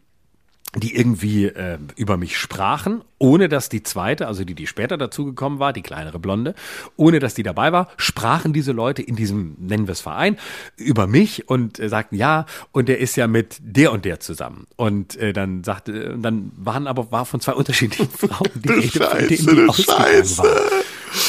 die 0.74 0.96
irgendwie 0.96 1.46
äh, 1.46 1.78
über 1.96 2.16
mich 2.16 2.38
sprachen, 2.38 3.02
ohne 3.18 3.48
dass 3.48 3.68
die 3.68 3.82
zweite, 3.82 4.26
also 4.26 4.44
die, 4.44 4.54
die 4.54 4.66
später 4.66 4.96
dazugekommen 4.96 5.58
war, 5.58 5.72
die 5.72 5.82
kleinere 5.82 6.18
Blonde, 6.18 6.54
ohne 6.96 7.18
dass 7.18 7.34
die 7.34 7.42
dabei 7.42 7.72
war, 7.72 7.88
sprachen 7.98 8.52
diese 8.52 8.72
Leute 8.72 9.02
in 9.02 9.14
diesem, 9.14 9.56
nennen 9.58 9.86
wir 9.86 9.92
es 9.92 10.00
Verein, 10.00 10.38
über 10.76 11.06
mich 11.06 11.48
und 11.48 11.78
äh, 11.78 11.88
sagten, 11.88 12.16
ja, 12.16 12.46
und 12.72 12.88
der 12.88 12.98
ist 12.98 13.16
ja 13.16 13.26
mit 13.26 13.58
der 13.60 13.92
und 13.92 14.06
der 14.06 14.20
zusammen. 14.20 14.66
Und 14.76 15.16
äh, 15.16 15.34
dann 15.34 15.62
sagte, 15.62 16.16
dann 16.18 16.52
waren 16.56 16.86
aber, 16.86 17.12
war 17.12 17.26
von 17.26 17.40
zwei 17.40 17.52
unterschiedlichen 17.62 18.08
Frauen, 18.08 18.50
die 18.54 18.68
Rede, 18.70 19.06
von 19.06 19.18
denen 19.18 19.68
die 19.68 19.82
Scheiße. 19.82 20.38
war. 20.38 20.82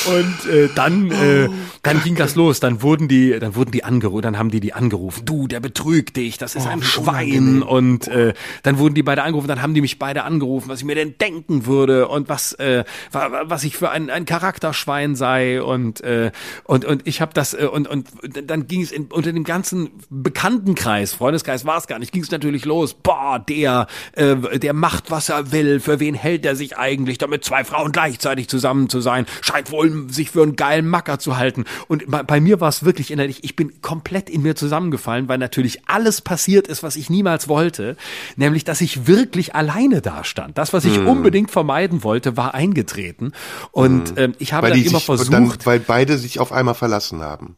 Und 0.05 0.51
äh, 0.51 0.69
dann, 0.75 1.11
äh, 1.11 1.49
dann 1.81 2.03
ging 2.03 2.15
das 2.15 2.35
los. 2.35 2.59
Dann 2.59 2.81
wurden 2.81 3.07
die, 3.07 3.37
dann 3.39 3.55
wurden 3.55 3.71
die 3.71 3.83
angerufen, 3.83 4.21
dann 4.21 4.37
haben 4.37 4.49
die 4.49 4.59
die 4.59 4.73
angerufen. 4.73 5.25
Du, 5.25 5.47
der 5.47 5.59
betrügt 5.59 6.17
dich, 6.17 6.37
das 6.37 6.55
ist 6.55 6.65
oh, 6.65 6.69
ein 6.69 6.83
Schwein. 6.83 7.61
Und 7.61 8.07
äh, 8.07 8.33
dann 8.63 8.77
wurden 8.77 8.95
die 8.95 9.03
beide 9.03 9.23
angerufen, 9.23 9.47
dann 9.47 9.61
haben 9.61 9.73
die 9.73 9.81
mich 9.81 9.99
beide 9.99 10.23
angerufen, 10.23 10.69
was 10.69 10.79
ich 10.79 10.85
mir 10.85 10.95
denn 10.95 11.17
denken 11.17 11.65
würde 11.65 12.07
und 12.07 12.29
was, 12.29 12.53
äh, 12.53 12.83
was 13.11 13.63
ich 13.63 13.77
für 13.77 13.89
ein, 13.89 14.09
ein 14.09 14.25
Charakterschwein 14.25 15.15
sei 15.15 15.61
und 15.61 16.01
äh, 16.01 16.31
und 16.63 16.85
und 16.85 17.07
ich 17.07 17.21
habe 17.21 17.33
das 17.33 17.53
äh, 17.53 17.65
und 17.65 17.87
und 17.87 18.07
dann 18.45 18.67
ging 18.67 18.81
es 18.81 18.91
in, 18.91 19.05
unter 19.05 19.31
dem 19.31 19.43
ganzen 19.43 19.89
Bekanntenkreis, 20.09 21.13
Freundeskreis 21.13 21.65
war 21.65 21.77
es 21.77 21.87
gar 21.87 21.99
nicht, 21.99 22.11
ging 22.11 22.23
es 22.23 22.31
natürlich 22.31 22.65
los. 22.65 22.93
Boah, 22.93 23.39
der, 23.39 23.87
äh, 24.13 24.59
der 24.59 24.73
macht 24.73 25.11
was 25.11 25.29
er 25.29 25.51
will. 25.51 25.79
Für 25.79 25.99
wen 25.99 26.15
hält 26.15 26.45
er 26.45 26.55
sich 26.55 26.77
eigentlich, 26.77 27.17
damit 27.17 27.43
zwei 27.43 27.63
Frauen 27.63 27.91
gleichzeitig 27.91 28.49
zusammen 28.49 28.89
zu 28.89 29.01
sein? 29.01 29.25
Scheint 29.41 29.71
wohl 29.71 29.92
sich 30.09 30.31
für 30.31 30.43
einen 30.43 30.55
geilen 30.55 30.87
Macker 30.87 31.19
zu 31.19 31.37
halten. 31.37 31.65
Und 31.87 32.09
bei, 32.09 32.23
bei 32.23 32.41
mir 32.41 32.59
war 32.61 32.69
es 32.69 32.83
wirklich 32.83 33.11
innerlich, 33.11 33.43
ich 33.43 33.55
bin 33.55 33.81
komplett 33.81 34.29
in 34.29 34.41
mir 34.41 34.55
zusammengefallen, 34.55 35.27
weil 35.27 35.37
natürlich 35.37 35.87
alles 35.87 36.21
passiert 36.21 36.67
ist, 36.67 36.83
was 36.83 36.95
ich 36.95 37.09
niemals 37.09 37.47
wollte, 37.47 37.95
nämlich, 38.35 38.63
dass 38.63 38.81
ich 38.81 39.07
wirklich 39.07 39.55
alleine 39.55 40.01
dastand. 40.01 40.57
Das, 40.57 40.73
was 40.73 40.85
ich 40.85 40.95
hm. 40.95 41.07
unbedingt 41.07 41.51
vermeiden 41.51 42.03
wollte, 42.03 42.37
war 42.37 42.53
eingetreten. 42.53 43.33
Und 43.71 44.09
hm. 44.09 44.17
ähm, 44.17 44.33
ich 44.39 44.53
habe 44.53 44.69
dann 44.69 44.81
immer 44.81 44.99
versucht, 44.99 45.31
dann, 45.33 45.53
weil 45.63 45.79
beide 45.79 46.17
sich 46.17 46.39
auf 46.39 46.51
einmal 46.51 46.75
verlassen 46.75 47.21
haben. 47.21 47.55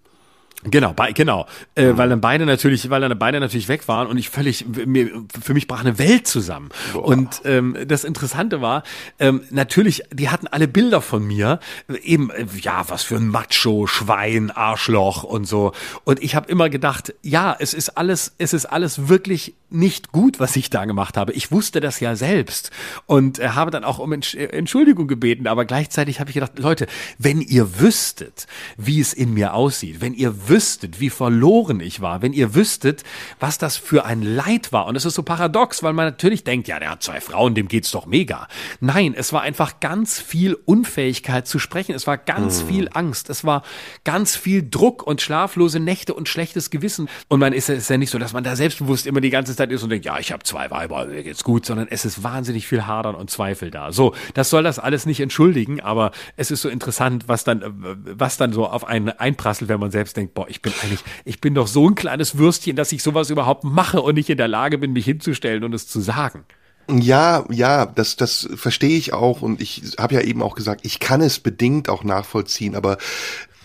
Genau, 0.71 0.93
bei, 0.93 1.11
genau, 1.11 1.45
äh, 1.75 1.91
mhm. 1.91 1.97
weil 1.97 2.09
dann 2.09 2.21
beide 2.21 2.45
natürlich, 2.45 2.89
weil 2.89 3.01
dann 3.01 3.17
beide 3.17 3.39
natürlich 3.39 3.67
weg 3.67 3.87
waren 3.87 4.07
und 4.07 4.17
ich 4.17 4.29
völlig, 4.29 4.65
mir, 4.67 5.09
für 5.41 5.53
mich 5.53 5.67
brach 5.67 5.81
eine 5.81 5.97
Welt 5.99 6.27
zusammen. 6.27 6.69
Boah. 6.93 7.05
Und 7.05 7.41
ähm, 7.45 7.77
das 7.87 8.03
Interessante 8.03 8.61
war, 8.61 8.83
ähm, 9.19 9.41
natürlich, 9.51 10.03
die 10.11 10.29
hatten 10.29 10.47
alle 10.47 10.67
Bilder 10.67 11.01
von 11.01 11.25
mir, 11.25 11.59
eben, 12.03 12.29
äh, 12.31 12.45
ja, 12.61 12.85
was 12.87 13.03
für 13.03 13.15
ein 13.15 13.27
Macho, 13.27 13.87
Schwein, 13.87 14.51
Arschloch 14.51 15.23
und 15.23 15.45
so. 15.45 15.73
Und 16.03 16.21
ich 16.23 16.35
habe 16.35 16.49
immer 16.49 16.69
gedacht, 16.69 17.13
ja, 17.21 17.55
es 17.57 17.73
ist 17.73 17.89
alles, 17.97 18.33
es 18.37 18.53
ist 18.53 18.65
alles 18.65 19.07
wirklich 19.07 19.53
nicht 19.69 20.11
gut, 20.11 20.39
was 20.39 20.55
ich 20.55 20.69
da 20.69 20.85
gemacht 20.85 21.17
habe. 21.17 21.33
Ich 21.33 21.51
wusste 21.51 21.79
das 21.79 21.99
ja 21.99 22.15
selbst 22.15 22.71
und 23.05 23.39
äh, 23.39 23.49
habe 23.49 23.71
dann 23.71 23.83
auch 23.83 23.99
um 23.99 24.13
Entschuldigung 24.13 25.07
gebeten, 25.07 25.47
aber 25.47 25.65
gleichzeitig 25.65 26.19
habe 26.19 26.29
ich 26.29 26.35
gedacht, 26.35 26.57
Leute, 26.57 26.87
wenn 27.17 27.41
ihr 27.41 27.79
wüsstet, 27.79 28.47
wie 28.77 28.99
es 28.99 29.13
in 29.13 29.33
mir 29.33 29.53
aussieht, 29.53 30.01
wenn 30.01 30.13
ihr 30.13 30.47
wüsstet, 30.49 30.54
wüsstet, 30.55 31.01
wie 31.01 31.09
verloren 31.09 31.81
ich 31.81 31.99
war, 31.99 32.21
wenn 32.21 32.31
ihr 32.31 32.55
wüsstet, 32.55 33.03
was 33.41 33.57
das 33.57 33.75
für 33.75 34.05
ein 34.05 34.21
Leid 34.21 34.71
war. 34.71 34.85
Und 34.85 34.95
es 34.95 35.03
ist 35.03 35.15
so 35.15 35.21
paradox, 35.21 35.83
weil 35.83 35.91
man 35.91 36.05
natürlich 36.05 36.45
denkt, 36.45 36.69
ja, 36.69 36.79
der 36.79 36.91
hat 36.91 37.03
zwei 37.03 37.19
Frauen, 37.19 37.55
dem 37.55 37.67
geht's 37.67 37.91
doch 37.91 38.05
mega. 38.05 38.47
Nein, 38.79 39.13
es 39.17 39.33
war 39.33 39.41
einfach 39.41 39.81
ganz 39.81 40.21
viel 40.21 40.53
Unfähigkeit 40.53 41.45
zu 41.45 41.59
sprechen. 41.59 41.93
Es 41.93 42.07
war 42.07 42.17
ganz 42.17 42.63
mhm. 42.63 42.67
viel 42.69 42.89
Angst. 42.93 43.29
Es 43.29 43.43
war 43.43 43.63
ganz 44.05 44.37
viel 44.37 44.65
Druck 44.69 45.03
und 45.03 45.21
schlaflose 45.21 45.81
Nächte 45.81 46.13
und 46.13 46.29
schlechtes 46.29 46.69
Gewissen. 46.69 47.09
Und 47.27 47.41
man 47.41 47.51
ist, 47.51 47.67
ist 47.67 47.89
ja 47.89 47.97
nicht 47.97 48.11
so, 48.11 48.17
dass 48.17 48.31
man 48.31 48.45
da 48.45 48.55
selbstbewusst 48.55 49.07
immer 49.07 49.19
die 49.19 49.31
ganze 49.31 49.57
Zeit 49.57 49.73
ist 49.73 49.83
und 49.83 49.89
denkt, 49.89 50.05
ja, 50.05 50.17
ich 50.19 50.31
habe 50.31 50.43
zwei 50.43 50.71
Weiber, 50.71 51.07
mir 51.07 51.23
geht's 51.23 51.43
gut, 51.43 51.65
sondern 51.65 51.89
es 51.89 52.05
ist 52.05 52.23
wahnsinnig 52.23 52.65
viel 52.65 52.87
Hadern 52.87 53.15
und 53.15 53.29
Zweifel 53.29 53.71
da. 53.71 53.91
So, 53.91 54.15
das 54.35 54.49
soll 54.49 54.63
das 54.63 54.79
alles 54.79 55.05
nicht 55.05 55.19
entschuldigen, 55.19 55.81
aber 55.81 56.11
es 56.37 56.49
ist 56.49 56.61
so 56.61 56.69
interessant, 56.69 57.27
was 57.27 57.43
dann, 57.43 57.61
was 58.05 58.37
dann 58.37 58.53
so 58.53 58.65
auf 58.67 58.87
einen 58.87 59.09
einprasselt, 59.09 59.67
wenn 59.67 59.81
man 59.81 59.91
selbst 59.91 60.15
denkt, 60.15 60.33
boah, 60.33 60.44
ich 60.49 60.61
bin 60.61 60.73
eigentlich, 60.83 61.03
ich 61.23 61.41
bin 61.41 61.55
doch 61.55 61.67
so 61.67 61.89
ein 61.89 61.95
kleines 61.95 62.37
Würstchen, 62.37 62.75
dass 62.75 62.91
ich 62.91 63.03
sowas 63.03 63.29
überhaupt 63.29 63.63
mache 63.63 64.01
und 64.01 64.15
nicht 64.15 64.29
in 64.29 64.37
der 64.37 64.47
Lage 64.47 64.77
bin, 64.77 64.93
mich 64.93 65.05
hinzustellen 65.05 65.63
und 65.63 65.73
es 65.73 65.87
zu 65.87 65.99
sagen. 65.99 66.45
Ja, 66.89 67.45
ja, 67.49 67.85
das, 67.87 68.15
das 68.15 68.47
verstehe 68.55 68.97
ich 68.97 69.13
auch 69.13 69.41
und 69.41 69.59
ich 69.61 69.95
habe 69.97 70.15
ja 70.15 70.21
eben 70.21 70.43
auch 70.43 70.55
gesagt, 70.55 70.81
ich 70.83 70.99
kann 70.99 71.21
es 71.21 71.39
bedingt 71.39 71.89
auch 71.89 72.03
nachvollziehen, 72.03 72.75
aber 72.75 72.97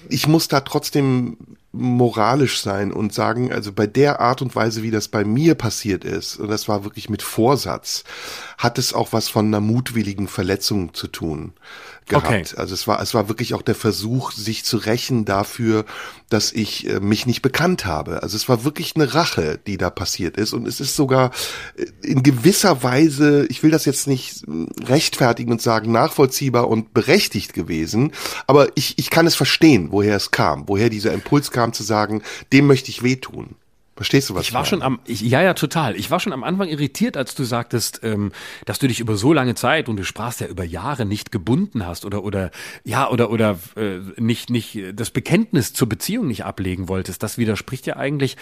ich 0.08 0.26
muss 0.26 0.48
da 0.48 0.60
trotzdem 0.60 1.36
moralisch 1.72 2.60
sein 2.60 2.92
und 2.92 3.12
sagen, 3.12 3.52
also 3.52 3.72
bei 3.72 3.86
der 3.86 4.20
Art 4.20 4.42
und 4.42 4.56
Weise, 4.56 4.82
wie 4.82 4.90
das 4.90 5.08
bei 5.08 5.24
mir 5.24 5.54
passiert 5.54 6.04
ist, 6.04 6.36
und 6.36 6.48
das 6.48 6.66
war 6.66 6.82
wirklich 6.82 7.08
mit 7.08 7.22
Vorsatz, 7.22 8.04
hat 8.58 8.78
es 8.78 8.92
auch 8.92 9.12
was 9.12 9.28
von 9.28 9.46
einer 9.46 9.60
mutwilligen 9.60 10.26
Verletzung 10.26 10.94
zu 10.94 11.06
tun 11.06 11.52
gehabt. 12.10 12.26
Okay. 12.26 12.44
Also 12.56 12.74
es 12.74 12.86
war, 12.86 13.00
es 13.00 13.14
war 13.14 13.28
wirklich 13.28 13.54
auch 13.54 13.62
der 13.62 13.74
Versuch, 13.74 14.32
sich 14.32 14.64
zu 14.64 14.76
rächen 14.76 15.24
dafür, 15.24 15.86
dass 16.28 16.52
ich 16.52 16.86
äh, 16.86 17.00
mich 17.00 17.24
nicht 17.24 17.40
bekannt 17.40 17.86
habe. 17.86 18.22
Also 18.22 18.36
es 18.36 18.48
war 18.48 18.64
wirklich 18.64 18.94
eine 18.94 19.14
Rache, 19.14 19.58
die 19.66 19.78
da 19.78 19.88
passiert 19.88 20.36
ist. 20.36 20.52
Und 20.52 20.68
es 20.68 20.80
ist 20.80 20.94
sogar 20.94 21.30
äh, 21.76 21.86
in 22.06 22.22
gewisser 22.22 22.82
Weise, 22.82 23.46
ich 23.48 23.62
will 23.62 23.70
das 23.70 23.86
jetzt 23.86 24.06
nicht 24.06 24.44
äh, 24.44 24.84
rechtfertigen 24.84 25.52
und 25.52 25.62
sagen, 25.62 25.90
nachvollziehbar 25.92 26.68
und 26.68 26.92
berechtigt 26.92 27.54
gewesen, 27.54 28.12
aber 28.46 28.68
ich, 28.74 28.98
ich 28.98 29.08
kann 29.10 29.26
es 29.26 29.34
verstehen, 29.34 29.88
woher 29.90 30.16
es 30.16 30.30
kam, 30.30 30.68
woher 30.68 30.90
dieser 30.90 31.12
Impuls 31.12 31.50
kam 31.50 31.72
zu 31.72 31.82
sagen, 31.82 32.22
dem 32.52 32.66
möchte 32.66 32.90
ich 32.90 33.02
wehtun. 33.02 33.56
Verstehst 34.00 34.30
du 34.30 34.34
was? 34.34 34.46
Ich 34.46 34.54
war 34.54 34.64
schon 34.64 34.80
am, 34.80 34.98
ich, 35.04 35.20
ja, 35.20 35.42
ja, 35.42 35.52
total. 35.52 35.94
Ich 35.94 36.10
war 36.10 36.20
schon 36.20 36.32
am 36.32 36.42
Anfang 36.42 36.68
irritiert, 36.68 37.18
als 37.18 37.34
du 37.34 37.44
sagtest, 37.44 38.00
ähm, 38.02 38.32
dass 38.64 38.78
du 38.78 38.88
dich 38.88 38.98
über 38.98 39.14
so 39.14 39.34
lange 39.34 39.54
Zeit 39.54 39.90
und 39.90 39.98
du 39.98 40.04
sprachst 40.04 40.40
ja 40.40 40.46
über 40.46 40.64
Jahre 40.64 41.04
nicht 41.04 41.30
gebunden 41.30 41.84
hast 41.84 42.06
oder 42.06 42.24
oder 42.24 42.50
ja 42.82 43.10
oder 43.10 43.28
oder 43.28 43.58
äh, 43.76 43.98
nicht 44.16 44.48
nicht 44.48 44.78
das 44.94 45.10
Bekenntnis 45.10 45.74
zur 45.74 45.86
Beziehung 45.86 46.28
nicht 46.28 46.46
ablegen 46.46 46.88
wolltest. 46.88 47.22
Das 47.22 47.36
widerspricht 47.36 47.84
ja 47.84 47.96
eigentlich 47.96 48.38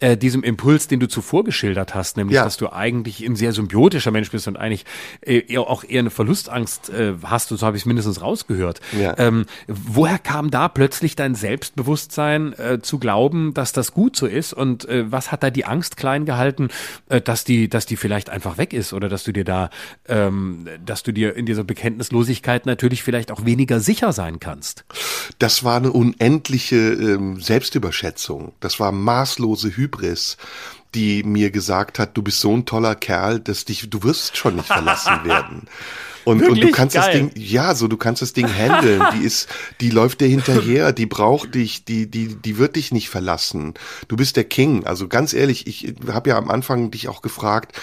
äh, 0.00 0.16
diesem 0.16 0.42
Impuls, 0.42 0.88
den 0.88 0.98
du 0.98 1.08
zuvor 1.08 1.44
geschildert 1.44 1.94
hast, 1.94 2.16
nämlich 2.16 2.36
ja. 2.36 2.44
dass 2.44 2.56
du 2.56 2.72
eigentlich 2.72 3.20
ein 3.20 3.36
sehr 3.36 3.52
symbiotischer 3.52 4.12
Mensch 4.12 4.30
bist 4.30 4.48
und 4.48 4.56
eigentlich 4.56 4.86
äh, 5.20 5.58
auch 5.58 5.84
eher 5.84 6.00
eine 6.00 6.08
Verlustangst 6.08 6.88
äh, 6.88 7.12
hast. 7.22 7.52
Und 7.52 7.58
so 7.58 7.66
habe 7.66 7.76
ich 7.76 7.82
es 7.82 7.86
mindestens 7.86 8.22
rausgehört. 8.22 8.80
Ja. 8.98 9.14
Ähm, 9.18 9.44
woher 9.68 10.18
kam 10.18 10.50
da 10.50 10.68
plötzlich 10.68 11.16
dein 11.16 11.34
Selbstbewusstsein 11.34 12.54
äh, 12.54 12.78
zu 12.80 12.98
glauben, 12.98 13.52
dass 13.52 13.74
das 13.74 13.92
gut 13.92 14.16
so 14.16 14.26
ist 14.26 14.54
und 14.54 14.88
äh, 14.88 15.01
was 15.10 15.32
hat 15.32 15.42
da 15.42 15.50
die 15.50 15.64
Angst 15.64 15.96
klein 15.96 16.24
gehalten, 16.24 16.68
äh, 17.08 17.20
dass 17.20 17.44
die, 17.44 17.68
dass 17.68 17.86
die 17.86 17.96
vielleicht 17.96 18.30
einfach 18.30 18.58
weg 18.58 18.72
ist 18.72 18.92
oder 18.92 19.08
dass 19.08 19.24
du 19.24 19.32
dir 19.32 19.44
da, 19.44 19.70
ähm, 20.06 20.68
dass 20.84 21.02
du 21.02 21.12
dir 21.12 21.34
in 21.34 21.46
dieser 21.46 21.64
Bekenntnislosigkeit 21.64 22.66
natürlich 22.66 23.02
vielleicht 23.02 23.32
auch 23.32 23.44
weniger 23.44 23.80
sicher 23.80 24.12
sein 24.12 24.38
kannst? 24.38 24.84
Das 25.38 25.64
war 25.64 25.76
eine 25.76 25.92
unendliche 25.92 26.76
ähm, 26.76 27.40
Selbstüberschätzung. 27.40 28.52
Das 28.60 28.78
war 28.78 28.92
maßlose 28.92 29.76
Hybris 29.76 30.36
die 30.94 31.22
mir 31.22 31.50
gesagt 31.50 31.98
hat, 31.98 32.16
du 32.16 32.22
bist 32.22 32.40
so 32.40 32.54
ein 32.54 32.66
toller 32.66 32.94
Kerl, 32.94 33.40
dass 33.40 33.64
dich, 33.64 33.88
du 33.88 34.02
wirst 34.02 34.36
schon 34.36 34.56
nicht 34.56 34.66
verlassen 34.66 35.20
werden. 35.24 35.62
Und, 36.24 36.46
und 36.46 36.62
du 36.62 36.70
kannst 36.70 36.94
Geil. 36.94 37.04
das 37.04 37.34
Ding, 37.34 37.42
ja, 37.42 37.74
so 37.74 37.88
du 37.88 37.96
kannst 37.96 38.22
das 38.22 38.32
Ding 38.32 38.48
handeln. 38.48 39.02
Die 39.14 39.22
ist, 39.24 39.48
die 39.80 39.90
läuft 39.90 40.20
dir 40.20 40.28
hinterher, 40.28 40.92
die 40.92 41.06
braucht 41.06 41.54
dich, 41.54 41.84
die, 41.84 42.10
die, 42.10 42.34
die 42.36 42.58
wird 42.58 42.76
dich 42.76 42.92
nicht 42.92 43.08
verlassen. 43.08 43.74
Du 44.08 44.16
bist 44.16 44.36
der 44.36 44.44
King. 44.44 44.84
Also 44.84 45.08
ganz 45.08 45.32
ehrlich, 45.32 45.66
ich 45.66 45.94
habe 46.10 46.30
ja 46.30 46.38
am 46.38 46.50
Anfang 46.50 46.90
dich 46.90 47.08
auch 47.08 47.22
gefragt, 47.22 47.76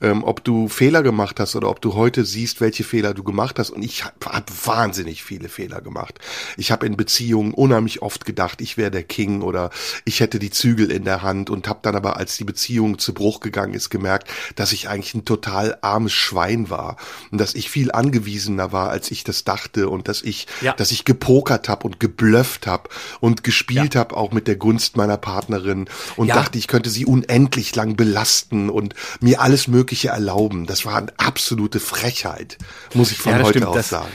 ähm, 0.00 0.24
ob 0.24 0.44
du 0.44 0.68
Fehler 0.68 1.02
gemacht 1.02 1.40
hast 1.40 1.56
oder 1.56 1.68
ob 1.68 1.80
du 1.80 1.94
heute 1.94 2.24
siehst, 2.24 2.60
welche 2.60 2.84
Fehler 2.84 3.14
du 3.14 3.22
gemacht 3.22 3.58
hast. 3.58 3.70
Und 3.70 3.82
ich 3.82 4.04
habe 4.04 4.14
hab 4.26 4.66
wahnsinnig 4.66 5.22
viele 5.22 5.48
Fehler 5.48 5.80
gemacht. 5.80 6.18
Ich 6.56 6.70
habe 6.70 6.86
in 6.86 6.96
Beziehungen 6.96 7.54
unheimlich 7.54 8.02
oft 8.02 8.24
gedacht, 8.24 8.60
ich 8.60 8.76
wäre 8.76 8.90
der 8.90 9.02
King 9.02 9.42
oder 9.42 9.70
ich 10.04 10.20
hätte 10.20 10.38
die 10.38 10.50
Zügel 10.50 10.90
in 10.90 11.04
der 11.04 11.22
Hand 11.22 11.50
und 11.50 11.68
habe 11.68 11.80
dann 11.82 11.96
aber, 11.96 12.16
als 12.16 12.36
die 12.36 12.44
Beziehung 12.44 12.98
zu 12.98 13.14
Bruch 13.14 13.40
gegangen 13.40 13.74
ist, 13.74 13.90
gemerkt, 13.90 14.28
dass 14.54 14.72
ich 14.72 14.88
eigentlich 14.88 15.14
ein 15.14 15.24
total 15.24 15.78
armes 15.80 16.12
Schwein 16.12 16.70
war 16.70 16.96
und 17.30 17.40
dass 17.40 17.54
ich 17.54 17.70
viel 17.70 17.92
angewiesener 17.92 18.72
war, 18.72 18.90
als 18.90 19.10
ich 19.10 19.24
das 19.24 19.44
dachte 19.44 19.88
und 19.88 20.08
dass 20.08 20.22
ich, 20.22 20.46
ja. 20.60 20.72
dass 20.72 20.90
ich 20.90 21.04
gepokert 21.04 21.68
habe 21.68 21.86
und 21.86 22.00
geblufft 22.00 22.66
habe 22.66 22.88
und 23.20 23.44
gespielt 23.44 23.94
ja. 23.94 24.00
habe 24.00 24.16
auch 24.16 24.32
mit 24.32 24.46
der 24.46 24.56
Gunst 24.56 24.96
meiner 24.96 25.16
Partnerin 25.16 25.88
und 26.16 26.28
ja. 26.28 26.34
dachte, 26.34 26.58
ich 26.58 26.68
könnte 26.68 26.90
sie 26.90 27.06
unendlich 27.06 27.74
lang 27.74 27.96
belasten 27.96 28.70
und 28.70 28.94
mir 29.20 29.40
alles 29.40 29.68
mögliche 29.68 29.85
Mögliche 29.86 30.08
erlauben. 30.08 30.66
Das 30.66 30.84
war 30.84 30.96
eine 30.96 31.12
absolute 31.16 31.78
Frechheit, 31.78 32.58
muss 32.92 33.12
ich 33.12 33.18
von 33.18 33.30
ja, 33.30 33.38
heute 33.38 33.50
stimmt. 33.50 33.66
aus 33.66 33.76
das, 33.76 33.88
sagen. 33.90 34.10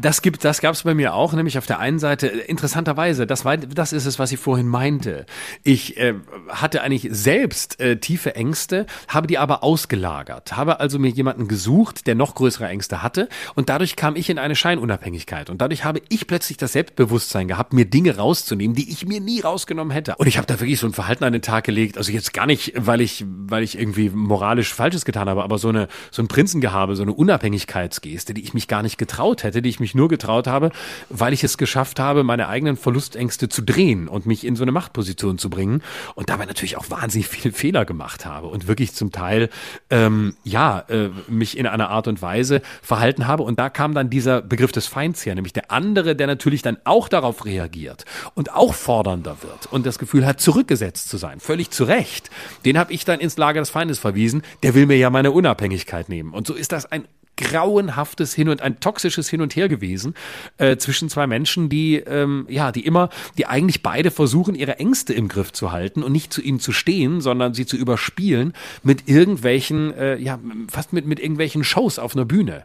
Das 0.00 0.22
gibt, 0.22 0.44
das 0.44 0.60
gab 0.60 0.74
es 0.74 0.82
bei 0.84 0.94
mir 0.94 1.14
auch, 1.14 1.32
nämlich 1.32 1.58
auf 1.58 1.66
der 1.66 1.78
einen 1.78 1.98
Seite 1.98 2.26
interessanterweise. 2.26 3.26
Das 3.26 3.44
war, 3.44 3.56
das 3.56 3.92
ist 3.92 4.06
es, 4.06 4.18
was 4.18 4.32
ich 4.32 4.38
vorhin 4.38 4.68
meinte. 4.68 5.26
Ich 5.62 5.96
äh, 5.98 6.14
hatte 6.48 6.82
eigentlich 6.82 7.08
selbst 7.10 7.80
äh, 7.80 7.98
tiefe 7.98 8.34
Ängste, 8.34 8.86
habe 9.08 9.26
die 9.26 9.38
aber 9.38 9.62
ausgelagert, 9.62 10.56
habe 10.56 10.80
also 10.80 10.98
mir 10.98 11.10
jemanden 11.10 11.48
gesucht, 11.48 12.06
der 12.06 12.14
noch 12.14 12.34
größere 12.34 12.68
Ängste 12.68 13.02
hatte, 13.02 13.28
und 13.54 13.68
dadurch 13.68 13.96
kam 13.96 14.16
ich 14.16 14.30
in 14.30 14.38
eine 14.38 14.56
Scheinunabhängigkeit 14.56 15.50
und 15.50 15.60
dadurch 15.60 15.84
habe 15.84 16.00
ich 16.08 16.26
plötzlich 16.26 16.56
das 16.56 16.72
Selbstbewusstsein 16.72 17.48
gehabt, 17.48 17.72
mir 17.72 17.84
Dinge 17.84 18.16
rauszunehmen, 18.16 18.74
die 18.74 18.90
ich 18.90 19.06
mir 19.06 19.20
nie 19.20 19.40
rausgenommen 19.40 19.92
hätte. 19.92 20.14
Und 20.16 20.26
ich 20.26 20.36
habe 20.36 20.46
da 20.46 20.60
wirklich 20.60 20.80
so 20.80 20.86
ein 20.86 20.92
Verhalten 20.92 21.24
an 21.24 21.32
den 21.32 21.42
Tag 21.42 21.64
gelegt. 21.64 21.98
Also 21.98 22.12
jetzt 22.12 22.32
gar 22.32 22.46
nicht, 22.46 22.72
weil 22.76 23.00
ich, 23.00 23.24
weil 23.26 23.62
ich 23.62 23.78
irgendwie 23.78 24.10
moralisch 24.10 24.72
Falsches 24.72 25.04
getan 25.04 25.28
habe, 25.28 25.42
aber 25.42 25.58
so 25.58 25.68
eine, 25.68 25.88
so 26.10 26.22
ein 26.22 26.28
Prinzengehabe, 26.28 26.96
so 26.96 27.02
eine 27.02 27.12
Unabhängigkeitsgeste, 27.12 28.34
die 28.34 28.42
ich 28.42 28.54
mich 28.54 28.68
gar 28.68 28.82
nicht 28.82 28.98
getraut 28.98 29.42
hätte, 29.42 29.62
die 29.62 29.68
ich 29.68 29.80
mich 29.80 29.89
mich 29.90 29.94
nur 29.94 30.08
getraut 30.08 30.46
habe, 30.46 30.70
weil 31.08 31.32
ich 31.32 31.42
es 31.42 31.58
geschafft 31.58 31.98
habe, 31.98 32.22
meine 32.22 32.48
eigenen 32.48 32.76
Verlustängste 32.76 33.48
zu 33.48 33.62
drehen 33.62 34.08
und 34.08 34.26
mich 34.26 34.46
in 34.46 34.54
so 34.54 34.62
eine 34.62 34.72
Machtposition 34.72 35.38
zu 35.38 35.50
bringen 35.50 35.82
und 36.14 36.30
dabei 36.30 36.46
natürlich 36.46 36.76
auch 36.76 36.90
wahnsinnig 36.90 37.28
viele 37.28 37.52
Fehler 37.52 37.84
gemacht 37.84 38.24
habe 38.24 38.46
und 38.46 38.68
wirklich 38.68 38.94
zum 38.94 39.10
Teil 39.10 39.50
ähm, 39.90 40.36
ja 40.44 40.84
äh, 40.88 41.10
mich 41.28 41.58
in 41.58 41.66
einer 41.66 41.90
Art 41.90 42.06
und 42.06 42.22
Weise 42.22 42.62
verhalten 42.82 43.26
habe 43.26 43.42
und 43.42 43.58
da 43.58 43.68
kam 43.68 43.94
dann 43.94 44.10
dieser 44.10 44.42
Begriff 44.42 44.72
des 44.72 44.86
Feinds 44.86 45.26
her, 45.26 45.34
nämlich 45.34 45.52
der 45.52 45.70
andere, 45.70 46.14
der 46.14 46.26
natürlich 46.26 46.62
dann 46.62 46.78
auch 46.84 47.08
darauf 47.08 47.44
reagiert 47.44 48.04
und 48.34 48.52
auch 48.52 48.74
fordernder 48.74 49.38
wird 49.42 49.66
und 49.72 49.86
das 49.86 49.98
Gefühl 49.98 50.24
hat 50.24 50.40
zurückgesetzt 50.40 51.08
zu 51.08 51.16
sein, 51.16 51.40
völlig 51.40 51.70
zu 51.70 51.84
Recht. 51.84 52.30
Den 52.64 52.78
habe 52.78 52.92
ich 52.92 53.04
dann 53.04 53.18
ins 53.18 53.36
Lager 53.36 53.60
des 53.60 53.70
Feindes 53.70 53.98
verwiesen. 53.98 54.42
Der 54.62 54.74
will 54.74 54.86
mir 54.86 54.96
ja 54.96 55.10
meine 55.10 55.32
Unabhängigkeit 55.32 56.08
nehmen 56.08 56.32
und 56.32 56.46
so 56.46 56.54
ist 56.54 56.72
das 56.72 56.86
ein 56.86 57.06
grauenhaftes 57.36 58.34
Hin 58.34 58.48
und 58.48 58.60
ein 58.60 58.80
toxisches 58.80 59.28
Hin 59.28 59.40
und 59.40 59.56
Her 59.56 59.68
gewesen 59.68 60.14
äh, 60.58 60.76
zwischen 60.76 61.08
zwei 61.08 61.26
Menschen, 61.26 61.68
die 61.68 61.96
ähm, 61.96 62.46
ja, 62.48 62.72
die 62.72 62.84
immer, 62.84 63.08
die 63.38 63.46
eigentlich 63.46 63.82
beide 63.82 64.10
versuchen, 64.10 64.54
ihre 64.54 64.78
Ängste 64.78 65.14
im 65.14 65.28
Griff 65.28 65.52
zu 65.52 65.72
halten 65.72 66.02
und 66.02 66.12
nicht 66.12 66.32
zu 66.32 66.42
ihnen 66.42 66.60
zu 66.60 66.72
stehen, 66.72 67.20
sondern 67.20 67.54
sie 67.54 67.66
zu 67.66 67.76
überspielen 67.76 68.52
mit 68.82 69.08
irgendwelchen, 69.08 69.94
äh, 69.94 70.16
ja, 70.16 70.38
fast 70.68 70.92
mit 70.92 71.06
mit 71.06 71.20
irgendwelchen 71.20 71.64
Shows 71.64 71.98
auf 71.98 72.14
einer 72.14 72.24
Bühne. 72.24 72.64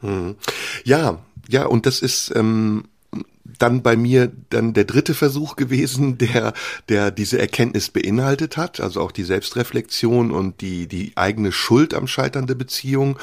Hm. 0.00 0.36
Ja, 0.84 1.18
ja, 1.48 1.66
und 1.66 1.86
das 1.86 2.00
ist 2.00 2.32
ähm, 2.36 2.84
dann 3.58 3.82
bei 3.82 3.96
mir 3.96 4.30
dann 4.50 4.72
der 4.72 4.84
dritte 4.84 5.14
Versuch 5.14 5.56
gewesen, 5.56 6.18
der, 6.18 6.52
der 6.88 7.10
diese 7.10 7.38
Erkenntnis 7.38 7.90
beinhaltet 7.90 8.56
hat, 8.56 8.80
also 8.80 9.00
auch 9.00 9.12
die 9.12 9.24
Selbstreflexion 9.24 10.30
und 10.30 10.60
die, 10.60 10.86
die 10.86 11.12
eigene 11.16 11.52
Schuld 11.52 11.94
am 11.94 12.06
Scheitern 12.06 12.46
der 12.46 12.54
Beziehung, 12.54 13.18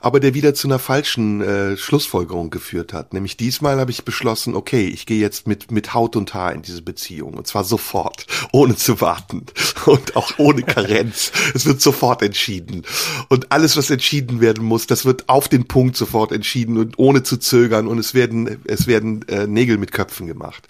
aber 0.00 0.20
der 0.20 0.34
wieder 0.34 0.54
zu 0.54 0.68
einer 0.68 0.78
falschen 0.78 1.40
äh, 1.40 1.76
Schlussfolgerung 1.76 2.50
geführt 2.50 2.92
hat. 2.92 3.12
Nämlich 3.12 3.36
diesmal 3.36 3.78
habe 3.78 3.90
ich 3.90 4.04
beschlossen, 4.04 4.54
okay, 4.54 4.86
ich 4.88 5.06
gehe 5.06 5.20
jetzt 5.20 5.46
mit, 5.46 5.70
mit 5.70 5.94
Haut 5.94 6.16
und 6.16 6.34
Haar 6.34 6.52
in 6.52 6.62
diese 6.62 6.82
Beziehung 6.82 7.34
und 7.34 7.46
zwar 7.46 7.64
sofort, 7.64 8.26
ohne 8.52 8.76
zu 8.76 9.00
warten 9.00 9.46
und 9.86 10.16
auch 10.16 10.32
ohne 10.38 10.62
Karenz. 10.62 11.32
es 11.54 11.66
wird 11.66 11.80
sofort 11.80 12.22
entschieden. 12.22 12.82
Und 13.28 13.52
alles, 13.52 13.76
was 13.76 13.90
entschieden 13.90 14.40
werden 14.40 14.64
muss, 14.64 14.86
das 14.86 15.04
wird 15.04 15.28
auf 15.28 15.48
den 15.48 15.66
Punkt 15.66 15.96
sofort 15.96 16.32
entschieden 16.32 16.76
und 16.76 16.98
ohne 16.98 17.22
zu 17.22 17.36
zögern 17.36 17.86
und 17.86 17.98
es 17.98 18.14
werden, 18.14 18.58
es 18.64 18.86
werden 18.86 19.26
äh, 19.28 19.46
Nägel 19.66 19.78
mit 19.78 19.90
Köpfen 19.90 20.28
gemacht. 20.28 20.68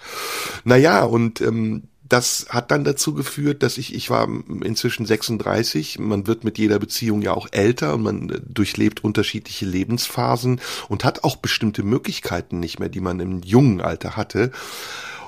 Naja, 0.64 1.04
und 1.04 1.42
ähm, 1.42 1.84
das 2.08 2.46
hat 2.48 2.70
dann 2.70 2.84
dazu 2.84 3.12
geführt, 3.14 3.62
dass 3.62 3.78
ich, 3.78 3.94
ich 3.94 4.08
war 4.08 4.26
inzwischen 4.62 5.04
36, 5.04 5.98
man 5.98 6.26
wird 6.26 6.44
mit 6.44 6.56
jeder 6.56 6.78
Beziehung 6.78 7.20
ja 7.20 7.34
auch 7.34 7.48
älter 7.50 7.94
und 7.94 8.02
man 8.02 8.30
äh, 8.30 8.40
durchlebt 8.42 9.04
unterschiedliche 9.04 9.66
Lebensphasen 9.66 10.60
und 10.88 11.04
hat 11.04 11.24
auch 11.24 11.36
bestimmte 11.36 11.82
Möglichkeiten 11.82 12.58
nicht 12.58 12.78
mehr, 12.78 12.88
die 12.88 13.00
man 13.00 13.20
im 13.20 13.42
jungen 13.42 13.82
Alter 13.82 14.16
hatte. 14.16 14.50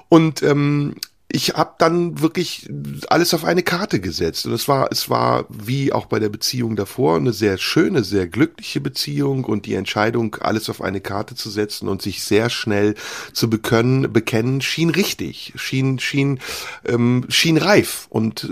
Und 0.08 0.42
ähm, 0.42 0.94
ich 1.30 1.50
habe 1.50 1.74
dann 1.76 2.22
wirklich 2.22 2.70
alles 3.10 3.34
auf 3.34 3.44
eine 3.44 3.62
Karte 3.62 4.00
gesetzt. 4.00 4.46
Und 4.46 4.54
es 4.54 4.66
war 4.66 4.88
es 4.90 5.10
war 5.10 5.44
wie 5.50 5.92
auch 5.92 6.06
bei 6.06 6.18
der 6.18 6.30
Beziehung 6.30 6.74
davor 6.74 7.16
eine 7.16 7.34
sehr 7.34 7.58
schöne, 7.58 8.02
sehr 8.02 8.26
glückliche 8.26 8.80
Beziehung 8.80 9.44
und 9.44 9.66
die 9.66 9.74
Entscheidung 9.74 10.36
alles 10.36 10.70
auf 10.70 10.80
eine 10.80 11.02
Karte 11.02 11.34
zu 11.34 11.50
setzen 11.50 11.88
und 11.88 12.00
sich 12.00 12.24
sehr 12.24 12.48
schnell 12.48 12.94
zu 13.34 13.50
bekönnen, 13.50 14.10
bekennen 14.10 14.62
schien 14.62 14.88
richtig, 14.88 15.52
schien 15.56 15.98
schien 15.98 16.40
ähm, 16.86 17.26
schien 17.28 17.58
reif. 17.58 18.06
Und 18.08 18.50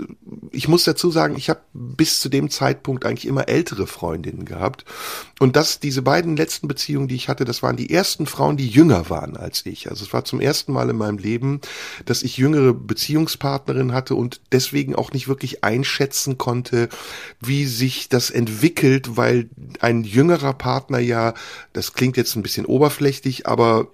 ich 0.51 0.67
muss 0.67 0.83
dazu 0.83 1.09
sagen, 1.09 1.35
ich 1.35 1.49
habe 1.49 1.61
bis 1.73 2.19
zu 2.19 2.29
dem 2.29 2.51
Zeitpunkt 2.51 3.07
eigentlich 3.07 3.25
immer 3.25 3.47
ältere 3.49 3.87
Freundinnen 3.87 4.45
gehabt. 4.45 4.85
Und 5.39 5.55
das 5.55 5.79
diese 5.79 6.03
beiden 6.03 6.37
letzten 6.37 6.67
Beziehungen, 6.67 7.07
die 7.07 7.15
ich 7.15 7.27
hatte, 7.27 7.43
das 7.43 7.63
waren 7.63 7.75
die 7.75 7.91
ersten 7.91 8.27
Frauen, 8.27 8.55
die 8.55 8.67
jünger 8.67 9.09
waren 9.09 9.35
als 9.35 9.65
ich. 9.65 9.89
Also 9.89 10.05
es 10.05 10.13
war 10.13 10.25
zum 10.25 10.41
ersten 10.41 10.73
Mal 10.73 10.91
in 10.91 10.97
meinem 10.97 11.17
Leben, 11.17 11.61
dass 12.05 12.21
ich 12.21 12.37
jüngere 12.37 12.66
Beziehungspartnerin 12.73 13.93
hatte 13.93 14.15
und 14.15 14.41
deswegen 14.51 14.95
auch 14.95 15.11
nicht 15.11 15.27
wirklich 15.27 15.63
einschätzen 15.63 16.37
konnte, 16.37 16.89
wie 17.39 17.65
sich 17.65 18.09
das 18.09 18.29
entwickelt, 18.29 19.17
weil 19.17 19.49
ein 19.79 20.03
jüngerer 20.03 20.53
Partner 20.53 20.99
ja, 20.99 21.33
das 21.73 21.93
klingt 21.93 22.17
jetzt 22.17 22.35
ein 22.35 22.43
bisschen 22.43 22.65
oberflächlich, 22.65 23.47
aber 23.47 23.87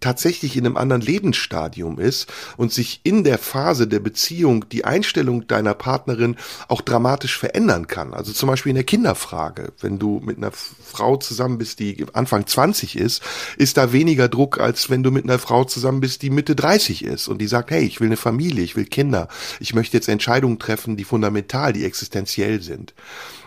tatsächlich 0.00 0.56
in 0.56 0.66
einem 0.66 0.76
anderen 0.76 1.02
Lebensstadium 1.02 1.98
ist 1.98 2.30
und 2.56 2.72
sich 2.72 3.00
in 3.04 3.24
der 3.24 3.38
Phase 3.38 3.86
der 3.86 4.00
Beziehung 4.00 4.68
die 4.68 4.84
Einstellung 4.84 5.46
deiner 5.46 5.74
Partnerin 5.74 6.36
auch 6.68 6.80
dramatisch 6.80 7.38
verändern 7.38 7.86
kann. 7.86 8.14
Also 8.14 8.32
zum 8.32 8.48
Beispiel 8.48 8.70
in 8.70 8.76
der 8.76 8.84
Kinderfrage. 8.84 9.72
Wenn 9.80 9.98
du 9.98 10.20
mit 10.24 10.36
einer 10.36 10.52
Frau 10.52 11.16
zusammen 11.16 11.58
bist, 11.58 11.78
die 11.78 12.06
Anfang 12.12 12.46
20 12.46 12.96
ist, 12.96 13.22
ist 13.56 13.76
da 13.76 13.92
weniger 13.92 14.28
Druck, 14.28 14.60
als 14.60 14.90
wenn 14.90 15.02
du 15.02 15.10
mit 15.10 15.24
einer 15.24 15.38
Frau 15.38 15.64
zusammen 15.64 16.00
bist, 16.00 16.22
die 16.22 16.30
Mitte 16.30 16.54
30 16.54 17.04
ist 17.04 17.28
und 17.28 17.38
die 17.38 17.46
sagt, 17.46 17.70
hey, 17.70 17.82
ich 17.82 18.00
will 18.00 18.08
eine 18.10 18.16
Familie, 18.16 18.64
ich 18.64 18.76
will 18.76 18.84
Kinder, 18.84 19.28
ich 19.60 19.74
möchte 19.74 19.96
jetzt 19.96 20.08
Entscheidungen 20.08 20.58
treffen, 20.58 20.96
die 20.96 21.04
fundamental, 21.04 21.72
die 21.72 21.84
existenziell 21.84 22.60
sind. 22.60 22.94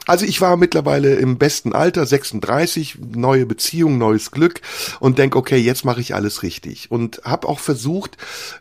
Also 0.06 0.26
ich 0.26 0.42
war 0.42 0.58
mittlerweile 0.58 1.16
im 1.16 1.38
besten 1.38 1.74
Alter, 1.74 2.06
36, 2.06 2.98
neue 3.16 3.46
Beziehung, 3.46 3.98
neues 3.98 4.32
Glück 4.32 4.60
und 5.00 5.18
denk, 5.18 5.36
okay, 5.36 5.58
jetzt 5.58 5.86
mache 5.86 6.02
ich 6.02 6.14
alles 6.14 6.44
richtig 6.44 6.92
und 6.92 7.22
habe 7.24 7.48
auch 7.48 7.60
versucht, 7.60 8.18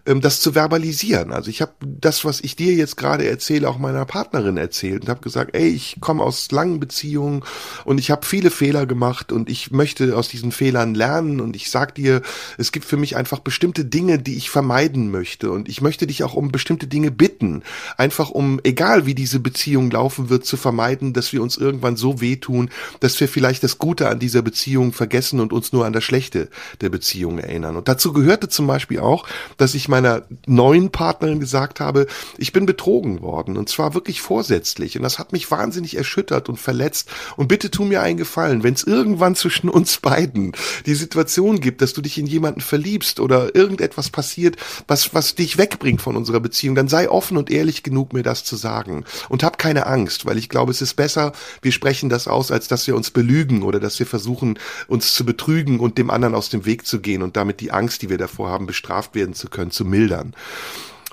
ähm, 0.07 0.20
das 0.20 0.40
zu 0.40 0.55
verbalisieren. 0.55 1.32
Also 1.32 1.51
ich 1.51 1.61
habe 1.61 1.72
das, 1.80 2.24
was 2.24 2.40
ich 2.40 2.55
dir 2.55 2.74
jetzt 2.74 2.97
gerade 2.97 3.28
erzähle, 3.28 3.68
auch 3.68 3.78
meiner 3.78 4.05
Partnerin 4.05 4.57
erzählt 4.57 5.03
und 5.03 5.09
habe 5.09 5.20
gesagt, 5.20 5.57
ey, 5.57 5.68
ich 5.68 5.97
komme 6.01 6.22
aus 6.22 6.53
langen 6.53 6.78
Beziehungen 6.78 7.43
und 7.84 7.99
ich 7.99 8.12
habe 8.12 8.24
viele 8.24 8.51
Fehler 8.51 8.86
gemacht 8.86 9.32
und 9.32 9.51
ich 9.51 9.72
möchte 9.72 10.16
aus 10.16 10.28
diesen 10.28 10.53
Fehlern 10.53 10.95
lernen 10.95 11.40
und 11.40 11.57
ich 11.57 11.70
sag 11.70 11.97
dir, 11.97 12.22
es 12.57 12.70
gibt 12.70 12.84
für 12.84 12.97
mich 12.97 13.16
einfach 13.16 13.40
bestimmte 13.40 13.84
Dinge, 13.84 14.20
die 14.20 14.36
ich 14.36 14.49
vermeiden 14.49 15.11
möchte 15.11 15.51
und 15.51 15.68
ich 15.68 15.80
möchte 15.80 16.07
dich 16.07 16.22
auch 16.22 16.34
um 16.34 16.53
bestimmte 16.53 16.86
Dinge 16.86 17.11
bitten, 17.11 17.64
einfach 17.97 18.30
um, 18.30 18.61
egal 18.62 19.07
wie 19.07 19.16
diese 19.16 19.40
Beziehung 19.40 19.90
laufen 19.90 20.30
wird, 20.30 20.47
zu 20.47 20.57
vermeiden, 20.57 21.12
dass 21.12 21.32
wir 21.33 21.43
uns 21.43 21.57
irgendwann 21.57 21.97
so 21.97 22.20
wehtun, 22.20 22.70
dass 23.01 23.18
wir 23.20 23.28
vielleicht 23.28 23.62
das 23.62 23.78
Gute 23.78 24.09
an 24.09 24.18
dieser 24.18 24.43
Beziehung 24.43 24.93
vergessen 24.93 25.41
und 25.41 25.53
uns 25.53 25.72
nur 25.72 25.87
an 25.87 25.93
das 25.93 26.05
Schlechte 26.05 26.49
der 26.80 26.91
Beziehung 26.91 27.39
erinnern. 27.39 27.76
Und 27.76 27.89
dazu 27.89 28.12
gehörte 28.12 28.49
zum 28.49 28.66
Beispiel 28.66 29.01
auch, 29.01 29.26
dass 29.57 29.74
ich 29.74 29.89
meiner 29.89 30.22
neuen 30.47 30.91
Partnerin 30.91 31.41
gesagt 31.41 31.80
habe, 31.80 32.07
ich 32.39 32.53
bin 32.53 32.66
betrogen 32.66 33.22
worden 33.22 33.57
und 33.57 33.68
zwar 33.68 33.95
wirklich 33.95 34.20
vorsätzlich. 34.20 34.97
Und 34.97 35.03
das 35.03 35.18
hat 35.18 35.33
mich 35.33 35.51
wahnsinnig 35.51 35.97
erschüttert 35.97 36.49
und 36.49 36.59
verletzt. 36.59 37.09
Und 37.37 37.49
bitte 37.49 37.70
tu 37.70 37.85
mir 37.85 38.03
einen 38.03 38.16
Gefallen, 38.16 38.62
wenn 38.62 38.74
es 38.74 38.85
irgendwann 38.85 39.35
zwischen 39.35 39.68
uns 39.68 39.99
beiden 39.99 40.53
die 40.87 40.95
Situation 40.95 41.61
gibt, 41.61 41.83
dass 41.83 41.93
du 41.93 42.03
dich 42.03 42.18
in 42.18 42.26
jemanden 42.26 42.61
verliebst 42.61 43.20
oder 43.20 43.55
irgendetwas 43.55 44.11
passiert, 44.11 44.57
was, 44.89 45.14
was 45.14 45.35
dich 45.35 45.59
wegbringt 45.59 46.03
von 46.03 46.16
unserer 46.16 46.41
Beziehung, 46.41 46.74
dann 46.74 46.89
sei 46.89 47.09
offen 47.09 47.37
und 47.37 47.51
ehrlich 47.51 47.83
genug, 47.83 48.12
mir 48.12 48.22
das 48.22 48.45
zu 48.45 48.57
sagen. 48.57 49.05
Und 49.28 49.43
hab 49.43 49.59
keine 49.59 49.87
Angst, 49.87 50.26
weil 50.26 50.39
ich 50.39 50.49
glaube, 50.49 50.72
es 50.72 50.83
ist 50.83 50.95
besser, 50.95 51.22
besser, 51.23 51.33
wir 51.61 51.73
sprechen 51.73 52.09
das 52.09 52.29
aus, 52.29 52.51
als 52.51 52.68
dass 52.68 52.87
wir 52.87 52.97
uns 52.97 53.11
belügen 53.11 53.62
oder 53.62 53.81
dass 53.81 53.99
wir 53.99 54.07
versuchen, 54.07 54.59
uns 54.89 55.14
zu 55.14 55.25
betrügen 55.25 55.81
und 55.81 55.99
dem 55.99 56.11
anderen 56.11 56.35
aus 56.35 56.49
dem 56.49 56.64
Weg 56.64 56.87
zu 56.87 57.01
gehen 57.01 57.23
und 57.23 57.37
damit 57.37 57.61
die 57.61 57.70
Angst, 57.70 58.03
die 58.03 58.11
wir 58.11 58.18
davor 58.18 58.51
haben, 58.51 58.66
bestraft 58.66 59.14
werden 59.14 59.35
zu 59.35 59.49
können, 59.49 59.70
zu 59.70 59.85
mildern. 59.85 60.35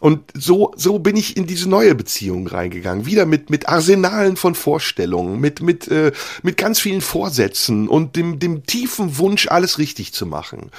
Und 0.02 0.32
so, 0.34 0.72
so 0.78 1.00
bin 1.00 1.18
ich 1.18 1.36
in 1.36 1.46
diese 1.46 1.68
neue 1.68 1.94
Beziehung 1.94 2.48
reingegangen. 2.48 3.06
Wieder 3.06 3.26
mit, 3.26 3.50
mit 3.50 3.68
Arsenalen 3.68 4.38
von 4.38 4.56
Vorstellungen, 4.56 5.42
mit, 5.42 5.62
mit, 5.62 5.90
äh, 5.90 6.14
mit 6.42 6.56
ganz 6.56 6.80
vielen 6.80 7.02
Vorsätzen 7.02 7.90
und 7.90 8.16
dem, 8.16 8.40
dem 8.40 8.66
tiefen 8.66 9.18
Wunsch, 9.18 9.50
alles 9.50 9.78
richtig 9.78 10.14
zu 10.14 10.26
machen. 10.26 10.72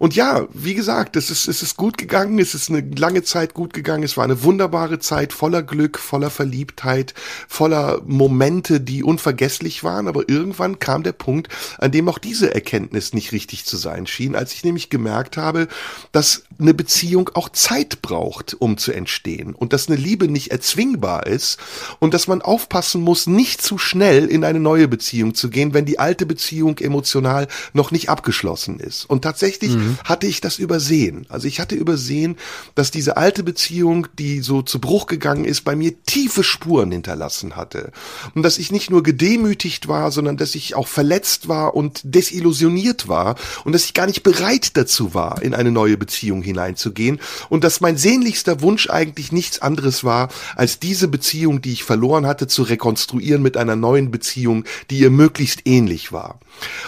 Und 0.00 0.16
ja, 0.16 0.48
wie 0.54 0.72
gesagt, 0.72 1.14
es 1.16 1.28
ist, 1.28 1.46
es 1.46 1.62
ist 1.62 1.76
gut 1.76 1.98
gegangen, 1.98 2.38
es 2.38 2.54
ist 2.54 2.70
eine 2.70 2.80
lange 2.96 3.22
Zeit 3.22 3.52
gut 3.52 3.74
gegangen, 3.74 4.02
es 4.02 4.16
war 4.16 4.24
eine 4.24 4.42
wunderbare 4.42 4.98
Zeit 4.98 5.34
voller 5.34 5.62
Glück, 5.62 5.98
voller 5.98 6.30
Verliebtheit, 6.30 7.12
voller 7.46 8.00
Momente, 8.06 8.80
die 8.80 9.04
unvergesslich 9.04 9.84
waren, 9.84 10.08
aber 10.08 10.26
irgendwann 10.26 10.78
kam 10.78 11.02
der 11.02 11.12
Punkt, 11.12 11.48
an 11.76 11.92
dem 11.92 12.08
auch 12.08 12.16
diese 12.16 12.54
Erkenntnis 12.54 13.12
nicht 13.12 13.32
richtig 13.32 13.66
zu 13.66 13.76
sein 13.76 14.06
schien, 14.06 14.34
als 14.34 14.54
ich 14.54 14.64
nämlich 14.64 14.88
gemerkt 14.88 15.36
habe, 15.36 15.68
dass 16.12 16.44
eine 16.58 16.72
Beziehung 16.72 17.28
auch 17.34 17.50
Zeit 17.50 18.00
braucht, 18.00 18.56
um 18.58 18.78
zu 18.78 18.92
entstehen 18.92 19.54
und 19.54 19.74
dass 19.74 19.88
eine 19.88 19.96
Liebe 19.98 20.28
nicht 20.28 20.50
erzwingbar 20.50 21.26
ist 21.26 21.58
und 21.98 22.14
dass 22.14 22.26
man 22.26 22.40
aufpassen 22.40 23.02
muss, 23.02 23.26
nicht 23.26 23.60
zu 23.60 23.76
schnell 23.76 24.28
in 24.28 24.44
eine 24.44 24.60
neue 24.60 24.88
Beziehung 24.88 25.34
zu 25.34 25.50
gehen, 25.50 25.74
wenn 25.74 25.84
die 25.84 25.98
alte 25.98 26.24
Beziehung 26.24 26.78
emotional 26.78 27.48
noch 27.74 27.90
nicht 27.90 28.08
abgeschlossen 28.08 28.80
ist. 28.80 29.04
Und 29.04 29.20
tatsächlich 29.20 29.72
mhm. 29.72 29.89
Hatte 30.04 30.26
ich 30.26 30.40
das 30.40 30.58
übersehen. 30.58 31.26
Also 31.28 31.46
ich 31.46 31.60
hatte 31.60 31.74
übersehen, 31.74 32.36
dass 32.74 32.90
diese 32.90 33.16
alte 33.16 33.42
Beziehung, 33.42 34.06
die 34.18 34.40
so 34.40 34.62
zu 34.62 34.80
Bruch 34.80 35.06
gegangen 35.06 35.44
ist, 35.44 35.64
bei 35.64 35.76
mir 35.76 36.02
tiefe 36.04 36.44
Spuren 36.44 36.92
hinterlassen 36.92 37.56
hatte. 37.56 37.92
Und 38.34 38.42
dass 38.42 38.58
ich 38.58 38.72
nicht 38.72 38.90
nur 38.90 39.02
gedemütigt 39.02 39.88
war, 39.88 40.10
sondern 40.10 40.36
dass 40.36 40.54
ich 40.54 40.74
auch 40.74 40.88
verletzt 40.88 41.48
war 41.48 41.74
und 41.74 42.00
desillusioniert 42.04 43.08
war 43.08 43.36
und 43.64 43.72
dass 43.72 43.84
ich 43.84 43.94
gar 43.94 44.06
nicht 44.06 44.22
bereit 44.22 44.76
dazu 44.76 45.14
war, 45.14 45.42
in 45.42 45.54
eine 45.54 45.70
neue 45.70 45.96
Beziehung 45.96 46.42
hineinzugehen 46.42 47.20
und 47.48 47.64
dass 47.64 47.80
mein 47.80 47.96
sehnlichster 47.96 48.60
Wunsch 48.60 48.88
eigentlich 48.90 49.32
nichts 49.32 49.60
anderes 49.60 50.04
war, 50.04 50.28
als 50.56 50.78
diese 50.78 51.08
Beziehung, 51.08 51.62
die 51.62 51.72
ich 51.72 51.84
verloren 51.84 52.26
hatte, 52.26 52.46
zu 52.46 52.62
rekonstruieren 52.62 53.42
mit 53.42 53.56
einer 53.56 53.76
neuen 53.76 54.10
Beziehung, 54.10 54.64
die 54.90 54.98
ihr 54.98 55.10
möglichst 55.10 55.66
ähnlich 55.66 56.12
war. 56.12 56.40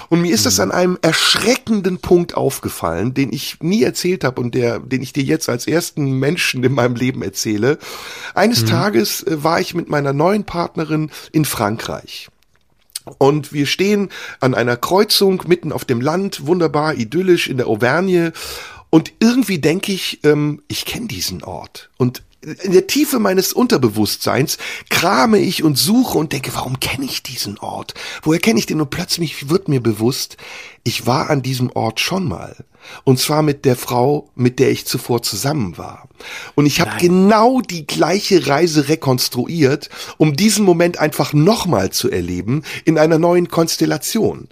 Und 0.09 0.23
mir 0.23 0.35
ist 0.35 0.47
das 0.47 0.57
mhm. 0.57 0.63
an 0.63 0.71
einem 0.73 0.99
erschreckenden 1.03 1.99
Punkt 1.99 2.35
aufgefallen, 2.35 3.15
den 3.15 3.33
ich 3.33 3.59
nie 3.61 3.83
erzählt 3.83 4.25
habe 4.25 4.41
und 4.41 4.55
der, 4.55 4.79
den 4.79 5.03
ich 5.03 5.13
dir 5.13 5.23
jetzt 5.23 5.49
als 5.49 5.67
ersten 5.67 6.19
Menschen 6.19 6.63
in 6.65 6.73
meinem 6.73 6.97
Leben 6.97 7.23
erzähle. 7.23 7.79
Eines 8.35 8.63
mhm. 8.63 8.67
Tages 8.67 9.23
äh, 9.23 9.43
war 9.43 9.61
ich 9.61 9.75
mit 9.75 9.89
meiner 9.89 10.13
neuen 10.13 10.45
Partnerin 10.45 11.11
in 11.33 11.45
Frankreich. 11.45 12.29
Und 13.19 13.53
wir 13.53 13.67
stehen 13.67 14.11
an 14.41 14.55
einer 14.55 14.77
Kreuzung 14.77 15.43
mitten 15.47 15.73
auf 15.73 15.85
dem 15.85 16.01
Land, 16.01 16.47
wunderbar 16.47 16.95
idyllisch 16.95 17.49
in 17.49 17.57
der 17.57 17.67
Auvergne. 17.67 18.33
Und 18.91 19.13
irgendwie 19.19 19.59
denke 19.59 19.93
ich, 19.93 20.21
ähm, 20.23 20.63
ich 20.69 20.85
kenne 20.85 21.09
diesen 21.09 21.43
Ort. 21.43 21.91
Und 21.97 22.23
in 22.43 22.73
der 22.73 22.87
Tiefe 22.87 23.19
meines 23.19 23.53
Unterbewusstseins 23.53 24.59
krame 24.91 25.39
ich 25.39 25.63
und 25.63 25.79
suche 25.79 26.19
und 26.19 26.33
denke, 26.33 26.55
warum 26.55 26.81
kenne 26.81 27.05
ich 27.05 27.23
diesen 27.23 27.59
Ort? 27.59 27.95
Woher 28.23 28.41
kenne 28.41 28.59
ich 28.59 28.67
den? 28.67 28.81
Und 28.81 28.91
plötzlich 28.91 29.49
wird 29.49 29.69
mir 29.69 29.81
bewusst, 29.81 30.37
ich 30.83 31.07
war 31.07 31.31
an 31.31 31.43
diesem 31.43 31.71
Ort 31.71 32.01
schon 32.01 32.27
mal. 32.27 32.57
Und 33.05 33.19
zwar 33.19 33.43
mit 33.43 33.65
der 33.65 33.77
Frau, 33.77 34.31
mit 34.35 34.59
der 34.59 34.71
ich 34.71 34.87
zuvor 34.87 35.23
zusammen 35.23 35.79
war. 35.79 36.09
Und 36.55 36.67
ich 36.67 36.81
habe 36.81 36.93
genau 36.99 37.61
die 37.61 37.87
gleiche 37.87 38.47
Reise 38.47 38.89
rekonstruiert, 38.89 39.89
um 40.19 40.37
diesen 40.37 40.65
Moment 40.65 40.99
einfach 40.99 41.33
nochmal 41.33 41.91
zu 41.91 42.11
erleben 42.11 42.63
in 42.85 42.99
einer 42.99 43.19
neuen 43.19 43.49
Konstellation. 43.49 44.49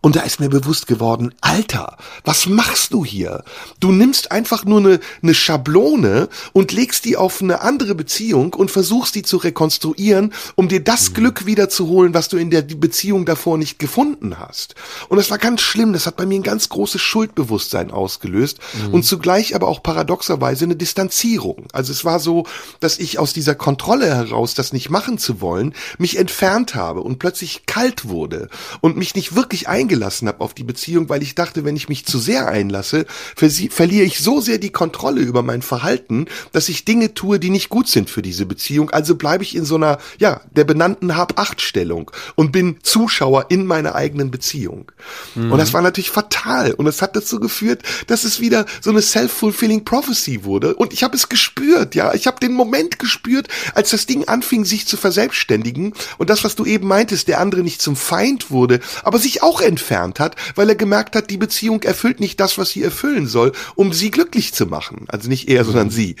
Und 0.00 0.16
da 0.16 0.20
ist 0.22 0.40
mir 0.40 0.48
bewusst 0.48 0.86
geworden, 0.86 1.34
Alter, 1.40 1.96
was 2.24 2.46
machst 2.46 2.92
du 2.92 3.04
hier? 3.04 3.44
Du 3.80 3.92
nimmst 3.92 4.32
einfach 4.32 4.64
nur 4.64 4.80
eine, 4.80 5.00
eine 5.22 5.34
Schablone 5.34 6.28
und 6.52 6.72
legst 6.72 7.04
die 7.04 7.16
auf 7.16 7.40
eine 7.40 7.62
andere 7.62 7.94
Beziehung 7.94 8.54
und 8.54 8.70
versuchst 8.70 9.14
die 9.14 9.22
zu 9.22 9.38
rekonstruieren, 9.38 10.32
um 10.56 10.68
dir 10.68 10.82
das 10.82 11.10
mhm. 11.10 11.14
Glück 11.14 11.46
wiederzuholen, 11.46 12.14
was 12.14 12.28
du 12.28 12.36
in 12.36 12.50
der 12.50 12.62
Beziehung 12.62 13.24
davor 13.24 13.58
nicht 13.58 13.78
gefunden 13.78 14.38
hast. 14.38 14.74
Und 15.08 15.16
das 15.16 15.30
war 15.30 15.38
ganz 15.38 15.60
schlimm, 15.60 15.92
das 15.92 16.06
hat 16.06 16.16
bei 16.16 16.26
mir 16.26 16.38
ein 16.38 16.42
ganz 16.42 16.68
großes 16.68 17.00
Schuldbewusstsein 17.00 17.73
ausgelöst 17.74 18.58
mhm. 18.86 18.94
und 18.94 19.02
zugleich 19.04 19.54
aber 19.54 19.68
auch 19.68 19.82
paradoxerweise 19.82 20.64
eine 20.64 20.76
Distanzierung. 20.76 21.66
Also 21.72 21.92
es 21.92 22.04
war 22.04 22.20
so, 22.20 22.46
dass 22.80 22.98
ich 22.98 23.18
aus 23.18 23.32
dieser 23.32 23.54
Kontrolle 23.54 24.06
heraus, 24.06 24.54
das 24.54 24.72
nicht 24.72 24.90
machen 24.90 25.18
zu 25.18 25.40
wollen, 25.40 25.74
mich 25.98 26.18
entfernt 26.18 26.74
habe 26.74 27.00
und 27.00 27.18
plötzlich 27.18 27.66
kalt 27.66 28.08
wurde 28.08 28.48
und 28.80 28.96
mich 28.96 29.14
nicht 29.14 29.34
wirklich 29.34 29.68
eingelassen 29.68 30.28
habe 30.28 30.40
auf 30.40 30.54
die 30.54 30.64
Beziehung, 30.64 31.08
weil 31.08 31.22
ich 31.22 31.34
dachte, 31.34 31.64
wenn 31.64 31.76
ich 31.76 31.88
mich 31.88 32.06
zu 32.06 32.18
sehr 32.18 32.48
einlasse, 32.48 33.06
verliere 33.36 34.04
ich 34.04 34.20
so 34.20 34.40
sehr 34.40 34.58
die 34.58 34.70
Kontrolle 34.70 35.20
über 35.20 35.42
mein 35.42 35.62
Verhalten, 35.62 36.26
dass 36.52 36.68
ich 36.68 36.84
Dinge 36.84 37.14
tue, 37.14 37.38
die 37.38 37.50
nicht 37.50 37.68
gut 37.68 37.88
sind 37.88 38.10
für 38.10 38.22
diese 38.22 38.46
Beziehung. 38.46 38.90
Also 38.90 39.16
bleibe 39.16 39.42
ich 39.42 39.56
in 39.56 39.64
so 39.64 39.76
einer, 39.76 39.98
ja, 40.18 40.40
der 40.52 40.64
benannten 40.64 41.16
Hab-Acht-Stellung 41.16 42.10
und 42.34 42.52
bin 42.52 42.78
Zuschauer 42.82 43.46
in 43.48 43.66
meiner 43.66 43.94
eigenen 43.94 44.30
Beziehung. 44.30 44.92
Mhm. 45.34 45.52
Und 45.52 45.58
das 45.58 45.72
war 45.72 45.82
natürlich 45.82 46.10
fatal. 46.10 46.72
Und 46.72 46.86
es 46.86 47.02
hat 47.02 47.16
dazu 47.16 47.40
geführt, 47.40 47.63
dass 48.06 48.24
es 48.24 48.40
wieder 48.40 48.66
so 48.80 48.90
eine 48.90 49.02
self-fulfilling 49.02 49.84
prophecy 49.84 50.44
wurde. 50.44 50.74
Und 50.74 50.92
ich 50.92 51.02
habe 51.02 51.16
es 51.16 51.28
gespürt, 51.28 51.94
ja. 51.94 52.14
Ich 52.14 52.26
habe 52.26 52.40
den 52.40 52.52
Moment 52.52 52.98
gespürt, 52.98 53.48
als 53.74 53.90
das 53.90 54.06
Ding 54.06 54.28
anfing, 54.28 54.64
sich 54.64 54.86
zu 54.86 54.96
verselbstständigen. 54.96 55.94
Und 56.18 56.30
das, 56.30 56.44
was 56.44 56.56
du 56.56 56.64
eben 56.64 56.86
meintest, 56.86 57.28
der 57.28 57.40
andere 57.40 57.62
nicht 57.62 57.82
zum 57.82 57.96
Feind 57.96 58.50
wurde, 58.50 58.80
aber 59.02 59.18
sich 59.18 59.42
auch 59.42 59.60
entfernt 59.60 60.20
hat, 60.20 60.36
weil 60.54 60.68
er 60.68 60.74
gemerkt 60.74 61.16
hat, 61.16 61.30
die 61.30 61.36
Beziehung 61.36 61.82
erfüllt 61.82 62.20
nicht 62.20 62.40
das, 62.40 62.58
was 62.58 62.70
sie 62.70 62.82
erfüllen 62.82 63.26
soll, 63.26 63.52
um 63.74 63.92
sie 63.92 64.10
glücklich 64.10 64.52
zu 64.52 64.66
machen. 64.66 65.06
Also 65.08 65.28
nicht 65.28 65.48
er, 65.48 65.64
sondern 65.64 65.90
sie. 65.90 66.16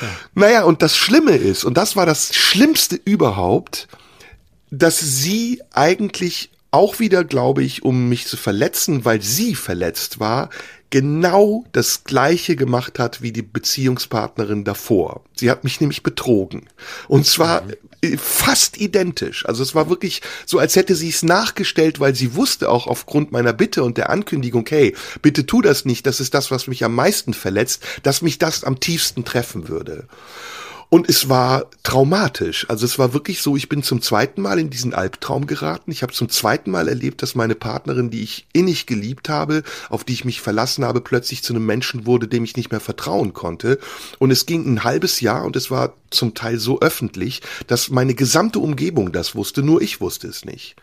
Ja. 0.00 0.08
Naja, 0.34 0.62
und 0.64 0.82
das 0.82 0.96
Schlimme 0.96 1.36
ist, 1.36 1.64
und 1.64 1.76
das 1.76 1.96
war 1.96 2.06
das 2.06 2.34
Schlimmste 2.34 2.98
überhaupt, 3.04 3.88
dass 4.70 4.98
sie 4.98 5.60
eigentlich 5.72 6.50
auch 6.70 6.98
wieder, 6.98 7.24
glaube 7.24 7.62
ich, 7.62 7.84
um 7.84 8.08
mich 8.08 8.26
zu 8.26 8.36
verletzen, 8.36 9.04
weil 9.04 9.22
sie 9.22 9.54
verletzt 9.54 10.20
war, 10.20 10.50
genau 10.90 11.64
das 11.72 12.04
gleiche 12.04 12.56
gemacht 12.56 12.98
hat 12.98 13.22
wie 13.22 13.32
die 13.32 13.42
Beziehungspartnerin 13.42 14.64
davor. 14.64 15.22
Sie 15.34 15.50
hat 15.50 15.64
mich 15.64 15.80
nämlich 15.80 16.02
betrogen. 16.02 16.68
Und 17.08 17.26
zwar 17.26 17.62
mhm. 17.62 18.18
fast 18.18 18.76
identisch. 18.76 19.46
Also 19.46 19.62
es 19.62 19.74
war 19.74 19.88
wirklich 19.88 20.20
so, 20.46 20.58
als 20.58 20.74
hätte 20.76 20.96
sie 20.96 21.08
es 21.08 21.22
nachgestellt, 21.22 22.00
weil 22.00 22.14
sie 22.14 22.34
wusste 22.34 22.68
auch 22.68 22.88
aufgrund 22.88 23.30
meiner 23.30 23.52
Bitte 23.52 23.84
und 23.84 23.96
der 23.96 24.10
Ankündigung, 24.10 24.66
hey, 24.68 24.94
bitte 25.22 25.46
tu 25.46 25.62
das 25.62 25.84
nicht, 25.84 26.06
das 26.06 26.20
ist 26.20 26.34
das, 26.34 26.50
was 26.50 26.66
mich 26.66 26.84
am 26.84 26.94
meisten 26.94 27.34
verletzt, 27.34 27.84
dass 28.02 28.20
mich 28.20 28.38
das 28.38 28.64
am 28.64 28.80
tiefsten 28.80 29.24
treffen 29.24 29.68
würde. 29.68 30.08
Und 30.90 31.08
es 31.08 31.28
war 31.28 31.66
traumatisch. 31.84 32.68
Also 32.68 32.84
es 32.84 32.98
war 32.98 33.14
wirklich 33.14 33.40
so, 33.42 33.56
ich 33.56 33.68
bin 33.68 33.84
zum 33.84 34.02
zweiten 34.02 34.42
Mal 34.42 34.58
in 34.58 34.70
diesen 34.70 34.92
Albtraum 34.92 35.46
geraten. 35.46 35.92
Ich 35.92 36.02
habe 36.02 36.12
zum 36.12 36.28
zweiten 36.28 36.72
Mal 36.72 36.88
erlebt, 36.88 37.22
dass 37.22 37.36
meine 37.36 37.54
Partnerin, 37.54 38.10
die 38.10 38.22
ich 38.22 38.48
innig 38.52 38.86
geliebt 38.86 39.28
habe, 39.28 39.62
auf 39.88 40.02
die 40.02 40.14
ich 40.14 40.24
mich 40.24 40.40
verlassen 40.40 40.84
habe, 40.84 41.00
plötzlich 41.00 41.44
zu 41.44 41.54
einem 41.54 41.64
Menschen 41.64 42.06
wurde, 42.06 42.26
dem 42.26 42.42
ich 42.42 42.56
nicht 42.56 42.72
mehr 42.72 42.80
vertrauen 42.80 43.32
konnte. 43.32 43.78
Und 44.18 44.32
es 44.32 44.46
ging 44.46 44.66
ein 44.66 44.82
halbes 44.82 45.20
Jahr 45.20 45.44
und 45.44 45.54
es 45.54 45.70
war 45.70 45.94
zum 46.10 46.34
Teil 46.34 46.58
so 46.58 46.80
öffentlich, 46.80 47.40
dass 47.66 47.90
meine 47.90 48.14
gesamte 48.14 48.58
Umgebung 48.58 49.12
das 49.12 49.34
wusste, 49.34 49.62
nur 49.62 49.80
ich 49.80 50.00
wusste 50.00 50.28
es 50.28 50.44
nicht. 50.44 50.76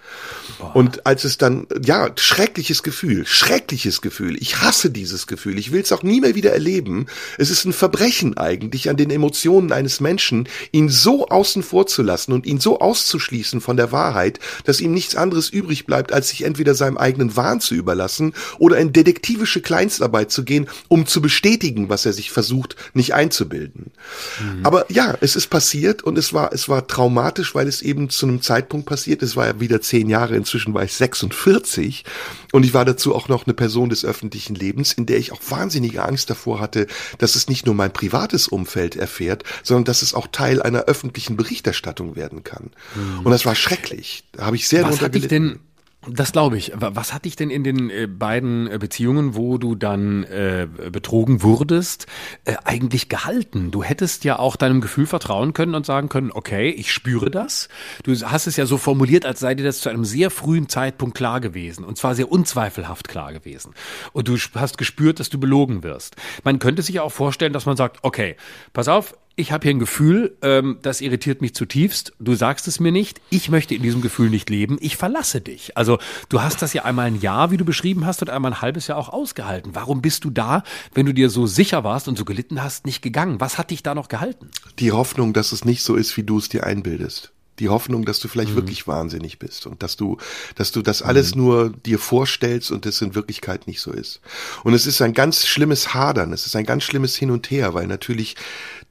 Boah. 0.59 0.75
Und 0.75 1.05
als 1.05 1.23
es 1.23 1.37
dann, 1.37 1.67
ja, 1.83 2.09
schreckliches 2.15 2.83
Gefühl, 2.83 3.25
schreckliches 3.25 4.01
Gefühl. 4.01 4.37
Ich 4.41 4.61
hasse 4.61 4.89
dieses 4.89 5.27
Gefühl. 5.27 5.59
Ich 5.59 5.71
will 5.71 5.81
es 5.81 5.91
auch 5.91 6.03
nie 6.03 6.21
mehr 6.21 6.35
wieder 6.35 6.51
erleben. 6.51 7.07
Es 7.37 7.49
ist 7.49 7.65
ein 7.65 7.73
Verbrechen 7.73 8.37
eigentlich 8.37 8.89
an 8.89 8.97
den 8.97 9.11
Emotionen 9.11 9.71
eines 9.71 9.99
Menschen, 9.99 10.47
ihn 10.71 10.89
so 10.89 11.27
außen 11.27 11.63
vor 11.63 11.87
zu 11.87 12.01
lassen 12.01 12.31
und 12.31 12.45
ihn 12.45 12.59
so 12.59 12.79
auszuschließen 12.79 13.61
von 13.61 13.77
der 13.77 13.91
Wahrheit, 13.91 14.39
dass 14.63 14.81
ihm 14.81 14.93
nichts 14.93 15.15
anderes 15.15 15.49
übrig 15.49 15.85
bleibt, 15.85 16.13
als 16.13 16.29
sich 16.29 16.43
entweder 16.43 16.73
seinem 16.75 16.97
eigenen 16.97 17.35
Wahn 17.35 17.61
zu 17.61 17.75
überlassen 17.75 18.33
oder 18.57 18.77
in 18.77 18.93
detektivische 18.93 19.61
Kleinstarbeit 19.61 20.31
zu 20.31 20.43
gehen, 20.43 20.67
um 20.87 21.05
zu 21.05 21.21
bestätigen, 21.21 21.89
was 21.89 22.05
er 22.05 22.13
sich 22.13 22.31
versucht, 22.31 22.75
nicht 22.93 23.13
einzubilden. 23.13 23.91
Mhm. 24.39 24.65
Aber 24.65 24.85
ja, 24.91 25.16
es 25.21 25.35
ist 25.35 25.47
passiert 25.47 26.03
und 26.03 26.17
es 26.17 26.33
war, 26.33 26.53
es 26.53 26.69
war 26.69 26.87
traumatisch, 26.87 27.55
weil 27.55 27.67
es 27.67 27.81
eben 27.81 28.09
zu 28.09 28.27
einem 28.27 28.41
Zeitpunkt 28.41 28.85
passiert. 28.85 29.23
Es 29.23 29.35
war 29.35 29.47
ja 29.47 29.59
wieder 29.59 29.81
zehn 29.81 30.09
Jahre, 30.09 30.35
inzwischen 30.35 30.73
war 30.73 30.83
ich 30.83 30.93
46 30.93 32.03
und 32.51 32.63
ich 32.63 32.73
war 32.73 32.85
dazu 32.85 33.15
auch 33.15 33.27
noch 33.27 33.45
eine 33.45 33.53
Person 33.53 33.89
des 33.89 34.05
öffentlichen 34.05 34.55
Lebens, 34.55 34.93
in 34.93 35.05
der 35.05 35.17
ich 35.17 35.31
auch 35.31 35.41
wahnsinnige 35.49 36.03
Angst 36.03 36.29
davor 36.29 36.59
hatte, 36.59 36.87
dass 37.17 37.35
es 37.35 37.47
nicht 37.47 37.65
nur 37.65 37.75
mein 37.75 37.91
privates 37.91 38.47
Umfeld 38.47 38.95
erfährt, 38.95 39.43
sondern 39.63 39.85
dass 39.85 40.01
es 40.01 40.13
auch 40.13 40.27
Teil 40.27 40.61
einer 40.61 40.85
öffentlichen 40.85 41.37
Berichterstattung 41.37 42.15
werden 42.15 42.43
kann. 42.43 42.71
Mhm. 42.95 43.25
Und 43.25 43.31
das 43.31 43.45
war 43.45 43.55
schrecklich. 43.55 44.23
Da 44.31 44.45
habe 44.45 44.55
ich 44.55 44.67
sehr 44.67 44.83
Was 44.83 45.01
hat 45.01 45.15
dich 45.15 45.27
denn 45.27 45.59
das 46.09 46.31
glaube 46.31 46.57
ich. 46.57 46.71
Was 46.75 47.13
hat 47.13 47.25
dich 47.25 47.35
denn 47.35 47.49
in 47.49 47.63
den 47.63 47.89
äh, 47.89 48.07
beiden 48.07 48.69
äh, 48.69 48.77
Beziehungen, 48.79 49.35
wo 49.35 49.57
du 49.57 49.75
dann 49.75 50.23
äh, 50.23 50.67
betrogen 50.91 51.43
wurdest, 51.43 52.07
äh, 52.45 52.55
eigentlich 52.63 53.09
gehalten? 53.09 53.71
Du 53.71 53.83
hättest 53.83 54.23
ja 54.23 54.39
auch 54.39 54.55
deinem 54.55 54.81
Gefühl 54.81 55.05
vertrauen 55.05 55.53
können 55.53 55.75
und 55.75 55.85
sagen 55.85 56.09
können, 56.09 56.31
okay, 56.31 56.69
ich 56.69 56.91
spüre 56.91 57.31
das. 57.31 57.69
Du 58.03 58.13
hast 58.13 58.47
es 58.47 58.57
ja 58.57 58.65
so 58.65 58.77
formuliert, 58.77 59.25
als 59.25 59.39
sei 59.39 59.55
dir 59.55 59.63
das 59.63 59.81
zu 59.81 59.89
einem 59.89 60.05
sehr 60.05 60.29
frühen 60.29 60.69
Zeitpunkt 60.69 61.17
klar 61.17 61.41
gewesen. 61.41 61.83
Und 61.83 61.97
zwar 61.97 62.15
sehr 62.15 62.31
unzweifelhaft 62.31 63.07
klar 63.07 63.33
gewesen. 63.33 63.73
Und 64.13 64.27
du 64.27 64.37
hast 64.55 64.77
gespürt, 64.77 65.19
dass 65.19 65.29
du 65.29 65.39
belogen 65.39 65.83
wirst. 65.83 66.15
Man 66.43 66.59
könnte 66.59 66.81
sich 66.81 66.99
auch 66.99 67.11
vorstellen, 67.11 67.53
dass 67.53 67.65
man 67.65 67.77
sagt, 67.77 67.99
okay, 68.03 68.35
pass 68.73 68.87
auf, 68.87 69.15
ich 69.39 69.51
habe 69.51 69.63
hier 69.63 69.75
ein 69.75 69.79
Gefühl, 69.79 70.35
ähm, 70.41 70.79
das 70.81 70.99
irritiert 70.99 71.41
mich 71.41 71.53
zutiefst. 71.53 72.11
Du 72.19 72.33
sagst 72.33 72.67
es 72.67 72.79
mir 72.79 72.91
nicht. 72.91 73.21
Ich 73.29 73.49
möchte 73.49 73.75
in 73.75 73.83
diesem 73.83 74.01
Gefühl 74.01 74.31
nicht 74.31 74.49
leben. 74.49 74.77
Ich 74.81 74.97
verlasse 74.97 75.41
dich. 75.41 75.77
Also 75.77 75.99
du 76.27 76.41
hast 76.41 76.63
das 76.63 76.73
ja 76.73 76.85
einmal 76.85 77.05
ein 77.05 77.21
Jahr, 77.21 77.51
wie 77.51 77.57
du 77.57 77.63
beschrieben 77.63 78.05
hast, 78.07 78.21
und 78.23 78.31
einmal 78.31 78.53
ein 78.53 78.61
halbes 78.61 78.87
Jahr 78.87 78.97
auch 78.97 79.09
ausgehalten. 79.09 79.75
Warum 79.75 80.01
bist 80.01 80.23
du 80.23 80.31
da, 80.31 80.63
wenn 80.95 81.05
du 81.05 81.13
dir 81.13 81.29
so 81.29 81.45
sicher 81.45 81.83
warst 81.83 82.07
und 82.07 82.17
so 82.17 82.25
gelitten 82.25 82.63
hast, 82.63 82.87
nicht 82.87 83.03
gegangen? 83.03 83.39
Was 83.39 83.59
hat 83.59 83.69
dich 83.69 83.83
da 83.83 83.93
noch 83.93 84.09
gehalten? 84.09 84.49
Die 84.79 84.91
Hoffnung, 84.91 85.33
dass 85.33 85.51
es 85.51 85.63
nicht 85.63 85.83
so 85.83 85.95
ist, 85.95 86.17
wie 86.17 86.23
du 86.23 86.39
es 86.39 86.49
dir 86.49 86.65
einbildest 86.65 87.31
die 87.59 87.69
Hoffnung, 87.69 88.05
dass 88.05 88.19
du 88.19 88.27
vielleicht 88.27 88.51
mhm. 88.51 88.57
wirklich 88.57 88.85
wahnsinnig 88.85 89.39
bist 89.39 89.65
und 89.65 89.81
dass 89.81 89.97
du, 89.97 90.17
dass 90.53 90.71
du 90.71 90.83
das 90.83 91.01
alles 91.01 91.33
mhm. 91.33 91.41
nur 91.41 91.69
dir 91.71 91.97
vorstellst 91.97 92.69
und 92.69 92.85
es 92.85 93.01
in 93.01 93.15
Wirklichkeit 93.15 93.65
nicht 93.65 93.81
so 93.81 93.91
ist. 93.91 94.21
Und 94.63 94.75
es 94.75 94.85
ist 94.85 95.01
ein 95.01 95.13
ganz 95.13 95.47
schlimmes 95.47 95.95
Hadern, 95.95 96.33
es 96.33 96.45
ist 96.45 96.55
ein 96.55 96.65
ganz 96.65 96.83
schlimmes 96.83 97.15
Hin 97.15 97.31
und 97.31 97.49
Her, 97.49 97.73
weil 97.73 97.87
natürlich 97.87 98.35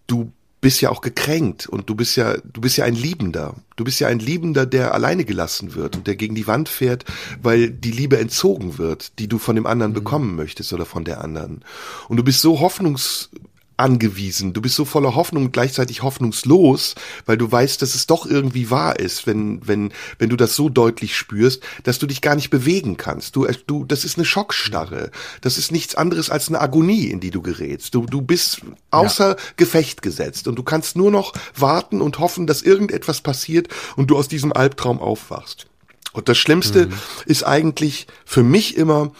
du 0.07 0.33
bist 0.67 0.81
ja 0.81 0.91
auch 0.91 1.01
gekränkt 1.01 1.69
und 1.69 1.89
du 1.89 1.95
bist 1.95 2.17
ja, 2.17 2.39
du 2.39 2.61
bist 2.61 2.77
ja 2.77 2.85
ein 2.85 2.97
Liebender. 2.97 3.55
Du 3.77 3.85
bist 3.85 4.01
ja 4.01 4.09
ein 4.09 4.19
Liebender, 4.19 4.67
der 4.67 4.95
alleine 4.95 5.25
gelassen 5.25 5.77
wird 5.77 5.95
und 5.95 6.09
der 6.09 6.17
gegen 6.17 6.35
die 6.35 6.49
Wand 6.49 6.69
fährt, 6.69 7.05
weil 7.41 7.71
die 7.71 7.93
Liebe 7.93 8.19
entzogen 8.19 8.77
wird, 8.77 9.21
die 9.21 9.29
du 9.29 9.39
von 9.39 9.55
dem 9.55 9.65
anderen 9.65 9.93
mhm. 9.93 9.95
bekommen 9.95 10.35
möchtest 10.35 10.73
oder 10.73 10.85
von 10.85 11.05
der 11.05 11.23
anderen. 11.23 11.65
Und 12.09 12.17
du 12.17 12.25
bist 12.25 12.41
so 12.41 12.59
hoffnungs 12.59 13.31
angewiesen. 13.77 14.53
Du 14.53 14.63
bist 14.63 14.75
so 14.75 14.85
voller 14.85 15.15
Hoffnung 15.15 15.47
und 15.47 15.53
gleichzeitig 15.53 16.03
hoffnungslos, 16.03 16.95
weil 17.27 17.37
du 17.37 17.51
weißt, 17.51 17.81
dass 17.83 17.95
es 17.95 18.07
doch 18.07 18.27
irgendwie 18.27 18.71
wahr 18.71 18.99
ist, 18.99 19.27
wenn, 19.27 19.67
wenn, 19.67 19.93
wenn 20.19 20.31
du 20.31 20.37
das 20.37 20.57
so 20.57 20.69
deutlich 20.69 21.17
spürst, 21.17 21.63
dass 21.85 21.99
du 21.99 22.07
dich 22.07 22.23
gar 22.23 22.35
nicht 22.35 22.51
bewegen 22.51 22.97
kannst. 22.97 23.37
Du, 23.37 23.47
du, 23.67 23.85
das 23.85 24.05
ist 24.05 24.17
eine 24.17 24.25
Schockstarre. 24.25 25.11
Das 25.43 25.59
ist 25.59 25.73
nichts 25.73 25.95
anderes 25.95 26.31
als 26.31 26.49
eine 26.49 26.61
Agonie, 26.61 27.09
in 27.09 27.21
die 27.21 27.31
du 27.31 27.43
gerätst. 27.43 27.95
Du, 27.95 28.07
du 28.07 28.23
bist 28.23 28.61
außer 28.91 29.31
ja. 29.31 29.37
Gefecht 29.57 30.03
gesetzt 30.03 30.49
und 30.49 30.57
du 30.57 30.63
kannst 30.63 30.97
nur 30.97 31.11
noch 31.11 31.35
warten 31.55 32.01
und 32.01 32.19
hoffen, 32.19 32.47
dass 32.47 32.63
irgendetwas 32.63 33.21
passiert 33.21 33.69
und 33.97 34.11
du 34.11 34.17
aus 34.17 34.29
diesem 34.29 34.53
Albtraum 34.53 35.01
aufwachst. 35.01 35.67
Und 36.13 36.31
das 36.31 36.39
Schlimmste 36.39 36.87
mhm. 36.87 36.95
ist 37.27 37.43
eigentlich 37.43 38.07
für 38.25 38.43
mich 38.43 38.79
immer, 38.79 39.13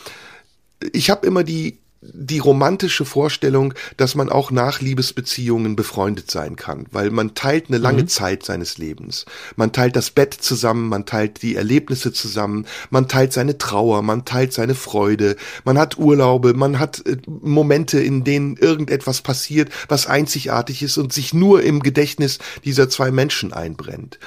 ich 0.93 1.11
habe 1.11 1.27
immer 1.27 1.45
die 1.45 1.79
die 2.13 2.39
romantische 2.39 3.05
Vorstellung, 3.05 3.75
dass 3.97 4.15
man 4.15 4.29
auch 4.29 4.51
nach 4.51 4.81
Liebesbeziehungen 4.81 5.77
befreundet 5.77 6.31
sein 6.31 6.57
kann, 6.57 6.87
weil 6.91 7.11
man 7.11 7.35
teilt 7.35 7.69
eine 7.69 7.79
lange 7.79 8.03
mhm. 8.03 8.09
Zeit 8.09 8.45
seines 8.45 8.79
Lebens. 8.79 9.25
Man 9.57 9.73
teilt 9.73 9.97
das 9.97 10.11
Bett 10.11 10.35
zusammen, 10.35 10.89
man 10.89 11.07
teilt 11.07 11.43
die 11.43 11.57
Erlebnisse 11.57 12.13
zusammen, 12.13 12.67
man 12.91 13.09
teilt 13.09 13.33
seine 13.33 13.59
Trauer, 13.59 14.03
man 14.03 14.25
teilt 14.25 14.53
seine 14.53 14.75
Freude, 14.75 15.37
man 15.65 15.79
hat 15.79 15.99
Urlaube, 15.99 16.55
man 16.55 16.79
hat 16.79 17.05
äh, 17.07 17.17
Momente, 17.27 18.01
in 18.01 18.25
denen 18.25 18.57
irgendetwas 18.57 19.23
passiert, 19.23 19.71
was 19.89 20.07
einzigartig 20.07 20.83
ist 20.83 20.99
und 20.99 21.13
sich 21.13 21.35
nur 21.35 21.63
im 21.63 21.81
Gedächtnis 21.81 22.39
dieser 22.65 22.89
zwei 22.89 23.11
Menschen 23.11 23.53
einbrennt. 23.53 24.19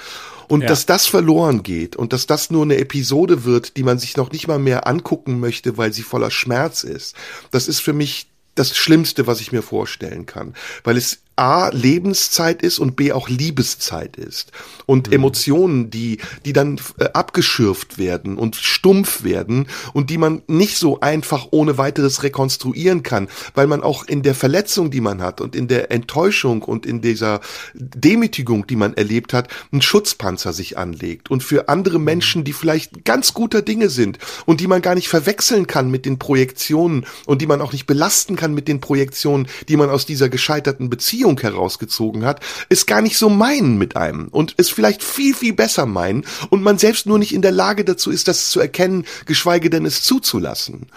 Und 0.49 0.61
ja. 0.61 0.67
dass 0.67 0.85
das 0.85 1.05
verloren 1.05 1.63
geht 1.63 1.95
und 1.95 2.11
dass 2.11 2.27
das 2.27 2.49
nur 2.49 2.63
eine 2.63 2.77
Episode 2.77 3.45
wird, 3.45 3.77
die 3.77 3.83
man 3.83 3.99
sich 3.99 4.17
noch 4.17 4.31
nicht 4.31 4.47
mal 4.47 4.59
mehr 4.59 4.87
angucken 4.87 5.39
möchte, 5.39 5.77
weil 5.77 5.93
sie 5.93 6.01
voller 6.01 6.31
Schmerz 6.31 6.83
ist, 6.83 7.15
das 7.51 7.67
ist 7.67 7.79
für 7.79 7.93
mich 7.93 8.27
das 8.55 8.75
Schlimmste, 8.75 9.27
was 9.27 9.39
ich 9.39 9.51
mir 9.51 9.61
vorstellen 9.61 10.25
kann, 10.25 10.53
weil 10.83 10.97
es 10.97 11.19
A, 11.39 11.69
Lebenszeit 11.69 12.61
ist 12.61 12.79
und 12.79 12.97
B, 12.97 13.13
auch 13.13 13.29
Liebeszeit 13.29 14.17
ist. 14.17 14.51
Und 14.85 15.07
mhm. 15.07 15.13
Emotionen, 15.13 15.89
die, 15.89 16.17
die 16.43 16.51
dann 16.51 16.81
äh, 16.99 17.05
abgeschürft 17.13 17.97
werden 17.97 18.37
und 18.37 18.57
stumpf 18.57 19.23
werden 19.23 19.67
und 19.93 20.09
die 20.09 20.17
man 20.17 20.41
nicht 20.47 20.77
so 20.77 20.99
einfach 20.99 21.47
ohne 21.51 21.77
weiteres 21.77 22.23
rekonstruieren 22.23 23.03
kann, 23.03 23.29
weil 23.55 23.67
man 23.67 23.83
auch 23.83 24.03
in 24.03 24.21
der 24.21 24.35
Verletzung, 24.35 24.91
die 24.91 24.99
man 24.99 25.21
hat 25.21 25.39
und 25.39 25.55
in 25.55 25.69
der 25.69 25.91
Enttäuschung 25.91 26.61
und 26.61 26.85
in 26.85 26.99
dieser 26.99 27.39
Demütigung, 27.73 28.67
die 28.67 28.75
man 28.75 28.95
erlebt 28.95 29.31
hat, 29.31 29.47
einen 29.71 29.81
Schutzpanzer 29.81 30.51
sich 30.51 30.77
anlegt. 30.77 31.31
Und 31.31 31.41
für 31.41 31.69
andere 31.69 31.99
mhm. 31.99 32.05
Menschen, 32.05 32.43
die 32.43 32.53
vielleicht 32.53 33.05
ganz 33.05 33.33
guter 33.33 33.61
Dinge 33.61 33.89
sind 33.89 34.19
und 34.45 34.59
die 34.59 34.67
man 34.67 34.81
gar 34.81 34.95
nicht 34.95 35.07
verwechseln 35.07 35.67
kann 35.67 35.89
mit 35.89 36.05
den 36.05 36.19
Projektionen 36.19 37.05
und 37.25 37.41
die 37.41 37.47
man 37.47 37.61
auch 37.61 37.71
nicht 37.71 37.85
belasten 37.85 38.35
kann 38.35 38.53
mit 38.53 38.67
den 38.67 38.81
Projektionen, 38.81 39.47
die 39.69 39.77
man 39.77 39.89
aus 39.89 40.05
dieser 40.05 40.27
gescheiterten 40.27 40.89
Beziehung 40.89 41.28
Beziehung 41.35 41.41
herausgezogen 41.41 42.25
hat, 42.25 42.41
es 42.69 42.85
gar 42.85 43.01
nicht 43.01 43.17
so 43.17 43.29
meinen 43.29 43.77
mit 43.77 43.95
einem 43.95 44.27
und 44.29 44.55
es 44.57 44.69
vielleicht 44.69 45.03
viel, 45.03 45.33
viel 45.33 45.53
besser 45.53 45.85
meinen 45.85 46.25
und 46.49 46.63
man 46.63 46.77
selbst 46.77 47.05
nur 47.05 47.19
nicht 47.19 47.33
in 47.33 47.41
der 47.41 47.51
Lage 47.51 47.85
dazu 47.85 48.11
ist, 48.11 48.27
das 48.27 48.49
zu 48.49 48.59
erkennen, 48.59 49.05
geschweige 49.25 49.69
denn 49.69 49.85
es 49.85 50.01
zuzulassen. 50.01 50.87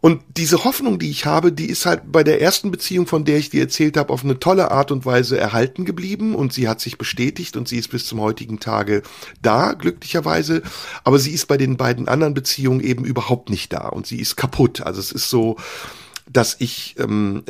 Und 0.00 0.22
diese 0.36 0.62
Hoffnung, 0.62 1.00
die 1.00 1.10
ich 1.10 1.26
habe, 1.26 1.50
die 1.50 1.66
ist 1.66 1.84
halt 1.84 2.12
bei 2.12 2.22
der 2.22 2.40
ersten 2.40 2.70
Beziehung, 2.70 3.08
von 3.08 3.24
der 3.24 3.38
ich 3.38 3.50
dir 3.50 3.62
erzählt 3.62 3.96
habe, 3.96 4.12
auf 4.12 4.22
eine 4.22 4.38
tolle 4.38 4.70
Art 4.70 4.92
und 4.92 5.04
Weise 5.04 5.36
erhalten 5.36 5.84
geblieben 5.84 6.36
und 6.36 6.52
sie 6.52 6.68
hat 6.68 6.80
sich 6.80 6.98
bestätigt 6.98 7.56
und 7.56 7.66
sie 7.66 7.78
ist 7.78 7.88
bis 7.88 8.06
zum 8.06 8.20
heutigen 8.20 8.60
Tage 8.60 9.02
da, 9.42 9.72
glücklicherweise. 9.72 10.62
Aber 11.02 11.18
sie 11.18 11.32
ist 11.32 11.46
bei 11.46 11.56
den 11.56 11.76
beiden 11.76 12.06
anderen 12.06 12.32
Beziehungen 12.32 12.80
eben 12.80 13.04
überhaupt 13.04 13.50
nicht 13.50 13.72
da 13.72 13.88
und 13.88 14.06
sie 14.06 14.20
ist 14.20 14.36
kaputt. 14.36 14.82
Also 14.82 15.00
es 15.00 15.10
ist 15.10 15.30
so, 15.30 15.56
dass 16.32 16.56
ich, 16.58 16.96
ähm, 16.98 17.42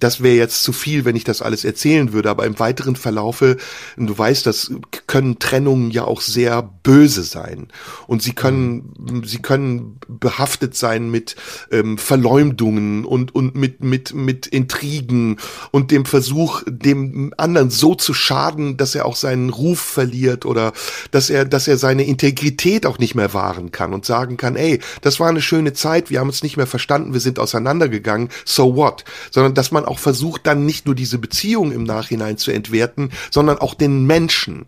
das 0.00 0.22
wäre 0.22 0.36
jetzt 0.36 0.62
zu 0.62 0.72
viel, 0.72 1.04
wenn 1.04 1.16
ich 1.16 1.24
das 1.24 1.42
alles 1.42 1.64
erzählen 1.64 2.12
würde, 2.12 2.30
aber 2.30 2.44
im 2.44 2.58
weiteren 2.58 2.96
Verlaufe, 2.96 3.56
du 3.96 4.16
weißt, 4.16 4.46
das 4.46 4.70
können 5.06 5.38
Trennungen 5.38 5.90
ja 5.90 6.04
auch 6.04 6.20
sehr 6.20 6.62
böse 6.62 7.22
sein. 7.22 7.68
Und 8.06 8.22
sie 8.22 8.32
können, 8.32 9.22
sie 9.24 9.38
können 9.38 9.98
behaftet 10.08 10.76
sein 10.76 11.10
mit 11.10 11.36
ähm, 11.70 11.98
Verleumdungen 11.98 13.04
und 13.04 13.34
und 13.34 13.54
mit 13.54 13.82
mit 13.82 14.14
mit 14.14 14.46
Intrigen 14.46 15.38
und 15.70 15.90
dem 15.90 16.04
Versuch, 16.04 16.62
dem 16.66 17.32
anderen 17.36 17.70
so 17.70 17.94
zu 17.94 18.14
schaden, 18.14 18.76
dass 18.76 18.94
er 18.94 19.06
auch 19.06 19.16
seinen 19.16 19.50
Ruf 19.50 19.80
verliert 19.80 20.44
oder 20.44 20.72
dass 21.10 21.30
er 21.30 21.44
dass 21.44 21.68
er 21.68 21.78
seine 21.78 22.04
Integrität 22.04 22.86
auch 22.86 22.98
nicht 22.98 23.14
mehr 23.14 23.34
wahren 23.34 23.72
kann 23.72 23.92
und 23.92 24.04
sagen 24.04 24.36
kann, 24.36 24.56
ey, 24.56 24.80
das 25.02 25.20
war 25.20 25.28
eine 25.28 25.42
schöne 25.42 25.72
Zeit, 25.72 26.10
wir 26.10 26.20
haben 26.20 26.28
uns 26.28 26.42
nicht 26.42 26.56
mehr 26.56 26.66
verstanden, 26.66 27.12
wir 27.12 27.20
sind 27.20 27.38
auseinandergegangen 27.38 28.17
sagen, 28.18 28.28
so 28.44 28.76
what, 28.76 29.04
sondern 29.30 29.54
dass 29.54 29.70
man 29.70 29.84
auch 29.84 29.98
versucht, 29.98 30.46
dann 30.46 30.66
nicht 30.66 30.86
nur 30.86 30.94
diese 30.94 31.18
Beziehung 31.18 31.72
im 31.72 31.84
Nachhinein 31.84 32.38
zu 32.38 32.50
entwerten, 32.50 33.10
sondern 33.30 33.58
auch 33.58 33.74
den 33.74 34.06
Menschen 34.06 34.66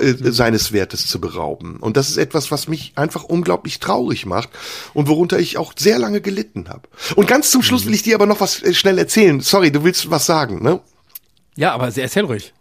äh, 0.00 0.12
mhm. 0.12 0.32
seines 0.32 0.72
Wertes 0.72 1.06
zu 1.06 1.20
berauben. 1.20 1.76
Und 1.76 1.96
das 1.96 2.10
ist 2.10 2.16
etwas, 2.16 2.50
was 2.50 2.68
mich 2.68 2.92
einfach 2.96 3.24
unglaublich 3.24 3.78
traurig 3.78 4.26
macht 4.26 4.50
und 4.94 5.08
worunter 5.08 5.38
ich 5.38 5.58
auch 5.58 5.72
sehr 5.78 5.98
lange 5.98 6.20
gelitten 6.20 6.68
habe. 6.68 6.88
Und 7.16 7.28
ganz 7.28 7.50
zum 7.50 7.62
Schluss 7.62 7.84
mhm. 7.84 7.88
will 7.88 7.94
ich 7.94 8.02
dir 8.02 8.14
aber 8.14 8.26
noch 8.26 8.40
was 8.40 8.62
äh, 8.62 8.74
schnell 8.74 8.98
erzählen. 8.98 9.40
Sorry, 9.40 9.70
du 9.70 9.84
willst 9.84 10.10
was 10.10 10.26
sagen, 10.26 10.62
ne? 10.62 10.80
Ja, 11.60 11.74
aber 11.74 11.94
erzähl 11.94 12.24
ruhig. 12.24 12.54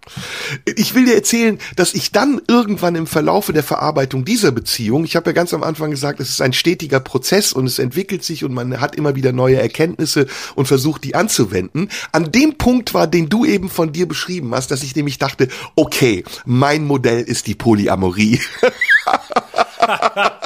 Ich 0.75 0.93
will 0.93 1.05
dir 1.05 1.15
erzählen, 1.15 1.57
dass 1.77 1.93
ich 1.93 2.11
dann 2.11 2.41
irgendwann 2.49 2.95
im 2.95 3.07
Verlaufe 3.07 3.53
der 3.53 3.63
Verarbeitung 3.63 4.25
dieser 4.25 4.51
Beziehung, 4.51 5.05
ich 5.05 5.15
habe 5.15 5.29
ja 5.29 5.31
ganz 5.31 5.53
am 5.53 5.63
Anfang 5.63 5.89
gesagt, 5.89 6.19
es 6.19 6.27
ist 6.27 6.41
ein 6.41 6.51
stetiger 6.51 6.99
Prozess 6.99 7.53
und 7.53 7.65
es 7.65 7.79
entwickelt 7.79 8.25
sich 8.25 8.43
und 8.43 8.53
man 8.53 8.81
hat 8.81 8.97
immer 8.97 9.15
wieder 9.15 9.31
neue 9.31 9.55
Erkenntnisse 9.55 10.27
und 10.55 10.65
versucht 10.65 11.05
die 11.05 11.15
anzuwenden, 11.15 11.87
an 12.11 12.33
dem 12.33 12.57
Punkt 12.57 12.93
war, 12.93 13.07
den 13.07 13.29
du 13.29 13.45
eben 13.45 13.69
von 13.69 13.93
dir 13.93 14.05
beschrieben 14.05 14.53
hast, 14.53 14.69
dass 14.69 14.83
ich 14.83 14.93
nämlich 14.97 15.17
dachte, 15.17 15.47
okay, 15.77 16.25
mein 16.43 16.83
Modell 16.83 17.21
ist 17.21 17.47
die 17.47 17.55
Polyamorie. 17.55 18.41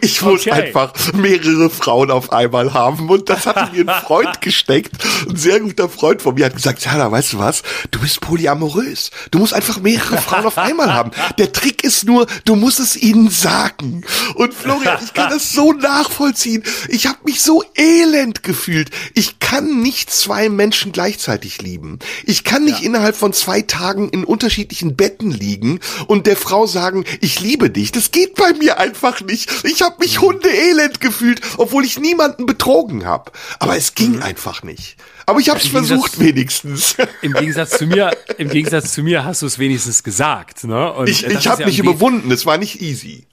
Ich 0.00 0.22
muss 0.22 0.40
okay. 0.40 0.50
einfach 0.52 0.92
mehrere 1.14 1.70
Frauen 1.70 2.10
auf 2.10 2.32
einmal 2.32 2.72
haben. 2.72 3.08
Und 3.08 3.28
das 3.28 3.46
hatte 3.46 3.70
mir 3.72 3.88
ein 3.88 4.02
Freund 4.02 4.40
gesteckt. 4.40 4.92
Ein 5.28 5.36
sehr 5.36 5.60
guter 5.60 5.88
Freund 5.88 6.22
von 6.22 6.34
mir 6.34 6.46
hat 6.46 6.54
gesagt, 6.54 6.84
ja, 6.84 7.10
weißt 7.10 7.34
du 7.34 7.38
was? 7.38 7.62
Du 7.90 8.00
bist 8.00 8.20
polyamorös. 8.20 9.10
Du 9.30 9.38
musst 9.38 9.54
einfach 9.54 9.80
mehrere 9.80 10.18
Frauen 10.18 10.46
auf 10.46 10.58
einmal 10.58 10.92
haben. 10.92 11.10
Der 11.38 11.52
Trick 11.52 11.84
ist 11.84 12.04
nur, 12.04 12.26
du 12.44 12.56
musst 12.56 12.80
es 12.80 12.96
ihnen 12.96 13.30
sagen. 13.30 14.04
Und 14.34 14.54
Florian, 14.54 14.98
ich 15.02 15.14
kann 15.14 15.30
das 15.30 15.52
so 15.52 15.72
nachvollziehen. 15.72 16.62
Ich 16.88 17.06
habe 17.06 17.18
mich 17.24 17.40
so 17.40 17.62
elend 17.76 18.42
gefühlt. 18.42 18.90
Ich 19.14 19.38
kann 19.38 19.80
nicht 19.80 20.12
zwei 20.12 20.48
Menschen 20.48 20.92
gleichzeitig 20.92 21.62
lieben. 21.62 21.98
Ich 22.24 22.44
kann 22.44 22.64
nicht 22.64 22.80
ja. 22.80 22.86
innerhalb 22.86 23.16
von 23.16 23.32
zwei 23.32 23.62
Tagen 23.62 24.08
in 24.10 24.24
unterschiedlichen 24.24 24.96
Betten 24.96 25.30
liegen 25.30 25.80
und 26.06 26.26
der 26.26 26.36
Frau 26.36 26.66
sagen, 26.66 27.04
ich 27.20 27.40
liebe 27.40 27.70
dich. 27.70 27.92
Das 27.92 28.10
geht 28.10 28.34
bei 28.34 28.52
mir 28.54 28.78
einfach 28.78 29.20
nicht. 29.20 29.50
Ich 29.68 29.82
habe 29.82 29.96
mich 29.98 30.20
hundeelend 30.20 31.00
gefühlt, 31.00 31.40
obwohl 31.58 31.84
ich 31.84 31.98
niemanden 31.98 32.46
betrogen 32.46 33.04
habe. 33.04 33.32
Aber 33.58 33.76
es 33.76 33.94
ging 33.94 34.16
mhm. 34.16 34.22
einfach 34.22 34.62
nicht. 34.62 34.96
Aber 35.26 35.40
ich 35.40 35.50
habe 35.50 35.58
es 35.58 35.66
ja, 35.66 35.72
versucht 35.72 36.18
wenigstens. 36.18 36.96
Im 37.22 37.34
Gegensatz 37.34 37.76
zu 37.76 37.86
mir, 37.86 38.16
im 38.38 38.48
Gegensatz 38.48 38.92
zu 38.92 39.02
mir 39.02 39.24
hast 39.24 39.42
du 39.42 39.46
es 39.46 39.58
wenigstens 39.58 40.02
gesagt. 40.02 40.64
Ne? 40.64 40.90
Und 40.92 41.08
ich 41.08 41.26
ich 41.26 41.46
habe 41.48 41.62
ja 41.62 41.66
mich 41.66 41.78
überwunden. 41.78 42.30
Es 42.30 42.46
war 42.46 42.56
nicht 42.56 42.80
easy. 42.80 43.26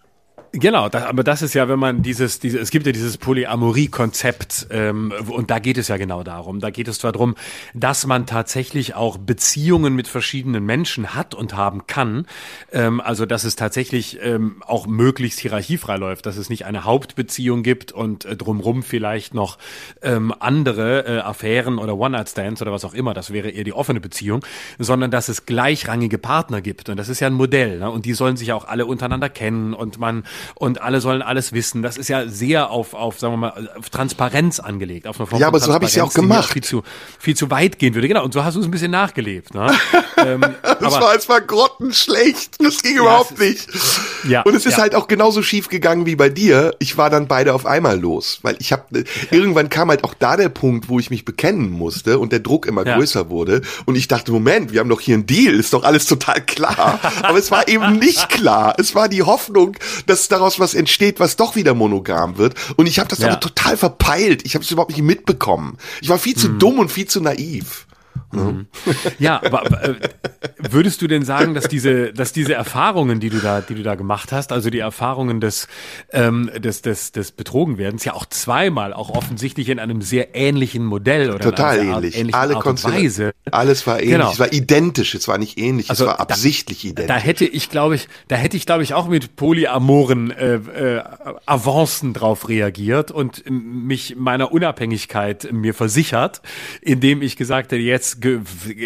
Genau, 0.58 0.88
das, 0.88 1.04
aber 1.04 1.26
das 1.26 1.42
ist 1.42 1.54
ja, 1.54 1.68
wenn 1.68 1.80
man 1.80 2.02
dieses, 2.02 2.40
diese, 2.40 2.60
es 2.60 2.72
gibt 2.72 2.86
ja 2.86 2.94
dieses 2.94 3.18
Polyamorie-Konzept 3.18 4.68
ähm, 4.70 5.14
und 5.28 5.52
da 5.52 5.60
geht 5.60 5.78
es 5.78 5.90
ja 5.90 5.98
genau 5.98 6.24
darum. 6.24 6.62
Da 6.62 6.70
geht 6.70 6.88
es 6.88 7.00
zwar 7.00 7.12
darum, 7.12 7.36
dass 7.74 8.08
man 8.08 8.26
tatsächlich 8.26 8.96
auch 8.96 9.18
Beziehungen 9.18 9.96
mit 9.96 10.08
verschiedenen 10.08 10.66
Menschen 10.66 11.14
hat 11.14 11.36
und 11.36 11.58
haben 11.58 11.88
kann. 11.88 12.26
Ähm, 12.72 13.02
also 13.02 13.26
dass 13.26 13.44
es 13.44 13.58
tatsächlich 13.58 14.20
ähm, 14.22 14.64
auch 14.66 14.88
möglichst 14.88 15.40
hierarchiefrei 15.40 15.98
läuft, 15.98 16.26
dass 16.26 16.38
es 16.38 16.50
nicht 16.50 16.66
eine 16.66 16.86
Hauptbeziehung 16.86 17.62
gibt 17.62 17.92
und 17.92 18.24
äh, 18.24 18.38
drumrum 18.38 18.82
vielleicht 18.82 19.34
noch 19.34 19.58
ähm, 20.02 20.34
andere 20.40 21.06
äh, 21.06 21.20
Affären 21.20 21.80
oder 21.80 21.98
One-Night-Stands 21.98 22.62
oder 22.62 22.72
was 22.72 22.86
auch 22.86 22.94
immer. 22.94 23.14
Das 23.14 23.34
wäre 23.34 23.50
eher 23.50 23.66
die 23.66 23.74
offene 23.74 24.00
Beziehung, 24.00 24.46
sondern 24.80 25.12
dass 25.12 25.28
es 25.28 25.46
gleichrangige 25.46 26.18
Partner 26.18 26.62
gibt 26.62 26.88
und 26.88 26.96
das 26.96 27.10
ist 27.10 27.20
ja 27.20 27.28
ein 27.28 27.34
Modell. 27.34 27.80
Ne? 27.80 27.92
Und 27.92 28.06
die 28.06 28.14
sollen 28.14 28.38
sich 28.38 28.54
auch 28.54 28.64
alle 28.64 28.86
untereinander 28.86 29.28
kennen 29.28 29.74
und 29.74 30.00
man 30.00 30.24
und 30.54 30.82
alle 30.82 31.02
sollen 31.02 31.22
alles 31.22 31.54
wissen. 31.54 31.82
Das 31.82 31.98
ist 31.98 32.08
ja 32.08 32.28
sehr 32.28 32.70
auf, 32.70 32.94
auf 32.94 33.20
sagen 33.20 33.34
wir 33.34 33.38
mal, 33.38 33.70
auf 33.78 33.90
Transparenz 33.90 34.60
angelegt. 34.60 35.08
Auf 35.08 35.20
eine 35.20 35.28
Form 35.28 35.42
ja, 35.42 35.48
aber 35.48 35.60
so 35.60 35.74
habe 35.74 35.86
ich 35.86 35.92
es 35.92 35.96
ja 35.96 36.04
auch 36.04 36.14
gemacht. 36.14 36.54
Viel 36.54 36.64
zu, 36.64 36.84
viel 37.20 37.36
zu 37.36 37.50
weit 37.52 37.80
gehen 37.80 37.96
würde. 37.96 38.08
Genau, 38.08 38.24
und 38.24 38.34
so 38.34 38.44
hast 38.44 38.56
du 38.56 38.60
es 38.60 38.66
ein 38.66 38.72
bisschen 38.72 38.92
nachgelebt. 38.92 39.54
Ne? 39.54 39.72
ähm, 40.18 40.42
das 40.62 40.94
war, 40.94 41.16
es 41.16 41.28
war 41.30 41.42
grottenschlecht. 41.42 42.64
Das 42.64 42.82
ging 42.82 42.96
ja, 42.96 43.02
überhaupt 43.02 43.40
nicht. 43.40 43.68
Ja, 44.28 44.42
und 44.44 44.56
es 44.56 44.66
ist 44.66 44.74
ja. 44.74 44.84
halt 44.84 44.96
auch 44.96 45.08
genauso 45.08 45.42
schief 45.42 45.70
gegangen 45.70 46.06
wie 46.06 46.16
bei 46.16 46.30
dir. 46.30 46.76
Ich 46.80 46.98
war 46.98 47.10
dann 47.10 47.28
beide 47.28 47.54
auf 47.54 47.66
einmal 47.66 48.00
los, 48.00 48.40
weil 48.42 48.56
ich 48.60 48.72
habe 48.72 49.04
irgendwann 49.32 49.70
kam 49.70 49.90
halt 49.90 50.04
auch 50.04 50.14
da 50.14 50.38
der 50.38 50.50
Punkt, 50.50 50.90
wo 50.90 51.00
ich 51.00 51.10
mich 51.10 51.26
bekennen 51.26 51.70
musste 51.72 52.20
und 52.20 52.32
der 52.32 52.40
Druck 52.40 52.66
immer 52.66 52.86
ja. 52.86 52.98
größer 52.98 53.30
wurde 53.30 53.62
und 53.86 53.96
ich 53.96 54.08
dachte, 54.08 54.32
Moment, 54.32 54.72
wir 54.72 54.80
haben 54.80 54.90
doch 54.90 55.02
hier 55.02 55.16
einen 55.16 55.26
Deal, 55.26 55.54
ist 55.54 55.74
doch 55.74 55.84
alles 55.84 56.06
total 56.06 56.42
klar. 56.42 57.00
aber 57.22 57.38
es 57.38 57.52
war 57.52 57.68
eben 57.68 57.98
nicht 58.00 58.30
klar. 58.30 58.76
Es 58.78 58.96
war 58.96 59.10
die 59.10 59.24
Hoffnung, 59.24 59.78
dass 60.06 60.28
daraus 60.38 60.60
was 60.60 60.74
entsteht, 60.74 61.20
was 61.20 61.36
doch 61.36 61.56
wieder 61.56 61.74
monogam 61.74 62.38
wird. 62.38 62.56
Und 62.76 62.88
ich 62.88 63.00
habe 63.00 63.10
das 63.10 63.20
ja. 63.20 63.28
aber 63.30 63.40
total 63.40 63.78
verpeilt. 63.78 64.44
Ich 64.46 64.56
habe 64.56 64.64
es 64.64 64.72
überhaupt 64.72 64.92
nicht 64.92 65.02
mitbekommen. 65.02 65.78
Ich 66.02 66.10
war 66.10 66.20
viel 66.20 66.36
zu 66.36 66.50
mhm. 66.50 66.60
dumm 66.60 66.80
und 66.80 66.92
viel 66.92 67.08
zu 67.08 67.22
naiv. 67.22 67.88
Mhm. 68.36 68.68
Ja, 69.20 69.42
aber 69.44 69.84
äh, 69.84 69.96
würdest 70.58 71.02
du 71.02 71.08
denn 71.08 71.24
sagen, 71.24 71.54
dass 71.54 71.68
diese, 71.68 72.14
dass 72.14 72.34
diese 72.34 72.54
Erfahrungen, 72.54 73.20
die 73.20 73.30
du 73.30 73.40
da, 73.40 73.62
die 73.62 73.76
du 73.76 73.84
da 73.84 73.96
gemacht 73.96 74.32
hast, 74.32 74.52
also 74.52 74.70
die 74.70 74.80
Erfahrungen 74.80 75.42
des, 75.42 75.68
ähm, 76.12 76.50
des, 76.58 76.82
des, 76.82 77.12
des 77.12 77.32
Betrogenwerdens, 77.32 78.06
ja 78.06 78.14
auch 78.14 78.26
zweimal, 78.26 78.94
auch 78.94 79.10
offensichtlich 79.10 79.70
in 79.70 79.80
einem 79.80 80.02
sehr 80.02 80.36
ähnlichen 80.36 80.86
Modell 80.86 81.32
oder 81.32 81.40
total 81.40 81.80
ähnlich, 81.80 82.36
alle 82.36 82.56
Art 82.56 82.84
Weise. 82.84 83.32
Alles 83.52 83.86
war 83.88 84.00
ähnlich, 84.00 84.12
genau. 84.12 84.32
es 84.32 84.40
war 84.40 84.54
identisch, 84.54 85.16
es 85.16 85.28
war 85.28 85.38
nicht 85.38 85.58
ähnlich, 85.58 85.90
also 85.90 86.06
es 86.06 86.10
war 86.10 86.20
absichtlich 86.20 86.82
da, 86.82 86.88
identisch. 86.90 87.08
Da 87.08 87.18
hätte 87.18 87.46
ich, 87.46 87.70
glaube 87.70 87.96
ich, 87.96 88.08
da 88.28 88.36
hätte 88.36 88.58
ich, 88.58 88.66
glaube 88.66 88.84
ich, 88.84 88.94
auch 88.94 89.08
mit 89.08 89.36
polyamoren 89.36 90.32
äh, 90.32 90.56
äh, 90.56 91.04
Avancen 91.46 92.14
drauf 92.14 92.50
reagiert 92.50 93.12
und 93.12 93.44
mich 93.50 94.16
meiner 94.18 94.52
Unabhängigkeit 94.52 95.52
mir 95.52 95.74
versichert, 95.74 96.42
indem 96.82 97.22
ich 97.22 97.36
gesagt 97.36 97.72
hätte, 97.72 97.82
jetzt 97.82 98.22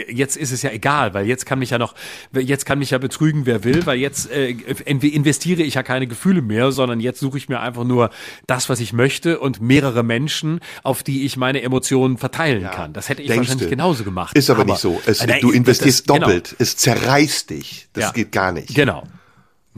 jetzt 0.09 0.37
ist 0.37 0.51
es 0.51 0.61
ja 0.61 0.71
egal, 0.71 1.13
weil 1.13 1.25
jetzt 1.25 1.45
kann 1.45 1.59
mich 1.59 1.71
ja 1.71 1.77
noch, 1.77 1.95
jetzt 2.33 2.65
kann 2.65 2.79
mich 2.79 2.91
ja 2.91 2.97
betrügen, 2.97 3.45
wer 3.45 3.63
will, 3.63 3.85
weil 3.85 3.99
jetzt 3.99 4.31
äh, 4.31 4.49
investiere 4.49 5.61
ich 5.63 5.75
ja 5.75 5.83
keine 5.83 6.07
Gefühle 6.07 6.41
mehr, 6.41 6.71
sondern 6.71 6.99
jetzt 6.99 7.19
suche 7.19 7.37
ich 7.37 7.49
mir 7.49 7.59
einfach 7.59 7.83
nur 7.83 8.09
das, 8.47 8.69
was 8.69 8.79
ich 8.79 8.93
möchte 8.93 9.39
und 9.39 9.61
mehrere 9.61 10.03
Menschen, 10.03 10.59
auf 10.83 11.03
die 11.03 11.25
ich 11.25 11.37
meine 11.37 11.61
Emotionen 11.61 12.17
verteilen 12.17 12.63
ja, 12.63 12.69
kann. 12.69 12.93
Das 12.93 13.09
hätte 13.09 13.21
ich 13.21 13.29
wahrscheinlich 13.29 13.65
du. 13.65 13.69
genauso 13.69 14.03
gemacht. 14.03 14.37
Ist 14.37 14.49
aber, 14.49 14.61
aber 14.61 14.73
nicht 14.73 14.81
so. 14.81 15.01
Es, 15.05 15.21
äh, 15.21 15.39
du 15.39 15.51
investierst 15.51 16.09
das, 16.09 16.15
genau. 16.15 16.27
doppelt. 16.27 16.49
Genau. 16.49 16.55
Es 16.59 16.77
zerreißt 16.77 17.49
dich. 17.49 17.87
Das 17.93 18.05
ja. 18.05 18.11
geht 18.11 18.31
gar 18.31 18.51
nicht. 18.51 18.75
Genau. 18.75 19.03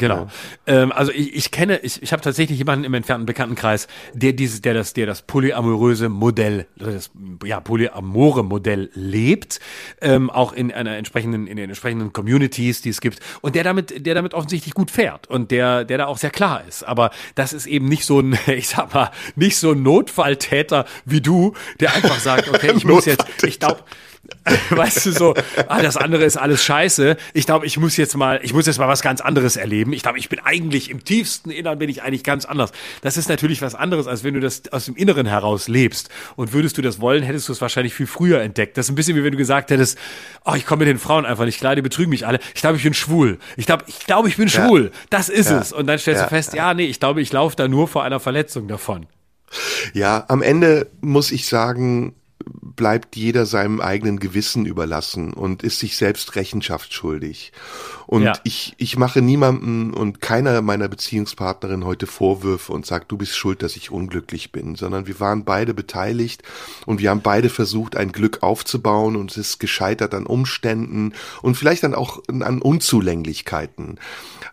Genau. 0.01 0.27
Ja. 0.67 0.81
Ähm, 0.81 0.91
also 0.91 1.11
ich, 1.11 1.35
ich 1.35 1.51
kenne, 1.51 1.77
ich, 1.79 2.01
ich 2.01 2.11
habe 2.11 2.23
tatsächlich 2.23 2.57
jemanden 2.57 2.85
im 2.85 2.93
entfernten 2.95 3.27
Bekanntenkreis, 3.27 3.87
der 4.13 4.33
dieses, 4.33 4.61
der 4.61 4.73
das, 4.73 4.93
der 4.93 5.05
das 5.05 5.21
polyamoröse 5.21 6.09
Modell, 6.09 6.65
das 6.75 7.11
ja 7.45 7.59
polyamore 7.59 8.43
Modell 8.43 8.89
lebt, 8.95 9.59
ähm, 10.01 10.31
auch 10.31 10.53
in 10.53 10.71
einer 10.71 10.97
entsprechenden, 10.97 11.45
in 11.45 11.55
den 11.55 11.69
entsprechenden 11.69 12.13
Communities, 12.13 12.81
die 12.81 12.89
es 12.89 12.99
gibt, 12.99 13.19
und 13.41 13.53
der 13.53 13.63
damit, 13.63 14.05
der 14.05 14.15
damit 14.15 14.33
offensichtlich 14.33 14.73
gut 14.73 14.89
fährt 14.89 15.27
und 15.27 15.51
der, 15.51 15.85
der 15.85 15.99
da 15.99 16.07
auch 16.07 16.17
sehr 16.17 16.31
klar 16.31 16.63
ist. 16.67 16.81
Aber 16.83 17.11
das 17.35 17.53
ist 17.53 17.67
eben 17.67 17.87
nicht 17.87 18.05
so 18.05 18.19
ein, 18.19 18.37
ich 18.47 18.69
sag 18.69 18.93
mal, 18.95 19.11
nicht 19.35 19.57
so 19.57 19.73
ein 19.73 19.83
Notfalltäter 19.83 20.85
wie 21.05 21.21
du, 21.21 21.53
der 21.79 21.93
einfach 21.93 22.19
sagt, 22.19 22.49
okay, 22.49 22.73
ich 22.75 22.85
muss 22.85 23.05
jetzt, 23.05 23.43
ich 23.43 23.59
glaube 23.59 23.81
weißt 24.69 25.06
du 25.06 25.11
so, 25.11 25.34
ah, 25.68 25.81
das 25.81 25.98
andere 25.98 26.23
ist 26.23 26.38
alles 26.38 26.64
scheiße. 26.64 27.18
Ich 27.34 27.45
glaube, 27.45 27.65
ich 27.65 27.77
muss 27.77 27.98
jetzt 27.98 28.15
mal, 28.15 28.39
ich 28.43 28.53
muss 28.53 28.65
jetzt 28.65 28.80
mal 28.80 28.88
was 28.88 29.02
ganz 29.02 29.22
anderes 29.22 29.56
erleben. 29.56 29.93
Ich 29.93 30.03
glaube, 30.03 30.19
ich 30.19 30.30
bin 30.30 30.39
eigentlich 30.39 30.89
im 30.89 31.03
tiefsten 31.03 31.52
Innern 31.52 31.80
bin 31.80 31.89
ich 31.89 32.02
eigentlich 32.02 32.23
ganz 32.23 32.45
anders. 32.45 32.72
Das 33.02 33.18
ist 33.18 33.30
natürlich 33.30 33.61
was 33.61 33.76
anderes, 33.76 34.07
als 34.07 34.23
wenn 34.23 34.34
du 34.34 34.39
das 34.39 34.64
aus 34.72 34.85
dem 34.85 34.95
Inneren 34.95 35.26
heraus 35.26 35.68
lebst. 35.68 36.10
Und 36.35 36.53
würdest 36.53 36.77
du 36.77 36.81
das 36.81 36.99
wollen, 36.99 37.23
hättest 37.23 37.49
du 37.49 37.53
es 37.53 37.61
wahrscheinlich 37.61 37.93
viel 37.93 38.07
früher 38.07 38.41
entdeckt. 38.41 38.77
Das 38.77 38.88
ist 38.88 38.91
ein 38.91 38.95
bisschen 38.95 39.15
wie 39.15 39.23
wenn 39.23 39.31
du 39.31 39.38
gesagt 39.38 39.69
hättest, 39.69 39.98
oh, 40.45 40.53
ich 40.56 40.65
komme 40.65 40.80
mit 40.80 40.88
den 40.88 40.99
Frauen 40.99 41.26
einfach 41.26 41.45
nicht 41.45 41.60
klar, 41.60 41.76
die 41.76 41.81
betrügen 41.81 42.10
mich 42.10 42.26
alle. 42.26 42.39
Ich 42.56 42.61
glaube, 42.61 42.77
ich 42.77 42.84
bin 42.84 42.93
schwul. 42.93 43.38
Ich 43.57 43.65
glaube, 43.65 43.84
ich 43.88 43.99
glaube, 43.99 44.27
ich 44.27 44.38
bin 44.38 44.48
ja. 44.48 44.65
schwul. 44.65 44.91
Das 45.10 45.30
ist 45.30 45.49
ja. 45.49 45.60
es. 45.60 45.73
Und 45.73 45.88
dann 45.88 45.99
stellst 45.99 46.22
ja. 46.22 46.27
du 46.27 46.30
fest, 46.30 46.53
ja, 46.53 46.73
nee, 46.73 46.85
ich 46.85 46.99
glaube, 46.99 47.22
ich 47.22 47.31
laufe 47.31 47.56
da 47.56 47.68
nur 47.68 47.88
vor 47.88 48.03
einer 48.03 48.19
Verletzung 48.19 48.68
davon. 48.68 49.07
Ja, 49.93 50.26
am 50.30 50.41
Ende 50.41 50.89
muss 51.02 51.31
ich 51.31 51.48
sagen, 51.48 52.15
bleibt 52.45 53.15
jeder 53.15 53.45
seinem 53.45 53.81
eigenen 53.81 54.19
Gewissen 54.19 54.65
überlassen 54.65 55.34
und 55.34 55.63
ist 55.63 55.80
sich 55.80 55.97
selbst 55.97 56.35
Rechenschaft 56.35 56.93
schuldig. 56.93 57.51
Und 58.07 58.23
Ja. 58.23 58.34
ich, 58.43 58.73
ich 58.77 58.97
mache 58.97 59.22
niemandem 59.22 59.93
und 59.93 60.22
keiner 60.22 60.61
meiner 60.61 60.88
Beziehungspartnerin 60.88 61.85
heute 61.85 62.07
Vorwürfe 62.07 62.73
und 62.73 62.85
sagt, 62.85 63.11
du 63.11 63.18
bist 63.18 63.35
schuld, 63.38 63.61
dass 63.63 63.76
ich 63.76 63.91
unglücklich 63.91 64.51
bin, 64.51 64.76
sondern 64.76 65.07
wir 65.07 65.19
waren 65.19 65.45
beide 65.45 65.73
beteiligt 65.73 66.43
und 66.85 66.99
wir 66.99 67.09
haben 67.09 67.22
beide 67.22 67.49
versucht, 67.49 67.95
ein 67.95 68.11
Glück 68.11 68.43
aufzubauen 68.43 69.15
und 69.15 69.31
es 69.31 69.38
ist 69.38 69.59
gescheitert 69.59 70.13
an 70.13 70.26
Umständen 70.26 71.13
und 71.41 71.55
vielleicht 71.55 71.84
dann 71.84 71.95
auch 71.95 72.22
an 72.27 72.61
Unzulänglichkeiten. 72.61 73.99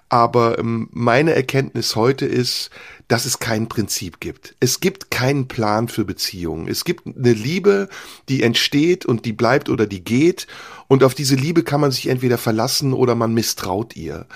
Aber 0.09 0.59
ähm, 0.59 0.89
meine 0.93 1.35
Erkenntnis 1.35 1.97
heute 1.97 2.27
ist, 2.27 2.70
dass 3.09 3.24
es 3.24 3.39
kein 3.39 3.68
Prinzip 3.68 4.20
gibt. 4.20 4.55
Es 4.60 4.80
gibt 4.80 5.10
keinen 5.10 5.48
Plan 5.48 5.89
für 5.89 6.05
Beziehungen. 6.05 6.68
Es 6.68 6.85
gibt 6.85 7.06
eine 7.06 7.32
Liebe, 7.32 7.89
die 8.28 8.43
entsteht 8.43 9.06
und 9.06 9.24
die 9.24 9.32
bleibt 9.32 9.70
oder 9.70 9.86
die 9.86 10.05
geht. 10.05 10.47
Und 10.89 11.02
auf 11.02 11.14
diese 11.14 11.35
Liebe 11.35 11.62
kann 11.62 11.80
man 11.80 11.90
sich 11.90 12.09
entweder 12.09 12.39
verlassen 12.39 12.93
oder 12.93 13.14
man 13.14 13.32
misstraut 13.32 13.97
ihr. 13.97 14.26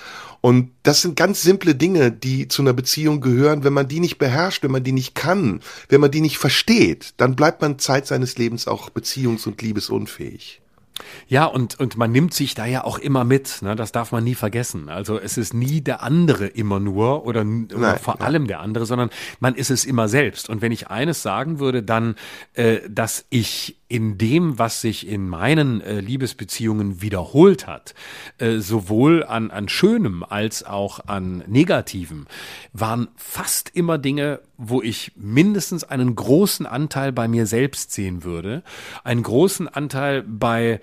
Und 0.41 0.71
das 0.81 1.01
sind 1.01 1.15
ganz 1.15 1.41
simple 1.41 1.75
Dinge, 1.75 2.11
die 2.11 2.47
zu 2.47 2.63
einer 2.63 2.73
Beziehung 2.73 3.21
gehören. 3.21 3.63
Wenn 3.63 3.73
man 3.73 3.87
die 3.87 3.99
nicht 3.99 4.17
beherrscht, 4.17 4.63
wenn 4.63 4.71
man 4.71 4.83
die 4.83 4.91
nicht 4.91 5.15
kann, 5.15 5.61
wenn 5.87 6.01
man 6.01 6.11
die 6.11 6.21
nicht 6.21 6.37
versteht, 6.37 7.13
dann 7.17 7.35
bleibt 7.35 7.61
man 7.61 7.79
Zeit 7.79 8.07
seines 8.07 8.37
Lebens 8.37 8.67
auch 8.67 8.89
beziehungs- 8.89 9.47
und 9.47 9.61
liebesunfähig. 9.61 10.62
Ja, 11.27 11.45
und, 11.45 11.79
und 11.79 11.97
man 11.97 12.11
nimmt 12.11 12.33
sich 12.33 12.53
da 12.53 12.65
ja 12.65 12.83
auch 12.83 12.99
immer 12.99 13.23
mit, 13.23 13.61
ne? 13.61 13.75
das 13.75 13.91
darf 13.91 14.11
man 14.11 14.23
nie 14.23 14.35
vergessen. 14.35 14.89
Also 14.89 15.19
es 15.19 15.37
ist 15.37 15.53
nie 15.53 15.81
der 15.81 16.03
andere 16.03 16.47
immer 16.47 16.79
nur 16.79 17.25
oder, 17.25 17.41
oder 17.41 17.77
Nein, 17.77 17.99
vor 17.99 18.15
nein. 18.19 18.27
allem 18.27 18.47
der 18.47 18.59
andere, 18.59 18.85
sondern 18.85 19.09
man 19.39 19.55
ist 19.55 19.71
es 19.71 19.85
immer 19.85 20.07
selbst. 20.07 20.49
Und 20.49 20.61
wenn 20.61 20.71
ich 20.71 20.89
eines 20.89 21.23
sagen 21.23 21.59
würde, 21.59 21.81
dann, 21.83 22.15
äh, 22.53 22.79
dass 22.89 23.25
ich 23.29 23.77
in 23.93 24.17
dem, 24.17 24.57
was 24.57 24.81
sich 24.81 25.07
in 25.07 25.29
meinen 25.29 25.79
äh, 25.79 25.99
Liebesbeziehungen 25.99 27.03
wiederholt 27.03 27.67
hat, 27.67 27.93
äh, 28.39 28.57
sowohl 28.57 29.23
an, 29.23 29.51
an 29.51 29.69
Schönem 29.69 30.23
als 30.23 30.63
auch 30.63 31.05
an 31.05 31.43
Negativem, 31.45 32.25
waren 32.73 33.09
fast 33.15 33.69
immer 33.75 33.99
Dinge, 33.99 34.39
wo 34.57 34.81
ich 34.81 35.11
mindestens 35.15 35.83
einen 35.83 36.15
großen 36.15 36.65
Anteil 36.65 37.11
bei 37.11 37.27
mir 37.27 37.45
selbst 37.45 37.91
sehen 37.91 38.23
würde, 38.23 38.63
einen 39.03 39.21
großen 39.21 39.67
Anteil 39.67 40.23
bei 40.23 40.81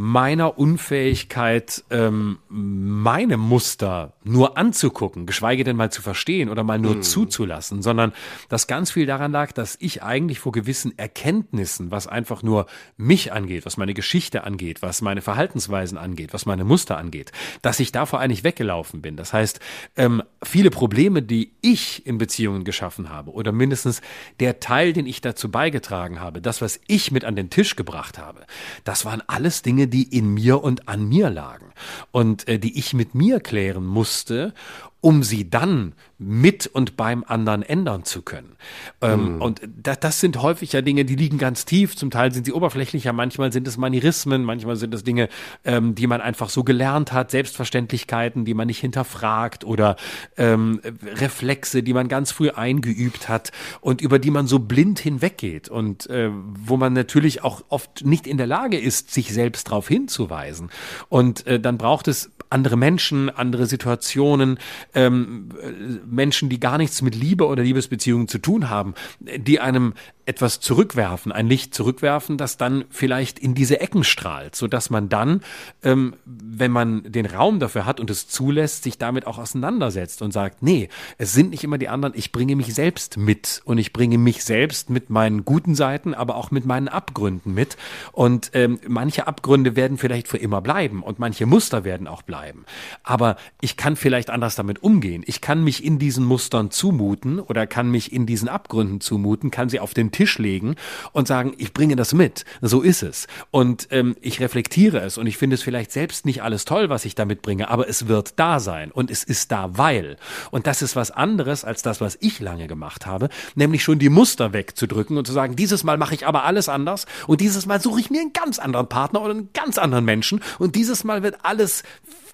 meiner 0.00 0.58
Unfähigkeit, 0.58 1.84
ähm, 1.90 2.38
meine 2.48 3.36
Muster 3.36 4.14
nur 4.24 4.56
anzugucken, 4.56 5.26
geschweige 5.26 5.62
denn 5.62 5.76
mal 5.76 5.92
zu 5.92 6.00
verstehen 6.00 6.48
oder 6.48 6.64
mal 6.64 6.78
nur 6.78 7.02
zuzulassen, 7.02 7.82
sondern 7.82 8.14
dass 8.48 8.66
ganz 8.66 8.90
viel 8.90 9.04
daran 9.04 9.30
lag, 9.30 9.52
dass 9.52 9.76
ich 9.78 10.02
eigentlich 10.02 10.40
vor 10.40 10.52
gewissen 10.52 10.98
Erkenntnissen, 10.98 11.90
was 11.90 12.06
einfach 12.06 12.42
nur 12.42 12.64
mich 12.96 13.34
angeht, 13.34 13.66
was 13.66 13.76
meine 13.76 13.92
Geschichte 13.92 14.44
angeht, 14.44 14.80
was 14.80 15.02
meine 15.02 15.20
Verhaltensweisen 15.20 15.98
angeht, 15.98 16.32
was 16.32 16.46
meine 16.46 16.64
Muster 16.64 16.96
angeht, 16.96 17.30
dass 17.60 17.78
ich 17.78 17.92
davor 17.92 18.20
eigentlich 18.20 18.42
weggelaufen 18.42 19.02
bin. 19.02 19.16
Das 19.16 19.34
heißt, 19.34 19.60
ähm, 19.96 20.22
viele 20.42 20.70
Probleme, 20.70 21.20
die 21.20 21.52
ich 21.60 22.06
in 22.06 22.16
Beziehungen 22.16 22.64
geschaffen 22.64 23.10
habe 23.10 23.32
oder 23.32 23.52
mindestens 23.52 24.00
der 24.40 24.60
Teil, 24.60 24.94
den 24.94 25.04
ich 25.04 25.20
dazu 25.20 25.50
beigetragen 25.50 26.20
habe, 26.20 26.40
das, 26.40 26.62
was 26.62 26.80
ich 26.86 27.12
mit 27.12 27.26
an 27.26 27.36
den 27.36 27.50
Tisch 27.50 27.76
gebracht 27.76 28.16
habe, 28.16 28.46
das 28.84 29.04
waren 29.04 29.22
alles 29.26 29.60
Dinge, 29.60 29.89
die 29.90 30.16
in 30.16 30.34
mir 30.34 30.62
und 30.62 30.88
an 30.88 31.08
mir 31.08 31.30
lagen 31.30 31.69
und 32.10 32.48
äh, 32.48 32.58
die 32.58 32.78
ich 32.78 32.94
mit 32.94 33.14
mir 33.14 33.40
klären 33.40 33.84
musste, 33.84 34.54
um 35.00 35.22
sie 35.22 35.48
dann 35.48 35.94
mit 36.18 36.66
und 36.66 36.98
beim 36.98 37.24
anderen 37.26 37.62
ändern 37.62 38.04
zu 38.04 38.20
können. 38.20 38.56
Ähm, 39.00 39.40
Und 39.40 39.62
da, 39.82 39.94
das 39.94 40.20
sind 40.20 40.42
häufig 40.42 40.74
ja 40.74 40.82
Dinge, 40.82 41.06
die 41.06 41.16
liegen 41.16 41.38
ganz 41.38 41.64
tief. 41.64 41.96
Zum 41.96 42.10
Teil 42.10 42.32
sind 42.32 42.44
sie 42.44 42.52
oberflächlicher, 42.52 43.14
manchmal 43.14 43.50
sind 43.50 43.66
es 43.66 43.78
Manierismen, 43.78 44.44
manchmal 44.44 44.76
sind 44.76 44.92
es 44.92 45.02
Dinge, 45.02 45.30
ähm, 45.64 45.94
die 45.94 46.06
man 46.06 46.20
einfach 46.20 46.50
so 46.50 46.62
gelernt 46.64 47.14
hat, 47.14 47.30
Selbstverständlichkeiten, 47.30 48.44
die 48.44 48.52
man 48.52 48.66
nicht 48.66 48.80
hinterfragt 48.80 49.64
oder 49.64 49.96
ähm, 50.36 50.82
Reflexe, 51.14 51.82
die 51.82 51.94
man 51.94 52.08
ganz 52.08 52.32
früh 52.32 52.50
eingeübt 52.50 53.30
hat 53.30 53.52
und 53.80 54.02
über 54.02 54.18
die 54.18 54.30
man 54.30 54.46
so 54.46 54.58
blind 54.58 54.98
hinweggeht 54.98 55.70
und 55.70 56.10
äh, 56.10 56.28
wo 56.30 56.76
man 56.76 56.92
natürlich 56.92 57.42
auch 57.42 57.62
oft 57.70 58.04
nicht 58.04 58.26
in 58.26 58.36
der 58.36 58.46
Lage 58.46 58.78
ist, 58.78 59.14
sich 59.14 59.32
selbst 59.32 59.68
darauf 59.68 59.88
hinzuweisen. 59.88 60.68
Und 61.08 61.46
äh, 61.46 61.58
dann 61.70 61.78
braucht 61.78 62.08
es 62.08 62.32
andere 62.48 62.76
Menschen, 62.76 63.30
andere 63.30 63.66
Situationen, 63.66 64.58
ähm, 64.92 65.50
äh, 65.62 65.70
Menschen, 66.04 66.48
die 66.48 66.58
gar 66.58 66.78
nichts 66.78 67.00
mit 67.00 67.14
Liebe 67.14 67.46
oder 67.46 67.62
Liebesbeziehungen 67.62 68.26
zu 68.26 68.38
tun 68.38 68.68
haben, 68.68 68.94
die 69.20 69.60
einem 69.60 69.94
etwas 70.30 70.60
zurückwerfen, 70.60 71.32
ein 71.32 71.48
Licht 71.48 71.74
zurückwerfen, 71.74 72.38
das 72.38 72.56
dann 72.56 72.84
vielleicht 72.88 73.38
in 73.38 73.54
diese 73.54 73.80
Ecken 73.80 74.04
strahlt, 74.04 74.54
so 74.54 74.68
dass 74.68 74.88
man 74.88 75.08
dann, 75.08 75.42
ähm, 75.82 76.14
wenn 76.24 76.70
man 76.70 77.02
den 77.02 77.26
Raum 77.26 77.58
dafür 77.58 77.84
hat 77.84 77.98
und 78.00 78.08
es 78.10 78.28
zulässt, 78.28 78.84
sich 78.84 78.96
damit 78.96 79.26
auch 79.26 79.38
auseinandersetzt 79.38 80.22
und 80.22 80.32
sagt, 80.32 80.62
nee, 80.62 80.88
es 81.18 81.32
sind 81.32 81.50
nicht 81.50 81.64
immer 81.64 81.78
die 81.78 81.88
anderen, 81.88 82.14
ich 82.16 82.30
bringe 82.30 82.54
mich 82.56 82.74
selbst 82.74 83.16
mit. 83.16 83.60
Und 83.64 83.78
ich 83.78 83.92
bringe 83.92 84.18
mich 84.18 84.44
selbst 84.44 84.88
mit 84.88 85.10
meinen 85.10 85.44
guten 85.44 85.74
Seiten, 85.74 86.14
aber 86.14 86.36
auch 86.36 86.50
mit 86.50 86.64
meinen 86.64 86.88
Abgründen 86.88 87.52
mit. 87.52 87.76
Und 88.12 88.52
ähm, 88.54 88.78
manche 88.86 89.26
Abgründe 89.26 89.74
werden 89.74 89.98
vielleicht 89.98 90.28
für 90.28 90.38
immer 90.38 90.60
bleiben 90.60 91.02
und 91.02 91.18
manche 91.18 91.46
Muster 91.46 91.82
werden 91.84 92.06
auch 92.06 92.22
bleiben, 92.22 92.64
aber 93.02 93.36
ich 93.60 93.76
kann 93.76 93.96
vielleicht 93.96 94.30
anders 94.30 94.54
damit 94.54 94.82
umgehen. 94.82 95.24
Ich 95.26 95.40
kann 95.40 95.64
mich 95.64 95.84
in 95.84 95.98
diesen 95.98 96.24
Mustern 96.24 96.70
zumuten 96.70 97.40
oder 97.40 97.66
kann 97.66 97.90
mich 97.90 98.12
in 98.12 98.26
diesen 98.26 98.48
Abgründen 98.48 99.00
zumuten, 99.00 99.50
kann 99.50 99.68
sie 99.68 99.80
auf 99.80 99.92
den 99.92 100.12
Tisch 100.12 100.19
legen 100.38 100.76
und 101.12 101.28
sagen, 101.28 101.54
ich 101.58 101.72
bringe 101.72 101.96
das 101.96 102.12
mit. 102.14 102.44
So 102.60 102.82
ist 102.82 103.02
es. 103.02 103.26
Und 103.50 103.88
ähm, 103.90 104.16
ich 104.20 104.40
reflektiere 104.40 105.00
es 105.00 105.18
und 105.18 105.26
ich 105.26 105.36
finde 105.36 105.54
es 105.54 105.62
vielleicht 105.62 105.92
selbst 105.92 106.26
nicht 106.26 106.42
alles 106.42 106.64
toll, 106.64 106.88
was 106.90 107.04
ich 107.04 107.14
da 107.14 107.24
mitbringe, 107.24 107.68
aber 107.68 107.88
es 107.88 108.08
wird 108.08 108.34
da 108.36 108.60
sein 108.60 108.90
und 108.90 109.10
es 109.10 109.24
ist 109.24 109.52
da, 109.52 109.76
weil. 109.76 110.16
Und 110.50 110.66
das 110.66 110.82
ist 110.82 110.96
was 110.96 111.10
anderes 111.10 111.64
als 111.64 111.82
das, 111.82 112.00
was 112.00 112.18
ich 112.20 112.40
lange 112.40 112.66
gemacht 112.66 113.06
habe, 113.06 113.28
nämlich 113.54 113.82
schon 113.82 113.98
die 113.98 114.08
Muster 114.08 114.52
wegzudrücken 114.52 115.16
und 115.16 115.26
zu 115.26 115.32
sagen, 115.32 115.56
dieses 115.56 115.84
Mal 115.84 115.98
mache 115.98 116.14
ich 116.14 116.26
aber 116.26 116.44
alles 116.44 116.68
anders 116.68 117.06
und 117.26 117.40
dieses 117.40 117.66
Mal 117.66 117.80
suche 117.80 118.00
ich 118.00 118.10
mir 118.10 118.20
einen 118.20 118.32
ganz 118.32 118.58
anderen 118.58 118.88
Partner 118.88 119.22
oder 119.22 119.32
einen 119.32 119.50
ganz 119.52 119.78
anderen 119.78 120.04
Menschen 120.04 120.42
und 120.58 120.76
dieses 120.76 121.04
Mal 121.04 121.22
wird 121.22 121.38
alles 121.42 121.82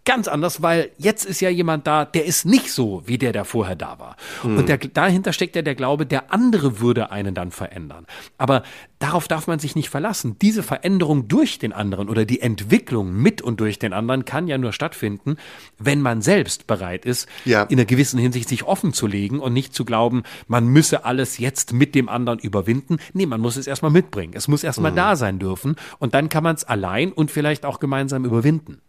ganz 0.07 0.29
anders, 0.29 0.63
weil 0.63 0.91
jetzt 0.97 1.27
ist 1.27 1.41
ja 1.41 1.51
jemand 1.51 1.87
da, 1.87 2.07
der 2.07 2.25
ist 2.25 2.47
nicht 2.47 2.73
so, 2.73 3.03
wie 3.05 3.19
der, 3.19 3.33
der 3.33 3.45
vorher 3.45 3.77
da 3.77 3.99
war. 3.99 4.17
Und 4.43 4.69
der, 4.69 4.79
dahinter 4.79 5.35
steckt 5.35 5.57
ja 5.57 5.63
der 5.63 5.75
Glaube, 5.75 6.07
der 6.07 6.33
andere 6.33 6.81
würde 6.81 7.11
einen 7.11 7.35
dann 7.35 7.51
verändern. 7.51 8.07
Aber 8.39 8.63
darauf 9.01 9.29
darf 9.29 9.47
man 9.49 9.59
sich 9.59 9.75
nicht 9.75 9.91
verlassen. 9.91 10.37
Diese 10.41 10.63
Veränderung 10.63 11.29
durch 11.29 11.59
den 11.59 11.73
anderen 11.73 12.09
oder 12.09 12.25
die 12.25 12.41
Entwicklung 12.41 13.13
mit 13.13 13.43
und 13.43 13.61
durch 13.61 13.79
den 13.79 13.93
anderen 13.93 14.25
kann 14.25 14.47
ja 14.49 14.57
nur 14.57 14.73
stattfinden, 14.73 15.37
wenn 15.79 16.01
man 16.01 16.23
selbst 16.23 16.67
bereit 16.67 17.05
ist, 17.05 17.29
Ja. 17.45 17.65
in 17.65 17.79
einer 17.79 17.85
gewissen 17.85 18.19
Hinsicht 18.19 18.49
sich 18.49 18.63
offen 18.65 18.93
zu 18.93 19.07
legen 19.07 19.41
und 19.41 19.53
nicht 19.53 19.75
zu 19.75 19.85
glauben, 19.85 20.23
man 20.47 20.67
müsse 20.69 21.05
alles 21.05 21.39
jetzt 21.39 21.73
mit 21.73 21.95
dem 21.95 22.09
anderen 22.09 22.39
überwinden. 22.39 22.99
Nee, 23.13 23.27
man 23.27 23.41
muss 23.41 23.57
es 23.57 23.67
erstmal 23.67 23.91
mitbringen. 23.91 24.33
Es 24.37 24.47
muss 24.49 24.63
erstmal 24.65 24.93
da 24.93 25.17
sein 25.17 25.39
dürfen 25.41 25.75
und 25.99 26.15
dann 26.15 26.29
kann 26.29 26.45
man 26.45 26.55
es 26.55 26.65
allein 26.65 27.13
und 27.13 27.31
vielleicht 27.33 27.65
auch 27.67 27.81
gemeinsam 27.81 28.25
überwinden. 28.25 28.81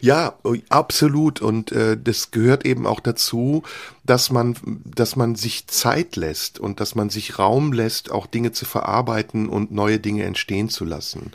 Ja, 0.00 0.38
absolut. 0.68 1.40
Und 1.40 1.72
äh, 1.72 1.96
das 2.02 2.30
gehört 2.30 2.66
eben 2.66 2.86
auch 2.86 3.00
dazu, 3.00 3.62
dass 4.04 4.30
man, 4.30 4.56
dass 4.84 5.16
man 5.16 5.34
sich 5.34 5.66
Zeit 5.66 6.16
lässt 6.16 6.60
und 6.60 6.80
dass 6.80 6.94
man 6.94 7.10
sich 7.10 7.38
Raum 7.38 7.72
lässt, 7.72 8.10
auch 8.10 8.26
Dinge 8.26 8.52
zu 8.52 8.66
verarbeiten 8.66 9.48
und 9.48 9.72
neue 9.72 9.98
Dinge 9.98 10.24
entstehen 10.24 10.68
zu 10.68 10.84
lassen. 10.84 11.32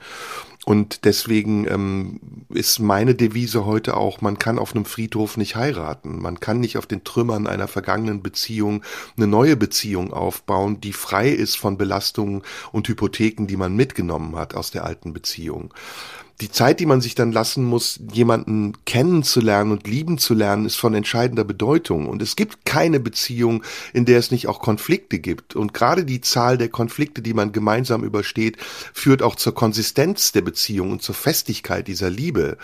Und 0.65 1.05
deswegen 1.05 1.65
ähm, 1.67 2.19
ist 2.49 2.77
meine 2.77 3.15
Devise 3.15 3.65
heute 3.65 3.97
auch, 3.97 4.21
man 4.21 4.37
kann 4.37 4.59
auf 4.59 4.75
einem 4.75 4.85
Friedhof 4.85 5.35
nicht 5.35 5.55
heiraten. 5.55 6.21
Man 6.21 6.39
kann 6.39 6.59
nicht 6.59 6.77
auf 6.77 6.85
den 6.85 7.03
Trümmern 7.03 7.47
einer 7.47 7.67
vergangenen 7.67 8.21
Beziehung 8.21 8.83
eine 9.17 9.25
neue 9.25 9.55
Beziehung 9.55 10.13
aufbauen, 10.13 10.79
die 10.79 10.93
frei 10.93 11.29
ist 11.29 11.57
von 11.57 11.77
Belastungen 11.77 12.43
und 12.71 12.87
Hypotheken, 12.87 13.47
die 13.47 13.57
man 13.57 13.75
mitgenommen 13.75 14.35
hat 14.35 14.53
aus 14.53 14.69
der 14.69 14.83
alten 14.83 15.11
Beziehung 15.11 15.73
die 16.41 16.51
Zeit, 16.51 16.79
die 16.79 16.85
man 16.85 17.01
sich 17.01 17.15
dann 17.15 17.33
lassen 17.33 17.65
muss, 17.65 17.99
jemanden 18.13 18.73
kennenzulernen 18.85 19.71
und 19.71 19.87
lieben 19.87 20.17
zu 20.17 20.33
lernen, 20.33 20.65
ist 20.65 20.77
von 20.77 20.93
entscheidender 20.93 21.43
Bedeutung. 21.43 22.07
Und 22.07 22.21
es 22.21 22.37
gibt 22.37 22.65
keine 22.65 23.01
Beziehung, 23.01 23.63
in 23.93 24.05
der 24.05 24.19
es 24.19 24.31
nicht 24.31 24.47
auch 24.47 24.61
Konflikte 24.61 25.19
gibt. 25.19 25.55
Und 25.55 25.73
gerade 25.73 26.05
die 26.05 26.21
Zahl 26.21 26.57
der 26.57 26.69
Konflikte, 26.69 27.21
die 27.21 27.33
man 27.33 27.51
gemeinsam 27.51 28.03
übersteht, 28.03 28.57
führt 28.93 29.21
auch 29.21 29.35
zur 29.35 29.53
Konsistenz 29.53 30.31
der 30.31 30.41
Beziehung 30.41 30.91
und 30.91 31.01
zur 31.01 31.15
Festigkeit 31.15 31.87
dieser 31.87 32.09
Liebe. 32.09 32.57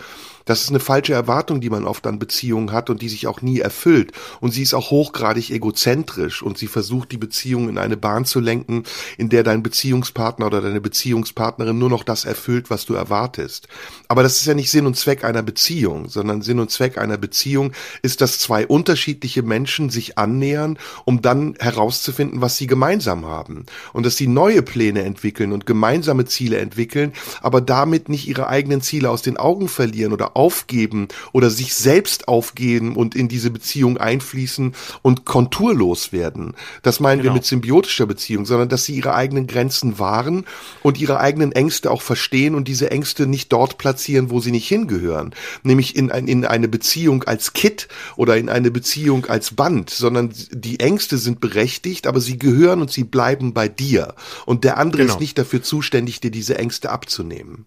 Das 0.46 0.62
ist 0.62 0.70
eine 0.70 0.80
falsche 0.80 1.12
Erwartung, 1.12 1.60
die 1.60 1.70
man 1.70 1.84
oft 1.84 2.06
an 2.06 2.20
Beziehungen 2.20 2.70
hat 2.72 2.88
und 2.88 3.02
die 3.02 3.08
sich 3.08 3.26
auch 3.26 3.42
nie 3.42 3.58
erfüllt. 3.58 4.12
Und 4.40 4.52
sie 4.52 4.62
ist 4.62 4.74
auch 4.74 4.90
hochgradig 4.90 5.50
egozentrisch 5.50 6.40
und 6.40 6.56
sie 6.56 6.68
versucht, 6.68 7.10
die 7.10 7.18
Beziehung 7.18 7.68
in 7.68 7.78
eine 7.78 7.96
Bahn 7.96 8.24
zu 8.24 8.38
lenken, 8.38 8.84
in 9.18 9.28
der 9.28 9.42
dein 9.42 9.64
Beziehungspartner 9.64 10.46
oder 10.46 10.60
deine 10.60 10.80
Beziehungspartnerin 10.80 11.76
nur 11.78 11.90
noch 11.90 12.04
das 12.04 12.24
erfüllt, 12.24 12.70
was 12.70 12.86
du 12.86 12.94
erwartest. 12.94 13.66
Aber 14.06 14.22
das 14.22 14.36
ist 14.36 14.46
ja 14.46 14.54
nicht 14.54 14.70
Sinn 14.70 14.86
und 14.86 14.96
Zweck 14.96 15.24
einer 15.24 15.42
Beziehung, 15.42 16.08
sondern 16.08 16.42
Sinn 16.42 16.60
und 16.60 16.70
Zweck 16.70 16.96
einer 16.96 17.18
Beziehung 17.18 17.72
ist, 18.02 18.20
dass 18.20 18.38
zwei 18.38 18.68
unterschiedliche 18.68 19.42
Menschen 19.42 19.90
sich 19.90 20.16
annähern, 20.16 20.78
um 21.04 21.22
dann 21.22 21.56
herauszufinden, 21.58 22.40
was 22.40 22.56
sie 22.56 22.68
gemeinsam 22.68 23.26
haben. 23.26 23.66
Und 23.92 24.06
dass 24.06 24.16
sie 24.16 24.28
neue 24.28 24.62
Pläne 24.62 25.02
entwickeln 25.02 25.50
und 25.50 25.66
gemeinsame 25.66 26.24
Ziele 26.24 26.58
entwickeln, 26.58 27.12
aber 27.42 27.60
damit 27.60 28.08
nicht 28.08 28.28
ihre 28.28 28.46
eigenen 28.46 28.80
Ziele 28.80 29.10
aus 29.10 29.22
den 29.22 29.38
Augen 29.38 29.66
verlieren 29.66 30.12
oder 30.12 30.35
aufgeben 30.36 31.08
oder 31.32 31.50
sich 31.50 31.74
selbst 31.74 32.28
aufgeben 32.28 32.94
und 32.94 33.14
in 33.16 33.26
diese 33.28 33.50
Beziehung 33.50 33.96
einfließen 33.98 34.74
und 35.02 35.24
konturlos 35.24 36.12
werden. 36.12 36.54
Das 36.82 37.00
meinen 37.00 37.22
Genau. 37.22 37.32
wir 37.32 37.34
mit 37.38 37.44
symbiotischer 37.46 38.06
Beziehung, 38.06 38.46
sondern 38.46 38.68
dass 38.68 38.84
sie 38.84 38.94
ihre 38.94 39.14
eigenen 39.14 39.46
Grenzen 39.46 39.98
wahren 39.98 40.44
und 40.82 41.00
ihre 41.00 41.18
eigenen 41.18 41.52
Ängste 41.52 41.90
auch 41.90 42.02
verstehen 42.02 42.54
und 42.54 42.68
diese 42.68 42.90
Ängste 42.90 43.26
nicht 43.26 43.50
dort 43.52 43.78
platzieren, 43.78 44.30
wo 44.30 44.40
sie 44.40 44.52
nicht 44.52 44.68
hingehören, 44.68 45.34
nämlich 45.62 45.96
in, 45.96 46.12
ein, 46.12 46.28
in 46.28 46.44
eine 46.44 46.68
Beziehung 46.68 47.24
als 47.24 47.54
Kit 47.54 47.88
oder 48.16 48.36
in 48.36 48.48
eine 48.48 48.70
Beziehung 48.70 49.26
als 49.26 49.54
Band, 49.54 49.90
sondern 49.90 50.32
die 50.50 50.78
Ängste 50.80 51.16
sind 51.18 51.40
berechtigt, 51.40 52.06
aber 52.06 52.20
sie 52.20 52.38
gehören 52.38 52.82
und 52.82 52.92
sie 52.92 53.04
bleiben 53.04 53.54
bei 53.54 53.68
dir 53.68 54.14
und 54.44 54.62
der 54.64 54.76
andere 54.76 55.02
Genau. 55.02 55.14
ist 55.14 55.20
nicht 55.20 55.38
dafür 55.38 55.62
zuständig, 55.62 56.20
dir 56.20 56.30
diese 56.30 56.58
Ängste 56.58 56.90
abzunehmen. 56.90 57.64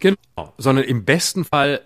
Genau, 0.00 0.54
sondern 0.58 0.84
im 0.86 1.04
besten 1.04 1.44
Fall 1.44 1.80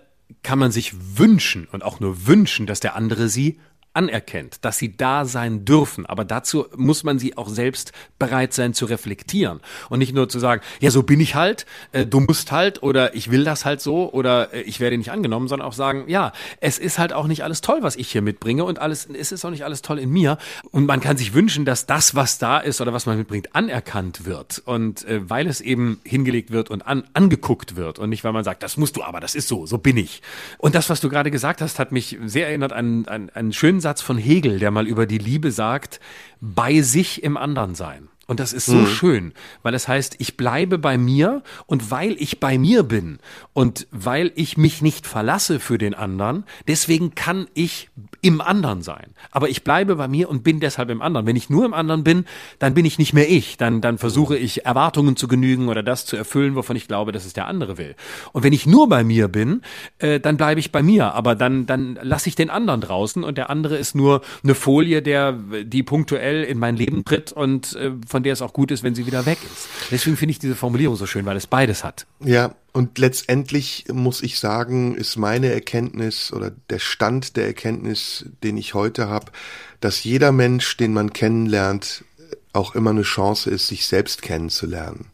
kann 0.45 0.59
man 0.59 0.71
sich 0.71 0.93
wünschen 1.17 1.67
und 1.71 1.83
auch 1.83 1.99
nur 1.99 2.27
wünschen, 2.27 2.67
dass 2.67 2.79
der 2.79 2.95
andere 2.95 3.29
sie 3.29 3.59
anerkennt, 3.95 4.63
dass 4.65 4.77
sie 4.77 4.95
da 4.95 5.25
sein 5.25 5.65
dürfen. 5.65 6.05
Aber 6.05 6.25
dazu 6.25 6.67
muss 6.75 7.03
man 7.03 7.19
sie 7.19 7.37
auch 7.37 7.49
selbst 7.49 7.91
bereit 8.19 8.53
sein 8.53 8.73
zu 8.73 8.85
reflektieren 8.85 9.61
und 9.89 9.99
nicht 9.99 10.13
nur 10.13 10.29
zu 10.29 10.39
sagen, 10.39 10.61
ja, 10.79 10.91
so 10.91 11.03
bin 11.03 11.19
ich 11.19 11.35
halt, 11.35 11.65
äh, 11.91 12.05
du 12.05 12.19
musst 12.19 12.51
halt 12.51 12.83
oder 12.83 13.15
ich 13.15 13.31
will 13.31 13.43
das 13.43 13.65
halt 13.65 13.81
so 13.81 14.11
oder 14.11 14.53
äh, 14.53 14.61
ich 14.61 14.79
werde 14.79 14.97
nicht 14.97 15.11
angenommen, 15.11 15.47
sondern 15.47 15.67
auch 15.67 15.73
sagen, 15.73 16.05
ja, 16.07 16.33
es 16.59 16.77
ist 16.77 16.99
halt 16.99 17.13
auch 17.13 17.27
nicht 17.27 17.43
alles 17.43 17.61
toll, 17.61 17.79
was 17.81 17.95
ich 17.95 18.11
hier 18.11 18.21
mitbringe 18.21 18.63
und 18.63 18.79
alles, 18.79 19.07
es 19.07 19.31
ist 19.31 19.45
auch 19.45 19.49
nicht 19.49 19.63
alles 19.63 19.81
toll 19.81 19.99
in 19.99 20.09
mir. 20.09 20.37
Und 20.71 20.85
man 20.85 20.99
kann 20.99 21.17
sich 21.17 21.33
wünschen, 21.33 21.65
dass 21.65 21.85
das, 21.85 22.15
was 22.15 22.37
da 22.37 22.59
ist 22.59 22.81
oder 22.81 22.93
was 22.93 23.05
man 23.05 23.17
mitbringt, 23.17 23.55
anerkannt 23.55 24.25
wird. 24.25 24.61
Und 24.65 25.05
äh, 25.05 25.29
weil 25.29 25.47
es 25.47 25.61
eben 25.61 25.99
hingelegt 26.03 26.51
wird 26.51 26.69
und 26.69 26.85
an, 26.85 27.03
angeguckt 27.13 27.75
wird 27.75 27.99
und 27.99 28.09
nicht, 28.09 28.23
weil 28.23 28.33
man 28.33 28.43
sagt, 28.43 28.63
das 28.63 28.77
musst 28.77 28.97
du 28.97 29.03
aber, 29.03 29.19
das 29.19 29.35
ist 29.35 29.47
so, 29.47 29.65
so 29.65 29.77
bin 29.77 29.97
ich. 29.97 30.21
Und 30.57 30.75
das, 30.75 30.89
was 30.89 31.01
du 31.01 31.09
gerade 31.09 31.31
gesagt 31.31 31.61
hast, 31.61 31.79
hat 31.79 31.91
mich 31.91 32.17
sehr 32.25 32.47
erinnert 32.47 32.73
an, 32.73 33.05
an 33.07 33.29
einen 33.29 33.53
schönen 33.53 33.79
Satz 33.85 34.01
von 34.01 34.17
Hegel, 34.17 34.57
der 34.57 34.71
mal 34.71 34.87
über 34.87 35.05
die 35.05 35.19
Liebe 35.19 35.51
sagt, 35.51 35.99
bei 36.41 36.81
sich 36.81 37.21
im 37.21 37.37
anderen 37.37 37.75
sein. 37.75 38.09
Und 38.27 38.39
das 38.39 38.53
ist 38.53 38.65
so 38.65 38.87
schön, 38.87 39.33
weil 39.61 39.75
es 39.75 39.87
heißt, 39.87 40.15
ich 40.17 40.35
bleibe 40.35 40.79
bei 40.79 40.97
mir 40.97 41.43
und 41.67 41.91
weil 41.91 42.15
ich 42.19 42.39
bei 42.39 42.57
mir 42.57 42.81
bin 42.81 43.19
und 43.53 43.87
weil 43.91 44.31
ich 44.35 44.57
mich 44.57 44.81
nicht 44.81 45.05
verlasse 45.05 45.59
für 45.59 45.77
den 45.77 45.93
anderen, 45.93 46.43
deswegen 46.67 47.13
kann 47.13 47.47
ich 47.53 47.89
im 48.21 48.41
anderen 48.41 48.81
sein. 48.81 49.11
Aber 49.29 49.49
ich 49.49 49.63
bleibe 49.63 49.95
bei 49.97 50.07
mir 50.07 50.27
und 50.27 50.43
bin 50.43 50.59
deshalb 50.59 50.89
im 50.89 51.03
anderen. 51.03 51.27
Wenn 51.27 51.35
ich 51.35 51.51
nur 51.51 51.65
im 51.65 51.75
anderen 51.75 52.03
bin, 52.03 52.25
dann 52.57 52.73
bin 52.73 52.83
ich 52.83 52.97
nicht 52.97 53.13
mehr 53.13 53.29
ich. 53.29 53.57
Dann, 53.57 53.81
dann 53.81 53.99
versuche 53.99 54.35
ich 54.35 54.65
Erwartungen 54.65 55.15
zu 55.15 55.27
genügen 55.27 55.67
oder 55.67 55.83
das 55.83 56.07
zu 56.07 56.15
erfüllen, 56.15 56.55
wovon 56.55 56.75
ich 56.75 56.87
glaube, 56.87 57.11
dass 57.11 57.25
es 57.25 57.33
der 57.33 57.47
andere 57.47 57.77
will. 57.77 57.95
Und 58.33 58.43
wenn 58.43 58.53
ich 58.53 58.65
nur 58.65 58.89
bei 58.89 59.03
mir 59.03 59.27
bin, 59.27 59.61
äh, 59.99 60.19
dann 60.19 60.37
bleibe 60.37 60.59
ich 60.59 60.71
bei 60.71 60.81
mir. 60.81 61.13
Aber 61.13 61.35
dann, 61.35 61.67
dann 61.67 61.99
lasse 62.01 62.27
ich 62.27 62.35
den 62.35 62.49
anderen 62.49 62.81
draußen 62.81 63.23
und 63.23 63.37
der 63.37 63.51
andere 63.51 63.77
ist 63.77 63.93
nur 63.93 64.21
eine 64.43 64.55
Folie, 64.55 65.03
der, 65.03 65.33
die 65.63 65.83
punktuell 65.83 66.43
in 66.43 66.57
mein 66.57 66.75
Leben 66.75 67.05
tritt 67.05 67.31
und 67.31 67.75
äh, 67.75 67.91
von 68.15 68.23
der 68.23 68.31
es 68.31 68.41
auch 68.41 68.53
gut 68.53 68.71
ist, 68.71 68.81
wenn 68.81 68.95
sie 68.95 69.05
wieder 69.05 69.25
weg 69.25 69.39
ist. 69.43 69.67
Deswegen 69.91 70.15
finde 70.15 70.31
ich 70.31 70.39
diese 70.39 70.55
Formulierung 70.55 70.95
so 70.95 71.05
schön, 71.05 71.25
weil 71.25 71.35
es 71.35 71.47
beides 71.47 71.83
hat. 71.83 72.07
Ja, 72.21 72.55
und 72.71 72.97
letztendlich 72.97 73.87
muss 73.91 74.23
ich 74.23 74.39
sagen, 74.39 74.95
ist 74.95 75.17
meine 75.17 75.51
Erkenntnis 75.51 76.31
oder 76.31 76.53
der 76.69 76.79
Stand 76.79 77.35
der 77.35 77.45
Erkenntnis, 77.47 78.25
den 78.41 78.55
ich 78.55 78.73
heute 78.73 79.09
habe, 79.09 79.33
dass 79.81 80.05
jeder 80.05 80.31
Mensch, 80.31 80.77
den 80.77 80.93
man 80.93 81.11
kennenlernt, 81.11 82.05
auch 82.53 82.73
immer 82.73 82.91
eine 82.91 83.01
Chance 83.01 83.49
ist, 83.49 83.67
sich 83.67 83.85
selbst 83.85 84.21
kennenzulernen. 84.21 85.07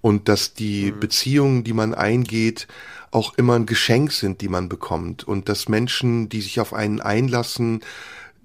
Und 0.00 0.28
dass 0.28 0.54
die 0.54 0.90
Beziehungen, 0.90 1.62
die 1.62 1.72
man 1.72 1.94
eingeht, 1.94 2.66
auch 3.12 3.34
immer 3.34 3.54
ein 3.54 3.66
Geschenk 3.66 4.10
sind, 4.10 4.40
die 4.40 4.48
man 4.48 4.68
bekommt. 4.68 5.22
Und 5.22 5.48
dass 5.48 5.68
Menschen, 5.68 6.28
die 6.28 6.40
sich 6.40 6.58
auf 6.58 6.74
einen 6.74 7.00
einlassen, 7.00 7.78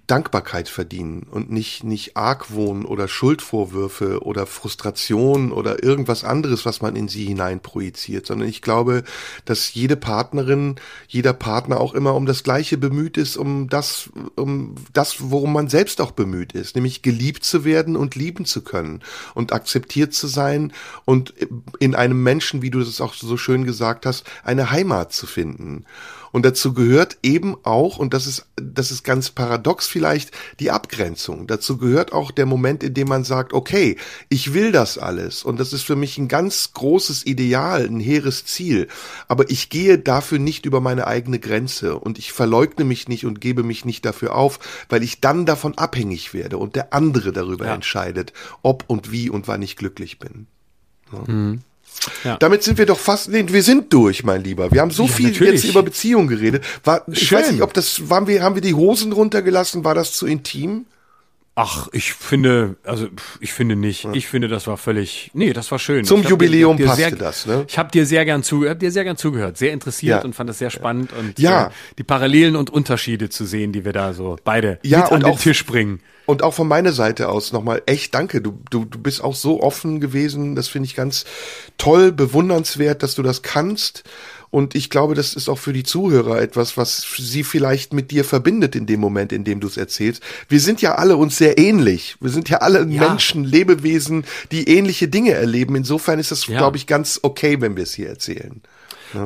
Dankbarkeit 0.09 0.69
verdienen 0.69 1.27
und 1.29 1.51
nicht, 1.51 1.83
nicht 1.83 2.17
Argwohn 2.17 2.83
oder 2.83 3.07
Schuldvorwürfe 3.07 4.23
oder 4.23 4.47
Frustration 4.47 5.51
oder 5.51 5.83
irgendwas 5.83 6.23
anderes, 6.23 6.65
was 6.65 6.81
man 6.81 6.95
in 6.95 7.07
sie 7.07 7.25
hinein 7.25 7.59
projiziert, 7.59 8.25
sondern 8.25 8.49
ich 8.49 8.63
glaube, 8.63 9.03
dass 9.45 9.71
jede 9.73 9.95
Partnerin, 9.95 10.77
jeder 11.07 11.33
Partner 11.33 11.79
auch 11.79 11.93
immer 11.93 12.15
um 12.15 12.25
das 12.25 12.43
Gleiche 12.43 12.77
bemüht 12.77 13.17
ist, 13.17 13.37
um 13.37 13.69
das, 13.69 14.09
um 14.35 14.73
das, 14.93 15.17
worum 15.19 15.53
man 15.53 15.69
selbst 15.69 16.01
auch 16.01 16.11
bemüht 16.11 16.53
ist, 16.53 16.75
nämlich 16.75 17.03
geliebt 17.03 17.43
zu 17.43 17.63
werden 17.63 17.95
und 17.95 18.15
lieben 18.15 18.45
zu 18.45 18.63
können 18.63 19.03
und 19.35 19.53
akzeptiert 19.53 20.15
zu 20.15 20.25
sein 20.25 20.73
und 21.05 21.35
in 21.79 21.93
einem 21.93 22.23
Menschen, 22.23 22.63
wie 22.63 22.71
du 22.71 22.79
es 22.79 22.99
auch 22.99 23.13
so 23.13 23.37
schön 23.37 23.63
gesagt 23.63 24.07
hast, 24.07 24.25
eine 24.43 24.71
Heimat 24.71 25.13
zu 25.13 25.27
finden. 25.27 25.85
Und 26.31 26.45
dazu 26.45 26.73
gehört 26.73 27.17
eben 27.23 27.55
auch, 27.63 27.97
und 27.97 28.13
das 28.13 28.27
ist, 28.27 28.45
das 28.55 28.91
ist 28.91 29.03
ganz 29.03 29.29
paradox 29.31 29.87
vielleicht, 29.87 30.31
die 30.59 30.71
Abgrenzung. 30.71 31.47
Dazu 31.47 31.77
gehört 31.77 32.13
auch 32.13 32.31
der 32.31 32.45
Moment, 32.45 32.83
in 32.83 32.93
dem 32.93 33.07
man 33.07 33.23
sagt, 33.23 33.53
okay, 33.53 33.97
ich 34.29 34.53
will 34.53 34.71
das 34.71 34.97
alles. 34.97 35.43
Und 35.43 35.59
das 35.59 35.73
ist 35.73 35.83
für 35.83 35.95
mich 35.95 36.17
ein 36.17 36.27
ganz 36.27 36.73
großes 36.73 37.25
Ideal, 37.25 37.85
ein 37.85 37.99
hehres 37.99 38.45
Ziel. 38.45 38.87
Aber 39.27 39.49
ich 39.49 39.69
gehe 39.69 39.97
dafür 39.97 40.39
nicht 40.39 40.65
über 40.65 40.81
meine 40.81 41.07
eigene 41.07 41.39
Grenze. 41.39 41.97
Und 41.97 42.19
ich 42.19 42.31
verleugne 42.31 42.85
mich 42.85 43.07
nicht 43.07 43.25
und 43.25 43.41
gebe 43.41 43.63
mich 43.63 43.85
nicht 43.85 44.05
dafür 44.05 44.35
auf, 44.35 44.59
weil 44.89 45.03
ich 45.03 45.21
dann 45.21 45.45
davon 45.45 45.77
abhängig 45.77 46.33
werde 46.33 46.57
und 46.57 46.75
der 46.75 46.93
andere 46.93 47.31
darüber 47.31 47.65
Ja. 47.65 47.73
entscheidet, 47.75 48.33
ob 48.61 48.83
und 48.87 49.11
wie 49.11 49.29
und 49.29 49.47
wann 49.47 49.61
ich 49.61 49.75
glücklich 49.75 50.19
bin. 50.19 50.47
Ja. 51.11 51.23
Damit 52.39 52.63
sind 52.63 52.77
wir 52.77 52.85
doch 52.85 52.99
fast, 52.99 53.29
nee, 53.29 53.43
wir 53.47 53.63
sind 53.63 53.91
durch, 53.93 54.23
mein 54.23 54.43
Lieber. 54.43 54.71
Wir 54.71 54.81
haben 54.81 54.91
so 54.91 55.05
Ja, 55.05 55.09
viel 55.13 55.31
natürlich. 55.31 55.63
jetzt 55.63 55.69
über 55.69 55.83
Beziehungen 55.83 56.27
geredet. 56.27 56.63
War, 56.83 57.03
ich 57.11 57.27
Schön. 57.27 57.39
weiß 57.39 57.51
nicht, 57.51 57.61
ob 57.61 57.73
das, 57.73 58.09
waren 58.09 58.27
wir, 58.27 58.41
haben 58.43 58.55
wir 58.55 58.61
die 58.61 58.73
Hosen 58.73 59.11
runtergelassen? 59.11 59.83
War 59.83 59.95
das 59.95 60.13
zu 60.13 60.25
intim? 60.25 60.85
Ach, 61.61 61.89
ich 61.91 62.13
finde, 62.13 62.77
also 62.83 63.07
ich 63.41 63.51
finde 63.51 63.75
nicht. 63.75 64.07
Ich 64.13 64.27
finde, 64.27 64.47
das 64.47 64.65
war 64.67 64.77
völlig. 64.77 65.29
Nee, 65.33 65.51
das 65.51 65.69
war 65.71 65.79
schön. 65.79 66.05
Zum 66.05 66.23
Jubiläum 66.23 66.77
dir, 66.77 66.83
dir 66.83 66.87
passte 66.89 67.01
sehr, 67.09 67.15
das, 67.17 67.45
ne? 67.45 67.65
Ich 67.67 67.77
habe 67.77 67.91
dir 67.91 68.05
sehr 68.05 68.23
gern 68.23 68.43
zu, 68.43 68.67
hab 68.69 68.79
dir 68.79 68.91
sehr 68.91 69.03
gern 69.03 69.17
zugehört, 69.17 69.57
sehr 69.57 69.73
interessiert 69.73 70.19
Ja. 70.19 70.23
und 70.25 70.33
fand 70.33 70.49
das 70.49 70.59
sehr 70.59 70.69
spannend 70.69 71.11
und 71.11 71.37
Ja. 71.37 71.67
äh, 71.67 71.69
die 71.97 72.03
Parallelen 72.03 72.55
und 72.55 72.69
Unterschiede 72.69 73.29
zu 73.29 73.45
sehen, 73.45 73.73
die 73.73 73.83
wir 73.83 73.91
da 73.93 74.13
so 74.13 74.37
beide 74.45 74.79
Ja, 74.83 74.99
mit 74.99 75.07
an 75.07 75.13
und 75.15 75.23
den 75.25 75.33
auch- 75.33 75.39
Tisch 75.39 75.65
bringen. 75.65 75.99
Und 76.25 76.43
auch 76.43 76.53
von 76.53 76.67
meiner 76.67 76.91
Seite 76.93 77.27
aus 77.29 77.51
nochmal 77.53 77.81
echt 77.87 78.13
danke. 78.13 78.39
Du, 78.39 78.59
du, 78.69 78.85
du 78.85 78.99
bist 78.99 79.23
auch 79.23 79.33
so 79.33 79.63
offen 79.63 79.99
gewesen. 79.99 80.55
Das 80.55 80.67
finde 80.67 80.85
ich 80.85 80.95
ganz 80.95 81.25
toll, 81.79 82.11
bewundernswert, 82.11 83.01
dass 83.01 83.15
du 83.15 83.23
das 83.23 83.41
kannst. 83.41 84.03
Und 84.51 84.73
ich 84.73 84.89
glaube, 84.89 85.13
das 85.13 85.35
ist 85.35 85.47
auch 85.47 85.59
für 85.59 85.73
die 85.73 85.83
Zuhörer 85.83 86.41
etwas, 86.41 86.75
was 86.75 87.05
sie 87.17 87.43
vielleicht 87.43 87.93
mit 87.93 88.09
dir 88.09 88.23
verbindet 88.23 88.75
in 88.75 88.85
dem 88.87 88.99
Moment, 88.99 89.31
in 89.31 89.43
dem 89.43 89.59
du 89.59 89.67
es 89.67 89.77
erzählst. 89.77 90.23
Wir 90.47 90.59
sind 90.59 90.81
ja 90.81 90.95
alle 90.95 91.17
uns 91.17 91.37
sehr 91.37 91.57
ähnlich. 91.59 92.15
Wir 92.19 92.31
sind 92.31 92.49
ja 92.49 92.57
alle 92.59 92.79
Ja. 92.89 93.07
Menschen, 93.09 93.43
Lebewesen, 93.43 94.25
die 94.51 94.67
ähnliche 94.67 95.07
Dinge 95.07 95.33
erleben. 95.33 95.75
Insofern 95.75 96.17
ist 96.19 96.31
das, 96.31 96.47
Ja. 96.47 96.57
glaube 96.57 96.77
ich, 96.77 96.87
ganz 96.87 97.19
okay, 97.21 97.61
wenn 97.61 97.75
wir 97.75 97.83
es 97.83 97.93
hier 97.93 98.09
erzählen. 98.09 98.61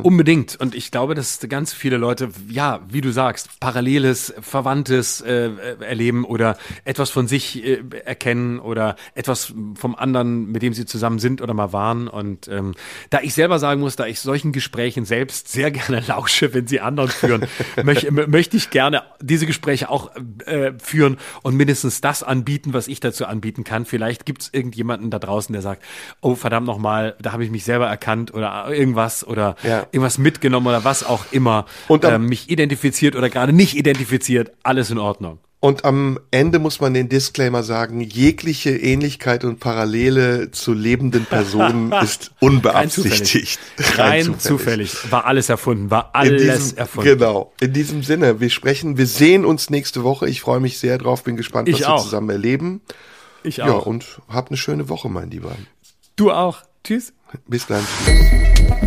Unbedingt. 0.04 0.56
Und 0.60 0.76
ich 0.76 0.92
glaube, 0.92 1.14
dass 1.16 1.40
ganz 1.50 1.74
viele 1.74 1.98
Leute, 1.98 2.30
ja, 2.50 2.82
wie 2.90 3.02
du 3.02 3.12
sagst, 3.12 3.60
Paralleles, 3.60 4.34
Verwandtes 4.42 5.22
äh, 5.22 5.48
äh, 5.48 5.84
erleben 5.84 6.24
oder 6.26 6.58
etwas 6.86 7.10
von 7.10 7.28
sich 7.28 7.64
äh, 7.66 7.84
erkennen 8.06 8.60
oder 8.60 8.96
etwas 9.16 9.54
vom 9.76 9.96
anderen, 9.96 10.52
mit 10.52 10.62
dem 10.62 10.74
sie 10.74 10.86
zusammen 10.86 11.20
sind 11.20 11.42
oder 11.42 11.54
mal 11.54 11.74
waren. 11.74 12.08
Und 12.08 12.48
ähm, 12.48 12.74
da 13.10 13.20
ich 13.22 13.34
selber 13.34 13.60
sagen 13.60 13.82
muss, 13.82 13.96
da 13.96 14.06
ich 14.06 14.20
solchen 14.20 14.52
Gesprächen 14.52 15.06
selbst 15.06 15.50
sehr 15.50 15.72
gerne 15.72 16.02
lausche, 16.08 16.54
wenn 16.54 16.68
sie 16.68 16.80
anderen 16.80 17.10
führen, 17.10 17.46
möch, 17.84 18.06
mö- 18.10 18.28
möchte 18.28 18.56
ich 18.58 18.70
gerne 18.70 19.04
diese 19.22 19.46
Gespräche 19.46 19.90
auch 19.90 20.12
äh, 20.46 20.72
führen 20.82 21.18
und 21.42 21.56
mindestens 21.56 22.00
das 22.02 22.24
anbieten, 22.24 22.74
was 22.74 22.88
ich 22.88 23.00
dazu 23.00 23.26
anbieten 23.26 23.64
kann. 23.64 23.86
Vielleicht 23.86 24.26
gibt 24.26 24.44
es 24.44 24.50
irgendjemanden 24.54 25.10
da 25.12 25.20
draußen, 25.20 25.52
der 25.52 25.62
sagt, 25.62 25.84
oh 26.22 26.36
verdammt 26.36 26.68
nochmal, 26.68 27.16
da 27.22 27.32
habe 27.34 27.44
ich 27.44 27.52
mich 27.52 27.64
selber 27.66 27.88
erkannt 27.88 28.34
oder 28.34 28.68
irgendwas 28.74 29.26
oder 29.26 29.56
Ja. 29.64 29.73
Irgendwas 29.92 30.18
mitgenommen 30.18 30.68
oder 30.68 30.84
was 30.84 31.04
auch 31.04 31.26
immer, 31.32 31.66
Und 31.88 32.06
am- 32.06 32.14
äh, 32.14 32.18
mich 32.20 32.50
identifiziert 32.50 33.16
oder 33.16 33.30
gerade 33.30 33.54
nicht 33.54 33.76
identifiziert, 33.76 34.52
alles 34.64 34.90
in 34.90 34.98
Ordnung. 34.98 35.40
Und 35.60 35.86
am 35.86 36.20
Ende 36.30 36.60
muss 36.60 36.82
man 36.82 36.94
den 36.94 37.08
Disclaimer 37.08 37.64
sagen, 37.64 38.02
jegliche 38.02 38.72
Ähnlichkeit 38.72 39.46
und 39.46 39.62
Parallele 39.62 40.52
zu 40.52 40.74
lebenden 40.74 41.24
Personen 41.26 41.94
ist 42.04 42.32
unbeabsichtigt. 42.42 43.60
Rein 43.98 44.38
zufällig. 44.40 45.10
War 45.10 45.26
alles 45.26 45.48
erfunden, 45.48 45.90
war 45.90 46.10
alles 46.14 46.42
diesem, 46.42 46.78
erfunden. 46.78 47.18
Genau. 47.18 47.54
In 47.62 47.72
diesem 47.72 48.04
Sinne, 48.04 48.42
wir 48.42 48.50
sprechen, 48.50 48.98
wir 48.98 49.08
sehen 49.08 49.46
uns 49.46 49.70
nächste 49.70 50.04
Woche. 50.04 50.28
Ich 50.28 50.42
freue 50.42 50.60
mich 50.60 50.80
sehr 50.80 50.98
drauf, 50.98 51.24
bin 51.24 51.38
gespannt, 51.38 51.70
was 51.70 51.76
Ich 51.80 51.86
wir 51.86 51.94
auch. 51.94 52.04
zusammen 52.04 52.30
erleben. 52.30 52.82
Ich 53.44 53.58
Ja, 53.58 53.72
auch. 53.72 53.86
und 53.86 54.22
habt 54.28 54.50
eine 54.52 54.58
schöne 54.58 54.90
Woche, 54.90 55.08
mein 55.08 55.32
Lieber. 55.32 55.56
du 56.18 56.30
auch. 56.32 56.58
Tschüss. 56.84 57.14
Bis 57.48 57.66
dann. 57.68 57.84